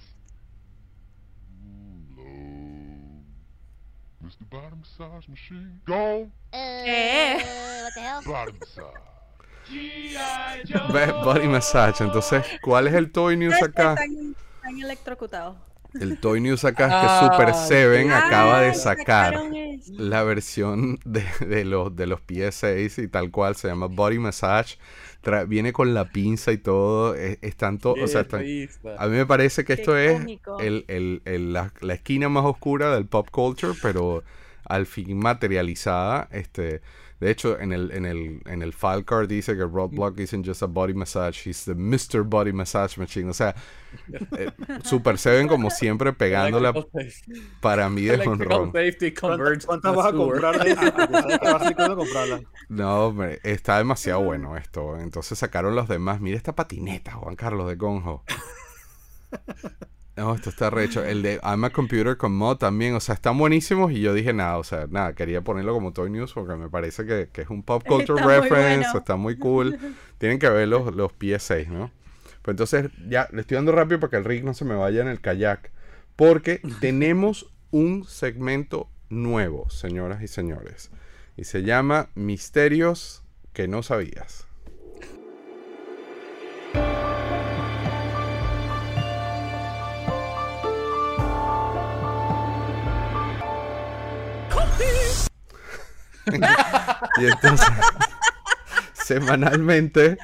Mr. 4.25 4.49
Bottom 4.51 4.81
Massage 4.81 5.29
Machine. 5.29 5.81
Go. 5.87 6.29
Uh, 6.53 7.39
what 7.83 7.95
the 7.95 8.01
hell? 8.01 8.23
Body 8.25 8.53
Massage. 8.61 9.12
Body 11.25 11.49
massage. 11.49 12.01
Entonces, 12.03 12.45
¿cuál 12.63 12.89
es 12.89 12.95
el 12.95 13.11
Toy 13.11 13.37
News 13.37 13.55
acá? 13.63 13.95
Están, 13.95 14.35
están 14.57 14.81
electrocutados. 14.81 15.57
El 16.01 16.19
Toy 16.21 16.41
News 16.41 16.65
acá 16.65 16.85
es 16.85 16.91
que 16.91 16.97
Ah, 17.07 17.31
Super 17.33 17.55
Seven 17.55 18.11
acaba 18.13 18.61
de 18.63 18.69
Ay, 18.71 18.75
sacar 18.75 19.39
la 19.89 20.23
versión 20.23 20.99
de, 21.05 21.23
de 21.47 21.65
los, 21.67 21.95
de 21.95 22.07
los 22.07 22.21
PSAs 22.21 22.99
y 22.99 23.09
tal 23.09 23.31
cual. 23.31 23.57
Se 23.57 23.69
llama 23.69 23.87
Body 23.87 24.19
Massage. 24.19 24.79
Tra- 25.23 25.47
viene 25.47 25.73
con 25.73 25.93
la 25.93 26.07
pinza 26.07 26.51
y 26.51 26.59
todo. 26.59 27.15
es- 27.15 27.39
Están 27.43 27.79
todos. 27.79 27.99
O 28.03 28.07
sea, 28.07 28.23
están- 28.23 28.41
a 28.99 29.07
mí 29.07 29.17
me 29.17 29.27
parece 29.27 29.65
que 29.65 29.77
Qué 29.77 29.83
esto 29.83 29.97
es 29.99 30.19
el, 30.61 30.85
el- 30.89 31.21
el- 31.27 31.53
la, 31.53 31.73
la 31.81 31.95
esquina 31.95 32.29
más 32.31 32.45
oscura 32.47 32.95
del 32.95 33.07
pop 33.07 33.29
culture, 33.31 33.75
pero 33.83 34.25
al 34.65 34.87
fin 34.87 35.19
materializada. 35.19 36.27
Este, 36.33 36.81
de 37.23 37.31
hecho, 37.31 37.57
en 37.61 37.73
el, 37.73 37.93
en 37.93 38.05
el, 38.05 38.43
en 38.47 38.63
el 38.63 38.73
file 38.73 39.05
card 39.05 39.29
dice 39.29 39.55
que 39.55 39.63
Roadblock 39.63 40.19
isn't 40.19 40.45
just 40.45 40.61
a 40.61 40.67
body 40.67 40.93
massage, 40.93 41.47
he's 41.47 41.65
the 41.65 41.73
Mr. 41.73 42.25
Body 42.29 42.53
Massage 42.53 42.99
Machine. 42.99 43.31
O 43.31 43.33
sea, 43.33 43.55
eh, 44.37 44.51
Super 44.83 45.17
Seven 45.17 45.47
como 45.47 45.71
siempre 45.71 46.13
pegándola 46.15 46.75
para 47.61 47.89
mí 47.89 48.03
de 48.03 48.27
honrón. 48.27 48.73
¿Cuántas, 48.73 49.13
converge 49.21 49.67
cuántas 49.67 49.93
a 49.93 49.95
vas 49.95 50.07
a 50.07 50.11
sewer. 50.11 50.41
comprar 50.41 50.65
de 50.65 50.73
esas? 50.73 50.91
Porque 50.91 51.13
sabes 51.13 51.39
que 51.39 51.49
vas 51.53 51.63
a 51.63 51.71
ir 51.71 51.77
corriendo 51.77 51.93
a 51.93 51.97
comprarlas. 51.97 52.43
No, 52.69 53.07
hombre, 53.07 53.39
está 53.45 53.79
demasiado 53.79 54.21
bueno 54.23 54.57
esto. 54.57 54.99
Entonces 54.99 55.39
sacaron 55.39 55.77
los 55.77 55.87
demás. 55.87 56.21
Mira 56.21 56.37
esta 56.37 56.57
patineta, 56.57 57.13
Juan 57.13 57.37
Carlos 57.37 57.69
de 57.69 57.79
Conjo. 57.79 58.25
No, 60.17 60.35
esto 60.35 60.51
está 60.51 60.69
recho. 60.69 61.03
El 61.03 61.23
de 61.23 61.41
I'm 61.43 61.65
a 61.65 61.71
Computer 61.71 62.17
con 62.19 62.33
Mod 62.33 62.59
también, 62.59 62.95
o 62.95 63.01
sea, 63.01 63.15
están 63.15 63.39
buenísimos. 63.39 63.93
Y 63.93 64.01
yo 64.01 64.13
dije, 64.13 64.33
nada, 64.33 64.59
o 64.59 64.65
sea, 64.65 64.87
nada, 64.89 65.15
quería 65.15 65.41
ponerlo 65.41 65.73
como 65.73 65.93
Toy 65.93 66.11
News 66.11 66.33
porque 66.35 66.55
me 66.55 66.69
parece 66.69 67.07
que, 67.07 67.31
que 67.33 67.43
es 67.43 67.51
un 67.51 67.63
pop 67.63 67.83
culture 67.89 68.21
Está 68.21 68.25
muy 68.25 68.35
reference, 68.35 68.87
bueno. 68.89 68.99
está 68.99 69.17
muy 69.17 69.39
cool. 69.39 69.79
Tienen 70.19 70.39
que 70.39 70.51
ver 70.51 70.69
los, 70.69 70.95
los 70.95 71.13
PS6, 71.13 71.69
¿no? 71.69 71.91
Pues 72.43 72.55
entonces, 72.55 72.91
ya, 73.09 73.29
le 73.33 73.41
estoy 73.41 73.55
dando 73.55 73.73
rápido 73.73 74.01
para 74.01 74.11
que 74.11 74.17
el 74.17 74.25
Rick 74.25 74.45
no 74.45 74.53
se 74.53 74.65
me 74.65 74.75
vaya 74.75 75.01
en 75.01 75.09
el 75.09 75.21
kayak. 75.21 75.71
Porque 76.15 76.61
tenemos 76.81 77.51
un 77.71 78.05
segmento 78.05 78.89
nuevo, 79.09 79.71
señoras 79.71 80.23
y 80.23 80.29
señores. 80.29 80.91
Y 81.37 81.45
se 81.45 81.63
llama 81.63 82.11
Misterios 82.15 83.23
que 83.55 83.67
no 83.67 83.83
sabías. 83.83 84.47
y 97.21 97.27
entonces, 97.27 97.69
semanalmente, 98.93 100.19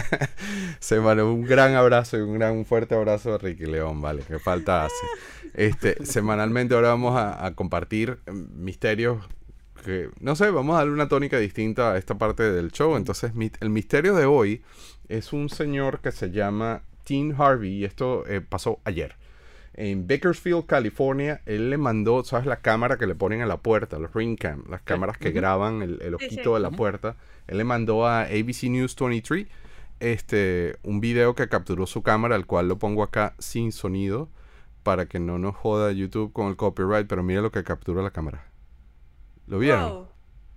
Semana, 0.80 1.24
un 1.24 1.42
gran 1.42 1.74
abrazo 1.74 2.18
y 2.18 2.22
un 2.22 2.34
gran 2.34 2.64
fuerte 2.64 2.94
abrazo 2.94 3.34
a 3.34 3.38
Ricky 3.38 3.66
León, 3.66 4.00
vale, 4.00 4.22
que 4.22 4.38
falta 4.38 4.84
hace. 4.84 5.06
Este, 5.54 6.04
semanalmente 6.04 6.74
ahora 6.74 6.88
vamos 6.88 7.14
a, 7.16 7.52
compartir 7.54 8.18
misterios 8.32 9.22
que, 9.84 10.10
no 10.20 10.36
sé, 10.36 10.50
vamos 10.50 10.74
a 10.74 10.78
darle 10.78 10.92
una 10.92 11.08
tónica 11.08 11.38
distinta 11.38 11.92
a 11.92 11.98
esta 11.98 12.16
parte 12.16 12.50
del 12.50 12.70
show. 12.72 12.96
Entonces, 12.96 13.32
el 13.60 13.70
misterio 13.70 14.14
de 14.14 14.26
hoy 14.26 14.62
es 15.08 15.32
un 15.32 15.48
señor 15.48 16.00
que 16.00 16.12
se 16.12 16.30
llama 16.30 16.82
Tim 17.04 17.34
Harvey 17.38 17.78
y 17.78 17.84
esto 17.84 18.24
eh, 18.26 18.40
pasó 18.40 18.80
ayer. 18.84 19.16
En 19.74 20.06
Bakersfield, 20.06 20.66
California, 20.66 21.40
él 21.46 21.70
le 21.70 21.78
mandó, 21.78 22.22
¿sabes? 22.24 22.46
La 22.46 22.60
cámara 22.60 22.98
que 22.98 23.06
le 23.06 23.14
ponen 23.14 23.40
a 23.42 23.46
la 23.46 23.58
puerta, 23.58 23.98
los 23.98 24.12
ring 24.14 24.38
cam, 24.38 24.64
las 24.68 24.82
cámaras 24.82 25.16
que 25.18 25.30
graban 25.32 25.82
el, 25.82 26.00
el 26.02 26.14
Sí, 26.18 26.26
ojito 26.26 26.50
sí. 26.50 26.54
de 26.54 26.60
la 26.60 26.70
puerta. 26.70 27.16
Él 27.46 27.58
le 27.58 27.64
mandó 27.64 28.06
a 28.06 28.22
ABC 28.22 28.64
News 28.64 28.94
23 28.96 29.46
este, 30.00 30.76
un 30.82 31.00
video 31.00 31.34
que 31.34 31.48
capturó 31.48 31.86
su 31.86 32.02
cámara, 32.02 32.36
el 32.36 32.46
cual 32.46 32.68
lo 32.68 32.78
pongo 32.78 33.02
acá 33.02 33.34
sin 33.38 33.72
sonido 33.72 34.28
para 34.82 35.06
que 35.06 35.20
no 35.20 35.38
nos 35.38 35.56
joda 35.56 35.92
YouTube 35.92 36.32
con 36.32 36.48
el 36.48 36.56
copyright, 36.56 37.06
pero 37.06 37.22
mira 37.22 37.40
lo 37.40 37.52
que 37.52 37.64
captura 37.64 38.02
la 38.02 38.10
cámara. 38.10 38.46
¿Lo 39.46 39.58
vieron? 39.58 39.90
Wow. 39.90 40.08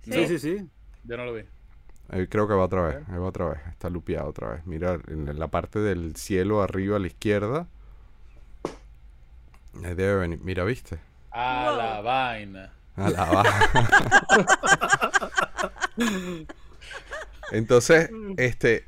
Sí, 0.02 0.26
sí, 0.26 0.38
sí. 0.38 0.70
Yo 1.04 1.16
no 1.16 1.24
lo 1.24 1.34
vi. 1.34 1.42
Ahí 2.08 2.26
creo 2.28 2.46
que 2.46 2.54
va 2.54 2.64
otra 2.64 2.82
vez, 2.82 2.98
ahí 3.08 3.18
va 3.18 3.26
otra 3.26 3.48
vez, 3.48 3.58
está 3.68 3.90
lupeado 3.90 4.28
otra 4.28 4.50
vez. 4.50 4.66
Mira, 4.66 4.98
en 5.08 5.38
la 5.38 5.48
parte 5.48 5.80
del 5.80 6.14
cielo 6.16 6.62
arriba 6.62 6.96
a 6.96 7.00
la 7.00 7.08
izquierda. 7.08 7.68
Ahí 9.84 9.94
debe 9.94 10.16
venir, 10.16 10.40
mira, 10.42 10.64
¿viste? 10.64 10.98
A 11.30 11.70
la 11.76 12.00
vaina. 12.00 12.72
A 12.96 13.10
la 13.10 13.24
baja. 13.26 13.70
Entonces, 17.52 18.10
este, 18.36 18.86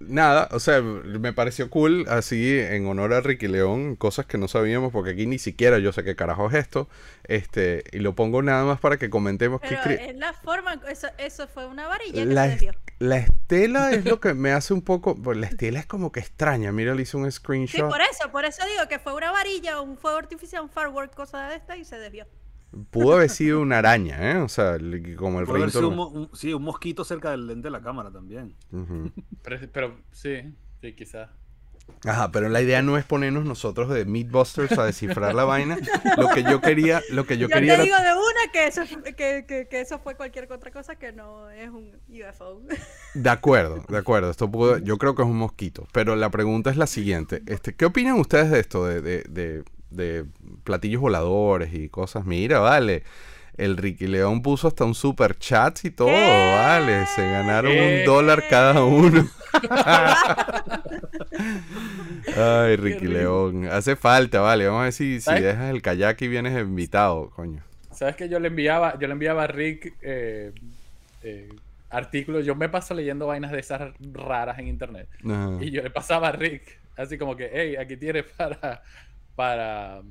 nada, 0.00 0.48
o 0.52 0.60
sea, 0.60 0.80
me 0.82 1.32
pareció 1.32 1.70
cool 1.70 2.06
así 2.08 2.58
en 2.58 2.86
honor 2.86 3.12
a 3.14 3.20
Ricky 3.20 3.48
León, 3.48 3.96
cosas 3.96 4.26
que 4.26 4.38
no 4.38 4.48
sabíamos 4.48 4.92
porque 4.92 5.10
aquí 5.10 5.26
ni 5.26 5.38
siquiera 5.38 5.78
yo 5.78 5.92
sé 5.92 6.04
qué 6.04 6.16
carajo 6.16 6.48
es 6.48 6.54
esto, 6.54 6.88
este, 7.24 7.84
y 7.92 7.98
lo 7.98 8.14
pongo 8.14 8.42
nada 8.42 8.64
más 8.64 8.80
para 8.80 8.96
que 8.98 9.10
comentemos 9.10 9.60
Pero 9.60 9.76
cri- 9.80 9.98
es 10.10 10.16
la 10.16 10.32
forma, 10.32 10.80
eso, 10.88 11.08
eso 11.18 11.48
fue 11.48 11.66
una 11.66 11.86
varilla 11.88 12.26
que 12.26 12.34
la, 12.34 12.44
se 12.44 12.50
desvió. 12.50 12.72
la 12.98 13.16
estela 13.18 13.92
es 13.92 14.04
lo 14.04 14.20
que 14.20 14.34
me 14.34 14.52
hace 14.52 14.74
un 14.74 14.82
poco, 14.82 15.14
pues, 15.20 15.36
la 15.38 15.46
estela 15.46 15.78
es 15.80 15.86
como 15.86 16.12
que 16.12 16.20
extraña, 16.20 16.70
mira, 16.72 16.94
le 16.94 17.02
hice 17.02 17.16
un 17.16 17.24
Sí, 17.30 17.36
screenshot. 17.38 17.88
por 17.90 18.00
eso, 18.00 18.30
por 18.30 18.44
eso 18.44 18.64
digo 18.66 18.88
que 18.88 18.98
fue 18.98 19.14
una 19.14 19.30
varilla, 19.32 19.80
un 19.80 19.96
fuego 19.98 20.18
artificial, 20.18 20.62
un 20.62 20.70
firework, 20.70 21.14
cosa 21.14 21.48
de 21.48 21.56
esta 21.56 21.76
y 21.76 21.84
se 21.84 21.98
desvió. 21.98 22.26
Pudo 22.90 23.14
haber 23.14 23.30
sido 23.30 23.60
una 23.60 23.78
araña, 23.78 24.32
¿eh? 24.32 24.36
O 24.38 24.48
sea, 24.48 24.74
el- 24.74 25.16
como 25.16 25.40
el 25.40 25.46
un- 25.48 26.30
sí, 26.32 26.52
un 26.54 26.62
mosquito 26.62 27.04
cerca 27.04 27.30
del 27.30 27.46
lente 27.46 27.66
de 27.68 27.70
la 27.70 27.82
cámara 27.82 28.10
también. 28.10 28.54
Pero, 29.42 29.58
pero 29.72 29.96
sí, 30.12 30.54
sí, 30.80 30.92
quizás. 30.94 31.30
Ajá, 32.06 32.32
pero 32.32 32.48
la 32.48 32.62
idea 32.62 32.80
no 32.80 32.96
es 32.96 33.04
ponernos 33.04 33.44
nosotros 33.44 33.90
de 33.90 34.06
Meatbusters 34.06 34.78
a 34.78 34.86
descifrar 34.86 35.34
la 35.34 35.44
vaina. 35.44 35.76
Lo 36.16 36.30
que 36.30 36.42
yo 36.42 36.62
quería, 36.62 37.02
lo 37.10 37.26
que 37.26 37.36
yo, 37.36 37.46
Yo, 37.46 37.54
quería 37.54 37.76
te 37.76 37.82
era- 37.82 37.84
digo 37.84 37.96
de 37.96 38.12
una 38.14 38.52
que 38.52 38.66
eso, 38.66 38.82
que, 39.04 39.44
que, 39.46 39.68
que 39.70 39.80
eso 39.82 39.98
fue 39.98 40.14
cualquier 40.16 40.50
otra 40.50 40.70
cosa 40.70 40.96
que 40.96 41.12
no 41.12 41.50
es 41.50 41.68
un 41.68 41.92
UFO. 42.08 42.62
De 43.12 43.28
acuerdo, 43.28 43.84
de 43.86 43.98
acuerdo. 43.98 44.30
Esto 44.30 44.50
pudo- 44.50 44.78
yo 44.78 44.96
creo 44.96 45.14
que 45.14 45.22
es 45.22 45.28
un 45.28 45.36
mosquito. 45.36 45.86
Pero 45.92 46.16
la 46.16 46.30
pregunta 46.30 46.70
es 46.70 46.78
la 46.78 46.86
siguiente. 46.86 47.42
Este, 47.46 47.74
¿Qué 47.74 47.84
opinan 47.84 48.18
ustedes 48.18 48.50
de 48.50 48.60
esto? 48.60 48.86
De, 48.86 49.02
de, 49.02 49.22
de- 49.28 49.64
de 49.94 50.24
platillos 50.64 51.00
voladores 51.00 51.72
y 51.74 51.88
cosas. 51.88 52.24
Mira, 52.26 52.58
vale. 52.58 53.02
El 53.56 53.76
Ricky 53.76 54.08
León 54.08 54.42
puso 54.42 54.66
hasta 54.66 54.84
un 54.84 54.96
super 54.96 55.38
chat 55.38 55.84
y 55.84 55.90
todo, 55.90 56.08
vale. 56.10 57.06
Se 57.06 57.22
ganaron 57.22 57.72
¿Qué? 57.72 58.00
un 58.00 58.04
dólar 58.04 58.44
cada 58.50 58.82
uno. 58.82 59.28
Ay, 62.36 62.76
Ricky. 62.76 63.06
León. 63.06 63.68
Hace 63.70 63.94
falta, 63.94 64.40
vale. 64.40 64.66
Vamos 64.66 64.80
a 64.80 64.84
ver 64.84 64.92
si, 64.92 65.20
si 65.20 65.32
dejas 65.32 65.70
el 65.70 65.82
kayak 65.82 66.20
y 66.22 66.28
vienes 66.28 66.60
invitado, 66.60 67.30
coño. 67.30 67.62
¿Sabes 67.92 68.16
que 68.16 68.28
yo 68.28 68.40
le 68.40 68.48
enviaba, 68.48 68.98
yo 68.98 69.06
le 69.06 69.12
enviaba 69.12 69.44
a 69.44 69.46
Rick 69.46 69.94
eh, 70.02 70.52
eh, 71.22 71.48
artículos? 71.90 72.44
Yo 72.44 72.56
me 72.56 72.68
paso 72.68 72.92
leyendo 72.92 73.28
vainas 73.28 73.52
de 73.52 73.60
esas 73.60 73.92
raras 74.12 74.58
en 74.58 74.68
internet. 74.68 75.08
Y 75.60 75.70
yo 75.70 75.82
le 75.82 75.90
pasaba 75.90 76.28
a 76.28 76.32
Rick, 76.32 76.80
así 76.96 77.16
como 77.16 77.36
que, 77.36 77.50
hey, 77.52 77.76
aquí 77.76 77.96
tienes 77.96 78.24
para, 78.36 78.82
para, 79.34 80.02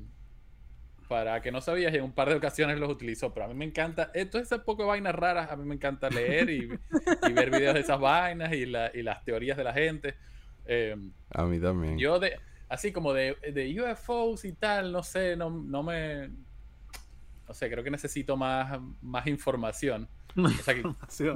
para 1.08 1.40
que 1.42 1.52
no 1.52 1.60
sabías, 1.60 1.92
y 1.92 1.96
en 1.96 2.04
un 2.04 2.12
par 2.12 2.28
de 2.28 2.34
ocasiones 2.36 2.78
los 2.78 2.90
utilizó. 2.90 3.32
Pero 3.32 3.46
a 3.46 3.48
mí 3.48 3.54
me 3.54 3.64
encanta, 3.64 4.10
eh, 4.14 4.24
todas 4.26 4.46
esas 4.46 4.60
poco 4.60 4.82
de 4.82 4.88
vainas 4.88 5.14
raras, 5.14 5.50
a 5.50 5.56
mí 5.56 5.64
me 5.64 5.74
encanta 5.74 6.08
leer 6.10 6.50
y, 6.50 6.68
y 7.28 7.32
ver 7.32 7.50
videos 7.50 7.74
de 7.74 7.80
esas 7.80 8.00
vainas 8.00 8.52
y, 8.52 8.66
la- 8.66 8.90
y 8.94 9.02
las 9.02 9.24
teorías 9.24 9.56
de 9.56 9.64
la 9.64 9.72
gente. 9.72 10.14
Eh, 10.66 10.96
A 11.30 11.44
mí 11.44 11.60
también. 11.60 11.98
yo 11.98 12.18
de, 12.18 12.38
así 12.68 12.90
como 12.92 13.12
de, 13.12 13.36
de 13.52 13.80
UFOs 13.82 14.44
y 14.46 14.52
tal, 14.52 14.92
no 14.92 15.02
sé, 15.02 15.36
no, 15.36 15.50
no 15.50 15.82
me, 15.82 16.28
no 17.46 17.52
sé, 17.54 17.70
creo 17.70 17.84
que 17.84 17.90
necesito 17.90 18.36
más, 18.36 18.78
más 19.02 19.26
información. 19.26 20.08
O 20.36 20.48
sea, 20.48 20.74
que 20.74 20.82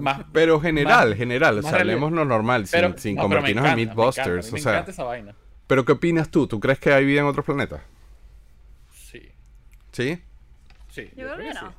más, 0.00 0.24
Pero 0.32 0.58
general, 0.60 1.10
más- 1.10 1.18
general, 1.18 1.58
o 1.58 1.62
sea, 1.62 1.76
hablemos 1.78 2.10
lo 2.10 2.24
normal, 2.24 2.66
sin, 2.66 2.80
Pero- 2.80 2.98
sin 2.98 3.14
no, 3.14 3.22
me 3.28 3.36
convertirnos 3.36 3.64
en 3.66 3.76
me 3.76 3.82
encanta, 3.82 3.94
Meatbusters. 3.96 4.46
a 4.46 4.48
mí 4.48 4.50
o 4.50 4.52
me 4.54 4.60
sea, 4.60 4.72
encanta 4.72 4.90
esa 4.90 5.04
vaina. 5.04 5.34
Pero 5.68 5.84
¿qué 5.84 5.92
opinas 5.92 6.28
tú? 6.30 6.48
¿Tú 6.48 6.58
crees 6.58 6.80
que 6.80 6.92
hay 6.92 7.04
vida 7.04 7.20
en 7.20 7.26
otros 7.26 7.44
planetas? 7.46 7.80
Sí, 8.92 9.30
¿Sí? 9.92 10.20
sí. 10.90 11.10
Yo 11.16 11.26
creo 11.32 11.36
que 11.36 11.54
no. 11.54 11.72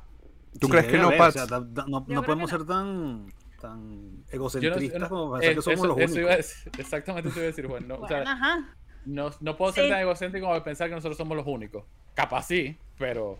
¿Tú 0.58 0.66
Sí, 0.66 0.72
crees 0.72 0.86
que 0.86 0.98
no, 0.98 1.10
Pats? 1.16 1.36
o 1.36 1.46
sea, 1.46 1.58
no, 1.60 1.84
no 1.86 2.04
creo 2.06 2.22
podemos 2.22 2.50
ser 2.50 2.64
tan, 2.64 3.26
tan 3.60 4.16
no- 4.16 4.24
egocentristas 4.30 5.00
no- 5.02 5.08
como 5.08 5.32
pensar 5.34 5.50
eh, 5.52 5.54
que 5.56 5.62
somos 5.62 5.78
eso- 5.78 5.86
los 5.88 5.98
eso 5.98 6.20
iba 6.20 6.30
a 6.30 6.34
únicos. 6.34 6.46
decir- 6.64 6.72
exactamente 6.80 7.28
eso 7.28 7.38
iba 7.38 7.44
a 7.44 7.46
decir, 7.46 7.66
Juan. 7.66 7.86
No, 7.88 7.94
o 7.96 8.08
sea, 8.08 8.16
Bueno, 8.18 8.30
ajá. 8.32 8.74
no, 9.06 9.30
no 9.40 9.56
puedo 9.56 9.72
ser 9.72 9.84
Sí. 9.84 9.90
tan 9.90 10.00
egocéntrico 10.00 10.46
como 10.48 10.62
pensar 10.64 10.88
que 10.88 10.94
nosotros 10.94 11.16
somos 11.18 11.36
los 11.36 11.46
únicos. 11.46 11.84
Capaz 12.14 12.46
sí, 12.46 12.76
pero, 12.98 13.38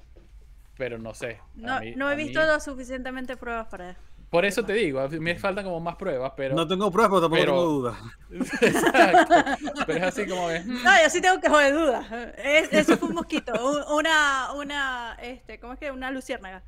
pero 0.77 0.98
no 0.98 1.14
sé. 1.14 1.39
No, 1.55 1.81
mí- 1.81 1.94
no 1.97 2.10
he 2.10 2.16
mí- 2.16 2.24
visto 2.24 2.44
lo 2.44 2.60
suficientemente 2.60 3.36
pruebas 3.36 3.66
para 3.68 3.97
Por 4.31 4.44
eso 4.44 4.65
te 4.65 4.73
digo, 4.74 5.01
a 5.01 5.09
mí 5.09 5.19
me 5.19 5.35
faltan 5.36 5.65
como 5.65 5.81
más 5.81 5.97
pruebas, 5.97 6.32
pero... 6.36 6.55
No 6.55 6.66
tengo 6.69 6.89
pruebas, 6.93 7.11
pero 7.11 7.20
tampoco 7.23 7.40
pero- 7.40 7.52
tengo 7.52 7.65
dudas. 7.65 7.98
Exacto. 8.62 9.35
Pero 9.86 9.98
es 9.98 10.05
así 10.05 10.27
como. 10.27 10.47
"Hmm, 10.47 10.82
No, 10.85 11.02
yo 11.02 11.11
sí 11.11 11.20
tengo 11.20 11.40
que 11.40 11.48
joder 11.48 11.74
dudas. 11.74 12.07
Es- 12.39 12.73
eso 12.73 12.97
fue 12.97 13.09
un 13.09 13.15
mosquito, 13.16 13.52
un- 13.55 13.98
una, 13.98 14.52
una, 14.55 15.16
este, 15.20 15.59
¿cómo 15.59 15.73
es 15.73 15.81
que? 15.81 15.90
Una 15.90 16.11
luciérnaga. 16.12 16.62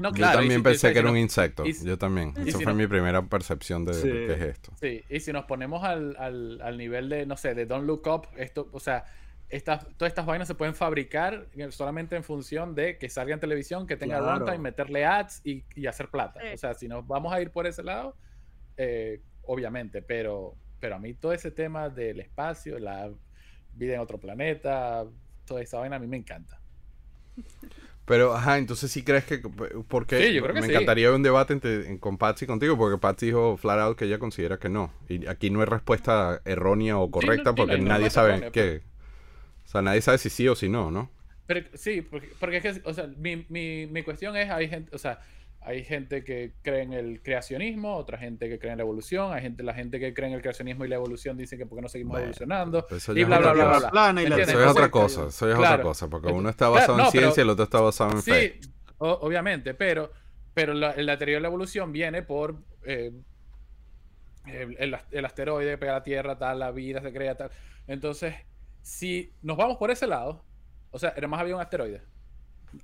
No, 0.00 0.08
Yo 0.10 0.14
claro, 0.14 0.38
también 0.38 0.60
si- 0.60 0.64
pensé 0.64 0.92
que 0.92 0.98
era 0.98 1.10
un 1.10 1.16
insecto. 1.18 1.64
si- 1.64 1.84
Yo 1.86 1.96
también. 1.98 2.34
Esa 2.46 2.58
si 2.58 2.64
fue 2.64 2.72
no- 2.72 2.78
mi 2.78 2.86
primera 2.86 3.22
percepción 3.22 3.84
de, 3.84 3.94
Sí. 3.94 4.08
de 4.08 4.26
qué 4.26 4.32
es 4.34 4.40
esto. 4.42 4.72
Sí, 4.80 5.04
y 5.08 5.20
si 5.20 5.32
nos 5.32 5.44
ponemos 5.44 5.82
al, 5.84 6.16
al, 6.18 6.60
al 6.62 6.78
nivel 6.78 7.08
de, 7.08 7.26
no 7.26 7.36
sé, 7.36 7.54
de 7.54 7.66
Don't 7.66 7.86
Look 7.86 8.06
Up, 8.06 8.28
esto, 8.36 8.68
o 8.72 8.80
sea, 8.80 9.04
estas, 9.52 9.86
todas 9.96 10.10
estas 10.10 10.26
vainas 10.26 10.48
se 10.48 10.54
pueden 10.54 10.74
fabricar 10.74 11.46
solamente 11.70 12.16
en 12.16 12.24
función 12.24 12.74
de 12.74 12.98
que 12.98 13.08
salga 13.08 13.34
en 13.34 13.40
televisión, 13.40 13.86
que 13.86 13.96
tenga 13.96 14.18
Claro. 14.18 14.38
runtime, 14.38 14.58
meterle 14.58 15.04
ads 15.04 15.40
y, 15.44 15.64
y 15.76 15.86
hacer 15.86 16.08
plata. 16.08 16.40
Sí. 16.40 16.48
O 16.54 16.56
sea, 16.56 16.74
si 16.74 16.88
nos 16.88 17.06
vamos 17.06 17.32
a 17.32 17.40
ir 17.40 17.50
por 17.52 17.66
ese 17.66 17.82
lado, 17.82 18.16
eh, 18.76 19.20
obviamente, 19.42 20.02
pero, 20.02 20.56
pero 20.80 20.96
a 20.96 20.98
mí 20.98 21.14
todo 21.14 21.32
ese 21.32 21.50
tema 21.50 21.88
del 21.90 22.20
espacio, 22.20 22.78
la 22.78 23.12
vida 23.74 23.94
en 23.94 24.00
otro 24.00 24.18
planeta, 24.18 25.04
toda 25.44 25.60
esa 25.62 25.78
vaina 25.78 25.96
a 25.96 25.98
mí 25.98 26.06
me 26.06 26.16
encanta. 26.16 26.58
Pero, 28.04 28.34
ajá, 28.34 28.58
entonces 28.58 28.90
sí 28.90 29.04
crees 29.04 29.24
que... 29.24 29.38
Porque 29.88 30.18
Sí, 30.26 30.34
yo 30.34 30.42
creo 30.42 30.54
que 30.54 30.60
me 30.60 30.66
sí. 30.66 30.72
encantaría 30.72 31.08
ver 31.08 31.16
un 31.16 31.22
debate 31.22 31.52
entre, 31.52 31.88
en- 31.88 31.98
con 31.98 32.18
Patsy 32.18 32.46
contigo, 32.46 32.76
porque 32.76 32.98
Patsy 32.98 33.26
dijo 33.26 33.56
flat 33.56 33.78
out 33.78 33.96
que 33.96 34.06
ella 34.06 34.18
considera 34.18 34.58
que 34.58 34.68
no. 34.68 34.92
Y 35.08 35.26
aquí 35.28 35.50
no 35.50 35.60
hay 35.60 35.66
respuesta 35.66 36.40
errónea 36.44 36.98
o 36.98 37.10
correcta, 37.10 37.50
sí, 37.50 37.50
no 37.50 37.54
porque 37.54 37.78
nadie 37.78 38.10
sabe 38.10 38.30
errónea, 38.30 38.50
qué... 38.50 38.82
O 39.72 39.76
sea, 39.76 39.80
nadie 39.80 40.02
sabe 40.02 40.18
si 40.18 40.28
sí 40.28 40.46
o 40.48 40.54
si 40.54 40.68
no, 40.68 40.90
¿no? 40.90 41.10
Pero 41.46 41.66
sí, 41.72 42.02
porque, 42.02 42.28
porque 42.38 42.58
es 42.58 42.62
que, 42.62 42.82
o 42.84 42.92
sea, 42.92 43.06
mi, 43.06 43.46
mi, 43.48 43.86
mi 43.86 44.02
cuestión 44.02 44.36
es, 44.36 44.50
hay 44.50 44.68
gente, 44.68 44.94
o 44.94 44.98
sea, 44.98 45.20
hay 45.62 45.82
gente 45.82 46.22
que 46.24 46.52
cree 46.60 46.82
en 46.82 46.92
el 46.92 47.22
creacionismo, 47.22 47.96
otra 47.96 48.18
gente 48.18 48.50
que 48.50 48.58
cree 48.58 48.72
en 48.72 48.78
la 48.78 48.82
evolución, 48.82 49.32
hay 49.32 49.40
gente, 49.40 49.62
la 49.62 49.72
gente 49.72 49.98
que 49.98 50.12
cree 50.12 50.28
en 50.28 50.34
el 50.34 50.42
creacionismo 50.42 50.84
y 50.84 50.88
la 50.88 50.96
evolución 50.96 51.38
dicen 51.38 51.58
que 51.58 51.64
porque 51.64 51.80
no 51.80 51.88
seguimos 51.88 52.12
Bueno, 52.12 52.24
evolucionando, 52.24 52.86
eso 52.90 53.12
y 53.16 53.24
bla, 53.24 53.36
es 53.36 53.40
bla, 53.42 53.50
otra 53.50 53.52
bla, 53.52 53.64
bla, 53.64 53.72
cosa. 53.72 53.80
bla. 53.80 53.90
Plana 53.90 54.22
y 54.22 54.26
la 54.26 54.36
¿Entiendes? 54.36 54.54
Eso 54.56 54.64
es 54.64 54.70
otra 54.70 54.90
cosa, 54.90 55.26
eso 55.28 55.48
es 55.50 55.56
claro. 55.56 55.74
otra 55.74 55.82
cosa, 55.82 56.08
porque 56.10 56.28
uno 56.28 56.50
está 56.50 56.66
claro, 56.66 56.74
basado 56.74 56.96
no, 56.98 57.04
en 57.06 57.10
pero- 57.12 57.20
ciencia 57.22 57.40
y 57.40 57.44
el 57.44 57.50
otro 57.50 57.64
está 57.64 57.80
basado 57.80 58.10
en 58.10 58.22
fe. 58.22 58.58
Sí, 58.62 58.70
obviamente, 58.98 59.72
pero, 59.72 60.12
pero 60.52 60.74
la, 60.74 60.94
la 60.96 61.16
teoría 61.16 61.36
de 61.36 61.40
la 61.40 61.48
evolución 61.48 61.92
viene 61.92 62.22
por 62.22 62.56
eh, 62.84 63.10
el, 64.46 64.76
el 64.78 64.94
as- 64.94 65.06
el 65.10 65.24
asteroide 65.24 65.70
que 65.72 65.78
pega 65.78 65.92
a 65.92 65.98
la 65.98 66.02
Tierra, 66.02 66.38
tal, 66.38 66.58
la 66.58 66.70
vida 66.72 67.00
se 67.00 67.12
crea, 67.12 67.36
tal. 67.36 67.50
Entonces, 67.86 68.34
si 68.82 69.32
nos 69.42 69.56
vamos 69.56 69.76
por 69.78 69.90
ese 69.90 70.06
lado, 70.06 70.44
o 70.90 70.98
sea, 70.98 71.14
además 71.16 71.40
había 71.40 71.54
un 71.56 71.60
asteroide. 71.62 72.02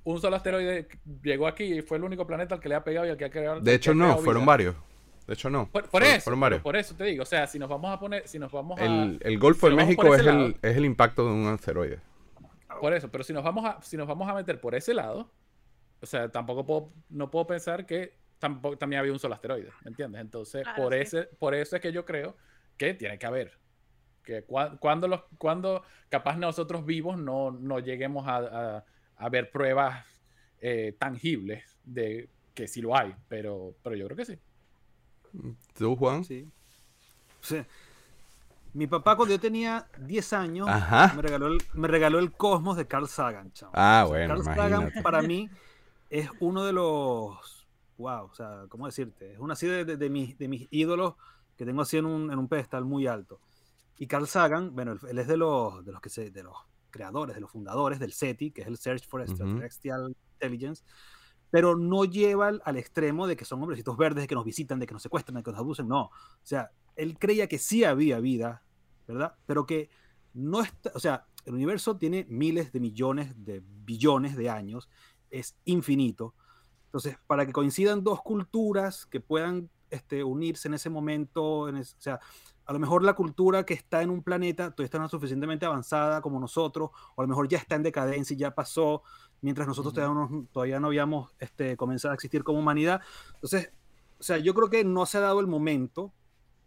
Un 0.05 0.20
solo 0.20 0.37
asteroide 0.37 0.89
llegó 1.23 1.47
aquí 1.47 1.65
y 1.65 1.83
fue 1.83 1.97
el 1.99 2.05
único 2.05 2.27
planeta 2.27 2.55
al 2.57 2.61
que 2.61 2.69
le 2.69 2.75
ha 2.75 2.85
pegado 2.85 3.07
y 3.07 3.11
al 3.11 3.16
que 3.16 3.25
ha 3.25 3.31
creado. 3.31 3.61
De 3.61 3.75
hecho, 3.75 3.95
no, 3.95 4.19
fueron 4.19 4.45
varios. 4.45 4.75
De 5.27 5.35
hecho, 5.35 5.51
no. 5.51 5.69
Por, 5.70 6.03
eso, 6.03 6.20
Fueron 6.23 6.41
varios. 6.41 6.62
por 6.62 6.75
eso 6.77 6.95
te 6.95 7.05
digo, 7.05 7.23
o 7.23 7.27
sea, 7.27 7.47
si 7.47 7.59
nos 7.59 7.69
vamos 7.69 7.91
a 7.95 7.99
poner, 8.01 8.27
si 8.27 8.39
nos 8.39 8.51
vamos 8.51 8.81
a, 8.81 8.85
El, 8.85 9.19
el 9.23 9.39
Golfo 9.39 9.66
si 9.66 9.70
de 9.70 9.77
México 9.77 10.15
es 10.15 10.25
lado- 10.25 10.47
el, 10.47 10.57
es 10.62 10.77
el 10.77 10.85
impacto 10.87 11.27
de 11.27 11.33
un 11.33 11.47
asteroide. 11.49 12.01
Por 12.81 12.95
eso, 12.95 13.11
pero 13.11 13.25
si 13.25 13.33
nos 13.35 13.45
vamos 13.45 13.65
a, 13.66 13.81
si 13.83 13.97
nos 13.99 14.07
vamos 14.09 14.27
a 14.29 14.35
meter 14.35 14.59
por 14.61 14.75
ese 14.75 14.95
lado, 14.95 15.31
o 16.01 16.07
sea, 16.07 16.31
tampoco 16.31 16.65
puedo, 16.65 16.93
no 17.11 17.31
puedo 17.31 17.47
pensar 17.47 17.85
que 17.85 18.15
tampoco, 18.39 18.79
también 18.79 19.01
había 19.01 19.12
un 19.12 19.19
solo 19.19 19.35
asteroide, 19.35 19.70
¿me 19.85 19.91
entiendes? 19.91 20.20
Entonces, 20.23 20.62
Claro, 20.62 20.83
por 20.83 20.95
sí. 20.95 21.01
ese, 21.01 21.23
por 21.39 21.55
eso 21.55 21.77
es 21.77 21.83
que 21.83 21.93
yo 21.93 22.05
creo 22.07 22.35
que 22.79 22.95
tiene 22.95 23.19
que 23.19 23.27
haber. 23.27 23.59
Que 24.29 24.43
cuando, 24.43 25.09
los, 25.09 25.23
cuando 25.39 25.83
capaz 26.11 26.37
nosotros 26.37 26.85
vivos 26.85 27.17
no, 27.17 27.51
no 27.51 27.79
lleguemos 27.79 28.29
a, 28.29 28.37
a- 28.77 28.85
a 29.17 29.29
ver 29.31 29.51
pruebas 29.51 30.05
eh, 30.61 30.95
tangibles 30.99 31.65
de 31.83 32.29
que 32.53 32.69
sí 32.69 32.83
lo 32.83 32.95
hay, 32.95 33.15
pero, 33.27 33.75
pero 33.83 33.97
yo 33.97 34.05
creo 34.05 34.17
que 34.19 34.27
sí. 34.27 34.39
¿Tú, 35.73 35.97
Juan? 35.97 36.25
Sí. 36.27 36.47
Sí. 37.41 37.63
Mi 38.75 38.87
papá 38.87 39.17
cuando 39.17 39.35
yo 39.35 39.41
tenía 39.41 39.87
10 39.99 40.31
años 40.35 40.69
Ajá. 40.69 41.15
me 41.17 41.23
regaló 41.23 41.47
el, 41.47 41.59
me 41.73 41.89
regaló 41.89 42.19
el 42.19 42.31
Cosmos 42.33 42.77
de 42.77 42.87
Carl 42.87 43.09
Sagan, 43.09 43.51
chamo. 43.53 43.73
Ah, 43.75 44.05
O 44.07 44.11
sea, 44.13 44.19
bueno, 44.29 44.35
Carl 44.45 44.45
Sagan 44.57 44.93
para 45.03 45.23
mí 45.23 45.49
es 46.11 46.29
uno 46.41 46.65
de 46.65 46.75
los 46.75 47.67
wow, 47.97 48.27
o 48.27 48.35
sea, 48.35 48.65
¿cómo 48.69 48.85
decirte? 48.85 49.33
Es 49.33 49.39
uno 49.39 49.55
así 49.55 49.67
de, 49.67 49.87
de- 49.87 49.97
de 49.97 50.11
mis, 50.11 50.37
de 50.37 50.49
mis 50.49 50.69
ídolos 50.71 51.15
que 51.57 51.65
tengo 51.65 51.81
así 51.81 51.97
en 51.97 52.05
un, 52.05 52.31
en 52.31 52.39
un 52.39 52.47
pedestal 52.47 52.85
muy 52.85 53.07
alto. 53.07 53.41
Y 53.99 54.07
Carl 54.07 54.27
Sagan, 54.29 54.75
bueno, 54.75 54.93
él, 55.09 55.19
es 55.19 55.27
de 55.27 55.37
los, 55.37 55.85
de 55.85 55.93
los 55.93 56.01
que 56.01 56.09
se, 56.09 56.31
de 56.31 56.43
los 56.43 56.57
creadores, 56.91 57.35
de 57.35 57.41
los 57.41 57.51
fundadores 57.51 57.99
del 57.99 58.12
SETI, 58.12 58.51
que 58.53 58.62
es 58.62 58.69
el 58.69 58.77
Search 58.79 59.07
for. 59.09 59.20
Extraterrestrial 59.23 60.15
Intelligence, 60.35 60.85
pero 61.51 61.77
no 61.77 62.05
lleva 62.05 62.49
al, 62.49 62.62
al 62.65 62.77
extremo 62.77 63.27
de 63.27 63.37
que 63.37 63.45
son 63.45 63.61
hombrecitos 63.62 63.97
verdes, 63.97 64.23
de 64.23 64.29
que 64.29 64.35
nos 64.35 64.45
visitan, 64.45 64.79
de 64.79 64.87
que 64.87 64.95
nos 64.95 65.03
secuestran, 65.03 65.37
de 65.37 65.43
que 65.43 65.51
nos 65.51 65.61
abusen, 65.61 65.89
no. 65.89 66.03
O 66.05 66.12
sea, 66.43 66.70
él 66.95 67.19
creía 67.19 67.47
que 67.49 67.59
sí 67.59 67.85
había 67.85 68.20
vida, 68.20 68.62
¿verdad? 69.07 69.35
Pero 69.47 69.66
que 69.66 69.91
no 70.35 70.61
está, 70.61 70.93
o 70.95 71.01
sea, 71.01 71.27
el 71.45 71.55
universo 71.55 71.97
tiene 71.97 72.27
miles 72.29 72.73
de 72.73 72.81
millones 72.81 73.33
de 73.45 73.62
billones 73.65 74.37
de 74.37 74.51
años, 74.51 74.89
es 75.31 75.57
infinito. 75.65 76.35
Entonces, 76.87 77.16
para 77.27 77.45
que 77.47 77.53
coincidan 77.53 78.05
dos 78.05 78.23
culturas 78.23 79.07
que 79.07 79.20
puedan 79.20 79.70
este, 79.91 80.23
unirse 80.23 80.69
en 80.69 80.75
ese 80.75 80.91
momento, 80.91 81.69
en 81.69 81.79
es- 81.79 81.95
o 81.95 82.01
sea, 82.01 82.20
a 82.69 82.73
lo 82.74 82.78
mejor 82.78 83.03
la 83.03 83.15
cultura 83.15 83.65
que 83.65 83.73
está 83.73 84.03
en 84.03 84.11
un 84.11 84.23
planeta 84.23 84.70
todavía 84.70 84.85
está 84.85 84.99
no 84.99 85.09
suficientemente 85.09 85.65
avanzada 85.65 86.20
como 86.20 86.39
nosotros, 86.39 86.90
o 87.16 87.23
a 87.23 87.24
lo 87.24 87.28
mejor 87.28 87.49
ya 87.49 87.57
está 87.57 87.77
en 87.77 87.82
decadencia 87.82 88.35
y 88.35 88.36
ya 88.36 88.55
pasó, 88.55 89.03
mientras 89.40 89.66
nosotros 89.66 89.95
todavía, 89.95 90.15
no, 90.15 90.47
todavía 90.53 90.78
no 90.78 90.89
habíamos 90.89 91.32
este, 91.39 91.78
comenzado 91.78 92.12
a 92.12 92.15
existir 92.15 92.45
como 92.45 92.59
humanidad. 92.59 93.01
Entonces, 93.36 93.73
o 94.20 94.23
sea, 94.23 94.36
yo 94.36 94.53
creo 94.53 94.69
que 94.69 94.85
no 94.85 95.07
se 95.07 95.16
ha 95.16 95.23
dado 95.23 95.40
el 95.40 95.47
momento, 95.47 96.12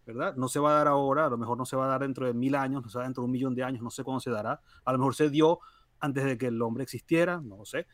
¿verdad? 0.08 0.36
No 0.36 0.48
se 0.48 0.60
va 0.60 0.72
a 0.72 0.78
dar 0.78 0.88
ahora, 0.88 1.28
a 1.28 1.30
lo 1.30 1.38
mejor 1.38 1.56
no 1.56 1.68
se 1.68 1.76
va 1.76 1.86
a 1.86 1.90
dar 1.90 2.02
dentro 2.02 2.26
de 2.26 2.34
mil 2.34 2.56
años, 2.56 2.82
no 2.82 2.90
se 2.90 2.98
va 2.98 3.02
a 3.02 3.04
dar 3.04 3.10
dentro 3.10 3.22
de 3.22 3.26
un 3.26 3.32
millón 3.32 3.54
de 3.54 3.64
años, 3.64 3.84
no 3.84 3.92
sé 3.92 4.04
cuándo 4.04 4.22
se 4.22 4.32
dará. 4.32 4.60
A 4.84 4.92
lo 4.94 4.98
mejor 4.98 5.14
se 5.14 5.30
dio 5.30 5.60
antes 6.00 6.24
de 6.26 6.36
que 6.36 6.48
el 6.48 6.60
hombre 6.64 6.82
existiera, 6.82 7.40
no 7.42 7.58
lo 7.58 7.66
sé. 7.66 7.86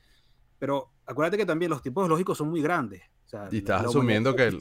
Pero 0.58 0.94
acuérdate 1.06 1.36
que 1.36 1.46
también 1.46 1.72
los 1.72 1.82
tiempos 1.82 2.08
lógicos 2.08 2.38
son 2.38 2.50
muy 2.52 2.62
grandes. 2.62 3.04
O 3.26 3.30
sea, 3.30 3.50
Y 3.52 3.58
estás 3.58 3.86
asumiendo 3.86 4.34
que 4.34 4.58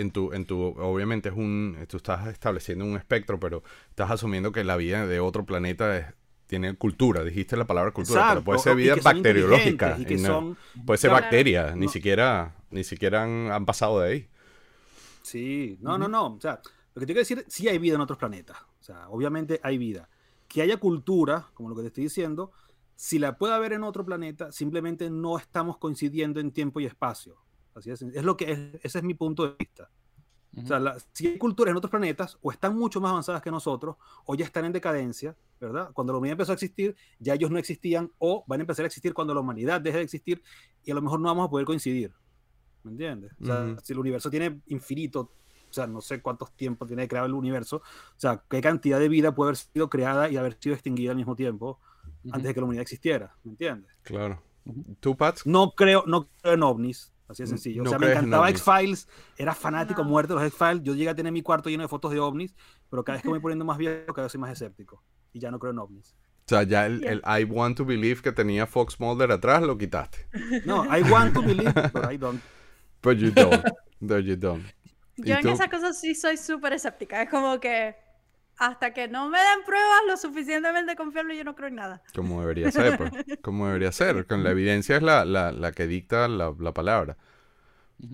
en 0.00 0.10
tu, 0.10 0.32
en 0.32 0.44
tu, 0.44 0.60
obviamente 0.62 1.28
es 1.28 1.34
un, 1.36 1.76
tú 1.88 1.96
estás 1.98 2.26
estableciendo 2.28 2.84
un 2.84 2.96
espectro, 2.96 3.38
pero 3.40 3.62
estás 3.90 4.10
asumiendo 4.10 4.52
que 4.52 4.64
la 4.64 4.76
vida 4.76 5.06
de 5.06 5.20
otro 5.20 5.44
planeta 5.44 5.96
es- 5.98 6.06
tiene 6.46 6.74
cultura, 6.76 7.24
dijiste 7.24 7.56
la 7.58 7.66
palabra 7.66 7.90
cultura, 7.92 8.24
pero 8.28 8.42
puede 8.44 8.58
ser 8.60 8.72
y 8.78 8.82
vida 8.82 8.96
bacteriológica, 9.02 9.96
y 9.98 10.04
que 10.06 10.14
y 10.14 10.16
no- 10.16 10.28
son- 10.28 10.56
puede 10.86 10.98
ser 10.98 11.10
bacteria, 11.10 11.74
ni 11.76 11.88
siquiera, 11.88 12.56
ni 12.70 12.84
siquiera 12.84 13.22
han, 13.24 13.50
han 13.52 13.66
pasado 13.66 14.00
de 14.00 14.08
ahí. 14.10 14.28
Sí, 15.22 15.78
no, 15.82 15.98
no, 15.98 16.08
no. 16.08 16.26
O 16.34 16.40
sea, 16.40 16.60
lo 16.94 17.00
que 17.00 17.06
te 17.06 17.06
quiero 17.12 17.20
decir, 17.20 17.44
sí 17.48 17.68
hay 17.68 17.78
vida 17.78 17.94
en 17.96 18.00
otros 18.00 18.18
planetas. 18.18 18.56
O 18.80 18.82
sea, 18.82 19.08
obviamente 19.10 19.60
hay 19.62 19.78
vida. 19.78 20.08
Que 20.48 20.62
haya 20.62 20.78
cultura, 20.78 21.48
como 21.54 21.68
lo 21.68 21.74
que 21.76 21.82
te 21.82 21.88
estoy 21.88 22.04
diciendo, 22.04 22.52
si 22.96 23.18
la 23.18 23.36
puede 23.36 23.52
haber 23.54 23.74
en 23.74 23.84
otro 23.84 24.04
planeta, 24.04 24.50
simplemente 24.50 25.10
no 25.10 25.36
estamos 25.38 25.76
coincidiendo 25.78 26.40
en 26.40 26.50
tiempo 26.50 26.80
y 26.80 26.86
espacio. 26.86 27.36
Así 27.78 27.90
es. 27.90 28.02
Es 28.02 28.24
lo 28.24 28.36
que 28.36 28.50
es, 28.52 28.58
ese 28.82 28.98
es 28.98 29.04
mi 29.04 29.14
punto 29.14 29.46
de 29.46 29.54
vista. 29.58 29.90
O 30.56 30.66
sea, 30.66 30.80
la- 30.80 30.96
si 31.12 31.28
hay 31.28 31.38
culturas 31.38 31.70
en 31.70 31.76
otros 31.76 31.90
planetas, 31.90 32.36
o 32.42 32.50
están 32.50 32.76
mucho 32.76 33.00
más 33.00 33.10
avanzadas 33.10 33.42
que 33.42 33.50
nosotros, 33.50 33.96
o 34.24 34.34
ya 34.34 34.44
están 34.44 34.64
en 34.64 34.72
decadencia, 34.72 35.36
¿verdad? 35.60 35.90
Cuando 35.92 36.12
la 36.12 36.18
humanidad 36.18 36.32
empezó 36.32 36.52
a 36.52 36.54
existir, 36.54 36.96
ya 37.20 37.34
ellos 37.34 37.50
no 37.50 37.58
existían, 37.58 38.10
o 38.18 38.44
van 38.48 38.60
a 38.60 38.62
empezar 38.62 38.84
a 38.84 38.86
existir 38.86 39.14
cuando 39.14 39.34
la 39.34 39.40
humanidad 39.40 39.80
deje 39.80 39.98
de 39.98 40.04
existir, 40.04 40.42
y 40.84 40.90
a 40.90 40.94
lo 40.94 41.02
mejor 41.02 41.20
no 41.20 41.28
vamos 41.28 41.46
a 41.46 41.50
poder 41.50 41.64
coincidir. 41.66 42.12
¿Me 42.82 42.90
entiendes? 42.92 43.32
O 43.40 43.44
sea, 43.44 43.76
si 43.82 43.92
el 43.92 43.98
universo 44.00 44.30
tiene 44.30 44.60
infinito, 44.66 45.32
o 45.70 45.72
sea, 45.72 45.86
no 45.86 46.00
sé 46.00 46.22
cuántos 46.22 46.50
tiempos 46.56 46.88
tiene 46.88 47.06
creado 47.06 47.26
el 47.26 47.34
universo, 47.34 47.76
o 47.76 47.82
sea, 48.18 48.42
qué 48.48 48.60
cantidad 48.60 48.98
de 48.98 49.08
vida 49.08 49.34
puede 49.34 49.50
haber 49.50 49.56
sido 49.58 49.90
creada 49.90 50.28
y 50.30 50.36
haber 50.38 50.56
sido 50.58 50.74
extinguida 50.74 51.10
al 51.10 51.16
mismo 51.18 51.36
tiempo 51.36 51.78
antes 52.32 52.44
de 52.44 52.54
que 52.54 52.60
la 52.60 52.64
humanidad 52.64 52.82
existiera, 52.82 53.36
¿me 53.44 53.50
entiendes? 53.50 53.90
Claro. 54.02 54.42
¿Tú, 55.00 55.16
Pats? 55.16 55.46
No 55.46 55.72
creo, 55.72 56.04
no 56.06 56.28
creo 56.40 56.54
en 56.54 56.62
ovnis, 56.62 57.12
así 57.28 57.42
de 57.42 57.46
sencillo. 57.48 57.82
no 57.82 57.90
o 57.90 57.92
sea, 57.92 57.98
me 57.98 58.06
en 58.06 58.12
encantaba. 58.12 58.50
X-Files, 58.50 59.08
era 59.36 59.54
fanático 59.54 60.02
muerto 60.04 60.34
de 60.34 60.40
los 60.40 60.48
X-Files. 60.48 60.82
Yo 60.82 60.94
llegué 60.94 61.10
a 61.10 61.14
tener 61.14 61.32
mi 61.32 61.42
cuarto 61.42 61.68
lleno 61.70 61.82
de 61.82 61.88
fotos 61.88 62.12
de 62.12 62.18
ovnis, 62.20 62.54
pero 62.90 63.04
cada 63.04 63.16
vez 63.16 63.22
que 63.22 63.28
me 63.28 63.32
voy 63.32 63.40
poniendo 63.40 63.64
más 63.64 63.78
viejo, 63.78 64.12
cada 64.12 64.24
vez 64.26 64.32
soy 64.32 64.40
más 64.40 64.50
escéptico. 64.50 65.02
Y 65.32 65.40
ya 65.40 65.50
no 65.50 65.58
creo 65.58 65.72
en 65.72 65.78
ovnis. 65.78 66.16
O 66.46 66.48
sea, 66.48 66.62
ya 66.62 66.86
el, 66.86 67.04
el 67.04 67.22
I 67.26 67.44
want 67.44 67.76
to 67.76 67.84
believe 67.84 68.22
que 68.22 68.32
tenía 68.32 68.66
Fox 68.66 68.98
Mulder 68.98 69.30
atrás 69.32 69.62
lo 69.62 69.76
quitaste. 69.76 70.26
No, 70.64 70.84
I 70.84 71.02
want 71.02 71.34
to 71.34 71.42
believe, 71.42 71.72
but 71.92 72.10
I 72.10 72.16
don't. 72.16 72.40
But 73.02 73.18
you 73.18 73.30
don't. 73.30 73.62
No, 74.00 74.18
you 74.18 74.36
don't. 74.36 74.64
¿Y 75.16 75.28
Yo 75.28 75.34
en 75.36 75.48
esas 75.48 75.68
cosas 75.68 76.00
sí 76.00 76.14
soy 76.14 76.36
súper 76.36 76.72
escéptica. 76.72 77.20
Es 77.22 77.28
como 77.28 77.58
que 77.60 77.96
hasta 78.58 78.92
que 78.92 79.08
no 79.08 79.28
me 79.28 79.38
den 79.38 79.64
pruebas 79.64 80.00
lo 80.06 80.16
suficientemente 80.16 80.96
confiable, 80.96 81.36
yo 81.36 81.44
no 81.44 81.54
creo 81.54 81.68
en 81.68 81.76
nada. 81.76 82.02
Como 82.14 82.40
debería 82.40 82.70
ser, 82.72 82.96
pues. 82.96 83.12
Como 83.42 83.66
debería 83.66 83.92
ser. 83.92 84.26
Con 84.26 84.44
la 84.44 84.50
evidencia 84.50 84.96
es 84.96 85.02
la, 85.02 85.24
la, 85.24 85.52
la 85.52 85.72
que 85.72 85.86
dicta 85.86 86.28
la, 86.28 86.54
la 86.58 86.72
palabra. 86.72 87.16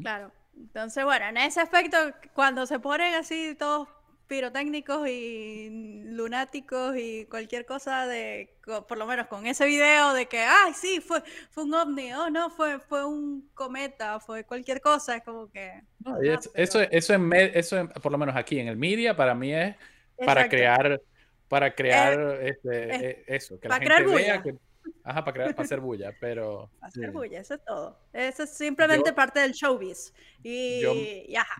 Claro. 0.00 0.32
Entonces, 0.56 1.04
bueno, 1.04 1.26
en 1.26 1.36
ese 1.38 1.60
aspecto, 1.60 1.96
cuando 2.32 2.66
se 2.66 2.78
ponen 2.78 3.14
así 3.14 3.56
todos 3.58 3.88
pirotécnicos 4.26 5.06
y 5.08 6.02
lunáticos 6.06 6.96
y 6.96 7.26
cualquier 7.26 7.66
cosa 7.66 8.06
de, 8.06 8.56
por 8.88 8.96
lo 8.96 9.04
menos 9.06 9.26
con 9.26 9.46
ese 9.46 9.66
video 9.66 10.14
de 10.14 10.26
que, 10.26 10.38
ay, 10.40 10.72
sí, 10.74 11.00
fue, 11.00 11.22
fue 11.50 11.64
un 11.64 11.74
ovni, 11.74 12.12
oh, 12.14 12.30
no, 12.30 12.48
fue, 12.50 12.78
fue 12.80 13.04
un 13.04 13.50
cometa, 13.52 14.20
fue 14.20 14.44
cualquier 14.44 14.80
cosa, 14.80 15.16
es 15.16 15.22
como 15.24 15.50
que... 15.50 15.82
No, 15.98 16.18
es- 16.22 16.50
eso, 16.54 16.80
eso, 16.80 17.14
en 17.14 17.30
eso 17.34 17.76
en- 17.78 17.88
por 17.88 18.12
lo 18.12 18.16
menos 18.18 18.34
aquí 18.36 18.58
en 18.58 18.68
el 18.68 18.76
media, 18.78 19.14
para 19.16 19.34
mí 19.34 19.52
es 19.52 19.76
para 20.24 20.48
crear, 20.48 21.00
para 21.48 21.74
crear 21.74 22.38
este, 22.42 22.94
es- 22.94 23.02
eh, 23.02 23.24
eso, 23.28 23.58
que 23.60 23.68
la 23.68 23.74
para 23.76 23.84
crear 23.84 24.00
gente 24.02 24.14
vea 24.16 24.38
bulla. 24.38 24.42
que, 24.42 24.58
ajá, 25.04 25.24
para 25.24 25.34
crear, 25.34 25.54
para 25.54 25.64
hacer 25.64 25.80
bulla, 25.80 26.12
pero 26.20 26.70
Hacer 26.80 27.10
bulla, 27.10 27.40
eso 27.40 27.54
es 27.54 27.64
todo. 27.64 27.98
Eso 28.12 28.42
es 28.44 28.50
simplemente 28.56 29.10
Yo- 29.10 29.14
parte 29.14 29.40
del 29.40 29.52
showbiz. 29.52 30.12
Y, 30.42 30.80
Yo- 30.80 30.92
y 30.94 31.34
ajá. 31.36 31.54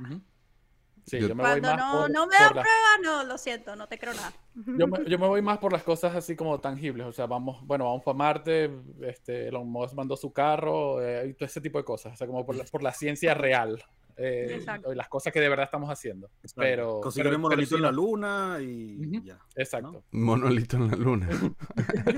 sí, 1.06 1.20
Yo- 1.20 1.28
yo, 1.28 1.34
me 1.34 1.42
voy 1.42 1.50
Cuando 1.60 1.68
más 1.68 1.78
no, 1.78 2.00
por, 2.00 2.10
no 2.10 2.26
me 2.26 2.34
las- 2.38 2.50
pruebas, 2.50 2.98
no, 3.02 3.24
lo 3.24 3.38
siento, 3.38 3.76
no 3.76 3.86
te 3.88 3.98
creo 3.98 4.14
nada. 4.14 4.32
yo, 4.54 4.86
me, 4.86 5.04
yo 5.10 5.18
me 5.18 5.26
voy 5.26 5.42
más 5.42 5.58
por 5.58 5.72
las 5.72 5.82
cosas 5.82 6.14
así 6.16 6.34
como 6.36 6.60
tangibles, 6.60 7.06
o 7.06 7.12
sea, 7.12 7.26
vamos, 7.26 7.64
bueno, 7.66 7.84
vamos 7.84 8.02
para 8.02 8.16
Marte, 8.16 8.70
este, 9.02 9.48
Elon 9.48 9.68
Musk 9.68 9.94
mandó 9.94 10.16
su 10.16 10.32
carro, 10.32 11.02
eh, 11.02 11.28
y 11.28 11.34
todo 11.34 11.46
ese 11.46 11.60
tipo 11.60 11.78
de 11.78 11.84
cosas, 11.84 12.14
o 12.14 12.16
sea, 12.16 12.26
como 12.26 12.44
por 12.46 12.56
la, 12.56 12.64
por 12.64 12.82
la 12.82 12.92
ciencia 12.92 13.34
real, 13.34 13.82
eh, 14.16 14.48
Exacto. 14.54 14.94
las 14.94 15.08
cosas 15.08 15.32
que 15.32 15.40
de 15.40 15.48
verdad 15.48 15.64
estamos 15.64 15.90
haciendo, 15.90 16.30
pero... 16.56 17.00
Conseguir 17.00 17.24
pero- 17.24 17.36
un 17.36 17.42
pero 17.42 17.50
monolito 17.50 17.76
en 17.76 17.82
la 17.82 17.92
luna 17.92 18.58
y 18.60 19.22
ya. 19.24 19.38
Exacto. 19.56 20.04
Monolito 20.12 20.76
en 20.76 20.90
la 20.90 20.96
luna. 20.96 21.28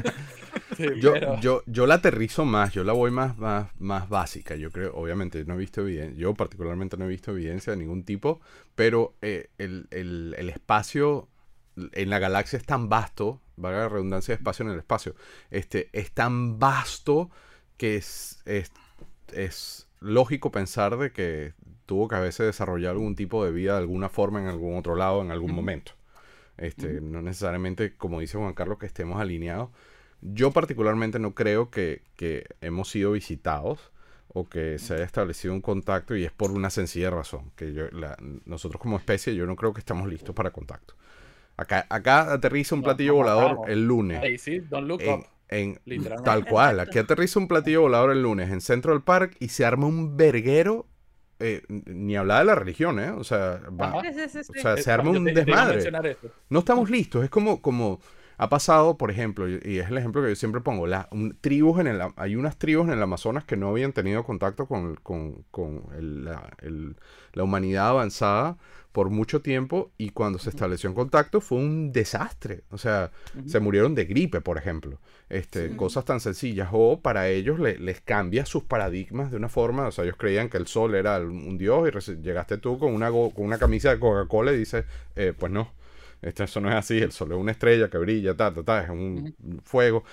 Sí, 0.77 0.85
Yo, 1.01 1.13
pero- 1.15 1.41
yo, 1.41 1.63
yo 1.67 1.87
la 1.87 1.95
aterrizo 1.95 2.45
más, 2.45 2.73
yo 2.73 2.85
la 2.85 2.93
voy 2.93 3.11
más, 3.11 3.39
más, 3.39 3.71
más 3.79 4.09
básica. 4.11 4.57
Yo 4.57 4.71
creo, 4.71 4.95
obviamente, 4.95 5.45
no 5.45 5.55
he 5.55 5.57
visto 5.57 5.81
evidencia, 5.81 6.19
yo 6.19 6.35
particularmente 6.35 6.97
no 6.99 7.07
he 7.07 7.09
visto 7.09 7.31
evidencia 7.31 7.73
de 7.73 7.79
ningún 7.79 8.05
tipo, 8.05 8.41
pero 8.75 9.15
eh, 9.23 9.49
el, 9.59 9.87
el- 9.91 10.35
el 10.37 10.51
espacio 10.51 11.29
en 11.93 12.11
la 12.11 12.19
galaxia 12.19 12.59
es 12.59 12.65
tan 12.67 12.89
vasto, 12.89 13.41
valga 13.57 13.79
la 13.81 13.89
redundancia 13.89 14.33
de 14.35 14.37
espacio 14.37 14.65
en 14.67 14.73
el 14.73 14.79
espacio, 14.79 15.15
este, 15.51 15.89
es 15.93 16.13
tan 16.13 16.59
vasto 16.59 17.31
que 17.79 17.97
es, 17.97 18.43
es, 18.45 18.71
es 19.33 19.89
lógico 20.01 20.51
pensar 20.51 20.97
de 20.99 21.11
que 21.13 21.55
tuvo 21.87 22.09
que 22.09 22.17
haberse 22.17 22.43
desarrollado 22.45 22.93
algún 22.93 23.15
tipo 23.17 23.45
de 23.45 23.53
vida 23.53 23.73
de 23.73 23.79
alguna 23.79 24.09
forma 24.09 24.41
en 24.41 24.49
algún 24.49 24.77
otro 24.77 24.97
lado 24.97 25.23
en 25.23 25.31
algún 25.31 25.55
momento. 25.55 25.93
Este, 26.59 27.01
No 27.01 27.23
necesariamente, 27.23 27.95
como 27.97 28.21
dice 28.21 28.39
Juan 28.39 28.55
Carlos, 28.55 28.79
que 28.79 28.87
estemos 28.87 29.21
alineados. 29.21 29.71
Yo 30.23 30.51
particularmente 30.51 31.19
no 31.19 31.35
creo 31.35 31.71
que, 31.71 32.03
que 32.17 32.47
hemos 32.61 32.89
sido 32.91 33.13
visitados 33.13 33.93
o 34.29 34.49
que 34.49 34.79
se 34.79 34.95
haya 34.95 35.05
establecido 35.05 35.55
un 35.55 35.61
contacto 35.61 36.17
y 36.17 36.25
es 36.25 36.33
por 36.33 36.51
una 36.51 36.71
sencilla 36.71 37.11
razón, 37.11 37.53
que 37.57 37.73
yo, 37.73 37.89
la- 37.91 38.17
nosotros 38.45 38.81
como 38.81 38.97
especie 38.97 39.35
yo 39.35 39.47
no 39.47 39.57
creo 39.57 39.73
que 39.73 39.81
estamos 39.81 40.09
listos 40.09 40.35
para 40.35 40.51
contacto. 40.51 40.95
Acá, 41.57 41.87
acá 41.89 42.33
aterriza 42.33 42.75
un 42.75 42.83
platillo 42.83 43.13
no 43.13 43.19
volador 43.19 43.71
el 43.71 43.87
lunes. 43.87 44.23
Ahí 44.23 44.37
sí, 44.39 44.59
don't 44.61 44.87
look 44.89 45.01
En, 45.03 45.21
up. 45.21 45.27
en- 45.49 45.81
Literalmente. 45.87 46.25
tal 46.31 46.45
cual, 46.45 46.81
aquí 46.81 46.99
aterriza 46.99 47.39
un 47.39 47.49
platillo 47.49 47.83
volador 47.83 48.11
el 48.11 48.23
lunes 48.23 48.51
en 48.51 48.61
Central 48.61 49.03
Park 49.05 49.37
y 49.41 49.49
se 49.49 49.65
arma 49.65 49.87
un 49.87 50.17
verguero, 50.19 50.87
eh, 51.41 51.63
ni 51.69 52.17
hablar 52.17 52.41
de 52.41 52.45
la 52.47 52.55
religión, 52.55 52.99
¿eh? 53.01 53.11
O 53.11 53.25
sea, 53.25 53.61
va-. 53.71 53.97
Sí, 54.01 54.09
sí, 54.15 54.29
sí, 54.29 54.39
o 54.53 54.55
sea, 54.55 54.75
Eh, 54.75 54.79
se 54.79 54.91
arma 54.93 55.11
yo 55.13 55.21
un 55.21 55.33
desmadre. 55.35 55.93
No 56.49 56.61
estamos 56.61 56.91
listos, 56.91 57.25
es 57.25 57.31
como, 57.31 57.61
como 57.63 58.01
Ha 58.39 58.49
pasado, 58.51 58.99
por 58.99 59.11
ejemplo, 59.11 59.49
y 59.49 59.61
y 59.65 59.79
es 59.79 59.89
el 59.89 59.97
ejemplo 59.97 60.23
que 60.23 60.29
yo 60.29 60.37
siempre 60.37 60.61
pongo, 60.61 60.87
la, 60.87 61.09
un- 61.11 61.39
tribus 61.41 61.81
en 61.81 61.87
el, 61.87 62.03
hay 62.17 62.37
unas 62.37 62.59
tribus 62.59 62.87
en 62.89 62.93
el 62.95 63.03
Amazonas 63.03 63.45
que 63.45 63.57
no 63.57 63.69
habían 63.71 63.93
tenido 63.95 64.25
contacto 64.25 64.67
con, 64.67 64.97
con- 64.97 65.45
con 65.51 65.85
el- 65.97 66.25
la, 66.27 66.51
el- 66.61 66.97
la 67.33 67.45
humanidad 67.45 67.89
avanzada 67.89 68.59
por 68.97 69.11
mucho 69.11 69.43
tiempo 69.43 69.91
y 69.99 70.09
cuando 70.09 70.39
se 70.39 70.49
estableció 70.49 70.89
en 70.89 70.95
contacto 70.95 71.43
fue 71.43 71.59
un 71.59 71.93
desastre. 71.93 72.63
O 72.71 72.79
sea, 72.79 73.11
se 73.47 73.61
murieron 73.61 73.95
de 73.95 74.07
gripe, 74.07 74.41
por 74.41 74.57
ejemplo. 74.57 74.99
Este, 75.29 75.77
Cosas 75.77 76.07
tan 76.07 76.19
sencillas. 76.19 76.71
O 76.73 76.99
para 77.03 77.29
ellos 77.29 77.59
le- 77.59 77.79
les 77.79 78.01
cambia 78.01 78.47
sus 78.47 78.65
paradigmas 78.65 79.31
de 79.31 79.37
una 79.37 79.51
forma. 79.51 79.87
O 79.87 79.93
sea, 79.93 80.05
ellos 80.05 80.17
creían 80.17 80.49
que 80.49 80.57
el 80.57 80.67
sol 80.67 80.95
era 80.95 81.19
un 81.21 81.59
dios 81.59 82.09
y 82.09 82.13
llegaste 82.23 82.57
tú 82.57 82.79
con 82.79 82.95
una, 82.95 83.11
con 83.11 83.33
una 83.37 83.59
camisa 83.59 83.91
de 83.91 83.99
Coca-Cola 84.01 84.53
y 84.55 84.57
dices, 84.57 84.87
eh, 85.15 85.35
pues 85.39 85.53
no. 85.53 85.71
Esto, 86.23 86.45
eso 86.45 86.63
no 86.63 86.71
es 86.71 86.75
así, 86.77 86.97
el 86.97 87.13
sol 87.13 87.33
es 87.33 87.39
una 87.39 87.53
estrella 87.53 87.91
que 87.91 87.99
brilla, 87.99 88.35
ta, 88.35 88.51
ta, 88.55 88.63
ta, 88.63 88.83
es 88.83 88.89
un 88.89 89.35
fuego. 89.63 90.05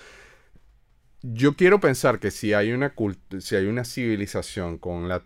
Yo 1.26 1.56
quiero 1.56 1.80
pensar 1.80 2.20
que 2.20 2.32
si 2.32 2.54
hay 2.54 2.74
una 2.74 2.94
si 3.40 3.56
hay 3.56 3.68
una 3.68 3.86
civilización 3.86 4.78
con 4.78 5.08
la 5.08 5.24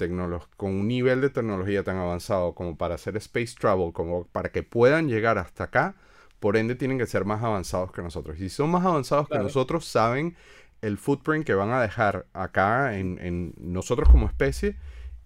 con 0.55 0.75
un 0.75 0.87
nivel 0.87 1.21
de 1.21 1.31
tecnología 1.31 1.83
tan 1.83 1.97
avanzado 1.97 2.53
como 2.53 2.77
para 2.77 2.93
hacer 2.95 3.17
space 3.17 3.55
travel, 3.59 3.93
como 3.93 4.27
para 4.27 4.51
que 4.51 4.61
puedan 4.61 5.07
llegar 5.07 5.39
hasta 5.39 5.63
acá, 5.63 5.95
por 6.39 6.55
ende 6.55 6.75
tienen 6.75 6.99
que 6.99 7.07
ser 7.07 7.25
más 7.25 7.43
avanzados 7.43 7.91
que 7.91 8.03
nosotros. 8.03 8.37
Y 8.37 8.41
si 8.41 8.49
son 8.49 8.69
más 8.69 8.85
avanzados 8.85 9.27
que 9.27 9.39
nosotros, 9.39 9.85
saben 9.85 10.35
el 10.81 10.99
footprint 10.99 11.43
que 11.47 11.55
van 11.55 11.71
a 11.71 11.81
dejar 11.81 12.27
acá 12.33 12.95
en, 12.99 13.17
en 13.19 13.55
nosotros 13.57 14.07
como 14.07 14.27
especie. 14.27 14.77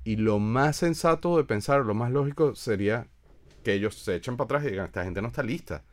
Y 0.06 0.16
lo 0.16 0.40
más 0.40 0.78
sensato 0.78 1.36
de 1.36 1.44
pensar, 1.44 1.86
lo 1.86 1.96
más 1.96 2.12
lógico 2.12 2.56
sería 2.56 3.08
que 3.64 3.74
ellos 3.74 3.96
se 3.96 4.16
echen 4.16 4.38
para 4.38 4.46
atrás 4.46 4.64
y 4.64 4.72
digan, 4.72 4.86
esta 4.86 5.04
gente 5.04 5.22
no 5.22 5.28
está 5.28 5.44
lista. 5.44 5.84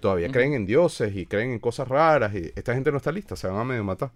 Todavía 0.00 0.28
Ujú. 0.28 0.32
creen 0.32 0.54
en 0.54 0.66
dioses 0.66 1.14
y 1.16 1.26
creen 1.26 1.52
en 1.52 1.58
cosas 1.60 1.88
raras 1.88 2.34
y 2.34 2.52
esta 2.56 2.74
gente 2.74 2.90
no 2.90 2.98
está 2.98 3.12
lista, 3.12 3.36
se 3.36 3.48
van 3.48 3.58
a 3.60 3.64
medio 3.64 3.84
matar. 3.84 4.10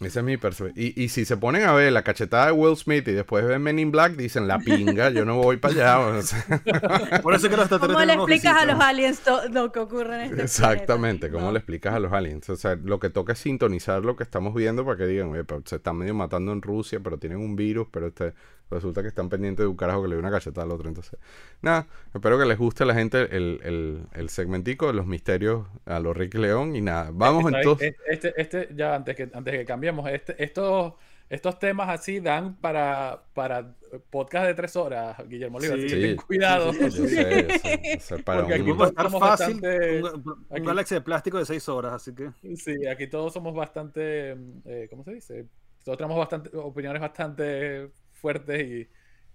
Esa 0.00 0.20
es 0.20 0.24
mi 0.24 0.38
perspectiva. 0.38 0.82
Y, 0.82 1.04
y 1.04 1.08
si 1.10 1.26
se 1.26 1.36
ponen 1.36 1.64
a 1.64 1.74
ver 1.74 1.92
la 1.92 2.02
cachetada 2.02 2.46
de 2.46 2.52
Will 2.52 2.74
Smith 2.74 3.06
y 3.06 3.12
después 3.12 3.44
ven 3.44 3.60
Men 3.60 3.78
in 3.78 3.90
Black, 3.90 4.12
dicen 4.16 4.48
la 4.48 4.58
pinga, 4.58 5.10
yo 5.10 5.26
no 5.26 5.36
voy 5.36 5.58
para 5.58 5.74
allá. 5.74 5.98
o 6.00 6.22
sea. 6.22 6.42
Por 7.22 7.34
eso 7.34 7.48
es 7.48 7.50
que 7.50 7.56
los 7.58 7.68
¿Cómo 7.68 8.00
le 8.00 8.16
no 8.16 8.22
explicas 8.22 8.56
a 8.56 8.64
los 8.64 8.80
aliens 8.80 9.20
lo 9.50 9.70
que 9.70 9.78
ocurre 9.78 10.24
en 10.24 10.30
este 10.30 10.42
Exactamente, 10.42 11.30
¿cómo 11.30 11.46
¿no? 11.46 11.52
le 11.52 11.58
explicas 11.58 11.94
a 11.94 11.98
los 12.00 12.12
aliens? 12.14 12.48
O 12.48 12.56
sea, 12.56 12.76
lo 12.76 12.98
que 12.98 13.10
toca 13.10 13.34
es 13.34 13.40
sintonizar 13.40 14.02
lo 14.02 14.16
que 14.16 14.22
estamos 14.22 14.54
viendo 14.54 14.86
para 14.86 14.96
que 14.96 15.06
digan, 15.06 15.28
oye, 15.32 15.44
pero 15.44 15.62
se 15.66 15.76
están 15.76 15.96
medio 15.98 16.14
matando 16.14 16.52
en 16.52 16.62
Rusia, 16.62 17.00
pero 17.00 17.18
tienen 17.18 17.38
un 17.38 17.54
virus, 17.54 17.86
pero 17.90 18.06
este 18.06 18.32
resulta 18.70 19.02
que 19.02 19.08
están 19.08 19.28
pendientes 19.28 19.64
de 19.64 19.68
un 19.68 19.76
carajo 19.76 20.02
que 20.02 20.08
le 20.08 20.14
dio 20.14 20.20
una 20.20 20.30
cachetada 20.30 20.64
al 20.64 20.70
otro. 20.72 20.88
Entonces, 20.88 21.18
nada, 21.62 21.86
espero 22.14 22.38
que 22.38 22.44
les 22.46 22.58
guste 22.58 22.84
a 22.84 22.86
la 22.86 22.94
gente 22.94 23.22
el, 23.36 23.60
el, 23.64 24.02
el 24.14 24.28
segmentico 24.28 24.86
de 24.86 24.94
los 24.94 25.06
misterios 25.06 25.66
a 25.86 26.00
los 26.00 26.16
Ricky 26.16 26.38
León 26.38 26.76
y 26.76 26.80
nada, 26.80 27.10
vamos 27.12 27.42
¿Sabes? 27.44 27.56
entonces. 27.58 27.94
Este, 28.06 28.32
este, 28.40 28.68
ya 28.74 28.94
antes 28.94 29.16
que, 29.16 29.28
antes 29.32 29.54
que 29.54 29.64
cambiemos, 29.64 30.08
este, 30.10 30.42
estos, 30.42 30.94
estos 31.28 31.58
temas 31.58 31.88
así 31.88 32.20
dan 32.20 32.56
para, 32.56 33.22
para 33.34 33.74
podcast 34.10 34.46
de 34.46 34.54
tres 34.54 34.74
horas, 34.76 35.16
Guillermo 35.28 35.58
Oliva. 35.58 35.74
así 35.74 35.82
que 35.84 35.88
Sí, 35.88 36.00
ten 36.00 36.16
cuidado. 36.16 36.72
sí, 36.72 36.78
sí, 36.90 36.98
yo 36.98 37.06
sé, 37.08 37.46
yo 37.48 37.58
sé, 37.58 37.82
yo 37.94 38.00
sé, 38.00 38.18
para 38.22 38.40
Porque 38.40 38.54
un- 38.54 38.60
aquí 38.62 38.72
puede 38.72 38.92
todos 38.92 39.06
estar 39.06 39.10
fácil 39.20 39.60
bastante- 39.60 40.02
un, 40.02 40.46
un 40.48 40.64
galaxia 40.64 40.96
de 40.96 41.00
plástico 41.02 41.38
de 41.38 41.44
6 41.46 41.68
horas, 41.68 41.92
así 41.94 42.14
que... 42.14 42.30
Sí, 42.56 42.86
aquí 42.86 43.06
todos 43.08 43.32
somos 43.32 43.54
bastante, 43.54 44.36
eh, 44.64 44.86
¿cómo 44.90 45.04
se 45.04 45.14
dice? 45.14 45.46
Todos 45.84 45.96
tenemos 45.98 46.18
bastante, 46.18 46.50
opiniones 46.56 47.00
bastante 47.00 47.90
fuertes 48.20 48.88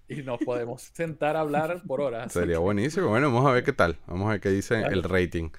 y, 0.07 0.13
y 0.13 0.23
nos 0.23 0.39
podemos 0.39 0.81
sentar 0.93 1.35
a 1.35 1.41
hablar 1.41 1.81
por 1.85 2.01
horas. 2.01 2.31
Sería 2.31 2.59
buenísimo. 2.59 3.09
Bueno, 3.09 3.31
vamos 3.31 3.49
a 3.49 3.53
ver 3.53 3.63
qué 3.63 3.73
tal. 3.73 3.97
Vamos 4.07 4.27
a 4.27 4.31
ver 4.31 4.41
qué 4.41 4.49
dice 4.49 4.81
el 4.81 5.03
rating 5.03 5.49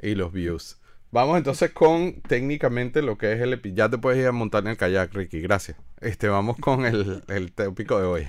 y 0.00 0.14
los 0.14 0.32
views. 0.32 0.78
Vamos 1.12 1.38
entonces 1.38 1.72
con 1.72 2.20
técnicamente 2.22 3.02
lo 3.02 3.18
que 3.18 3.32
es 3.32 3.40
el 3.40 3.60
Ya 3.74 3.88
te 3.88 3.98
puedes 3.98 4.20
ir 4.20 4.28
a 4.28 4.32
montar 4.32 4.62
en 4.62 4.68
el 4.68 4.76
kayak, 4.76 5.12
Ricky. 5.12 5.40
Gracias. 5.40 5.76
Este, 6.00 6.28
vamos 6.28 6.56
con 6.58 6.86
el, 6.86 7.22
el 7.28 7.52
tópico 7.52 7.98
de 8.00 8.06
hoy. 8.06 8.28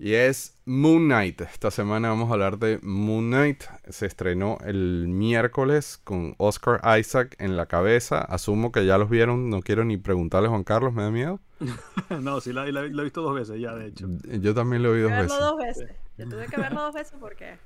Y 0.00 0.14
es 0.14 0.56
Moon 0.64 1.06
Knight. 1.06 1.40
Esta 1.40 1.72
semana 1.72 2.10
vamos 2.10 2.30
a 2.30 2.34
hablar 2.34 2.58
de 2.58 2.78
Moon 2.82 3.30
Knight. 3.30 3.64
Se 3.88 4.06
estrenó 4.06 4.58
el 4.64 5.06
miércoles 5.08 6.00
con 6.04 6.34
Oscar 6.38 6.80
Isaac 7.00 7.34
en 7.40 7.56
la 7.56 7.66
cabeza. 7.66 8.20
Asumo 8.20 8.70
que 8.70 8.86
ya 8.86 8.96
los 8.96 9.10
vieron. 9.10 9.50
No 9.50 9.60
quiero 9.60 9.84
ni 9.84 9.96
preguntarle 9.96 10.46
a 10.46 10.50
Juan 10.50 10.62
Carlos, 10.62 10.92
me 10.94 11.02
da 11.02 11.10
miedo. 11.10 11.40
no, 12.20 12.40
sí, 12.40 12.52
la, 12.52 12.64
la- 12.70 12.82
lo 12.82 13.00
he 13.00 13.04
visto 13.04 13.22
dos 13.22 13.34
veces 13.34 13.60
ya, 13.60 13.74
de 13.74 13.88
hecho. 13.88 14.06
Yo 14.40 14.54
también 14.54 14.84
lo 14.84 14.92
vi 14.92 15.00
dos 15.00 15.10
Verlo 15.10 15.24
veces. 15.24 15.40
dos 15.40 15.56
veces. 15.58 15.90
Yo 16.16 16.28
tuve 16.28 16.46
que 16.46 16.60
verlo 16.60 16.80
dos 16.82 16.94
veces 16.94 17.14
porque. 17.18 17.56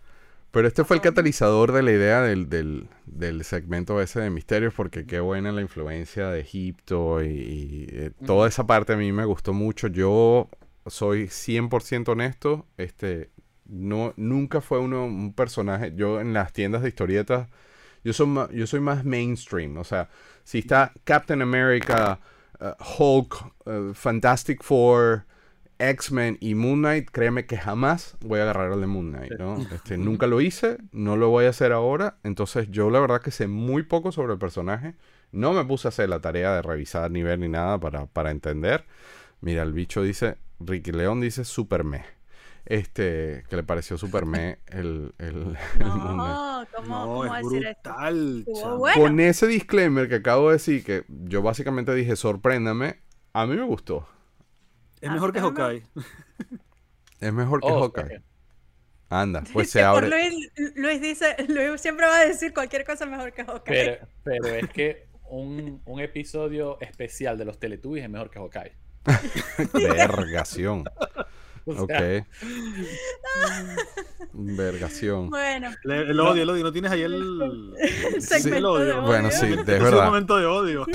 Pero 0.53 0.69
este 0.69 0.85
fue 0.85 0.97
el 0.97 1.03
catalizador 1.03 1.73
de 1.73 1.83
la 1.83 1.93
idea 1.93 2.21
del, 2.23 2.49
del, 2.49 2.87
del 3.07 3.45
segmento 3.45 4.01
ese 4.03 4.21
de 4.21 4.31
misterios, 4.31 4.73
porque 4.75 5.07
qué 5.07 5.21
buena 5.21 5.51
la 5.53 5.61
influencia 5.63 6.29
de 6.29 6.41
Egipto 6.41 7.23
y, 7.23 7.27
y, 7.29 7.87
eh, 7.91 8.11
toda 8.27 8.49
esa 8.49 8.67
parte 8.67 8.93
a 8.95 8.97
mí 8.99 9.13
me 9.13 9.25
gustó 9.27 9.53
mucho. 9.55 9.87
Yo 9.89 10.49
soy 10.87 11.29
100% 11.29 12.13
honesto, 12.13 12.67
este, 12.77 13.31
no, 13.67 14.13
nunca 14.17 14.61
fue 14.61 14.79
uno, 14.79 15.05
un 15.05 15.33
personaje, 15.35 15.93
yo 15.95 16.21
en 16.21 16.33
las 16.33 16.53
tiendas 16.53 16.83
de 16.83 16.89
historietas, 16.89 17.49
yo 18.05 18.13
soy, 18.13 18.27
ma- 18.27 18.49
yo 18.53 18.67
soy 18.67 18.81
más 18.81 19.05
mainstream, 19.05 19.77
o 19.79 19.85
sea, 19.85 20.09
si 20.45 20.59
está 20.61 20.93
Captain 21.05 21.43
America, 21.43 22.21
uh, 22.61 22.73
Hulk, 22.99 23.55
uh, 23.67 23.95
Fantastic 23.95 24.63
Four, 24.63 25.25
X-Men 25.79 26.39
y 26.41 26.55
Moon 26.55 26.81
Knight, 26.81 27.11
créeme 27.11 27.47
que 27.47 27.57
jamás 27.57 28.17
voy 28.21 28.39
a 28.39 28.43
agarrar 28.45 28.73
al 28.73 28.81
de 28.81 28.87
Moon 28.87 29.11
Knight, 29.11 29.33
¿no? 29.39 29.57
Este, 29.73 29.97
nunca 29.99 30.27
lo 30.29 30.41
hice, 30.41 30.79
no 30.93 31.17
lo 31.17 31.29
voy 31.31 31.47
a 31.47 31.51
hacer 31.51 31.73
ahora, 31.73 32.19
entonces 32.23 32.69
yo 32.71 32.91
la 32.91 33.01
verdad 33.01 33.21
que 33.21 33.33
sé 33.33 33.49
muy 33.49 33.83
poco 33.83 34.13
sobre 34.13 34.33
el 34.35 34.39
personaje, 34.39 34.95
no 35.33 35.53
me 35.53 35.65
puse 35.65 35.89
a 35.89 35.91
hacer 35.91 36.09
la 36.09 36.21
tarea 36.21 36.55
de 36.55 36.63
revisar 36.63 37.11
nivel 37.11 37.41
ni 37.41 37.49
nada 37.49 37.81
para, 37.81 38.07
para 38.07 38.31
entender. 38.31 38.85
Mira, 39.41 39.63
el 39.63 39.73
bicho 39.73 40.03
dice, 40.03 40.37
Ricky 40.67 40.93
León 40.93 41.21
dice 41.21 41.45
super 41.45 41.85
me. 41.85 42.05
Este, 42.65 43.45
que 43.49 43.57
le 43.57 43.65
pareció 43.65 43.99
super 43.99 44.25
me 44.25 44.59
el, 44.69 45.15
el, 45.19 45.57
el. 45.81 45.89
No, 45.89 46.65
¿cómo, 46.75 46.95
No, 46.95 47.07
cómo 47.07 47.37
es 47.37 47.43
decir 47.43 47.67
esto? 47.67 47.91
brutal. 47.91 48.45
Bueno. 48.79 49.01
Con 49.03 49.21
ese 49.21 49.47
disclaimer 49.47 50.09
que 50.09 50.17
acabo 50.17 50.49
de 50.49 50.55
decir, 50.55 50.85
que 50.85 51.05
yo 51.09 51.43
básicamente 51.43 51.95
dije, 51.95 52.15
sorpréndame, 52.17 53.01
a 53.33 53.47
mí 53.47 53.57
me 53.57 53.65
gustó. 53.65 54.09
Es 55.01 55.11
mejor 55.11 55.33
que. 55.33 55.41
Hawkeye. 55.41 55.83
Es 57.21 57.33
mejor 57.33 57.61
que 57.61 57.69
Oh, 57.69 57.83
Hawkeye. 57.83 58.21
Anda, 59.09 59.45
pues 59.53 59.71
se 59.71 59.83
abre. 59.83 60.09
Luis, 60.09 60.51
Luis 60.75 61.01
dice, 61.01 61.37
Luis 61.49 61.81
siempre 61.81 62.07
va 62.07 62.17
a 62.19 62.25
decir 62.27 62.53
cualquier 62.53 62.85
cosa 62.85 63.07
mejor 63.07 63.33
que 63.33 63.45
Hawkeye. 63.45 63.99
Pero, 64.01 64.09
pero 64.25 64.47
es 64.57 64.69
que 64.71 65.07
un, 65.29 65.81
un 65.85 66.01
episodio 66.01 66.81
especial 66.81 67.39
de 67.39 67.45
los 67.45 67.61
Teletubbies 67.61 68.05
es 68.05 68.11
mejor 68.11 68.29
que 68.29 68.41
Hawkeye. 68.41 68.73
Vergación. 69.73 70.85
O 71.65 71.73
sea, 71.75 71.83
Ok. 71.83 71.93
Vergación. 74.33 75.31
Bueno, 75.31 75.71
Le- 75.85 76.11
El 76.11 76.19
odio, 76.21 76.43
el 76.43 76.51
odio. 76.51 76.65
¿No 76.65 76.73
tienes 76.73 76.91
ahí 76.91 77.03
el, 77.03 77.73
el 78.15 78.23
segmento 78.23 78.57
el 78.57 78.65
odio? 78.67 78.85
de 78.87 78.93
odio. 78.93 79.03
Bueno, 79.03 79.31
sí, 79.31 79.47
de 79.47 79.53
es 79.55 79.59
un 79.79 79.85
verdad. 79.85 80.05
momento 80.07 80.37
de 80.39 80.47
odio. 80.47 80.87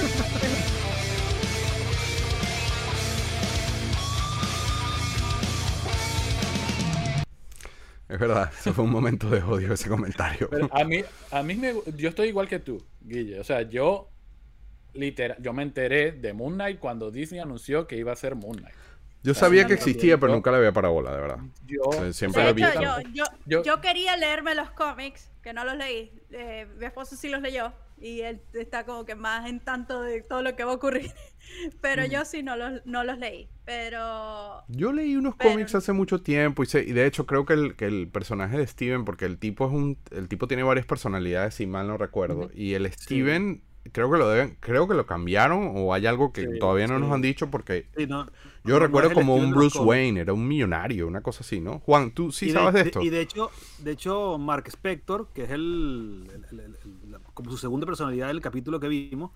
Es 8.10 8.20
verdad, 8.20 8.50
eso 8.58 8.74
fue 8.74 8.86
un 8.86 8.92
momento 8.92 9.30
de 9.30 9.42
odio 9.44 9.74
ese 9.74 9.90
comentario. 9.90 10.48
Pero 10.50 10.70
a 10.74 10.84
mí, 10.86 11.04
a 11.30 11.44
mí 11.44 11.56
me, 11.56 11.74
yo 11.98 12.08
estoy 12.10 12.30
igual 12.30 12.48
que 12.48 12.60
tú, 12.60 12.82
Guille. 13.02 13.40
O 13.40 13.44
sea, 13.44 13.64
yo 13.64 14.10
literal, 14.98 15.38
yo 15.42 15.54
me 15.54 15.64
enteré 15.64 16.12
de 16.12 16.34
Moon 16.34 16.56
Knight 16.56 16.80
cuando 16.80 17.12
Disney 17.12 17.40
anunció 17.40 17.88
que 17.88 17.96
iba 17.98 18.12
a 18.12 18.16
ser 18.16 18.36
Moon 18.36 18.58
Knight. 18.58 18.76
Yo 19.24 19.34
sabía 19.34 19.66
que 19.68 19.74
existía, 19.74 20.18
pero 20.18 20.32
nunca 20.34 20.52
le 20.52 20.58
había 20.58 20.72
parabola, 20.72 21.14
de 21.14 21.20
verdad. 21.22 21.40
Yo 21.66 21.82
O 21.84 21.92
sea, 21.92 22.14
siempre 22.14 22.44
De 22.44 22.48
lo 22.50 22.54
vi. 22.54 22.62
yo, 22.62 22.72
yo, 23.14 23.24
Yo- 23.46 23.64
yo 23.64 23.82
quería 23.82 24.16
leerme 24.16 24.56
los 24.56 24.70
cómics, 24.72 25.30
que 25.44 25.52
no 25.54 25.66
los 25.66 25.76
leí. 25.76 26.12
Eh, 26.32 26.66
mi 26.78 26.86
esposo 26.86 27.16
sí 27.18 27.28
los 27.30 27.42
leyó 27.42 27.74
y 28.00 28.22
él 28.22 28.40
está 28.54 28.86
como 28.86 29.06
que 29.06 29.16
más 29.16 29.50
en 29.50 29.60
tanto 29.60 30.02
de 30.02 30.22
todo 30.22 30.44
lo 30.44 30.56
que 30.56 30.64
va 30.64 30.72
a 30.72 30.76
ocurrir. 30.76 31.12
Pero 31.82 32.06
yo 32.06 32.24
sí 32.26 32.42
no 32.44 32.56
los, 32.56 32.86
no 32.86 33.04
los 33.04 33.18
leí. 33.18 33.50
Pero 33.66 34.64
Yo 34.70 34.94
leí 34.94 35.16
unos 35.18 35.36
Pero- 35.36 35.52
cómics 35.52 35.76
hace 35.76 35.92
mucho 35.94 36.22
tiempo 36.22 36.64
y, 36.64 36.68
sé- 36.68 36.84
y 36.88 36.94
de 36.94 37.06
hecho 37.06 37.26
creo 37.26 37.46
que 37.46 37.54
el, 37.54 37.76
que 37.76 37.86
el 37.86 38.08
personaje 38.08 38.58
de 38.58 38.66
Steven, 38.68 39.04
porque 39.04 39.26
el 39.26 39.40
tipo 39.40 39.66
es 39.66 39.74
un, 39.74 39.98
el 40.12 40.28
tipo 40.30 40.48
tiene 40.48 40.64
varias 40.64 40.86
personalidades, 40.86 41.56
si 41.56 41.66
mal 41.68 41.88
no 41.88 41.98
recuerdo, 41.98 42.50
y 42.54 42.76
el 42.76 42.90
Steven 42.94 43.62
creo 43.92 44.12
que 44.12 44.18
lo 44.18 44.30
deben, 44.30 44.58
creo 44.60 44.88
que 44.88 44.94
lo 44.94 45.06
cambiaron 45.06 45.72
o 45.76 45.94
hay 45.94 46.06
algo 46.06 46.32
que 46.32 46.42
Sí, 46.48 46.60
todavía 46.60 46.88
no 46.88 47.00
nos 47.00 47.12
han 47.12 47.22
dicho 47.22 47.50
porque 47.50 47.88
Sí, 47.96 48.08
no, 48.08 48.26
yo 48.64 48.74
no, 48.76 48.80
recuerdo 48.80 49.14
como 49.14 49.36
un 49.36 49.52
Bruce. 49.52 49.80
Wayne, 49.80 50.22
era 50.22 50.34
un 50.34 50.48
millonario, 50.48 51.08
una 51.08 51.22
cosa 51.22 51.42
así, 51.42 51.60
¿no? 51.60 51.80
Juan, 51.80 52.12
tú 52.12 52.32
sí 52.32 52.48
Y 52.48 52.52
sabes 52.52 52.74
de 52.74 52.82
esto. 52.82 53.02
Y 53.02 53.10
de 53.10 53.22
hecho, 53.22 53.50
de 53.80 53.92
hecho, 53.92 54.38
Mark 54.38 54.66
Spector, 54.68 55.28
que 55.34 55.44
es 55.44 55.52
el, 55.52 56.28
el- 56.34 56.60
el- 56.60 56.60
el- 56.84 57.12
la- 57.12 57.20
como 57.34 57.52
su 57.52 57.58
segunda 57.58 57.86
personalidad 57.86 58.28
del 58.28 58.42
capítulo 58.42 58.80
que 58.80 58.88
vimos, 58.88 59.32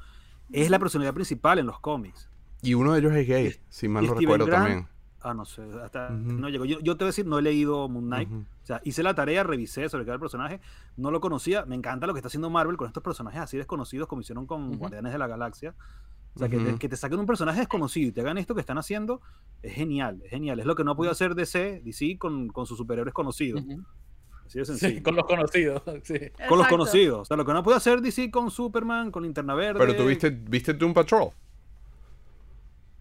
es 0.51 0.69
la 0.69 0.79
personalidad 0.79 1.13
principal 1.13 1.59
en 1.59 1.65
los 1.65 1.79
cómics. 1.79 2.27
Y 2.61 2.73
uno 2.75 2.93
de 2.93 2.99
ellos 2.99 3.13
es 3.13 3.27
gay, 3.27 3.55
si 3.69 3.87
mal 3.87 4.05
no 4.05 4.13
recuerdo 4.13 4.45
Grant- 4.45 4.51
también. 4.51 4.87
Ah, 5.23 5.33
no 5.35 5.45
sé, 5.45 5.61
hasta 5.83 6.07
Ujú. 6.07 6.33
no 6.33 6.49
llegó. 6.49 6.65
Yo, 6.65 6.79
yo 6.79 6.97
te 6.97 7.03
voy 7.03 7.09
a 7.09 7.11
decir, 7.11 7.25
no 7.27 7.37
he 7.37 7.41
leído 7.41 7.87
Moon 7.87 8.05
Knight. 8.05 8.29
O 8.31 8.65
sea, 8.65 8.81
hice 8.83 9.03
la 9.03 9.13
tarea, 9.13 9.43
revisé 9.43 9.87
sobre 9.87 10.05
cada 10.05 10.17
personaje, 10.17 10.59
no 10.97 11.11
lo 11.11 11.21
conocía. 11.21 11.65
Me 11.65 11.75
encanta 11.75 12.07
lo 12.07 12.13
que 12.13 12.19
está 12.19 12.27
haciendo 12.27 12.49
Marvel 12.49 12.75
con 12.77 12.87
estos 12.87 13.03
personajes 13.03 13.39
así 13.41 13.55
desconocidos, 13.57 14.07
como 14.07 14.21
hicieron 14.21 14.47
con 14.47 14.69
Ujú. 14.69 14.77
Guardianes 14.77 15.11
de 15.13 15.19
la 15.19 15.27
Galaxia. 15.27 15.75
O 16.33 16.39
sea, 16.39 16.47
que, 16.47 16.57
te, 16.57 16.77
que 16.79 16.87
te 16.87 16.95
saquen 16.95 17.19
un 17.19 17.25
personaje 17.25 17.59
desconocido 17.59 18.07
y 18.07 18.11
te 18.13 18.21
hagan 18.21 18.37
esto 18.37 18.55
que 18.55 18.61
están 18.61 18.77
haciendo, 18.77 19.21
es 19.61 19.73
genial, 19.73 20.21
es 20.23 20.29
genial. 20.29 20.59
Es 20.61 20.65
lo 20.65 20.75
que 20.75 20.83
no 20.85 20.91
ha 20.91 20.95
podido 20.95 21.11
hacer 21.11 21.35
DC, 21.35 21.81
DC 21.83 22.17
con, 22.17 22.47
con 22.47 22.65
sus 22.65 22.77
superhéroes 22.77 23.13
conocidos. 23.13 23.61
Así 24.45 24.57
de 24.59 24.65
Sí, 24.65 24.77
sencillo. 24.77 25.03
con 25.03 25.15
los 25.15 25.25
conocidos. 25.25 25.81
Sí. 26.03 26.15
Con 26.47 26.57
los 26.57 26.67
conocidos. 26.67 27.19
O 27.21 27.25
sea, 27.25 27.37
lo 27.37 27.45
que 27.45 27.53
no 27.53 27.61
puede 27.63 27.77
hacer 27.77 28.01
DC 28.01 28.31
con 28.31 28.49
Superman, 28.49 29.11
con 29.11 29.23
Linterna 29.23 29.53
Verde. 29.55 29.79
Pero 29.79 29.95
tú 29.95 30.05
viste, 30.05 30.29
viste 30.29 30.73
Doom 30.73 30.93
Patrol. 30.93 31.29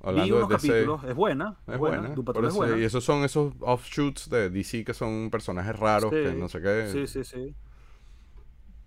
Vi 0.02 0.08
Hablando 0.08 0.36
unos 0.36 0.48
de 0.48 0.54
DC. 0.54 0.68
capítulos, 0.68 1.04
es 1.04 1.14
buena. 1.14 1.56
Es 1.66 1.76
buena. 1.78 1.96
Doom 2.08 2.14
por 2.14 2.24
Patrol 2.24 2.46
es 2.48 2.54
buena. 2.54 2.78
y 2.78 2.84
esos 2.84 3.04
son 3.04 3.22
esos 3.24 3.52
offshoots 3.60 4.30
de 4.30 4.48
DC 4.50 4.84
que 4.84 4.94
son 4.94 5.28
personajes 5.30 5.78
raros, 5.78 6.10
que 6.10 6.30
Sí, 6.30 6.36
no 6.38 6.48
sé 6.48 6.60
qué. 6.62 6.88
Sí, 6.90 7.06
sí, 7.06 7.24
sí. 7.24 7.54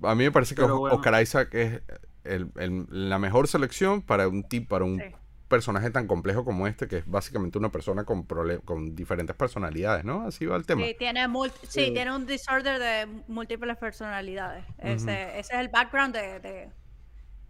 A 0.02 0.15
mí 0.15 0.23
me 0.23 0.31
parece 0.31 0.56
que 0.56 0.61
Pero 0.61 0.80
bueno. 0.80 0.95
Oscar 0.95 1.22
Isaac 1.22 1.53
es 1.53 1.81
el- 2.23 2.49
el- 2.57 2.88
la 2.90 3.19
mejor 3.19 3.48
selección 3.48 4.02
para 4.02 4.27
un 4.27 4.44
tipo, 4.44 4.69
para 4.69 4.85
un 4.85 4.98
Sí. 4.99 5.06
personaje 5.48 5.91
tan 5.91 6.07
complejo 6.07 6.44
como 6.44 6.65
este, 6.68 6.88
que 6.88 6.98
es 6.98 7.07
básicamente 7.07 7.57
una 7.60 7.69
persona 7.72 8.06
con, 8.06 8.23
con 8.65 8.95
diferentes 8.95 9.35
personalidades, 9.35 10.03
¿no? 10.03 10.26
Así 10.26 10.45
va 10.48 10.56
el 10.56 10.65
tema. 10.65 10.84
Sí, 10.84 10.95
tiene, 10.98 11.27
sí, 11.27 11.68
Sí. 11.85 11.91
tiene 11.94 12.14
un 12.15 12.26
disorder 12.26 12.80
de 12.80 13.23
múltiples 13.27 13.77
personalidades. 13.77 14.65
ese, 14.80 15.38
ese 15.40 15.53
es 15.53 15.60
el 15.60 15.69
background 15.69 16.15
de, 16.15 16.40
de, 16.40 16.69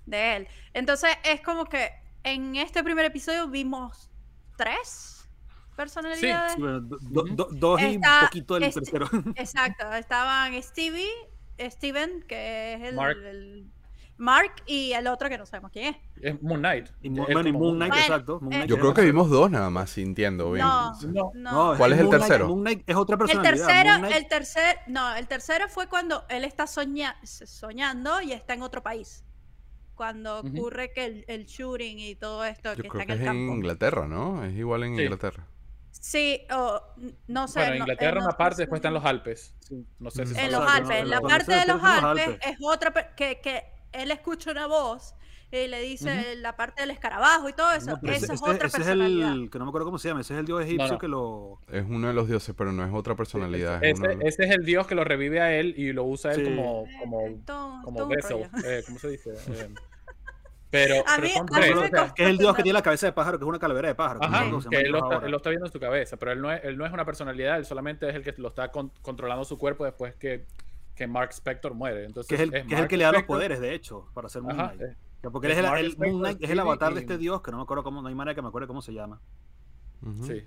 de 0.05 0.35
él. 0.35 0.47
Entonces, 0.73 1.11
es 1.23 1.39
como 1.41 1.65
que 1.65 1.89
en 2.23 2.55
este 2.55 2.83
primer 2.83 3.05
episodio 3.05 3.47
vimos 3.47 4.09
tres 4.57 5.27
personalidades. 5.75 6.53
Sí, 6.53 6.61
bueno, 6.61 6.79
do- 6.81 6.97
do- 7.01 7.23
do- 7.23 7.47
dos 7.51 7.81
y 7.81 7.85
Está- 7.95 8.19
un 8.21 8.25
poquito 8.27 8.53
del 8.55 8.63
este- 8.63 8.81
tercero. 8.81 9.07
Exacto, 9.35 9.91
estaban 9.93 10.61
Stevie, 10.61 11.09
Steven, 11.59 12.23
que 12.27 12.75
es 12.75 12.81
el, 12.83 12.95
Mark. 12.95 13.17
el- 13.23 13.69
Mark, 14.15 14.53
y 14.67 14.91
el 14.93 15.07
otro 15.07 15.27
que 15.27 15.39
no 15.39 15.45
sabemos 15.47 15.71
quién 15.71 15.95
es. 15.95 15.97
Es 16.35 16.41
Moon 16.41 16.59
Knight. 16.59 16.87
Y 17.01 17.09
Mo- 17.09 17.27
Es 17.27 17.33
bueno, 17.33 17.49
y 17.49 17.51
como 17.51 17.65
Moon 17.65 17.75
Knight, 17.77 17.91
Bueno, 17.91 18.05
exacto. 18.05 18.39
Moon 18.39 18.51
Knight 18.53 18.69
Yo 18.69 18.75
creo 18.75 18.85
que 18.93 19.01
otra- 19.01 19.03
vimos 19.05 19.29
dos 19.31 19.49
nada 19.51 19.69
más, 19.71 19.89
sintiendo 19.89 20.51
bien. 20.51 20.65
No. 20.65 20.93
No. 21.07 21.31
no. 21.33 21.73
¿Cuál 21.77 21.93
es 21.93 21.99
el 21.99 22.05
Moon 22.05 22.15
Knight- 22.15 22.27
tercero? 22.27 22.47
Moon 22.47 22.61
Knight 22.61 22.83
es 22.89 22.95
otra 22.95 23.15
El 23.15 23.19
personalidad. 23.19 23.51
tercero, 23.55 23.89
Moon 23.89 24.01
Knight- 24.01 24.15
el 24.17 24.27
tercer, 24.27 24.77
no, 24.87 25.15
el 25.15 25.27
tercero 25.27 25.67
fue 25.67 25.87
cuando 25.87 26.23
él 26.29 26.43
está 26.45 26.67
soña- 26.67 27.17
soñando 27.23 28.21
y 28.21 28.31
está 28.33 28.53
en 28.53 28.61
otro 28.61 28.83
país. 28.83 29.23
Cuando 29.95 30.39
ocurre 30.39 30.91
que 30.91 31.05
el, 31.05 31.25
el 31.27 31.45
shooting 31.45 31.99
y 31.99 32.15
todo 32.15 32.43
esto 32.45 32.73
Yo 32.73 32.81
que 32.83 32.89
creo 32.89 33.01
está 33.01 33.05
que 33.05 33.13
en 33.13 33.19
es 33.21 33.27
el 33.27 33.35
en 33.35 33.39
campo. 33.45 33.53
Inglaterra, 33.55 34.07
¿no? 34.07 34.43
Es 34.43 34.53
igual 34.55 34.83
en 34.83 34.95
Sí. 34.95 35.03
Inglaterra. 35.03 35.47
Sí, 35.91 36.41
o 36.51 36.81
no 37.27 37.47
sé. 37.47 37.59
Bueno, 37.59 37.71
no- 37.75 37.77
Inglaterra 37.81 38.19
no 38.19 38.25
una 38.25 38.35
parte, 38.37 38.63
después 38.63 38.79
están 38.79 38.93
los 38.95 39.05
Alpes. 39.05 39.55
Sí. 39.59 39.85
No 39.99 40.09
sé 40.09 40.25
si 40.25 40.33
En 40.33 40.45
En 40.45 40.51
los 40.51 40.61
Alpes. 40.67 41.03
no, 41.03 41.09
la 41.09 41.21
parte 41.21 41.53
de 41.55 41.65
los 41.67 41.83
Alpes 41.83 42.39
es 42.45 42.57
otra 42.61 43.15
que, 43.15 43.39
que 43.39 43.63
él 43.91 44.09
escucha 44.11 44.51
una 44.51 44.65
voz 44.67 45.13
y 45.61 45.67
le 45.67 45.81
dice 45.81 46.35
la 46.37 46.55
parte 46.55 46.81
del 46.81 46.91
escarabajo 46.91 47.47
y 47.49 47.53
todo 47.53 47.71
eso. 47.73 47.91
No, 47.91 47.99
pero 48.01 48.13
Esa 48.13 48.25
ese, 48.25 48.33
es 48.33 48.41
ese- 48.41 48.49
otra 48.51 48.55
ese 48.55 48.65
es 48.67 48.71
personalidad. 48.85 49.33
el 49.33 49.49
que 49.49 49.59
no 49.59 49.65
me 49.65 49.69
acuerdo 49.69 49.85
cómo 49.85 49.97
se 49.99 50.07
llama, 50.07 50.21
ese 50.21 50.33
es 50.33 50.39
el 50.39 50.45
dios 50.45 50.61
egipcio 50.63 50.93
no. 50.93 50.97
que 50.97 51.07
lo 51.07 51.59
Es 51.71 51.85
uno 51.87 52.07
de 52.07 52.13
los 52.13 52.27
dioses, 52.27 52.55
pero 52.57 52.71
no 52.71 52.85
es 52.85 52.93
otra 52.93 53.15
personalidad. 53.15 53.83
es 53.83 53.99
uno 53.99 54.07
Ese, 54.09 54.15
de 54.17 54.23
los- 54.23 54.33
ese 54.33 54.43
es 54.45 54.51
el 54.51 54.65
dios 54.65 54.87
que 54.87 54.95
lo 54.95 55.03
revive 55.03 55.41
a 55.41 55.53
él 55.53 55.73
y 55.77 55.93
lo 55.93 56.03
usa 56.05 56.31
él 56.33 56.37
Sí. 56.45 56.55
como, 56.55 56.85
Eh, 56.87 56.97
como, 56.99 57.21
es 57.27 57.45
todo- 57.45 57.77
es 57.79 57.83
como 57.85 57.97
todo 57.99 58.09
rollo. 58.09 58.45
Eh, 58.65 58.83
¿Cómo 58.85 58.99
se 58.99 59.09
dice? 59.09 59.31
Eh, 60.75 60.87
pero, 60.87 61.01
A 61.01 61.17
pero 61.17 61.21
mí- 61.21 61.29
son 61.29 61.47
a 61.53 61.59
mí 61.59 61.65
me 61.67 61.71
o 61.73 61.79
sea, 61.81 61.89
costó 62.01 62.13
que 62.15 62.23
es 62.23 62.29
el 62.29 62.37
dios 62.39 62.55
que 62.55 62.63
tiene 62.63 62.73
la 62.73 62.81
cabeza 62.81 63.05
de 63.05 63.11
pájaro, 63.13 63.37
que 63.37 63.45
es 63.45 63.47
una 63.49 63.59
calavera 63.59 63.89
de 63.89 63.93
pájaro. 63.93 64.19
que 64.21 64.27
no 64.27 64.33
Ajá, 64.35 64.45
que 64.45 64.49
llama 64.49 64.77
él 64.79 64.91
lo, 64.91 64.97
está, 64.97 65.25
él 65.25 65.31
lo 65.31 65.37
está 65.37 65.49
viendo 65.51 65.65
en 65.67 65.71
su 65.71 65.79
cabeza, 65.79 66.17
pero 66.17 66.31
él 66.31 66.41
no 66.41 66.51
es, 66.51 66.63
él 66.63 66.77
no 66.79 66.85
es 66.87 66.91
una 66.91 67.05
personalidad, 67.05 67.57
él 67.57 67.65
solamente 67.65 68.09
es 68.09 68.15
el 68.15 68.23
que 68.23 68.33
lo 68.37 68.47
está 68.47 68.71
con- 68.71 68.91
controlando 69.03 69.45
su 69.45 69.59
cuerpo 69.59 69.85
después 69.85 70.15
que, 70.15 70.45
que 70.95 71.05
Mark 71.05 71.29
Spector 71.31 71.75
muere. 71.75 72.05
Entonces, 72.05 72.27
que 72.27 72.33
es 72.35 72.41
el, 72.41 72.49
que, 72.49 72.57
es 72.57 72.63
el 72.63 72.69
Mark 72.71 72.87
que 72.87 72.97
le 72.97 73.03
da 73.03 73.11
los 73.11 73.21
poderes, 73.21 73.59
de 73.59 73.71
hecho, 73.75 74.07
para 74.15 74.25
hacer 74.25 74.41
Moon 74.41 74.59
Ajá, 74.59 74.73
Porque 75.31 75.47
él 75.47 75.53
es 75.53 75.57
el, 75.59 75.97
Moon 75.97 76.19
Knight 76.19 76.43
es 76.43 76.49
el 76.49 76.59
avatar 76.59 76.93
de 76.93 76.99
este 77.01 77.17
dios, 77.17 77.41
que 77.41 77.51
no 77.51 77.57
me 77.57 77.63
acuerdo 77.63 77.83
cómo, 77.83 78.01
no 78.01 78.07
hay 78.09 78.15
manera 78.15 78.35
que 78.35 78.41
me 78.41 78.49
acuerde 78.49 78.67
cómo 78.67 78.81
se 78.81 78.93
llama. 78.93 79.21
Sí. 80.25 80.43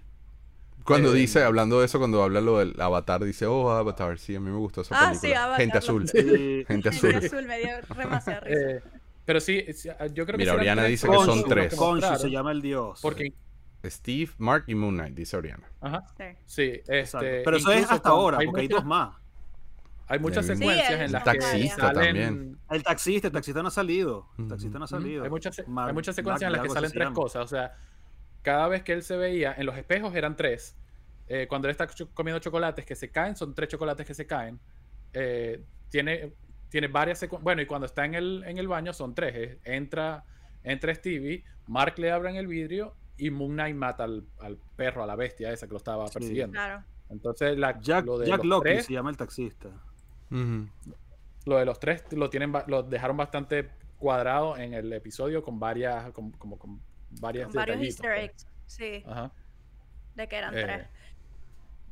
Cuando 0.85 1.13
Eh, 1.13 1.17
dice, 1.19 1.43
hablando 1.43 1.81
de 1.81 1.87
eso, 1.87 1.99
cuando 1.99 2.23
habla 2.23 2.41
lo 2.41 2.59
del 2.59 2.81
avatar, 2.81 3.25
dice, 3.25 3.47
oh, 3.47 3.71
avatar, 3.71 4.19
sí, 4.19 4.37
a 4.37 4.41
mí 4.41 4.51
me 4.51 4.57
gustó 4.59 4.83
esa 4.83 4.95
Ah, 4.95 5.09
película. 5.09 5.21
sí, 5.31 5.35
Avatar, 5.35 5.61
Gente 5.61 5.79
azul. 5.79 6.09
Sí. 6.09 6.19
Gente 6.67 6.67
Gente 6.67 6.89
azul. 6.91 7.15
azul 7.15 7.47
me 7.47 7.59
dio 7.59 7.71
demasiada 7.97 8.41
risa. 8.41 8.61
Eh, 8.61 8.83
pero 9.25 9.41
sí, 9.41 9.65
yo 10.13 10.25
creo 10.25 10.27
que 10.27 10.37
Mira, 10.37 10.55
Oriana 10.55 10.85
dice 10.85 11.09
que 11.09 11.15
son 11.17 11.43
tres. 11.45 11.77
Mostraron, 11.77 12.19
se 12.21 12.31
llama 12.31 12.53
el 12.53 12.63
dios. 12.63 13.01
Porque, 13.03 13.33
Steve, 13.85 14.31
Mark 14.39 14.65
y 14.69 14.75
Moon 14.77 14.95
Knight, 14.95 15.15
dice 15.17 15.37
Oriana. 15.37 15.67
ajá, 15.81 16.05
Sí. 16.45 16.81
este, 16.87 17.43
Pero 17.45 17.57
eso 17.57 17.73
es 17.73 17.83
hasta 17.91 18.01
con- 18.01 18.13
ahora, 18.13 18.39
porque 18.45 18.61
hay 18.61 18.69
dos 18.69 18.85
más. 18.85 19.17
Hay 20.09 20.19
muchas 20.21 20.47
Sí, 20.47 20.55
secuencias 20.57 21.01
en 21.01 21.13
las 21.13 21.23
que 21.25 21.31
taxista 21.39 21.81
salen, 21.93 22.05
también. 22.05 22.59
El 22.71 22.83
taxista, 22.83 23.27
el 23.29 23.33
taxista 23.33 23.63
no 23.63 23.69
ha 23.69 23.73
salido. 23.73 24.29
El 24.39 24.49
taxista 24.49 24.79
no 24.79 24.85
ha 24.85 24.89
salido. 24.89 25.25
Hay 25.25 25.31
muchas, 25.31 25.67
Mar- 25.69 25.89
hay 25.89 25.95
muchas 25.95 26.15
secuencias 26.15 26.49
en 26.49 26.53
las 26.53 26.63
que 26.63 26.71
salen 26.71 26.91
tres 26.93 27.11
cosas. 27.11 27.45
O 27.45 27.49
sea, 27.49 27.75
cada 28.43 28.69
vez 28.69 28.83
que 28.85 28.93
él 28.93 29.03
se 29.03 29.17
veía, 29.17 29.53
en 29.57 29.67
los 29.67 29.77
espejos 29.77 30.15
eran 30.15 30.37
tres. 30.37 30.77
Eh, 31.29 31.47
cuando 31.49 31.67
él 31.69 31.73
está 31.73 31.89
comiendo 32.15 32.39
chocolates 32.39 32.87
que 32.87 32.95
se 32.95 33.11
caen, 33.11 33.35
son 33.35 33.53
tres 33.55 33.69
chocolates 33.69 34.07
que 34.07 34.15
se 34.15 34.27
caen. 34.27 34.61
Eh, 35.13 35.61
tiene, 35.89 36.33
tiene 36.69 36.87
varias 36.87 37.19
secuencias. 37.19 37.43
Bueno, 37.43 37.63
y 37.63 37.67
cuando 37.67 37.87
está 37.87 38.05
en 38.05 38.15
el, 38.15 38.45
en 38.47 38.59
el 38.59 38.69
baño 38.69 38.93
son 38.93 39.13
tres. 39.13 39.35
Eh, 39.35 39.59
Entra, 39.65 40.25
entra 40.63 40.95
Stevie, 40.95 41.43
Mark 41.67 41.95
le 41.99 42.13
abren 42.13 42.37
el 42.37 42.47
vidrio 42.47 42.95
y 43.19 43.31
Moon 43.31 43.55
Knight 43.55 43.75
mata 43.75 44.05
al, 44.05 44.25
al 44.39 44.57
perro, 44.77 45.03
a 45.03 45.07
la 45.07 45.17
bestia 45.17 45.51
esa 45.53 45.67
que 45.67 45.73
lo 45.73 45.79
estaba 45.79 46.07
Sí. 46.07 46.15
persiguiendo. 46.15 46.53
Claro. 46.53 46.85
Entonces, 47.09 47.59
la, 47.59 47.79
Jack, 47.81 48.05
lo 48.07 48.19
de 48.19 48.27
Jack 48.27 48.45
Locke 48.45 48.63
tres, 48.69 48.87
se 48.87 48.93
llama 48.93 49.11
el 49.11 49.17
taxista. 49.17 49.71
Lo 50.31 51.59
de 51.59 51.65
los 51.65 51.79
tres 51.79 52.05
lo 52.13 52.29
tienen 52.31 52.53
lo 52.67 52.83
dejaron 52.83 53.17
bastante 53.17 53.71
cuadrado 53.99 54.57
en 54.57 54.75
el 54.75 54.93
episodio 54.93 55.43
con 55.43 55.59
varias 55.59 56.11
con, 56.13 56.33
como 56.33 56.59
con 56.59 56.81
varias 57.21 57.47
Con 57.47 57.55
varios 57.55 57.81
easter 57.81 58.13
pues. 58.15 58.25
eggs. 58.31 58.47
Sí, 58.67 59.03
Ajá. 59.07 59.31
de 60.17 60.29
que 60.29 60.37
eran 60.37 60.57
Eh, 60.57 60.63
tres. 60.63 60.87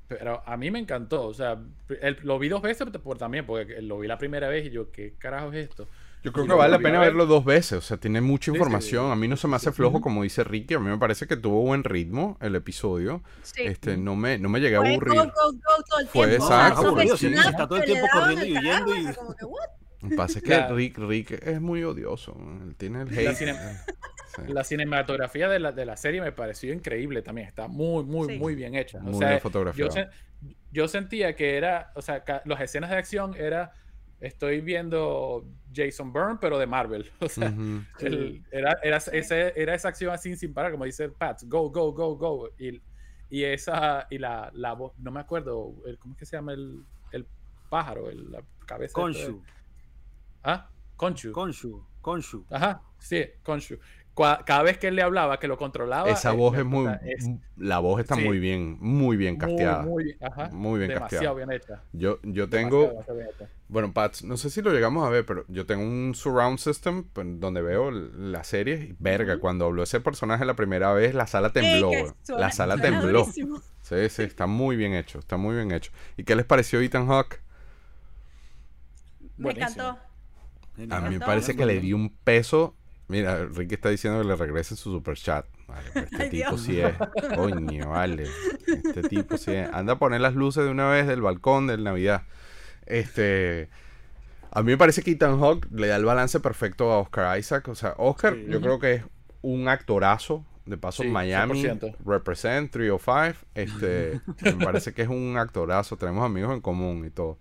pero 0.09 0.43
a 0.45 0.57
mí 0.57 0.71
me 0.71 0.79
encantó, 0.79 1.27
o 1.27 1.35
sea, 1.35 1.59
el- 2.01 2.19
lo 2.23 2.39
vi 2.39 2.49
dos 2.49 2.63
veces 2.63 2.89
por, 3.03 3.17
también, 3.17 3.47
porque 3.47 3.81
lo 3.81 3.99
vi 3.99 4.09
la 4.09 4.19
primera 4.19 4.49
vez 4.49 4.67
y 4.67 4.71
yo, 4.71 4.91
¿qué 4.91 5.15
carajo 5.19 5.53
es 5.53 5.69
esto? 5.69 5.89
Yo 6.25 6.33
creo 6.33 6.47
que 6.47 6.55
vale 6.55 6.71
la 6.73 6.79
pena 6.79 6.99
ver. 7.01 7.09
verlo 7.11 7.27
dos 7.27 7.45
veces, 7.45 7.75
o 7.79 7.81
sea, 7.83 7.99
tiene 7.99 8.21
mucha 8.21 8.51
información. 8.51 9.11
A 9.13 9.17
mí 9.17 9.29
no 9.29 9.37
se 9.37 9.47
me 9.47 9.57
hace 9.57 9.71
flojo, 9.73 10.01
como 10.01 10.23
dice 10.23 10.43
Ricky. 10.43 10.75
A 10.75 10.79
mí 10.81 10.89
me 10.89 10.99
parece 10.99 11.27
que 11.27 11.37
tuvo 11.37 11.61
buen 11.63 11.85
ritmo 11.85 12.39
el 12.41 12.55
episodio. 12.57 13.23
Sí. 13.43 13.63
Este, 13.63 13.97
no 13.97 14.17
me, 14.17 14.39
no 14.39 14.49
me 14.49 14.59
llegué 14.61 14.77
a 14.77 14.81
Fue 14.81 14.93
aburrir. 14.95 15.15
go, 15.15 15.25
go, 15.25 15.31
go 15.53 15.85
todo 15.89 16.01
el 16.01 16.07
Fue 16.09 16.27
tiempo. 16.29 16.45
exacto, 16.47 16.73
esos 16.81 16.87
aburrido, 16.87 17.17
sí, 17.17 17.27
personajes 17.27 17.51
está 17.53 17.69
todo 17.69 17.79
el 17.79 17.85
tiempo 17.85 18.07
corriendo 18.13 18.45
y 18.47 18.53
huyendo 18.59 18.97
y- 18.97 19.15
como 19.15 19.35
que, 19.37 19.45
what? 19.45 19.69
Lo 20.01 20.09
que 20.11 20.17
pasa 20.17 20.39
es 20.39 20.45
que 20.45 20.67
Rick, 20.69 20.99
Rick 20.99 21.31
es 21.47 21.61
muy 21.61 21.83
odioso. 21.85 22.37
Él 22.63 22.75
tiene 22.77 23.03
el 23.03 23.09
hate. 23.09 23.25
La 23.25 23.35
cine- 23.35 23.57
Sí. 24.37 24.43
La 24.53 24.65
cinematografía 24.65 25.49
de 25.49 25.61
la, 25.61 25.71
de 25.71 25.87
la 25.87 25.97
serie 25.97 26.21
me 26.21 26.33
pareció 26.33 26.73
increíble 26.73 27.23
también, 27.23 27.47
está 27.47 27.69
muy, 27.69 28.03
muy, 28.03 28.27
Sí. 28.33 28.39
muy 28.41 28.57
bien 28.57 28.75
hecha. 28.75 28.99
O 28.99 29.03
Muy 29.03 29.15
sea, 29.15 29.29
bien 29.29 29.73
yo, 29.77 29.89
sen- 29.91 30.11
yo 30.73 30.89
sentía 30.89 31.37
que 31.37 31.57
era, 31.57 31.93
o 31.95 32.03
sea, 32.03 32.25
ca- 32.25 32.43
las 32.45 32.61
escenas 32.61 32.91
de 32.91 32.97
acción 32.97 33.37
era, 33.37 33.75
estoy 34.27 34.61
viendo 34.61 35.45
Jason 35.75 36.13
Bourne, 36.13 36.39
pero 36.41 36.59
de 36.59 36.67
Marvel. 36.67 37.11
O 37.21 37.29
sea. 37.29 37.53
El- 38.01 38.45
era, 38.51 38.77
era, 38.83 38.97
ese- 38.99 39.53
era 39.57 39.75
esa 39.75 39.89
acción 39.89 40.13
así 40.13 40.37
sin 40.37 40.53
parar, 40.55 40.73
como 40.73 40.85
dice 40.85 41.09
Pat, 41.09 41.43
go, 41.47 41.71
go, 41.71 41.93
go, 41.93 42.17
go. 42.17 42.49
Y, 42.59 42.81
y 43.31 43.45
esa, 43.45 44.07
y 44.11 44.19
la, 44.19 44.51
la 44.55 44.75
voz, 44.75 44.93
no 44.99 45.11
me 45.11 45.21
acuerdo, 45.21 45.75
el- 45.87 45.99
¿cómo 45.99 46.15
es 46.15 46.19
que 46.19 46.27
se 46.27 46.37
llama 46.37 46.53
el, 46.53 46.85
el 47.13 47.27
pájaro? 47.71 48.09
El, 48.11 48.31
la 48.31 48.43
cabeza. 48.67 48.95
Konshu. 48.95 49.43
Ah, 50.43 50.69
Conchu. 50.97 51.33
Konshu. 51.33 51.85
Konshu. 52.01 52.45
Ajá, 52.51 52.83
sí, 52.99 53.25
Conchu. 53.43 53.79
Cada 54.15 54.63
vez 54.63 54.79
que 54.79 54.89
él 54.89 54.95
le 54.97 55.03
hablaba, 55.03 55.41
que 55.41 55.49
lo 55.49 55.57
controlaba. 55.59 56.09
Esa 56.09 56.33
eh, 56.33 56.37
voz 56.37 56.57
es 56.57 56.65
muy. 56.65 56.87
es 57.05 57.29
La 57.57 57.81
voz 57.81 58.01
está 58.01 58.15
sí. 58.15 58.23
muy 58.23 58.39
bien, 58.39 58.77
muy 58.81 59.17
bien 59.17 59.37
casteada. 59.37 59.83
muy, 59.83 60.17
ajá, 60.21 60.51
Muy 60.53 60.79
bien 60.79 60.91
demasiado 60.91 61.35
casteada. 61.35 61.35
bien 61.35 61.51
hecha. 61.53 61.83
Yo, 61.93 62.21
yo 62.23 62.49
tengo. 62.49 62.89
demasiado 62.89 63.19
bien 63.19 63.29
hecha. 63.35 63.49
Bueno, 63.69 63.93
Pats, 63.93 64.23
no 64.23 64.37
sé 64.37 64.51
si 64.51 64.63
lo 64.63 64.73
llegamos 64.73 65.05
a 65.05 65.11
ver, 65.11 65.27
pero 65.27 65.45
yo 65.49 65.67
tengo 65.67 65.83
un 65.83 66.15
surround 66.15 66.59
system 66.59 67.05
pues, 67.13 67.27
donde 67.41 67.61
veo 67.63 67.91
la 67.91 68.45
serie 68.45 68.75
y 68.91 68.97
verga, 69.01 69.39
cuando 69.39 69.65
habló 69.65 69.83
ese 69.83 70.01
personaje 70.01 70.45
la 70.45 70.55
primera 70.55 70.93
vez, 70.93 71.13
la 71.15 71.27
sala 71.27 71.51
tembló. 71.53 71.91
suena- 72.23 72.41
La 72.41 72.53
sala 72.53 72.77
tembló. 72.77 73.21
durísimo. 73.21 73.61
Sí, 73.83 74.09
sí, 74.11 74.23
está 74.23 74.47
muy 74.47 74.77
bien 74.77 74.95
hecho, 74.95 75.19
está 75.19 75.37
muy 75.37 75.57
bien 75.57 75.73
hecho. 75.73 75.91
¿Y 76.17 76.25
qué 76.25 76.37
les 76.37 76.47
pareció 76.47 76.81
Ethan 76.81 77.07
Hawke? 77.09 77.41
Me 79.37 79.45
Buenísimo. 79.53 79.99
encantó. 80.77 80.95
A 80.95 81.01
mí 81.01 81.19
me 81.19 81.25
parece 81.25 81.57
que 81.57 81.67
le 81.67 81.81
dio 81.81 81.97
un 81.97 82.11
peso. 82.11 82.77
Mira, 83.09 83.45
Ricky 83.47 83.75
está 83.75 83.91
diciendo 83.91 84.21
que 84.23 84.27
le 84.29 84.37
regrese 84.37 84.77
su 84.77 84.91
super 84.91 85.17
chat. 85.17 85.45
Vale, 85.69 85.91
pues 85.93 86.05
este 86.07 86.23
Ay, 86.23 86.31
tipo 86.31 86.51
Dios. 86.51 86.61
sí 86.63 86.81
es. 86.81 86.95
Coño, 87.37 87.91
vale. 87.91 88.25
Este 88.67 89.03
tipo 89.03 89.37
sí 89.37 89.53
es. 89.53 89.69
Anda 89.73 89.95
a 89.95 89.99
poner 89.99 90.21
las 90.23 90.35
luces 90.35 90.65
de 90.65 90.71
una 90.71 90.89
vez 90.89 91.07
del 91.07 91.21
balcón 91.21 91.67
del 91.67 91.85
Navidad. 91.85 92.23
Este. 92.87 93.69
A 94.51 94.63
mí 94.63 94.71
me 94.73 94.79
parece 94.79 95.03
que 95.03 95.11
Ethan 95.11 95.41
Hawke 95.41 95.67
le 95.73 95.89
da 95.89 95.97
el 95.97 96.05
balance 96.05 96.39
perfecto 96.41 96.93
a 96.93 96.99
Oscar 97.01 97.39
Isaac. 97.39 97.69
O 97.69 97.75
sea, 97.75 97.95
Oscar, 97.99 98.35
Sí. 98.35 98.47
yo 98.49 98.61
creo 98.61 98.79
que 98.79 98.95
es 98.95 99.05
un 99.43 99.69
actorazo. 99.69 100.45
de 100.67 100.79
paso 100.79 101.03
Sí, 101.03 101.11
Miami 101.11 101.61
100%. 101.63 101.95
represent 102.07 102.71
305, 102.73 103.39
este, 103.55 104.19
me 104.57 104.65
parece 104.65 104.95
que 104.95 105.03
es 105.03 105.09
un 105.09 105.37
actorazo, 105.37 105.99
tenemos 105.99 106.25
amigos 106.25 106.55
en 106.55 106.63
común 106.63 107.05
y 107.05 107.11
todo, 107.11 107.39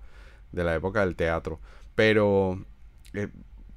de 0.52 0.66
la 0.66 0.76
época 0.76 1.06
del 1.06 1.16
teatro, 1.16 1.62
pero 1.96 2.60
eh, 3.14 3.30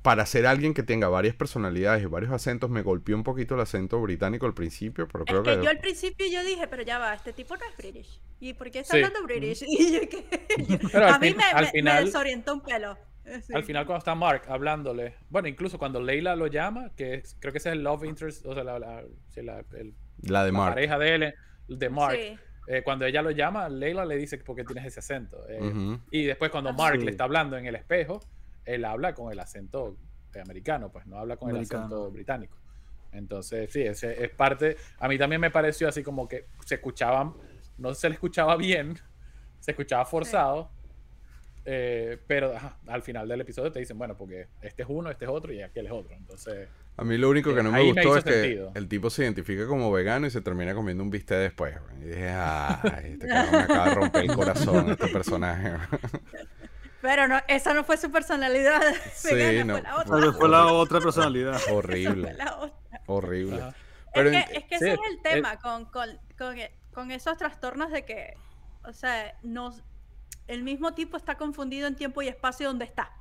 para 0.07 0.25
ser 0.25 0.47
alguien 0.47 0.73
que 0.73 0.85
tenga 0.85 1.09
varias 1.09 1.35
personalidades 1.35 2.01
y 2.05 2.07
varios 2.07 2.31
acentos, 2.31 2.71
me 2.71 2.83
golpeó 2.83 3.17
un 3.17 3.25
poquito 3.25 3.57
el 3.57 3.61
acento 3.61 4.01
británico 4.01 4.47
al 4.47 4.55
principio, 4.55 5.09
pero 5.09 5.25
creo 5.25 5.43
Es 5.43 5.49
que 5.49 5.57
que... 5.57 5.65
yo 5.65 5.69
al 5.71 5.79
principio 5.81 6.27
yo 6.31 6.45
dije, 6.45 6.69
pero 6.69 6.83
ya 6.83 6.99
va, 7.01 7.13
este 7.13 7.33
tipo 7.33 7.57
no 7.57 7.63
es 7.69 7.77
British. 7.77 8.21
¿Y 8.39 8.55
por 8.55 8.71
qué 8.71 8.79
está 8.81 8.93
Sí. 8.97 9.03
hablando 9.03 9.27
British? 9.27 9.63
Y 9.67 9.95
yo 9.95 10.01
que- 10.09 10.97
a 11.03 11.19
mí 11.19 11.29
fin- 11.31 11.37
me, 11.37 11.43
al 11.43 11.55
me- 11.57 11.61
me 11.63 11.71
final- 11.73 12.05
desorientó 12.05 12.55
un 12.55 12.61
pelo. 12.61 12.97
Eh, 13.25 13.43
sí. 13.43 13.53
Al 13.53 13.65
final 13.65 13.85
cuando 13.85 13.99
está 13.99 14.15
Mark 14.15 14.43
hablándole, 14.49 15.17
bueno, 15.29 15.49
incluso 15.49 15.77
cuando 15.77 16.01
Leila 16.01 16.37
lo 16.37 16.47
llama, 16.47 16.93
que 16.97 17.15
es- 17.15 17.37
creo 17.41 17.51
que 17.51 17.59
ese 17.59 17.71
es 17.71 17.73
el 17.75 17.83
love 17.83 18.05
interest, 18.05 18.47
o 18.47 18.55
sea, 18.55 18.63
la, 18.63 18.79
la- 18.79 19.03
sí, 19.31 19.43
la- 19.43 19.65
el- 19.77 19.93
La 20.23 20.45
de 20.45 20.53
la 20.53 20.59
Mark. 20.59 20.75
pareja 20.75 20.99
de 21.01 21.15
él, 21.17 21.35
de 21.67 21.91
Mark. 21.91 22.17
Sí. 22.17 22.39
eh, 22.69 22.83
cuando 22.85 23.07
ella 23.07 23.23
lo 23.23 23.33
llama, 23.33 23.69
Leila 23.69 24.05
le 24.05 24.17
dice 24.17 24.39
por 24.39 24.55
qué 24.55 24.63
tienes 24.63 24.85
ese 24.87 25.01
acento. 25.01 25.49
eh, 25.49 25.61
Ujú. 25.61 25.99
Y 26.13 26.25
después 26.27 26.53
cuando 26.53 26.71
Ah, 26.71 26.75
Mark 26.75 26.99
sí. 27.01 27.05
le 27.05 27.11
está 27.11 27.25
hablando 27.25 27.57
en 27.59 27.67
el 27.67 27.75
espejo, 27.75 28.21
él 28.67 28.85
habla 28.85 29.15
con 29.15 29.33
el 29.33 29.41
acento 29.41 29.97
americano, 30.43 30.93
pues 30.93 31.07
no 31.07 31.19
habla 31.19 31.37
con 31.39 31.49
el 31.51 31.63
acento 31.63 32.11
británico. 32.11 32.59
Entonces, 33.13 33.73
sí, 33.73 33.81
ese 33.81 34.23
es 34.23 34.31
parte. 34.31 34.77
A 34.99 35.09
mí 35.09 35.17
también 35.17 35.41
me 35.41 35.51
pareció 35.51 35.89
así 35.89 36.03
como 36.03 36.29
que 36.29 36.45
se 36.67 36.75
escuchaban, 36.75 37.33
no 37.79 37.95
se 37.95 38.09
le 38.11 38.15
escuchaba 38.17 38.57
bien, 38.57 38.99
se 39.61 39.71
escuchaba 39.71 40.05
forzado, 40.05 40.71
eh, 41.65 42.19
pero 42.27 42.55
ajá, 42.55 42.79
al 42.87 43.03
final 43.03 43.27
del 43.27 43.41
episodio 43.41 43.73
te 43.73 43.79
dicen, 43.81 43.97
bueno, 43.97 44.17
porque 44.17 44.49
este 44.61 44.83
es 44.83 44.89
uno, 44.91 45.11
este 45.11 45.25
es 45.25 45.31
otro 45.31 45.53
y 45.53 45.63
aquel 45.63 45.87
es 45.87 45.93
otro. 45.93 46.15
Entonces, 46.15 46.69
A 46.99 47.05
mí 47.05 47.17
lo 47.17 47.29
único 47.31 47.53
que 47.55 47.61
Eh, 47.61 47.63
no 47.63 47.73
me 47.73 47.83
gustó 47.83 48.17
es 48.19 48.25
que 48.25 48.33
sentido. 48.33 48.73
el 48.75 48.89
tipo 48.89 49.09
se 49.11 49.23
identifica 49.25 49.67
como 49.67 49.91
vegano 49.91 50.27
y 50.27 50.31
se 50.31 50.41
termina 50.43 50.75
comiendo 50.75 51.03
un 51.03 51.11
bistec 51.11 51.39
después. 51.39 51.75
Y 52.03 52.05
dije, 52.09 52.29
ay, 52.31 53.13
este 53.13 53.27
cabrón 53.27 53.53
me 53.53 53.59
acaba 53.63 53.89
de 53.89 53.95
romper 53.95 54.23
el 54.25 54.35
corazón 54.35 54.91
este 54.91 55.09
personaje. 55.09 55.73
Pero 57.07 57.29
no, 57.29 57.41
esa 57.47 57.73
no 57.73 57.85
fue 57.85 57.97
su 57.97 58.11
personalidad. 58.11 58.83
Sí, 59.15 59.33
vegana, 59.33 59.81
no, 59.81 60.03
fue 60.05 60.21
la 60.21 60.27
otra. 60.27 60.33
Fue 60.33 60.49
la 60.49 60.67
otra 60.67 61.01
personalidad. 61.01 61.59
Fue 61.61 61.75
horrible, 61.75 62.35
la 62.35 62.57
otra. 62.57 63.01
horrible. 63.07 63.63
Ajá. 63.63 63.75
Pero 64.13 64.31
es 64.31 64.47
que, 64.47 64.57
es 64.57 64.65
que 64.65 64.79
sí, 64.79 64.85
ese 64.87 64.93
es 64.95 65.01
el 65.09 65.17
eh, 65.19 65.21
tema 65.23 65.57
con, 65.61 65.85
con, 65.85 66.19
con, 66.37 66.57
con 66.93 67.13
esos 67.13 67.37
trastornos 67.37 67.93
de 67.93 68.05
que, 68.05 68.35
o 68.83 68.93
sea, 68.93 69.39
nos, 69.45 69.85
el 70.49 70.65
mismo 70.65 70.95
tipo 70.95 71.17
está 71.17 71.37
confundido 71.37 71.87
en 71.87 71.95
tiempo 71.95 72.23
y 72.23 72.29
espacio 72.29 72.67
donde 72.67 72.87
está. 72.87 73.13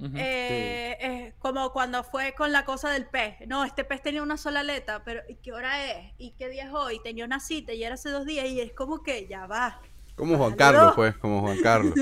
Eh, 0.00 0.96
eh, 1.00 1.34
como 1.38 1.72
cuando 1.72 2.04
fue 2.04 2.34
con 2.34 2.52
la 2.52 2.66
cosa 2.66 2.90
del 2.90 3.06
pez. 3.06 3.36
No, 3.46 3.64
este 3.64 3.84
pez 3.84 4.02
tenía 4.02 4.22
una 4.22 4.36
sola 4.36 4.60
aleta, 4.60 5.02
pero 5.02 5.22
¿y 5.30 5.36
qué 5.36 5.52
hora 5.54 5.82
es? 5.82 6.12
¿Y 6.18 6.32
qué 6.32 6.50
día 6.50 6.66
es 6.66 6.74
hoy? 6.74 7.00
Tenía 7.02 7.24
una 7.24 7.40
cita 7.40 7.72
y 7.72 7.82
era 7.82 7.94
hace 7.94 8.10
dos 8.10 8.26
días 8.26 8.46
y 8.48 8.60
es 8.60 8.74
como 8.74 9.02
que 9.02 9.26
ya 9.26 9.46
va. 9.46 9.80
Como 10.18 10.36
Juan 10.36 10.54
Carlos, 10.56 10.82
dos. 10.86 10.94
pues, 10.96 11.16
como 11.16 11.40
Juan 11.40 11.58
Carlos. 11.62 11.94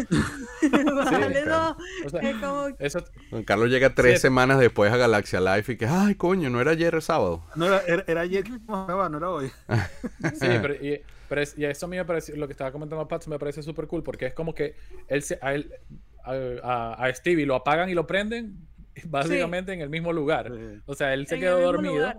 Bájale 0.94 1.42
claro. 1.42 1.76
dos. 1.76 2.06
O 2.06 2.08
sea, 2.10 2.20
Es 2.30 2.36
como- 2.36 2.66
eso, 2.78 3.04
Juan 3.30 3.44
Carlos 3.44 3.70
llega 3.70 3.94
tres 3.94 4.14
Sí. 4.14 4.22
semanas 4.22 4.58
después 4.58 4.92
a 4.92 4.96
Galaxia 4.96 5.40
Life 5.40 5.72
y 5.72 5.76
que, 5.76 5.86
ay, 5.86 6.14
coño, 6.14 6.50
no 6.50 6.60
era 6.60 6.72
ayer 6.72 6.94
el 6.94 7.02
sábado. 7.02 7.44
No 7.54 7.66
era, 7.66 7.82
era, 7.86 8.04
era 8.06 8.20
ayer 8.22 8.44
que 8.44 8.50
no 8.66 9.16
era 9.18 9.30
hoy. 9.30 9.50
Sí, 10.40 10.46
pero, 10.62 10.74
y, 10.74 11.00
pero 11.28 11.40
es- 11.42 11.56
y 11.58 11.64
eso 11.64 11.86
a 11.86 11.88
mí 11.88 11.96
me 11.96 12.04
parece, 12.04 12.36
lo 12.36 12.46
que 12.46 12.52
estaba 12.52 12.72
comentando 12.72 13.06
Pat 13.06 13.26
me 13.26 13.38
parece 13.38 13.62
súper 13.62 13.86
cool 13.86 14.02
porque 14.02 14.26
es 14.26 14.34
como 14.34 14.54
que 14.54 14.74
él 15.08 15.22
se, 15.22 15.38
a, 15.42 15.54
él, 15.54 15.70
a, 16.24 16.32
a- 16.62 17.04
a 17.06 17.14
Stevie 17.14 17.46
lo 17.46 17.54
apagan 17.54 17.88
y 17.90 17.94
lo 17.94 18.06
prenden 18.06 18.56
básicamente 19.04 19.72
en 19.72 19.80
el 19.80 19.90
mismo 19.90 20.12
lugar. 20.12 20.50
Sí. 20.54 20.80
O 20.86 20.94
sea, 20.94 21.12
él 21.14 21.26
se 21.26 21.34
En 21.36 21.40
quedó 21.42 21.60
dormido, 21.60 21.94
lugar. 21.94 22.16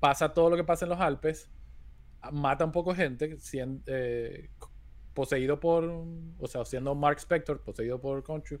pasa 0.00 0.30
todo 0.34 0.50
lo 0.50 0.56
que 0.56 0.64
pasa 0.64 0.84
en 0.84 0.90
los 0.90 1.00
Alpes, 1.00 1.48
mata 2.32 2.64
un 2.64 2.72
poco 2.72 2.94
gente, 2.94 3.36
eh, 3.86 4.48
poseído 5.16 5.58
por, 5.58 5.82
o 6.38 6.46
sea, 6.46 6.64
siendo 6.64 6.94
Mark 6.94 7.18
Spector, 7.18 7.60
poseído 7.62 8.00
por 8.00 8.22
Conchu, 8.22 8.60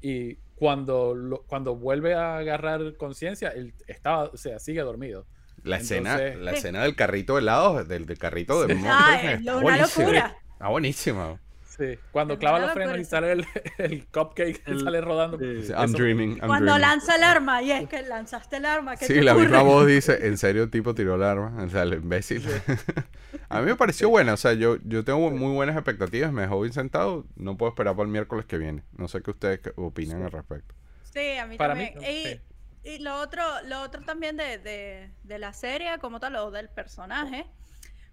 y 0.00 0.36
cuando, 0.54 1.14
lo- 1.14 1.42
cuando 1.48 1.74
vuelve 1.74 2.14
a 2.14 2.36
agarrar 2.36 2.96
conciencia, 2.96 3.48
él 3.48 3.74
estaba, 3.88 4.24
o 4.26 4.36
sea, 4.36 4.60
sigue 4.60 4.82
dormido. 4.82 5.26
La 5.64 5.78
escena, 5.78 6.12
Entonces- 6.12 6.38
la 6.44 6.50
Sí. 6.52 6.56
escena 6.58 6.82
del 6.82 6.94
carrito 6.94 7.34
de 7.34 7.40
helado, 7.40 7.82
del, 7.84 8.04
del 8.06 8.18
carrito 8.18 8.60
de 8.66 8.74
Sí. 8.74 8.80
monstruos, 8.80 9.00
Ah, 9.02 9.16
está 9.16 9.32
es 9.32 9.42
lo- 9.44 9.52
una 9.54 9.62
buenísima. 9.62 10.04
locura. 10.04 10.36
Está 10.52 10.68
buenísima. 10.68 11.40
Sí, 11.76 11.98
cuando 12.12 12.38
clava 12.38 12.60
los 12.60 12.72
frenos 12.72 12.96
y 12.98 13.04
sale 13.04 13.32
el, 13.32 13.46
el 13.78 14.06
cupcake 14.06 14.62
y 14.66 14.70
El- 14.70 14.80
sale 14.84 15.00
rodando. 15.00 15.38
sí. 15.38 15.72
I'm 15.76 15.92
dreaming, 15.92 16.30
I'm 16.38 16.46
Cuando 16.46 16.66
dreaming. 16.74 16.80
lanza 16.82 17.16
el 17.16 17.22
arma, 17.24 17.62
y 17.62 17.72
es 17.72 17.88
que 17.88 18.02
lanzaste 18.02 18.58
el 18.58 18.64
arma. 18.66 18.96
¿qué 18.96 19.06
Sí, 19.06 19.14
te 19.14 19.22
la 19.22 19.32
ocurre? 19.32 19.46
misma 19.48 19.62
voz 19.62 19.86
dice, 19.86 20.18
en 20.28 20.38
serio 20.38 20.62
el 20.64 20.70
tipo 20.70 20.94
tiró 20.94 21.16
el 21.16 21.22
arma, 21.24 21.64
o 21.64 21.68
sea, 21.68 21.82
el 21.82 21.94
imbécil. 21.94 22.46
a 23.48 23.60
mí 23.60 23.66
me 23.66 23.74
pareció 23.76 24.08
buena, 24.08 24.34
o 24.34 24.36
sea, 24.36 24.52
yo, 24.52 24.76
yo 24.84 25.04
tengo 25.04 25.30
muy 25.30 25.52
buenas 25.52 25.74
expectativas, 25.76 26.32
me 26.32 26.42
dejó 26.42 26.60
bien 26.60 26.72
sentado, 26.72 27.24
no 27.36 27.56
puedo 27.56 27.70
esperar 27.70 27.94
para 27.96 28.04
el 28.06 28.12
miércoles 28.12 28.46
que 28.46 28.58
viene. 28.58 28.84
No 28.96 29.08
sé 29.08 29.20
qué 29.22 29.32
ustedes 29.32 29.60
opinan 29.76 30.22
al 30.22 30.30
respecto. 30.30 30.74
Sí, 31.12 31.36
a 31.38 31.46
mí 31.46 31.56
Para 31.56 31.74
mí, 31.74 31.90
también. 31.92 32.12
y, 32.14 32.24
sí. 32.24 32.40
y 32.84 32.98
lo 32.98 33.16
otro, 33.16 33.42
lo 33.66 33.82
otro 33.82 34.02
también 34.02 34.36
de, 34.36 34.58
de, 34.58 35.10
de 35.24 35.38
la 35.40 35.52
serie 35.52 35.98
como 35.98 36.20
tal, 36.20 36.36
o 36.36 36.50
del 36.52 36.68
personaje, 36.68 37.46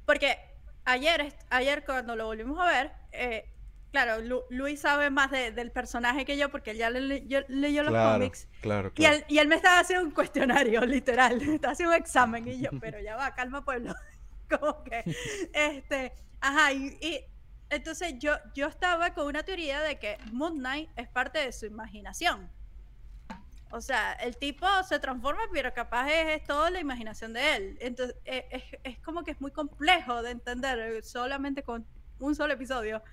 porque 0.05 0.37
ayer, 0.85 1.31
ayer 1.51 1.83
cuando 1.85 2.15
lo 2.15 2.25
volvimos 2.25 2.59
a 2.59 2.65
ver, 2.65 2.91
eh, 3.11 3.45
claro, 3.91 4.21
Lu- 4.21 4.43
Luis 4.49 4.79
sabe 4.81 5.09
más 5.09 5.31
de- 5.31 5.51
del 5.51 5.71
personaje 5.71 6.25
que 6.25 6.37
yo 6.37 6.49
porque 6.49 6.71
él 6.71 6.77
ya 6.77 6.89
le- 6.89 7.01
le- 7.01 7.27
yo- 7.27 7.41
leyó 7.47 7.83
los 7.83 7.93
cómics. 7.93 8.47
claro, 8.61 8.91
Y 8.95 9.05
él, 9.05 9.25
y 9.27 9.37
él 9.39 9.47
me 9.47 9.55
estaba 9.55 9.79
haciendo 9.79 10.05
un 10.05 10.11
cuestionario, 10.11 10.81
literal. 10.85 11.37
Me 11.45 11.55
estaba 11.55 11.73
haciendo 11.73 11.95
un 11.95 12.01
examen 12.01 12.47
y 12.47 12.59
yo, 12.61 12.69
pero 12.79 12.99
ya 12.99 13.15
va, 13.15 13.33
calma 13.35 13.63
pueblo. 13.63 13.93
Como 14.49 14.83
que, 14.83 15.03
este, 15.53 16.13
ajá, 16.41 16.73
y, 16.73 16.97
y 17.01 17.25
entonces 17.69 18.15
yo, 18.19 18.33
yo 18.53 18.67
estaba 18.67 19.13
con 19.13 19.27
una 19.27 19.43
teoría 19.43 19.79
de 19.81 19.97
que 19.97 20.17
Moon 20.33 20.57
Knight 20.57 20.89
es 20.97 21.07
parte 21.07 21.39
de 21.39 21.51
su 21.53 21.65
imaginación. 21.65 22.49
O 23.73 23.79
sea, 23.79 24.11
el 24.13 24.35
tipo 24.35 24.67
se 24.83 24.99
transforma, 24.99 25.43
pero 25.53 25.73
capaz 25.73 26.09
es, 26.09 26.41
es 26.41 26.43
toda 26.43 26.69
la 26.69 26.81
imaginación 26.81 27.31
de 27.31 27.55
él. 27.55 27.77
Entonces, 27.79 28.17
eh, 28.25 28.45
es, 28.51 28.63
es 28.83 28.99
como 28.99 29.23
que 29.23 29.31
es 29.31 29.39
muy 29.39 29.51
complejo 29.51 30.21
de 30.21 30.31
entender 30.31 31.01
solamente 31.05 31.63
con 31.63 31.87
un 32.21 32.35
solo 32.35 32.53
episodio. 32.53 33.03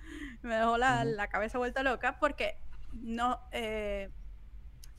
Me 0.41 0.55
dejó 0.55 0.77
la, 0.77 1.27
cabeza 1.29 1.57
vuelta 1.57 1.83
loca 1.83 2.17
porque 2.19 2.57
no... 2.93 3.39
eh, 3.51 4.09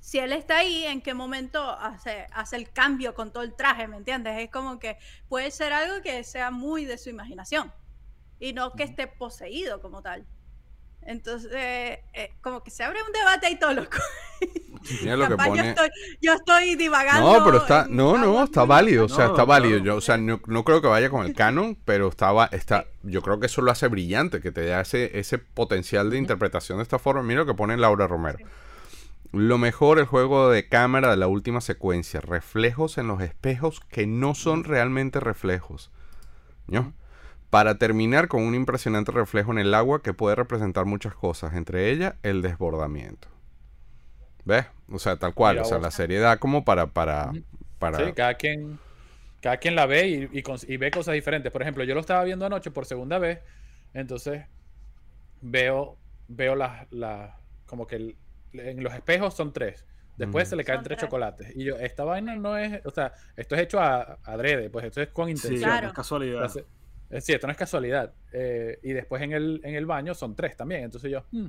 si 0.01 0.19
él 0.19 0.33
está 0.33 0.59
ahí, 0.59 0.85
¿en 0.87 1.03
qué 1.03 1.13
momento 1.13 1.63
hace, 1.63 2.27
hace 2.33 2.57
el 2.57 2.73
cambio 2.73 3.15
con 3.15 3.33
todo 3.33 3.43
el 3.43 3.55
traje? 3.55 3.87
¿Me 3.87 3.99
entiendes? 3.99 4.39
Es 4.39 4.51
como 4.51 4.79
que 4.79 4.97
puede 5.29 5.51
ser 5.51 5.75
algo 5.75 6.01
que 6.03 6.25
sea 6.25 6.51
muy 6.51 6.87
de 6.87 6.97
su 6.97 7.11
imaginación 7.11 7.71
y 8.39 8.55
no 8.55 8.73
que 8.73 8.85
esté 8.85 9.07
poseído 9.07 9.83
como 9.83 10.03
tal. 10.03 10.27
Entonces, 11.03 11.53
eh, 11.55 12.03
eh, 12.15 12.33
como 12.41 12.63
que 12.63 12.71
se 12.71 12.83
abre 12.83 13.03
un 13.03 13.13
debate 13.13 13.47
ahí 13.47 13.59
todo 13.59 13.75
loco. 13.75 13.99
Mira 15.03 15.17
lo 15.17 15.25
que 15.25 15.31
yo, 15.31 15.37
pone. 15.37 15.69
estoy, 15.69 15.91
yo 16.21 16.33
estoy 16.35 16.75
divagando. 16.75 17.39
No, 17.39 17.45
pero 17.45 17.59
está, 17.59 17.87
no, 17.89 18.17
no, 18.17 18.43
está 18.43 18.65
válido, 18.65 19.07
o 19.07 19.09
sea, 19.09 19.27
No, 19.27 19.31
está 19.33 19.45
válido. 19.45 19.79
Yo, 19.79 19.97
o 19.97 20.01
sea, 20.01 20.17
no, 20.17 20.41
no 20.47 20.65
creo 20.65 20.81
que 20.81 20.89
vaya 20.89 21.11
con 21.11 21.27
el 21.27 21.35
canon, 21.35 21.77
pero 21.85 22.09
estaba, 22.09 22.47
está, 22.47 22.87
yo 23.03 23.23
creo 23.23 23.41
que 23.41 23.47
eso 23.47 23.63
lo 23.63 23.71
hace 23.71 23.89
brillante, 23.89 24.41
que 24.41 24.53
te 24.53 24.65
da 24.67 24.81
ese, 24.81 25.19
ese 25.19 25.39
potencial 25.39 26.11
de 26.11 26.19
interpretación 26.19 26.79
de 26.79 26.83
esta 26.83 26.99
forma. 26.99 27.23
Mira 27.23 27.41
lo 27.41 27.47
que 27.47 27.55
pone 27.55 27.77
Laura 27.77 28.07
Romero. 28.07 28.39
Lo 29.33 29.59
mejor, 29.59 29.99
el 29.99 30.07
juego 30.07 30.51
de 30.51 30.69
cámara 30.69 31.11
de 31.11 31.17
la 31.17 31.29
última 31.29 31.61
secuencia, 31.61 32.21
reflejos 32.21 32.99
en 32.99 33.07
los 33.07 33.21
espejos 33.21 33.81
que 33.81 34.07
no 34.07 34.35
son 34.35 34.65
realmente 34.65 35.21
reflejos. 35.21 35.91
¿No? 36.67 36.95
Para 37.51 37.79
terminar 37.79 38.29
con 38.29 38.43
un 38.43 38.55
impresionante 38.55 39.13
reflejo 39.13 39.53
en 39.53 39.59
el 39.59 39.75
agua 39.75 40.03
que 40.03 40.15
puede 40.15 40.37
representar 40.37 40.85
muchas 40.85 41.15
cosas, 41.15 41.55
entre 41.55 41.91
ellas 41.91 42.15
el 42.23 42.43
desbordamiento. 42.43 43.29
¿Ves? 44.51 44.67
O 44.91 44.99
sea, 44.99 45.17
tal 45.17 45.33
cual, 45.35 45.55
Mira 45.57 45.63
o 45.63 45.65
sea, 45.67 45.77
vos. 45.79 45.85
la 45.85 45.91
seriedad 45.91 46.39
como 46.39 46.65
para, 46.65 46.89
para, 46.89 47.31
para... 47.79 47.99
Sí, 48.05 48.13
cada 48.13 48.35
quien, 48.35 48.79
cada 49.41 49.57
quien 49.59 49.75
la 49.77 49.87
ve 49.87 50.09
y, 50.09 50.43
y 50.69 50.77
ve 50.77 50.91
cosas 50.91 51.15
diferentes. 51.15 51.51
Por 51.53 51.63
ejemplo, 51.63 51.85
yo 51.85 51.95
lo 51.95 52.01
estaba 52.01 52.25
viendo 52.25 52.45
anoche 52.45 52.71
por 52.71 52.85
segunda 52.87 53.19
vez, 53.19 53.39
entonces 53.95 54.45
veo, 55.41 55.97
veo 56.29 56.55
las, 56.55 56.87
las- 56.93 57.35
como 57.67 57.87
que 57.87 57.97
el- 57.97 58.17
en 58.53 58.83
los 58.83 58.93
espejos 58.95 59.35
son 59.35 59.53
tres. 59.53 59.85
Después 60.17 60.49
se 60.49 60.57
le 60.57 60.65
caen 60.65 60.83
tres 60.83 60.99
tres. 60.99 61.07
chocolates. 61.09 61.57
Y 61.57 61.65
yo, 61.65 61.77
esta 61.79 62.05
vaina 62.05 62.37
no 62.37 62.57
es, 62.59 62.85
o 62.85 62.91
sea, 62.91 63.15
esto 63.37 63.55
es 63.55 63.63
hecho 63.63 63.81
a, 63.81 64.19
adrede, 64.25 64.69
pues 64.69 64.85
esto 64.85 65.01
es 65.01 65.09
con 65.09 65.27
Sí, 65.27 65.33
intención. 65.33 65.71
Claro. 65.71 65.87
es 65.87 65.93
casualidad. 65.95 66.35
Entonces, 66.43 66.65
es 67.09 67.25
cierto, 67.25 67.47
no 67.47 67.53
es 67.53 67.57
casualidad. 67.57 68.13
Eh, 68.33 68.79
y 68.83 68.93
después 68.93 69.23
en 69.23 69.33
el, 69.33 69.61
en 69.65 69.75
el 69.77 69.87
baño 69.87 70.13
son 70.15 70.35
tres 70.37 70.57
también. 70.57 70.83
Entonces 70.85 71.11
yo. 71.11 71.25
"Hmm". 71.31 71.47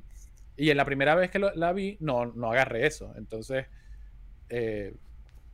Y 0.57 0.69
en 0.69 0.78
la 0.78 0.86
primera 0.86 1.15
vez 1.15 1.32
que 1.32 1.40
lo- 1.40 1.53
la 1.56 1.73
vi, 1.73 1.98
no, 2.02 2.26
no 2.28 2.52
agarré 2.52 2.86
eso. 2.86 3.14
Entonces, 3.18 3.65
eh, 4.49 4.95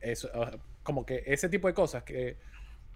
eso, 0.00 0.28
ah, 0.34 0.56
como 0.82 1.04
que 1.06 1.22
ese 1.26 1.48
tipo 1.48 1.68
de 1.68 1.74
cosas 1.74 2.02
que, 2.02 2.36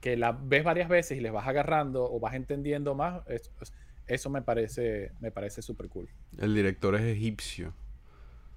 que 0.01 0.17
la 0.17 0.33
ves 0.33 0.65
varias 0.65 0.89
veces 0.89 1.17
y 1.19 1.21
les 1.21 1.33
vas 1.33 1.47
agarrando 1.47 2.05
o 2.11 2.19
vas 2.21 2.35
entendiendo 2.35 2.95
más, 2.95 3.23
es- 3.29 3.51
es- 3.61 3.73
eso 4.07 4.31
me 4.31 4.43
parece 4.43 5.13
me 5.21 5.31
parece 5.31 5.63
súper 5.63 5.89
cool. 5.89 6.09
El 6.39 6.55
director 6.55 6.95
es 6.97 7.03
egipcio. 7.03 7.73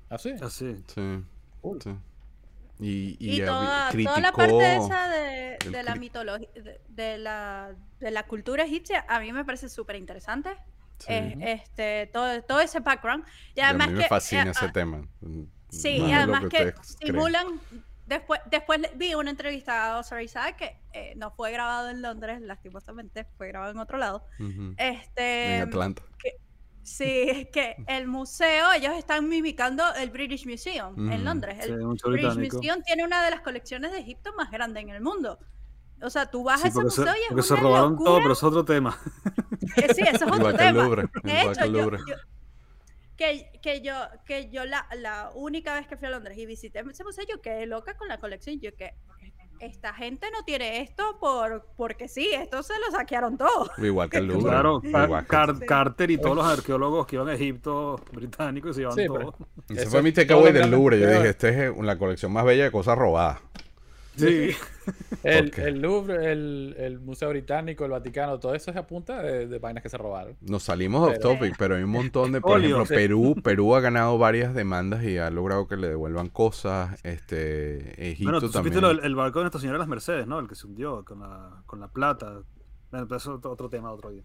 ¿Ah, 0.09 0.17
sí? 0.17 0.33
Así. 0.41 0.75
Sí. 0.87 1.23
Cool. 1.61 1.81
sí. 1.81 1.95
Y, 2.79 3.15
Y, 3.19 3.41
y 3.41 3.45
toda, 3.45 3.87
criticó 3.89 4.13
toda 4.15 4.21
la 4.21 4.31
parte 4.33 4.75
esa 4.75 5.07
de, 5.09 5.57
de 5.71 5.83
la 5.83 5.95
mitología, 5.95 6.49
de, 6.55 6.81
de 6.89 7.17
la, 7.17 7.73
de 8.01 8.11
la 8.11 8.23
cultura 8.27 8.65
egipcia, 8.65 9.05
a 9.07 9.19
mí 9.21 9.31
me 9.31 9.45
parece 9.45 9.69
súper 9.69 9.95
interesante. 9.95 10.49
Sí. 10.99 11.13
Eh, 11.13 11.35
este, 11.41 12.09
todo, 12.13 12.41
todo 12.43 12.59
ese 12.61 12.79
background. 12.79 13.25
Y 13.55 13.59
Y 13.59 13.61
a 13.61 13.69
además 13.69 13.87
mí 13.89 13.93
me 13.95 14.03
que, 14.03 14.09
fascina 14.09 14.45
eh, 14.45 14.51
ese 14.51 14.65
ah, 14.65 14.71
tema. 14.71 15.07
Sí, 15.69 15.99
más 15.99 16.09
y 16.09 16.13
además 16.13 16.43
que, 16.49 16.73
simulan. 16.81 17.59
Después, 18.05 18.39
después 18.51 18.81
vi 18.95 19.15
una 19.15 19.31
entrevista 19.31 19.93
a 19.93 19.99
Oscar 19.99 20.21
Isaac 20.21 20.57
que 20.57 20.79
eh, 20.93 21.13
no 21.17 21.31
fue 21.31 21.51
grabado 21.51 21.89
en 21.89 22.03
Londres, 22.03 22.39
lastimosamente, 22.39 23.25
fue 23.35 23.47
grabado 23.47 23.71
en 23.71 23.79
otro 23.79 23.97
lado. 23.97 24.25
Este, 24.77 25.55
En 25.55 25.61
Atlanta. 25.63 26.03
Sí, 26.83 27.25
es 27.27 27.47
que 27.47 27.75
el 27.87 28.07
museo, 28.07 28.71
ellos 28.71 28.93
están 28.93 29.27
mimicando 29.27 29.83
el 29.95 30.11
British 30.11 30.45
Museum 30.45 31.11
en 31.11 31.25
Londres. 31.25 31.57
El 31.59 31.77
British 31.77 32.03
británico. 32.03 32.57
Museum 32.57 32.83
tiene 32.83 33.03
una 33.03 33.25
de 33.25 33.31
las 33.31 33.41
colecciones 33.41 33.91
de 33.91 33.97
Egipto 33.97 34.31
más 34.37 34.51
grandes 34.51 34.83
en 34.83 34.89
el 34.91 35.01
mundo. 35.01 35.39
O 36.05 36.09
sea, 36.09 36.25
tú 36.29 36.43
vas 36.43 36.61
Sí, 36.61 36.67
a 36.67 36.69
ese 36.69 36.75
porque 36.75 36.91
se, 36.91 37.01
museo 37.01 37.15
y 37.15 37.19
es 37.21 37.27
porque 37.29 37.43
se 37.43 37.53
una 37.53 37.63
robaron 37.63 37.95
todo, 37.97 38.05
locura. 38.05 38.21
pero 38.23 38.33
es 38.33 38.43
otro 38.43 38.65
tema. 38.65 38.97
Eh, 39.77 39.93
sí, 39.93 40.01
eso 40.01 40.15
es 40.15 40.21
otro 40.21 40.35
Igual 40.37 40.57
que 40.57 40.63
el 40.63 40.73
tema. 40.73 40.83
Louvre, 40.83 41.03
De 41.23 41.41
hecho, 41.41 41.63
el 41.63 41.73
yo, 41.73 41.89
que, 43.17 43.49
que 43.61 43.81
yo, 43.81 43.93
que 44.25 44.49
yo 44.49 44.65
la, 44.65 44.85
la 44.97 45.31
única 45.35 45.73
vez 45.73 45.87
que 45.87 45.95
fui 45.97 46.07
a 46.07 46.11
Londres 46.11 46.37
y 46.37 46.45
visité 46.45 46.79
ese 46.79 47.03
museo, 47.03 47.25
yo 47.29 47.41
quedé 47.41 47.65
loca 47.65 47.95
con 47.95 48.07
la 48.07 48.19
colección. 48.19 48.59
Yo 48.59 48.75
que 48.75 48.93
esta 49.61 49.93
gente 49.93 50.27
no 50.31 50.43
tiene 50.43 50.81
esto 50.81 51.17
por 51.17 51.65
porque 51.77 52.09
sí, 52.09 52.29
esto 52.33 52.61
se 52.61 52.73
lo 52.77 52.91
saquearon 52.91 53.37
todo. 53.37 53.71
Igual 53.77 54.09
que 54.11 54.17
el 54.17 54.27
Louvre. 54.27 54.49
Claro, 54.51 54.81
Car- 54.81 55.05
igual 55.05 55.21
que- 55.23 55.27
Car- 55.29 55.55
Sí. 55.59 55.65
Carter 55.65 56.11
y 56.11 56.17
todos 56.17 56.35
los 56.35 56.45
arqueólogos 56.45 57.07
que 57.07 57.15
iban 57.15 57.29
a 57.29 57.33
Egipto 57.35 57.95
británicos 58.11 58.75
se 58.75 58.81
llevan 58.81 58.95
Sí, 58.97 59.05
todo. 59.07 59.35
Ese 59.69 59.85
fue 59.87 60.01
mi 60.01 60.11
todo 60.11 60.23
takeaway 60.23 60.51
del 60.51 60.69
Louvre. 60.71 60.99
Yo 60.99 61.07
dije, 61.09 61.29
este 61.29 61.67
es 61.69 61.77
la 61.77 61.97
colección 61.97 62.33
más 62.33 62.43
bella 62.43 62.65
de 62.65 62.71
cosas 62.71 62.97
robadas. 62.97 63.39
Sí. 64.17 64.51
El, 65.23 65.51
el 65.57 65.81
Louvre, 65.81 66.31
el, 66.31 66.75
el 66.77 66.99
Museo 66.99 67.29
Británico, 67.29 67.83
el 67.85 67.89
Vaticano, 67.89 68.39
todo 68.39 68.53
eso 68.53 68.69
es 68.69 68.77
a 68.77 68.85
punta 68.85 69.23
de, 69.23 69.47
de 69.47 69.57
vainas 69.57 69.81
que 69.81 69.89
se 69.89 69.97
robaron. 69.97 70.37
Nos 70.41 70.61
salimos 70.61 71.01
off 71.07 71.15
Pero- 71.17 71.29
topic, 71.33 71.55
pero 71.57 71.75
hay 71.75 71.81
un 71.81 71.89
montón 71.89 72.31
de, 72.31 72.41
por 72.41 72.59
ejemplo, 72.59 72.85
Perú, 72.85 73.35
Perú 73.43 73.73
ha 73.75 73.79
ganado 73.81 74.19
varias 74.19 74.53
demandas 74.53 75.03
y 75.03 75.17
ha 75.17 75.31
logrado 75.31 75.67
que 75.67 75.77
le 75.77 75.87
devuelvan 75.87 76.29
cosas. 76.29 76.99
Este, 77.03 78.11
Egipto 78.11 78.23
Bueno, 78.33 78.39
tú 78.41 78.51
también. 78.51 78.79
lo 78.79 78.89
del- 78.89 79.03
el 79.03 79.15
barco 79.15 79.39
de 79.39 79.45
Nuestra 79.45 79.59
Señora 79.59 79.77
de 79.77 79.79
las 79.79 79.87
Mercedes, 79.87 80.27
¿no? 80.27 80.37
El 80.39 80.47
que 80.47 80.53
se 80.53 80.67
hundió 80.67 81.03
con 81.03 81.21
la, 81.21 81.63
con 81.65 81.79
la 81.79 81.87
plata. 81.87 82.41
Bueno, 82.91 83.07
pero 83.07 83.17
eso 83.17 83.31
es 83.31 83.37
otro, 83.39 83.51
otro 83.51 83.67
tema, 83.67 83.91
otro 83.91 84.11
día. 84.11 84.21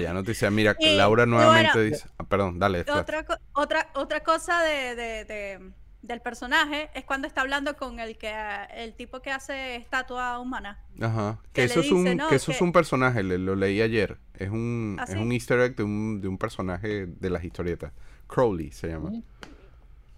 Ya 0.00 0.12
noticia, 0.12 0.50
mira, 0.50 0.74
Y- 0.80 0.96
Laura 0.96 1.22
y 1.22 1.26
nuevamente 1.28 1.70
bueno, 1.74 1.90
dice, 1.94 2.08
ah, 2.18 2.24
perdón, 2.28 2.58
dale. 2.58 2.80
Otra, 2.80 3.24
otra, 3.52 3.90
otra 3.94 4.20
cosa 4.24 4.60
de, 4.62 4.96
de- 4.96 5.24
de- 5.24 5.72
del 6.02 6.20
personaje 6.20 6.88
es 6.94 7.04
cuando 7.04 7.26
está 7.26 7.40
hablando 7.40 7.76
con 7.76 7.98
el 7.98 8.16
que 8.16 8.32
el 8.74 8.94
tipo 8.94 9.20
que 9.22 9.30
hace 9.32 9.76
estatua 9.76 10.38
humana. 10.38 10.78
Ajá. 11.00 11.38
que 11.52 11.52
Que 11.52 11.64
eso 11.64 11.80
es 11.80 11.86
dice, 11.86 11.94
un, 11.94 12.16
¿no? 12.16 12.28
que 12.28 12.36
eso 12.36 12.52
es 12.52 12.58
que- 12.58 12.64
un 12.64 12.72
personaje, 12.72 13.22
le- 13.22 13.38
lo 13.38 13.56
leí 13.56 13.80
ayer. 13.82 14.18
Es 14.34 14.50
un, 14.50 14.96
¿Ah, 15.00 15.04
es 15.04 15.10
sí? 15.10 15.16
un 15.18 15.32
easter 15.32 15.58
egg 15.60 15.74
de 15.76 15.82
un, 15.82 16.20
de 16.20 16.28
un 16.28 16.38
personaje 16.38 17.06
de 17.06 17.30
las 17.30 17.42
historietas. 17.44 17.92
Crowley 18.28 18.70
se 18.72 18.88
llama. 18.88 19.10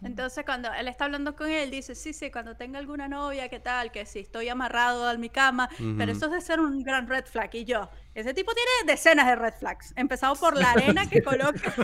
Entonces 0.01 0.45
cuando 0.45 0.73
él 0.75 0.87
está 0.87 1.07
hablando 1.07 1.35
con 1.35 1.49
él, 1.51 1.73
dice, 1.73 1.97
sí, 1.97 2.13
sí, 2.13 2.31
cuando 2.31 2.55
tenga 2.57 2.79
alguna 2.79 3.09
novia, 3.09 3.49
¿qué 3.49 3.59
tal? 3.59 3.91
Que 3.91 4.07
si 4.07 4.21
estoy 4.21 4.49
amarrado 4.49 5.09
a 5.09 5.17
mi 5.17 5.29
cama, 5.29 5.69
pero 5.77 6.13
Ujú. 6.13 6.13
eso 6.13 6.27
es 6.27 6.31
de 6.33 6.41
ser 6.41 6.61
un 6.61 6.85
gran 6.85 7.09
red 7.09 7.25
flag. 7.25 7.51
Y 7.55 7.65
yo, 7.65 7.89
ese 8.15 8.33
tipo 8.33 8.53
tiene 8.55 8.93
decenas 8.93 9.27
de 9.27 9.35
red 9.35 9.55
flags. 9.59 9.93
Empezado 9.97 10.37
por 10.37 10.57
la 10.57 10.71
arena 10.73 11.09
que 11.09 11.21
coloca, 11.23 11.75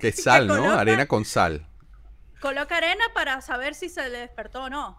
Que 0.00 0.08
es 0.08 0.22
sal, 0.22 0.46
¿no? 0.46 0.56
coloca- 0.56 0.80
Arena 0.80 1.06
con 1.06 1.24
sal. 1.26 1.66
Coloca 2.40 2.76
arena 2.76 3.04
para 3.14 3.40
saber 3.40 3.74
si 3.74 3.88
se 3.88 4.08
le 4.08 4.18
despertó 4.18 4.64
o 4.64 4.70
no. 4.70 4.98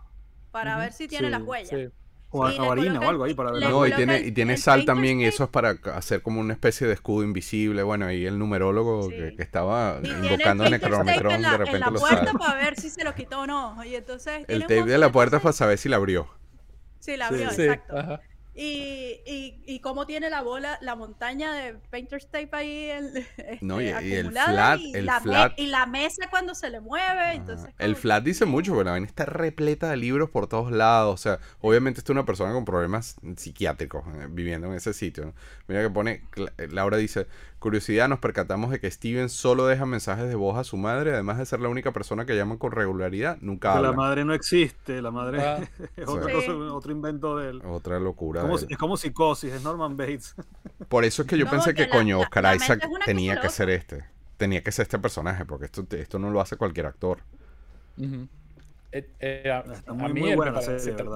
Para 0.51 0.77
ver 0.77 0.93
si 0.93 1.07
tiene 1.07 1.27
Sí, 1.27 1.31
las 1.31 1.41
huellas. 1.41 1.69
sí. 1.69 1.89
O, 2.29 2.45
a- 2.45 2.53
o 2.55 2.71
harina 2.73 2.99
o 2.99 3.07
algo 3.09 3.23
ahí 3.23 3.33
para 3.33 3.51
ver. 3.51 3.61
la- 3.61 3.69
No, 3.69 3.85
y 3.87 3.93
tiene, 3.93 4.17
el- 4.17 4.25
y 4.27 4.31
tiene 4.33 4.53
el 4.53 4.59
sal 4.59 4.83
también, 4.83 5.21
y 5.21 5.25
eso 5.25 5.45
es 5.45 5.49
para 5.49 5.75
hacer 5.95 6.21
como 6.21 6.41
una 6.41 6.53
especie 6.53 6.85
de 6.85 6.93
escudo 6.93 7.23
invisible. 7.23 7.83
Bueno, 7.83 8.05
ahí 8.05 8.25
el 8.25 8.37
numerólogo 8.37 9.03
Sí. 9.03 9.15
que, 9.15 9.35
que 9.37 9.43
estaba 9.43 9.99
Y 10.03 10.07
el 10.09 10.25
invocando 10.25 10.65
en 10.65 10.71
la, 10.71 10.77
de 10.77 10.85
en 10.85 10.91
repente 10.91 11.79
la 11.79 11.89
lo 11.89 11.99
puerta 11.99 12.25
sabe. 12.25 12.37
para 12.39 12.55
ver 12.55 12.75
si 12.79 12.89
se 12.89 13.03
lo 13.05 13.15
quitó 13.15 13.41
o 13.41 13.47
no. 13.47 13.81
Y 13.85 13.95
entonces 13.95 14.45
tiene 14.45 14.61
El 14.63 14.67
tape 14.67 14.83
de 14.91 14.97
la 14.97 15.09
puerta 15.11 15.37
cosas. 15.37 15.43
para 15.43 15.53
saber 15.53 15.77
si 15.77 15.87
la 15.87 15.95
abrió. 15.95 16.27
Sí, 16.99 17.15
la 17.15 17.27
abrió, 17.27 17.49
Sí, 17.51 17.61
exacto. 17.61 17.97
ajá. 17.97 18.19
Y, 18.59 19.21
y, 19.27 19.61
y 19.67 19.79
cómo 19.81 20.07
tiene 20.07 20.31
la 20.31 20.41
bola, 20.41 20.79
la 20.81 20.95
montaña 20.95 21.53
de 21.53 21.75
Painter's 21.91 22.25
Tape 22.25 22.49
ahí 22.53 22.89
el, 22.89 23.17
este, 23.37 23.59
No, 23.61 23.79
y- 23.79 23.89
el 23.89 24.25
acumulada, 24.27 24.75
flat- 24.77 24.81
y 24.81 24.93
el 24.95 25.05
la 25.05 25.19
flat- 25.21 25.53
y 25.57 25.67
la 25.67 25.85
mesa 25.85 26.27
cuando 26.31 26.55
se 26.55 26.71
le 26.71 26.81
mueve. 26.81 27.33
Entonces, 27.33 27.67
Ajá. 27.67 27.75
El 27.77 27.95
flat 27.95 28.23
dice 28.23 28.45
mucho, 28.45 28.71
pero 28.71 28.85
la 28.85 28.91
vaina 28.91 29.05
está 29.05 29.25
repleta 29.25 29.91
de 29.91 29.97
libros 29.97 30.31
por 30.31 30.47
todos 30.47 30.71
lados. 30.71 31.13
O 31.13 31.17
sea, 31.21 31.39
obviamente 31.61 31.99
está 31.99 32.11
una 32.13 32.25
persona 32.25 32.51
con 32.51 32.65
problemas 32.65 33.15
psiquiátricos 33.35 34.03
eh, 34.15 34.27
viviendo 34.29 34.65
en 34.67 34.73
ese 34.73 34.91
sitio. 34.93 35.25
¿no? 35.25 35.33
Mira 35.67 35.83
que 35.83 35.89
pone, 35.91 36.23
Laura 36.71 36.97
dice, 36.97 37.27
curiosidad, 37.59 38.07
nos 38.07 38.19
percatamos 38.19 38.69
de 38.71 38.79
que 38.79 38.89
Steven 38.91 39.29
solo 39.29 39.65
deja 39.65 39.85
mensajes 39.85 40.27
de 40.29 40.35
voz 40.35 40.57
a 40.57 40.63
su 40.63 40.77
madre, 40.77 41.11
además 41.13 41.37
de 41.37 41.45
ser 41.45 41.59
la 41.59 41.69
única 41.69 41.91
persona 41.91 42.25
que 42.25 42.35
llama 42.35 42.57
con 42.59 42.71
regularidad, 42.71 43.37
nunca 43.41 43.73
Que 43.73 43.81
la 43.81 43.87
habla. 43.89 43.97
madre 44.01 44.25
no 44.25 44.33
existe, 44.33 45.01
la 45.01 45.11
madre 45.11 45.41
Ah. 45.41 45.59
es 45.95 46.07
otra 46.07 46.27
Sí. 46.27 46.33
cosa, 46.33 46.51
otro 46.73 46.91
invento 46.91 47.37
de 47.37 47.49
él. 47.49 47.61
Otra 47.65 47.99
locura. 47.99 48.41
Como 48.41 48.57
él. 48.57 48.67
es 48.69 48.77
como 48.77 48.97
psicosis, 48.97 49.53
es 49.53 49.63
Norman 49.63 49.97
Bates. 49.97 50.35
Por 50.89 51.03
eso 51.03 51.23
es 51.23 51.27
que 51.27 51.37
yo 51.37 51.45
No, 51.45 51.51
pensé 51.51 51.73
que 51.73 51.83
la- 51.83 51.89
coño, 51.89 52.19
Oscar 52.19 52.43
la 52.43 52.55
Isaac 52.55 52.87
tenía 53.05 53.39
que 53.41 53.49
ser 53.49 53.69
este. 53.69 54.05
Tenía 54.37 54.61
que 54.61 54.71
ser 54.71 54.83
este 54.83 54.99
personaje, 54.99 55.45
porque 55.45 55.65
esto, 55.65 55.85
esto 55.91 56.19
no 56.19 56.29
lo 56.29 56.39
hace 56.41 56.57
cualquier 56.57 56.85
actor. 56.85 57.19
Ujú. 57.97 58.27
Eh, 58.91 59.09
eh, 59.19 59.51
a, 59.51 59.59
Está 59.73 59.91
a 59.91 59.93
muy- 59.95 60.13
mí 60.13 60.19
muy 60.21 60.29
él 60.31 60.35
buena 60.37 60.59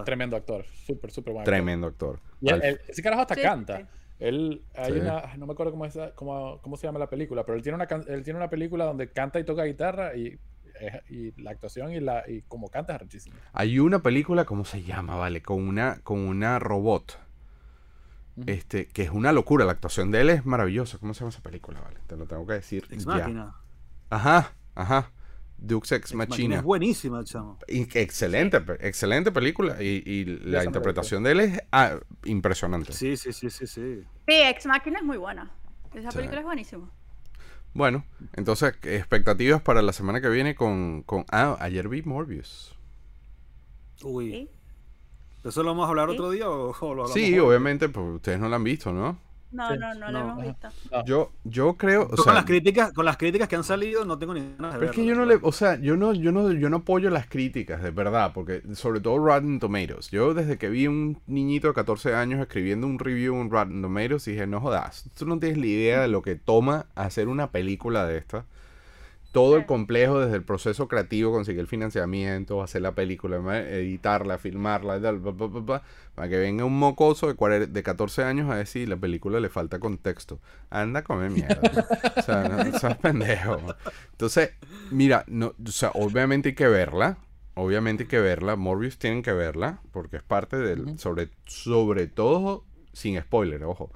tremendo 0.03 0.35
actor. 0.35 0.65
Súper, 0.85 1.11
súper 1.11 1.34
bueno. 1.34 1.45
Tremendo 1.45 1.88
actor. 1.88 2.19
Y 2.41 2.49
él- 2.49 2.61
él- 2.63 2.81
ese 2.88 3.01
carajo 3.03 3.22
hasta 3.22 3.35
Sí, 3.35 3.41
canta. 3.41 3.88
Él, 4.22 4.61
hay 4.76 4.93
Sí. 4.93 4.99
una, 4.99 5.35
no 5.38 5.45
me 5.48 5.53
acuerdo 5.53 5.72
cómo, 5.72 5.85
es, 5.85 5.98
cómo, 6.15 6.60
cómo 6.61 6.77
se 6.77 6.88
llama 6.88 6.99
la 6.99 7.10
película, 7.10 7.43
pero 7.43 7.57
él 7.57 7.64
tiene 7.64 7.76
una, 7.76 7.88
él 8.07 8.23
tiene 8.23 8.38
una 8.38 8.49
película 8.49 8.85
donde 8.85 9.10
canta 9.11 9.39
y 9.39 9.43
toca 9.43 9.64
guitarra 9.64 10.15
y, 10.15 10.38
eh, 10.80 11.02
y 11.10 11.41
la 11.41 11.52
actuación 11.52 11.91
y, 11.91 11.99
la, 11.99 12.23
y 12.30 12.43
como 12.43 12.69
canta 12.69 12.93
es 12.93 12.95
arrechísimo. 13.02 13.35
Hay 13.52 13.80
una 13.80 13.99
película, 14.03 14.45
¿cómo 14.45 14.64
se 14.64 14.84
llama? 14.84 15.15
Vale, 15.15 15.41
con 15.41 15.68
una, 15.68 15.99
con 16.03 16.19
una 16.19 16.60
robot. 16.60 17.19
Este, 18.48 18.88
que 18.88 19.03
es 19.03 19.10
una 19.10 19.34
locura. 19.34 19.65
La 19.65 19.73
actuación 19.73 20.10
de 20.10 20.22
él 20.22 20.30
es 20.30 20.45
maravillosa. 20.45 20.98
¿Cómo 20.99 21.14
se 21.14 21.19
llama 21.19 21.30
esa 21.31 21.41
película? 21.41 21.81
Vale, 21.81 21.98
te 22.07 22.15
lo 22.15 22.26
tengo 22.26 22.48
que 22.48 22.53
decir. 22.53 22.85
Ex 22.89 23.06
ya. 23.06 23.11
Máquina. 23.11 23.56
Ajá, 24.10 24.53
ajá. 24.73 25.11
Dux 25.61 25.91
Ex 25.91 26.13
Machina. 26.15 26.57
Es 26.57 26.63
buenísima, 26.63 27.23
chamo. 27.23 27.57
Y- 27.67 27.88
Excelente, 27.97 28.57
excelente 28.79 29.31
película. 29.31 29.81
Y, 29.81 30.01
y 30.05 30.25
la 30.25 30.63
interpretación 30.65 31.23
de 31.23 31.31
él 31.31 31.39
es 31.41 31.59
ah, 31.71 31.97
impresionante. 32.25 32.91
Sí, 32.93 33.15
sí, 33.15 33.31
sí, 33.31 33.49
sí, 33.49 33.67
sí. 33.67 34.03
Sí, 34.27 34.33
Ex 34.33 34.65
Máquina 34.65 34.99
es 34.99 35.05
muy 35.05 35.17
buena. 35.17 35.51
Esa 35.93 36.09
Sí. 36.11 36.17
película 36.17 36.39
es 36.39 36.45
buenísima. 36.45 36.89
Bueno, 37.73 38.03
entonces, 38.33 38.73
expectativas 38.83 39.61
para 39.61 39.81
la 39.81 39.93
semana 39.93 40.19
que 40.19 40.29
viene 40.29 40.55
con. 40.55 41.03
con 41.03 41.25
ah, 41.31 41.55
ayer 41.59 41.88
vi 41.88 42.01
Morbius. 42.01 42.75
Uy. 44.03 44.31
¿sí? 44.31 44.49
¿Eso 45.47 45.63
lo 45.63 45.69
vamos 45.69 45.85
a 45.85 45.89
hablar 45.89 46.09
Sí. 46.09 46.15
otro 46.15 46.31
día 46.31 46.49
o, 46.49 46.71
o 46.71 46.81
lo 46.81 46.89
hablamos 47.03 47.13
Sí, 47.13 47.33
hoy? 47.33 47.39
obviamente, 47.39 47.88
pues 47.89 48.15
ustedes 48.15 48.39
no 48.39 48.49
la 48.49 48.55
han 48.57 48.63
visto, 48.63 48.91
¿no? 48.91 49.17
No, 49.52 49.76
no, 49.76 49.94
no, 49.94 50.11
No, 50.11 50.11
la 50.11 50.19
hemos 50.19 50.41
visto. 50.44 50.69
Yo, 51.06 51.32
yo 51.44 51.73
creo. 51.76 52.07
O 52.10 52.15
sea, 52.15 52.26
con 52.26 52.36
las 52.36 52.45
críticas, 52.45 52.94
con 52.94 53.06
las 53.06 53.18
críticas 53.18 53.48
que 53.48 53.56
han 53.56 53.64
salido 53.64 54.06
no 54.06 54.18
tengo 54.18 54.34
ni 54.34 54.41
ganas 54.41 54.73
de 54.73 54.80
Pero 54.80 54.91
es 54.91 54.95
que 54.95 55.02
verlo, 55.02 55.14
yo 55.14 55.19
no 55.19 55.26
le, 55.26 55.40
o 55.41 55.52
sea, 55.52 55.80
yo 55.80 55.98
no, 55.98 56.14
yo 56.14 56.32
no, 56.32 56.52
yo 56.52 56.69
no 56.69 56.78
apoyo 56.78 57.10
las 57.10 57.28
críticas, 57.28 57.84
de 57.84 57.91
verdad, 57.91 58.32
porque 58.34 58.64
sobre 58.73 58.99
todo 59.02 59.18
Rotten 59.18 59.60
Tomatoes. 59.60 60.10
Yo 60.10 60.34
desde 60.34 60.57
que 60.57 60.69
vi 60.69 60.88
un 60.88 61.19
niñito 61.28 61.68
de 61.68 61.73
14 61.73 62.15
años 62.15 62.40
escribiendo 62.40 62.88
un 62.88 62.99
review 62.99 63.36
en 63.36 63.49
Rotten 63.49 63.82
Tomatoes 63.82 64.26
dije, 64.26 64.48
no 64.48 64.61
jodas, 64.61 65.10
tú 65.18 65.26
no 65.26 65.40
tienes 65.40 65.57
la 65.57 65.65
idea 65.65 66.02
de 66.02 66.07
lo 66.07 66.22
que 66.22 66.36
toma 66.36 66.88
hacer 66.95 67.28
una 67.28 67.52
película 67.52 68.06
de 68.06 68.18
esta. 68.18 68.45
Todo 69.32 69.56
el 69.56 69.66
complejo 69.66 70.20
desde 70.20 70.36
el 70.36 70.44
proceso 70.44 70.90
creativo, 70.90 71.32
conseguir 71.32 71.62
el 71.62 71.68
financiamiento, 71.68 72.62
hacer 72.62 72.82
la 72.82 72.94
película, 72.95 73.38
editarla, 73.60 74.38
filmarla, 74.38 74.98
y 74.98 75.02
tal, 75.02 75.22
pa, 75.22 75.34
pa, 75.38 75.49
pa, 75.49 75.66
pa, 75.66 75.84
para 76.16 76.28
que 76.28 76.38
venga 76.38 76.66
un 76.66 76.78
mocoso 76.78 77.28
de, 77.28 77.36
cuare- 77.36 77.68
de 77.68 77.84
14 77.84 78.24
años 78.26 78.49
a 78.52 78.58
decir 78.58 78.90
la 78.90 78.98
película 78.98 79.40
le 79.40 79.48
falta 79.48 79.80
contexto. 79.80 80.41
Anda 80.70 80.99
a 80.99 81.03
comer 81.06 81.32
mierda. 81.32 81.88
o 82.18 82.22
sea, 82.22 82.44
no, 82.49 82.78
seas 82.78 82.98
pendejo. 82.98 83.58
Entonces, 84.12 84.52
mira, 84.91 85.24
no, 85.28 85.53
o 85.66 85.72
sea, 85.72 85.91
obviamente 85.94 86.49
hay 86.49 86.56
que 86.56 86.68
verla. 86.68 87.18
Obviamente 87.53 88.03
hay 88.03 88.10
que 88.10 88.20
verla. 88.20 88.58
Morbius 88.58 88.98
tienen 88.98 89.22
que 89.24 89.32
verla. 89.34 89.80
Porque 89.94 90.18
es 90.18 90.24
parte 90.24 90.58
del. 90.58 90.98
Sobre, 90.99 91.30
sobre 91.45 92.08
todo. 92.08 92.66
Sin 92.94 93.18
spoiler, 93.22 93.64
ojo. 93.64 93.91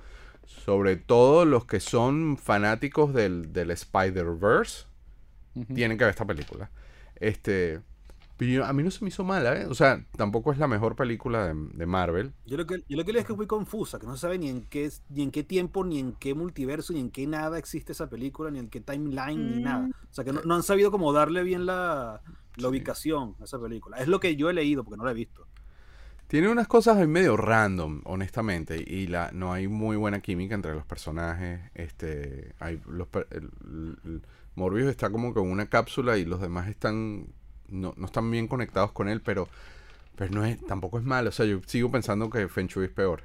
Sobre 0.45 0.95
todo 0.95 1.43
los 1.45 1.65
que 1.65 1.79
son 1.81 2.37
fanáticos 2.37 3.13
del, 3.13 3.51
del 3.51 3.71
Spider-Verse. 3.71 4.85
Tienen 5.73 5.97
que 5.97 6.03
ver 6.03 6.11
esta 6.11 6.25
película. 6.25 6.69
Este. 7.15 7.81
pero 8.37 8.65
a 8.65 8.73
mí 8.73 8.83
no 8.83 8.91
se 8.91 9.03
me 9.05 9.07
hizo 9.09 9.23
mala, 9.23 9.61
¿eh? 9.61 9.65
O 9.67 9.73
sea, 9.75 10.03
tampoco 10.17 10.51
es 10.51 10.57
la 10.57 10.67
mejor 10.67 10.95
película 10.97 11.47
de, 11.47 11.53
de 11.73 11.85
Marvel. 11.85 12.33
Yo 12.45 12.57
lo 12.57 12.65
que, 12.65 12.83
yo 12.89 12.97
lo 12.97 13.05
que 13.05 13.13
leo 13.13 13.21
es 13.21 13.25
que 13.25 13.31
es 13.33 13.37
muy 13.37 13.47
confusa, 13.47 13.97
que 13.99 14.05
no 14.05 14.15
se 14.15 14.21
sabe 14.21 14.37
ni 14.37 14.49
en 14.49 14.63
qué 14.63 14.91
ni 15.09 15.23
en 15.23 15.31
qué 15.31 15.43
tiempo, 15.43 15.85
ni 15.85 15.99
en 15.99 16.11
qué 16.13 16.33
multiverso, 16.33 16.91
ni 16.91 16.99
en 16.99 17.11
qué 17.11 17.25
nada 17.27 17.57
existe 17.57 17.93
esa 17.93 18.09
película, 18.09 18.51
ni 18.51 18.59
en 18.59 18.67
qué 18.69 18.81
timeline, 18.81 19.49
ni 19.51 19.63
nada. 19.63 19.87
Mm. 19.87 19.91
O 20.11 20.13
sea 20.13 20.23
que 20.25 20.33
no, 20.33 20.41
no 20.43 20.55
han 20.55 20.63
sabido 20.63 20.91
como 20.91 21.13
darle 21.13 21.43
bien 21.43 21.65
la 21.65 22.21
la 22.57 22.67
ubicación 22.69 23.35
de 23.39 23.45
esa 23.45 23.59
película. 23.59 23.97
Es 23.97 24.07
lo 24.07 24.19
que 24.19 24.35
yo 24.35 24.49
he 24.49 24.53
leído 24.53 24.83
porque 24.83 24.97
no 24.97 25.05
la 25.05 25.11
he 25.11 25.15
visto. 25.15 25.47
Tiene 26.27 26.49
unas 26.49 26.67
cosas 26.67 26.97
ahí 26.97 27.05
medio 27.07 27.37
random, 27.37 28.01
honestamente, 28.05 28.83
y 28.85 29.07
la 29.07 29.29
no 29.31 29.53
hay 29.53 29.67
muy 29.67 29.95
buena 29.95 30.21
química 30.21 30.55
entre 30.55 30.73
los 30.73 30.85
personajes. 30.85 31.61
Este, 31.75 32.53
hay 32.59 32.81
los 32.87 33.07
el- 33.29 33.51
el- 34.03 34.21
Morbius 34.55 34.87
está 34.89 35.09
como 35.09 35.33
que 35.33 35.39
en 35.39 35.49
una 35.51 35.67
cápsula 35.67 36.17
y 36.17 36.25
los 36.25 36.41
demás 36.41 36.67
están 36.67 37.27
no, 37.67 37.93
no 37.97 38.05
están 38.05 38.29
bien 38.31 38.47
conectados 38.47 38.91
con 38.91 39.07
él, 39.09 39.21
pero 39.21 39.47
pero 40.15 40.31
no 40.31 40.45
es 40.45 40.65
tampoco 40.65 40.97
es 40.97 41.03
malo. 41.03 41.29
O 41.29 41.31
sea, 41.31 41.45
yo 41.45 41.59
sigo 41.65 41.91
pensando 41.91 42.29
que 42.29 42.47
Feng 42.47 42.67
Shui 42.67 42.85
es 42.85 42.91
peor. 42.91 43.23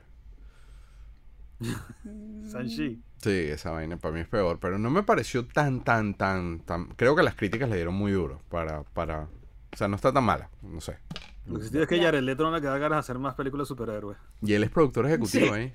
Sanchi. 2.51 3.03
Sí, 3.19 3.31
esa 3.31 3.71
vaina 3.71 3.97
para 3.99 4.15
mí 4.15 4.21
es 4.21 4.29
peor, 4.29 4.59
pero 4.61 4.79
no 4.79 4.91
me 4.91 5.03
pareció 5.03 5.47
tan, 5.47 5.85
tan, 5.85 6.15
tan, 6.15 6.61
tan... 6.61 6.87
Creo 6.97 7.15
que 7.15 7.23
las 7.23 7.35
críticas 7.35 7.69
le 7.69 7.77
dieron 7.77 7.95
muy 7.95 8.13
duro 8.13 8.41
para, 8.49 8.83
para... 8.83 9.29
O 9.73 9.77
sea, 9.77 9.89
no 9.89 9.97
está 9.97 10.11
tan 10.11 10.25
mala, 10.25 10.49
no 10.63 10.81
sé. 10.81 10.99
Lo 11.47 11.59
que 11.59 11.67
sí 11.67 11.79
es 11.79 11.87
que 11.87 12.01
Jared 12.03 12.23
Leto 12.23 12.45
no 12.45 12.51
le 12.57 12.63
queda 12.63 12.79
ganas 12.79 12.97
de 12.97 13.01
hacer 13.01 13.19
más 13.19 13.35
películas 13.35 13.67
de 13.67 13.75
superhéroes. 13.75 14.17
Y 14.41 14.55
él 14.55 14.63
es 14.63 14.71
productor 14.71 15.07
ejecutivo 15.07 15.47
Sí. 15.47 15.53
ahí. 15.53 15.75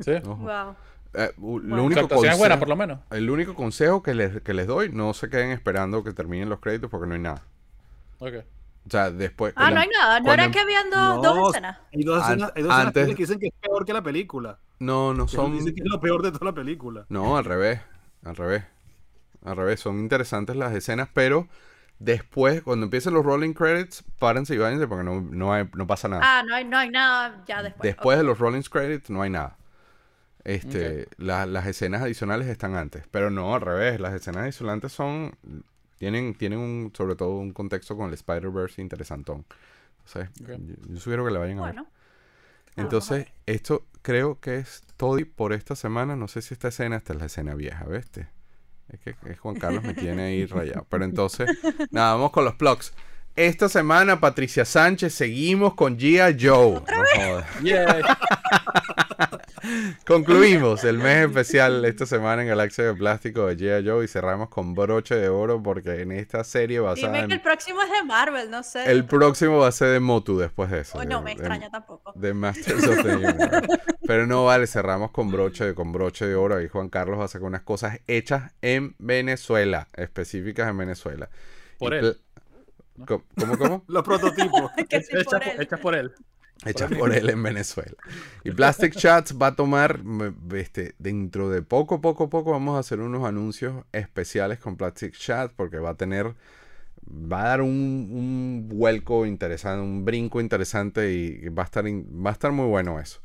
Sí. 0.00 0.12
Ojo. 0.24 0.36
Wow. 0.36 0.76
Eh, 1.14 1.32
lo 1.38 1.84
único 1.84 2.06
buena, 2.38 2.58
por 2.58 2.68
lo 2.68 2.76
menos. 2.76 3.00
El 3.10 3.28
único 3.30 3.54
consejo 3.54 4.02
que 4.02 4.14
les, 4.14 4.40
que 4.42 4.54
les 4.54 4.66
doy, 4.66 4.90
no 4.92 5.12
se 5.12 5.28
queden 5.28 5.50
esperando 5.50 6.04
que 6.04 6.12
terminen 6.12 6.48
los 6.48 6.60
créditos 6.60 6.88
porque 6.90 7.06
no 7.08 7.14
hay 7.14 7.20
nada. 7.20 7.42
Ok. 8.18 8.34
O 8.86 8.90
sea, 8.90 9.10
después... 9.10 9.52
Ah, 9.56 9.68
no 9.70 9.74
la- 9.74 9.80
hay 9.82 9.88
nada. 9.88 10.20
¿No 10.20 10.32
era 10.32 10.50
que 10.50 10.60
habían 10.60 10.88
dos, 10.90 11.22
dos 11.22 11.50
escenas? 11.50 11.78
Hay 11.92 12.02
dos 12.02 12.22
escenas, 12.22 12.52
hay 12.54 12.62
dos 12.62 12.72
escenas 12.72 12.86
antes- 12.86 13.08
que 13.08 13.22
dicen 13.22 13.38
que 13.38 13.46
es 13.48 13.52
peor 13.60 13.84
que 13.84 13.92
la 13.92 14.02
película. 14.02 14.58
No, 14.78 15.12
no 15.12 15.26
Que 15.26 15.32
son... 15.36 15.52
Dicen 15.52 15.74
que 15.74 15.82
es 15.82 15.88
lo 15.90 16.00
peor 16.00 16.22
de 16.22 16.32
toda 16.32 16.46
la 16.46 16.54
película. 16.54 17.04
No, 17.08 17.36
al 17.36 17.44
revés. 17.44 17.80
Al 18.24 18.36
revés. 18.36 18.64
Al 19.44 19.56
revés. 19.56 19.80
Son 19.80 19.98
interesantes 19.98 20.56
las 20.56 20.72
escenas, 20.74 21.08
pero 21.12 21.48
después, 21.98 22.62
cuando 22.62 22.84
empiecen 22.84 23.12
los 23.14 23.24
rolling 23.24 23.52
credits, 23.52 24.02
párense 24.18 24.54
y 24.54 24.58
váyanse 24.58 24.86
porque 24.86 25.04
no, 25.04 25.20
no, 25.20 25.52
hay- 25.52 25.68
no 25.74 25.86
pasa 25.86 26.08
nada. 26.08 26.22
Ah, 26.24 26.42
no 26.46 26.54
hay, 26.54 26.64
no 26.64 26.78
hay 26.78 26.88
nada 26.88 27.42
ya 27.46 27.62
después. 27.62 27.82
Después 27.82 28.16
de 28.16 28.24
los 28.24 28.38
rolling 28.38 28.62
credits 28.62 29.10
no 29.10 29.22
hay 29.22 29.30
nada. 29.30 29.56
Este, 30.44 31.06
la- 31.18 31.46
las 31.46 31.66
escenas 31.66 32.02
adicionales 32.02 32.48
están 32.48 32.74
antes, 32.76 33.04
pero 33.10 33.30
no 33.30 33.54
al 33.54 33.60
revés. 33.60 34.00
Las 34.00 34.14
escenas 34.14 34.42
adicionales 34.44 34.90
son 34.92 35.34
tienen 35.98 36.34
tienen 36.34 36.58
un 36.58 36.92
sobre 36.96 37.14
todo 37.14 37.36
un 37.36 37.52
contexto 37.52 37.96
con 37.96 38.08
el 38.08 38.14
Spider-Verse 38.14 38.80
interesantón. 38.80 39.44
Entonces, 40.06 40.30
yo, 40.40 40.54
yo 40.88 41.00
sugiero 41.00 41.24
que 41.26 41.30
la 41.30 41.38
vayan 41.40 41.58
a 41.58 41.62
ver. 41.66 41.74
Entonces, 42.76 43.26
esto 43.46 43.84
creo 44.02 44.40
que 44.40 44.56
es 44.56 44.82
todo 44.96 45.18
y 45.18 45.24
por 45.24 45.52
esta 45.52 45.76
semana. 45.76 46.16
No 46.16 46.26
sé 46.28 46.40
si 46.40 46.54
esta 46.54 46.68
escena, 46.68 46.96
esta 46.96 47.12
es 47.12 47.18
la 47.18 47.26
escena 47.26 47.54
vieja, 47.54 47.84
¿viste? 47.84 48.28
Es 48.88 48.98
que 49.00 49.14
es 49.26 49.38
Juan 49.38 49.56
Carlos 49.56 49.84
me 49.84 49.92
tiene 49.94 50.22
ahí 50.22 50.46
rayado. 50.46 50.86
Pero 50.88 51.04
entonces, 51.04 51.50
nada, 51.90 52.14
vamos 52.14 52.30
con 52.30 52.44
los 52.44 52.54
plugs. 52.54 52.94
Esta 53.36 53.68
semana, 53.68 54.18
Patricia 54.20 54.64
Sánchez, 54.64 55.14
seguimos 55.14 55.74
con 55.74 55.98
Gia 55.98 56.28
Joe. 56.38 56.80
No 56.80 56.82
jodas. 57.14 57.46
Yay. 57.62 58.02
Concluimos 60.06 60.84
el 60.84 60.98
mes 60.98 61.26
especial 61.28 61.84
esta 61.84 62.06
semana 62.06 62.42
en 62.42 62.48
Galaxia 62.48 62.84
de 62.84 62.94
Plástico 62.94 63.46
de 63.46 63.56
Gia 63.56 63.80
Joe 63.84 64.04
y 64.04 64.08
cerramos 64.08 64.48
con 64.48 64.74
broche 64.74 65.14
de 65.14 65.28
oro 65.28 65.62
porque 65.62 66.00
en 66.02 66.12
esta 66.12 66.44
serie 66.44 66.80
basada 66.80 67.12
Dime 67.14 67.28
que 67.28 67.34
el 67.34 67.40
próximo 67.40 67.82
es 67.82 67.90
de 67.90 68.04
Marvel, 68.04 68.50
no 68.50 68.62
sé. 68.62 68.90
El 68.90 69.04
próximo 69.04 69.58
va 69.58 69.68
a 69.68 69.72
ser 69.72 69.88
de 69.88 70.00
Motu 70.00 70.38
después 70.38 70.70
de 70.70 70.80
eso. 70.80 70.98
Oh, 70.98 71.00
de- 71.00 71.06
no, 71.06 71.22
me 71.22 71.30
de- 71.30 71.34
extraña 71.36 71.70
tampoco. 71.70 72.12
de 72.14 72.34
Masters 72.34 72.86
of 72.86 73.02
the 73.02 73.16
Universe. 73.16 73.68
Pero 74.06 74.26
no 74.26 74.44
vale, 74.44 74.66
cerramos 74.66 75.10
con 75.12 75.30
broche, 75.30 75.74
con 75.74 75.92
broche 75.92 76.26
de 76.26 76.34
oro. 76.34 76.56
Ahí 76.56 76.68
Juan 76.68 76.88
Carlos 76.88 77.20
va 77.20 77.24
a 77.26 77.28
sacar 77.28 77.46
unas 77.46 77.62
cosas 77.62 78.00
hechas 78.06 78.52
en 78.62 78.96
Venezuela, 78.98 79.86
específicas 79.94 80.68
en 80.68 80.78
Venezuela. 80.78 81.30
Por 81.78 81.94
Y 81.94 81.98
él. 81.98 82.20
¿Cómo, 83.06 83.24
cómo? 83.56 83.84
Los 83.88 84.02
prototipos. 84.02 84.70
Que 84.88 85.00
sí, 85.02 85.16
Hecha 85.16 85.24
por 85.30 85.38
por, 85.38 85.48
él. 85.48 85.60
hecha 85.62 85.76
por 85.78 85.94
él. 85.94 86.12
Hechas 86.64 86.92
por 86.92 87.14
él 87.14 87.30
en 87.30 87.42
Venezuela. 87.42 87.96
Y 88.44 88.50
Plastic 88.50 88.94
Chats 88.94 89.34
va 89.40 89.48
a 89.48 89.56
tomar, 89.56 90.00
este, 90.54 90.94
dentro 90.98 91.48
de 91.48 91.62
poco, 91.62 92.00
poco, 92.00 92.28
poco, 92.28 92.50
vamos 92.50 92.76
a 92.76 92.80
hacer 92.80 93.00
unos 93.00 93.26
anuncios 93.26 93.84
especiales 93.92 94.58
con 94.58 94.76
Plastic 94.76 95.14
Chat 95.14 95.52
porque 95.56 95.78
va 95.78 95.90
a 95.90 95.94
tener, 95.94 96.34
va 97.10 97.42
a 97.42 97.48
dar 97.48 97.62
un, 97.62 97.70
un 97.70 98.68
vuelco 98.68 99.24
interesante, 99.24 99.82
un 99.82 100.04
brinco 100.04 100.40
interesante 100.40 101.12
y 101.12 101.48
va 101.48 101.62
a 101.62 101.66
estar, 101.66 101.84
va 101.86 102.30
a 102.30 102.32
estar 102.32 102.52
muy 102.52 102.66
bueno 102.66 103.00
eso. 103.00 103.20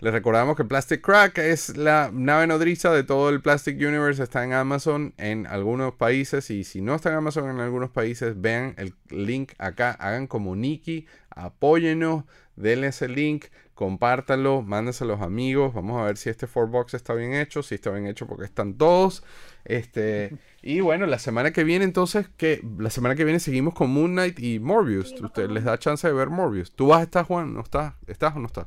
Les 0.00 0.14
recordamos 0.14 0.56
que 0.56 0.64
Plastic 0.64 1.02
Crack 1.02 1.36
es 1.36 1.76
la 1.76 2.10
nave 2.10 2.46
nodriza 2.46 2.90
de 2.90 3.04
todo 3.04 3.28
el 3.28 3.42
Plastic 3.42 3.76
Universe. 3.76 4.22
Está 4.22 4.42
en 4.44 4.54
Amazon 4.54 5.12
en 5.18 5.46
algunos 5.46 5.92
países. 5.92 6.50
Y 6.50 6.64
si 6.64 6.80
no 6.80 6.94
está 6.94 7.10
en 7.10 7.16
Amazon 7.16 7.50
en 7.50 7.60
algunos 7.60 7.90
países, 7.90 8.40
vean 8.40 8.74
el 8.78 8.94
link 9.10 9.52
acá. 9.58 9.90
Hagan 9.90 10.26
como 10.26 10.56
Nikki. 10.56 11.06
Apóyennos. 11.28 12.24
Denle 12.60 12.88
ese 12.88 13.08
link. 13.08 13.46
Compártanlo. 13.74 14.62
Mándenselo 14.62 15.14
a 15.14 15.16
los 15.16 15.24
amigos. 15.26 15.72
Vamos 15.74 16.00
a 16.00 16.04
ver 16.04 16.16
si 16.16 16.28
este 16.30 16.46
4box 16.46 16.94
está 16.94 17.14
bien 17.14 17.32
hecho. 17.34 17.62
Si 17.62 17.74
está 17.74 17.90
bien 17.90 18.06
hecho 18.06 18.26
porque 18.26 18.44
están 18.44 18.74
todos. 18.74 19.22
Este. 19.64 20.36
Y 20.62 20.80
bueno, 20.80 21.06
la 21.06 21.18
semana 21.18 21.52
que 21.52 21.64
viene, 21.64 21.86
entonces, 21.86 22.28
que 22.36 22.62
la 22.78 22.90
semana 22.90 23.14
que 23.14 23.24
viene 23.24 23.40
seguimos 23.40 23.72
con 23.72 23.90
Moon 23.90 24.12
Knight 24.12 24.38
y 24.40 24.58
Morbius. 24.58 25.14
Usted 25.18 25.48
les 25.48 25.64
da 25.64 25.78
chance 25.78 26.06
de 26.06 26.12
ver 26.12 26.28
Morbius. 26.28 26.72
¿Tú 26.72 26.88
vas 26.88 27.00
a 27.00 27.04
estar, 27.04 27.24
Juan? 27.24 27.54
¿No 27.54 27.62
estás? 27.62 27.94
¿Estás 28.06 28.36
o 28.36 28.40
no 28.40 28.46
estás? 28.46 28.66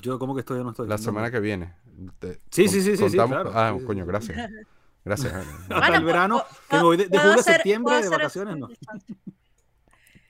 Yo 0.00 0.18
como 0.18 0.34
que 0.34 0.40
estoy 0.40 0.60
o 0.60 0.64
no 0.64 0.70
estoy. 0.70 0.88
La 0.88 0.96
No, 0.96 1.02
semana 1.02 1.30
que 1.30 1.40
viene. 1.40 1.74
Te- 2.20 2.38
Sí, 2.50 2.68
sí, 2.68 2.80
sí, 2.80 2.96
sí, 2.96 2.96
sí, 3.10 3.18
contamos- 3.18 3.28
claro. 3.52 3.52
Ah, 3.54 3.76
coño, 3.86 4.06
gracias. 4.06 4.34
Gracias. 5.04 5.34
Hasta 5.34 5.78
Bueno, 5.78 5.96
el 5.96 6.04
verano, 6.04 6.42
que 6.70 6.76
me 6.78 6.82
voy 6.82 6.96
de, 6.96 7.08
de 7.08 7.18
julio 7.18 7.34
a 7.40 7.42
septiembre 7.42 8.02
de 8.02 8.08
vacaciones, 8.08 8.56
no. 8.56 8.68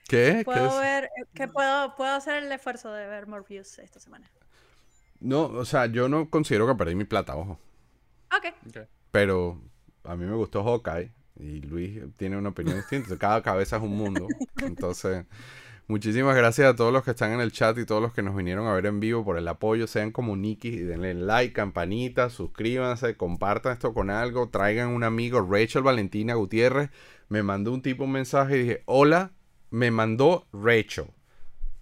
¿Qué? 0.08 0.46
¿Qué 0.48 0.60
Puedo 0.60 0.80
es? 0.80 0.80
ver, 0.80 1.10
que 1.34 1.48
puedo, 1.48 1.94
puedo 1.96 2.12
hacer 2.14 2.42
el 2.44 2.52
esfuerzo 2.52 2.92
de 2.92 3.06
ver 3.06 3.26
Morbius 3.26 3.78
esta 3.78 4.00
semana. 4.00 4.30
No, 5.20 5.44
o 5.46 5.64
sea, 5.64 5.86
yo 5.86 6.08
no 6.08 6.28
considero 6.30 6.66
que 6.66 6.74
perdí 6.74 6.94
mi 6.94 7.04
plata, 7.04 7.36
ojo. 7.36 7.58
Ok. 8.36 8.46
Pero 9.10 9.60
a 10.04 10.16
mí 10.16 10.26
me 10.26 10.34
gustó 10.34 10.62
Hawkeye 10.64 11.12
y 11.36 11.60
Luis 11.62 12.00
tiene 12.16 12.36
una 12.36 12.50
opinión 12.50 12.76
distinta. 12.76 13.16
Cada 13.18 13.42
cabeza 13.42 13.76
es 13.76 13.82
un 13.82 13.96
mundo. 13.96 14.26
Entonces, 14.62 15.24
muchísimas 15.86 16.36
gracias 16.36 16.68
a 16.68 16.76
todos 16.76 16.92
los 16.92 17.04
que 17.04 17.12
están 17.12 17.32
en 17.32 17.40
el 17.40 17.52
chat 17.52 17.78
y 17.78 17.86
todos 17.86 18.02
los 18.02 18.12
que 18.12 18.22
nos 18.22 18.36
vinieron 18.36 18.66
a 18.66 18.74
ver 18.74 18.86
en 18.86 19.00
vivo 19.00 19.24
por 19.24 19.38
el 19.38 19.48
apoyo. 19.48 19.86
Sean 19.86 20.10
como 20.10 20.36
Nikki 20.36 20.68
y 20.68 20.78
denle 20.82 21.14
like, 21.14 21.52
campanita, 21.54 22.28
suscríbanse, 22.30 23.16
compartan 23.16 23.72
esto 23.72 23.94
con 23.94 24.10
algo, 24.10 24.48
traigan 24.50 24.88
un 24.90 25.04
amigo. 25.04 25.40
Rachel 25.48 25.82
Valentina 25.82 26.34
Gutiérrez 26.34 26.90
me 27.28 27.42
mandó 27.42 27.72
un 27.72 27.82
tipo 27.82 28.04
un 28.04 28.12
mensaje 28.12 28.56
y 28.56 28.62
dije, 28.62 28.82
hola, 28.86 29.32
me 29.74 29.90
mandó 29.90 30.46
Rachel. 30.52 31.06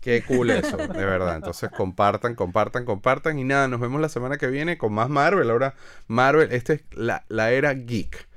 Qué 0.00 0.24
cool 0.26 0.50
eso, 0.50 0.76
de 0.76 1.04
verdad. 1.04 1.36
Entonces 1.36 1.70
compartan, 1.70 2.34
compartan, 2.34 2.84
compartan. 2.84 3.38
Y 3.38 3.44
nada, 3.44 3.68
nos 3.68 3.80
vemos 3.80 4.00
la 4.00 4.08
semana 4.08 4.38
que 4.38 4.48
viene 4.48 4.78
con 4.78 4.92
más 4.92 5.08
Marvel. 5.08 5.50
Ahora, 5.50 5.74
Marvel, 6.08 6.50
esta 6.52 6.72
es 6.72 6.82
la, 6.92 7.24
la 7.28 7.52
era 7.52 7.74
geek. 7.74 8.28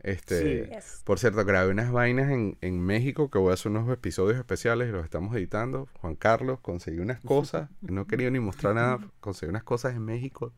Este, 0.00 0.64
Sí. 0.64 0.70
Yes. 0.74 1.02
Por 1.04 1.20
cierto, 1.20 1.44
grabé 1.44 1.70
unas 1.70 1.92
vainas 1.92 2.32
en, 2.32 2.56
en 2.60 2.80
México 2.80 3.30
que 3.30 3.38
voy 3.38 3.50
a 3.50 3.54
hacer 3.54 3.70
unos 3.70 3.88
episodios 3.90 4.38
especiales 4.38 4.88
y 4.88 4.92
los 4.92 5.04
estamos 5.04 5.36
editando. 5.36 5.88
Juan 6.00 6.16
Carlos 6.16 6.58
conseguí 6.60 6.98
unas 6.98 7.20
cosas, 7.20 7.68
no 7.82 8.06
quería 8.06 8.30
ni 8.30 8.40
mostrar 8.40 8.74
nada, 8.74 8.98
conseguí 9.20 9.50
unas 9.50 9.62
cosas 9.62 9.94
en 9.94 10.04
México 10.04 10.52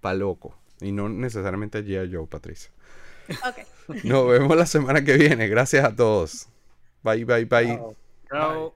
pa' 0.00 0.14
loco. 0.14 0.56
Y 0.80 0.92
no 0.92 1.08
necesariamente 1.08 1.78
allí 1.78 1.96
a 1.96 2.04
yo, 2.04 2.26
Patricia. 2.26 2.70
Ok. 3.46 4.04
Nos 4.04 4.28
vemos 4.28 4.56
la 4.56 4.66
semana 4.66 5.02
que 5.02 5.16
viene. 5.16 5.48
Gracias 5.48 5.84
a 5.84 5.96
todos. 5.96 6.48
Bye, 7.02 7.24
bye, 7.24 7.44
bye. 7.44 7.80
Chao. 8.30 8.74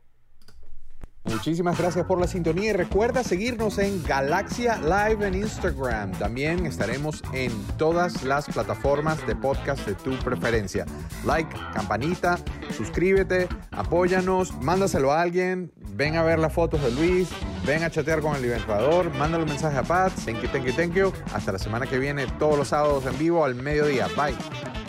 Muchísimas 1.26 1.76
gracias 1.76 2.06
por 2.06 2.20
la 2.20 2.28
sintonía 2.28 2.70
y 2.70 2.72
recuerda 2.72 3.24
seguirnos 3.24 3.78
en 3.78 4.02
Galaxia 4.04 4.76
Live 4.76 5.26
en 5.26 5.34
Instagram. 5.34 6.12
También 6.12 6.64
estaremos 6.66 7.22
en 7.32 7.50
todas 7.76 8.22
las 8.22 8.46
plataformas 8.46 9.26
de 9.26 9.34
podcast 9.34 9.84
de 9.86 9.94
tu 9.94 10.16
preferencia. 10.20 10.86
Like, 11.24 11.52
campanita, 11.74 12.38
suscríbete, 12.76 13.48
apóyanos, 13.72 14.52
mándaselo 14.62 15.10
a 15.10 15.20
alguien, 15.20 15.72
ven 15.96 16.14
a 16.14 16.22
ver 16.22 16.38
las 16.38 16.52
fotos 16.52 16.80
de 16.82 16.92
Luis, 16.92 17.28
ven 17.66 17.82
a 17.82 17.90
chatear 17.90 18.20
con 18.20 18.36
el 18.36 18.44
inventador, 18.44 19.12
mándale 19.14 19.42
un 19.42 19.50
mensaje 19.50 19.78
a 19.78 19.82
Pat. 19.82 20.12
Thank 20.24 20.42
you, 20.42 20.48
thank 20.48 20.64
you, 20.64 20.72
thank 20.72 20.94
you. 20.94 21.12
Hasta 21.34 21.50
la 21.50 21.58
semana 21.58 21.86
que 21.86 21.98
viene, 21.98 22.26
todos 22.38 22.56
los 22.56 22.68
sábados 22.68 23.04
en 23.04 23.18
vivo 23.18 23.44
al 23.44 23.56
mediodía. 23.56 24.06
Bye. 24.16 24.85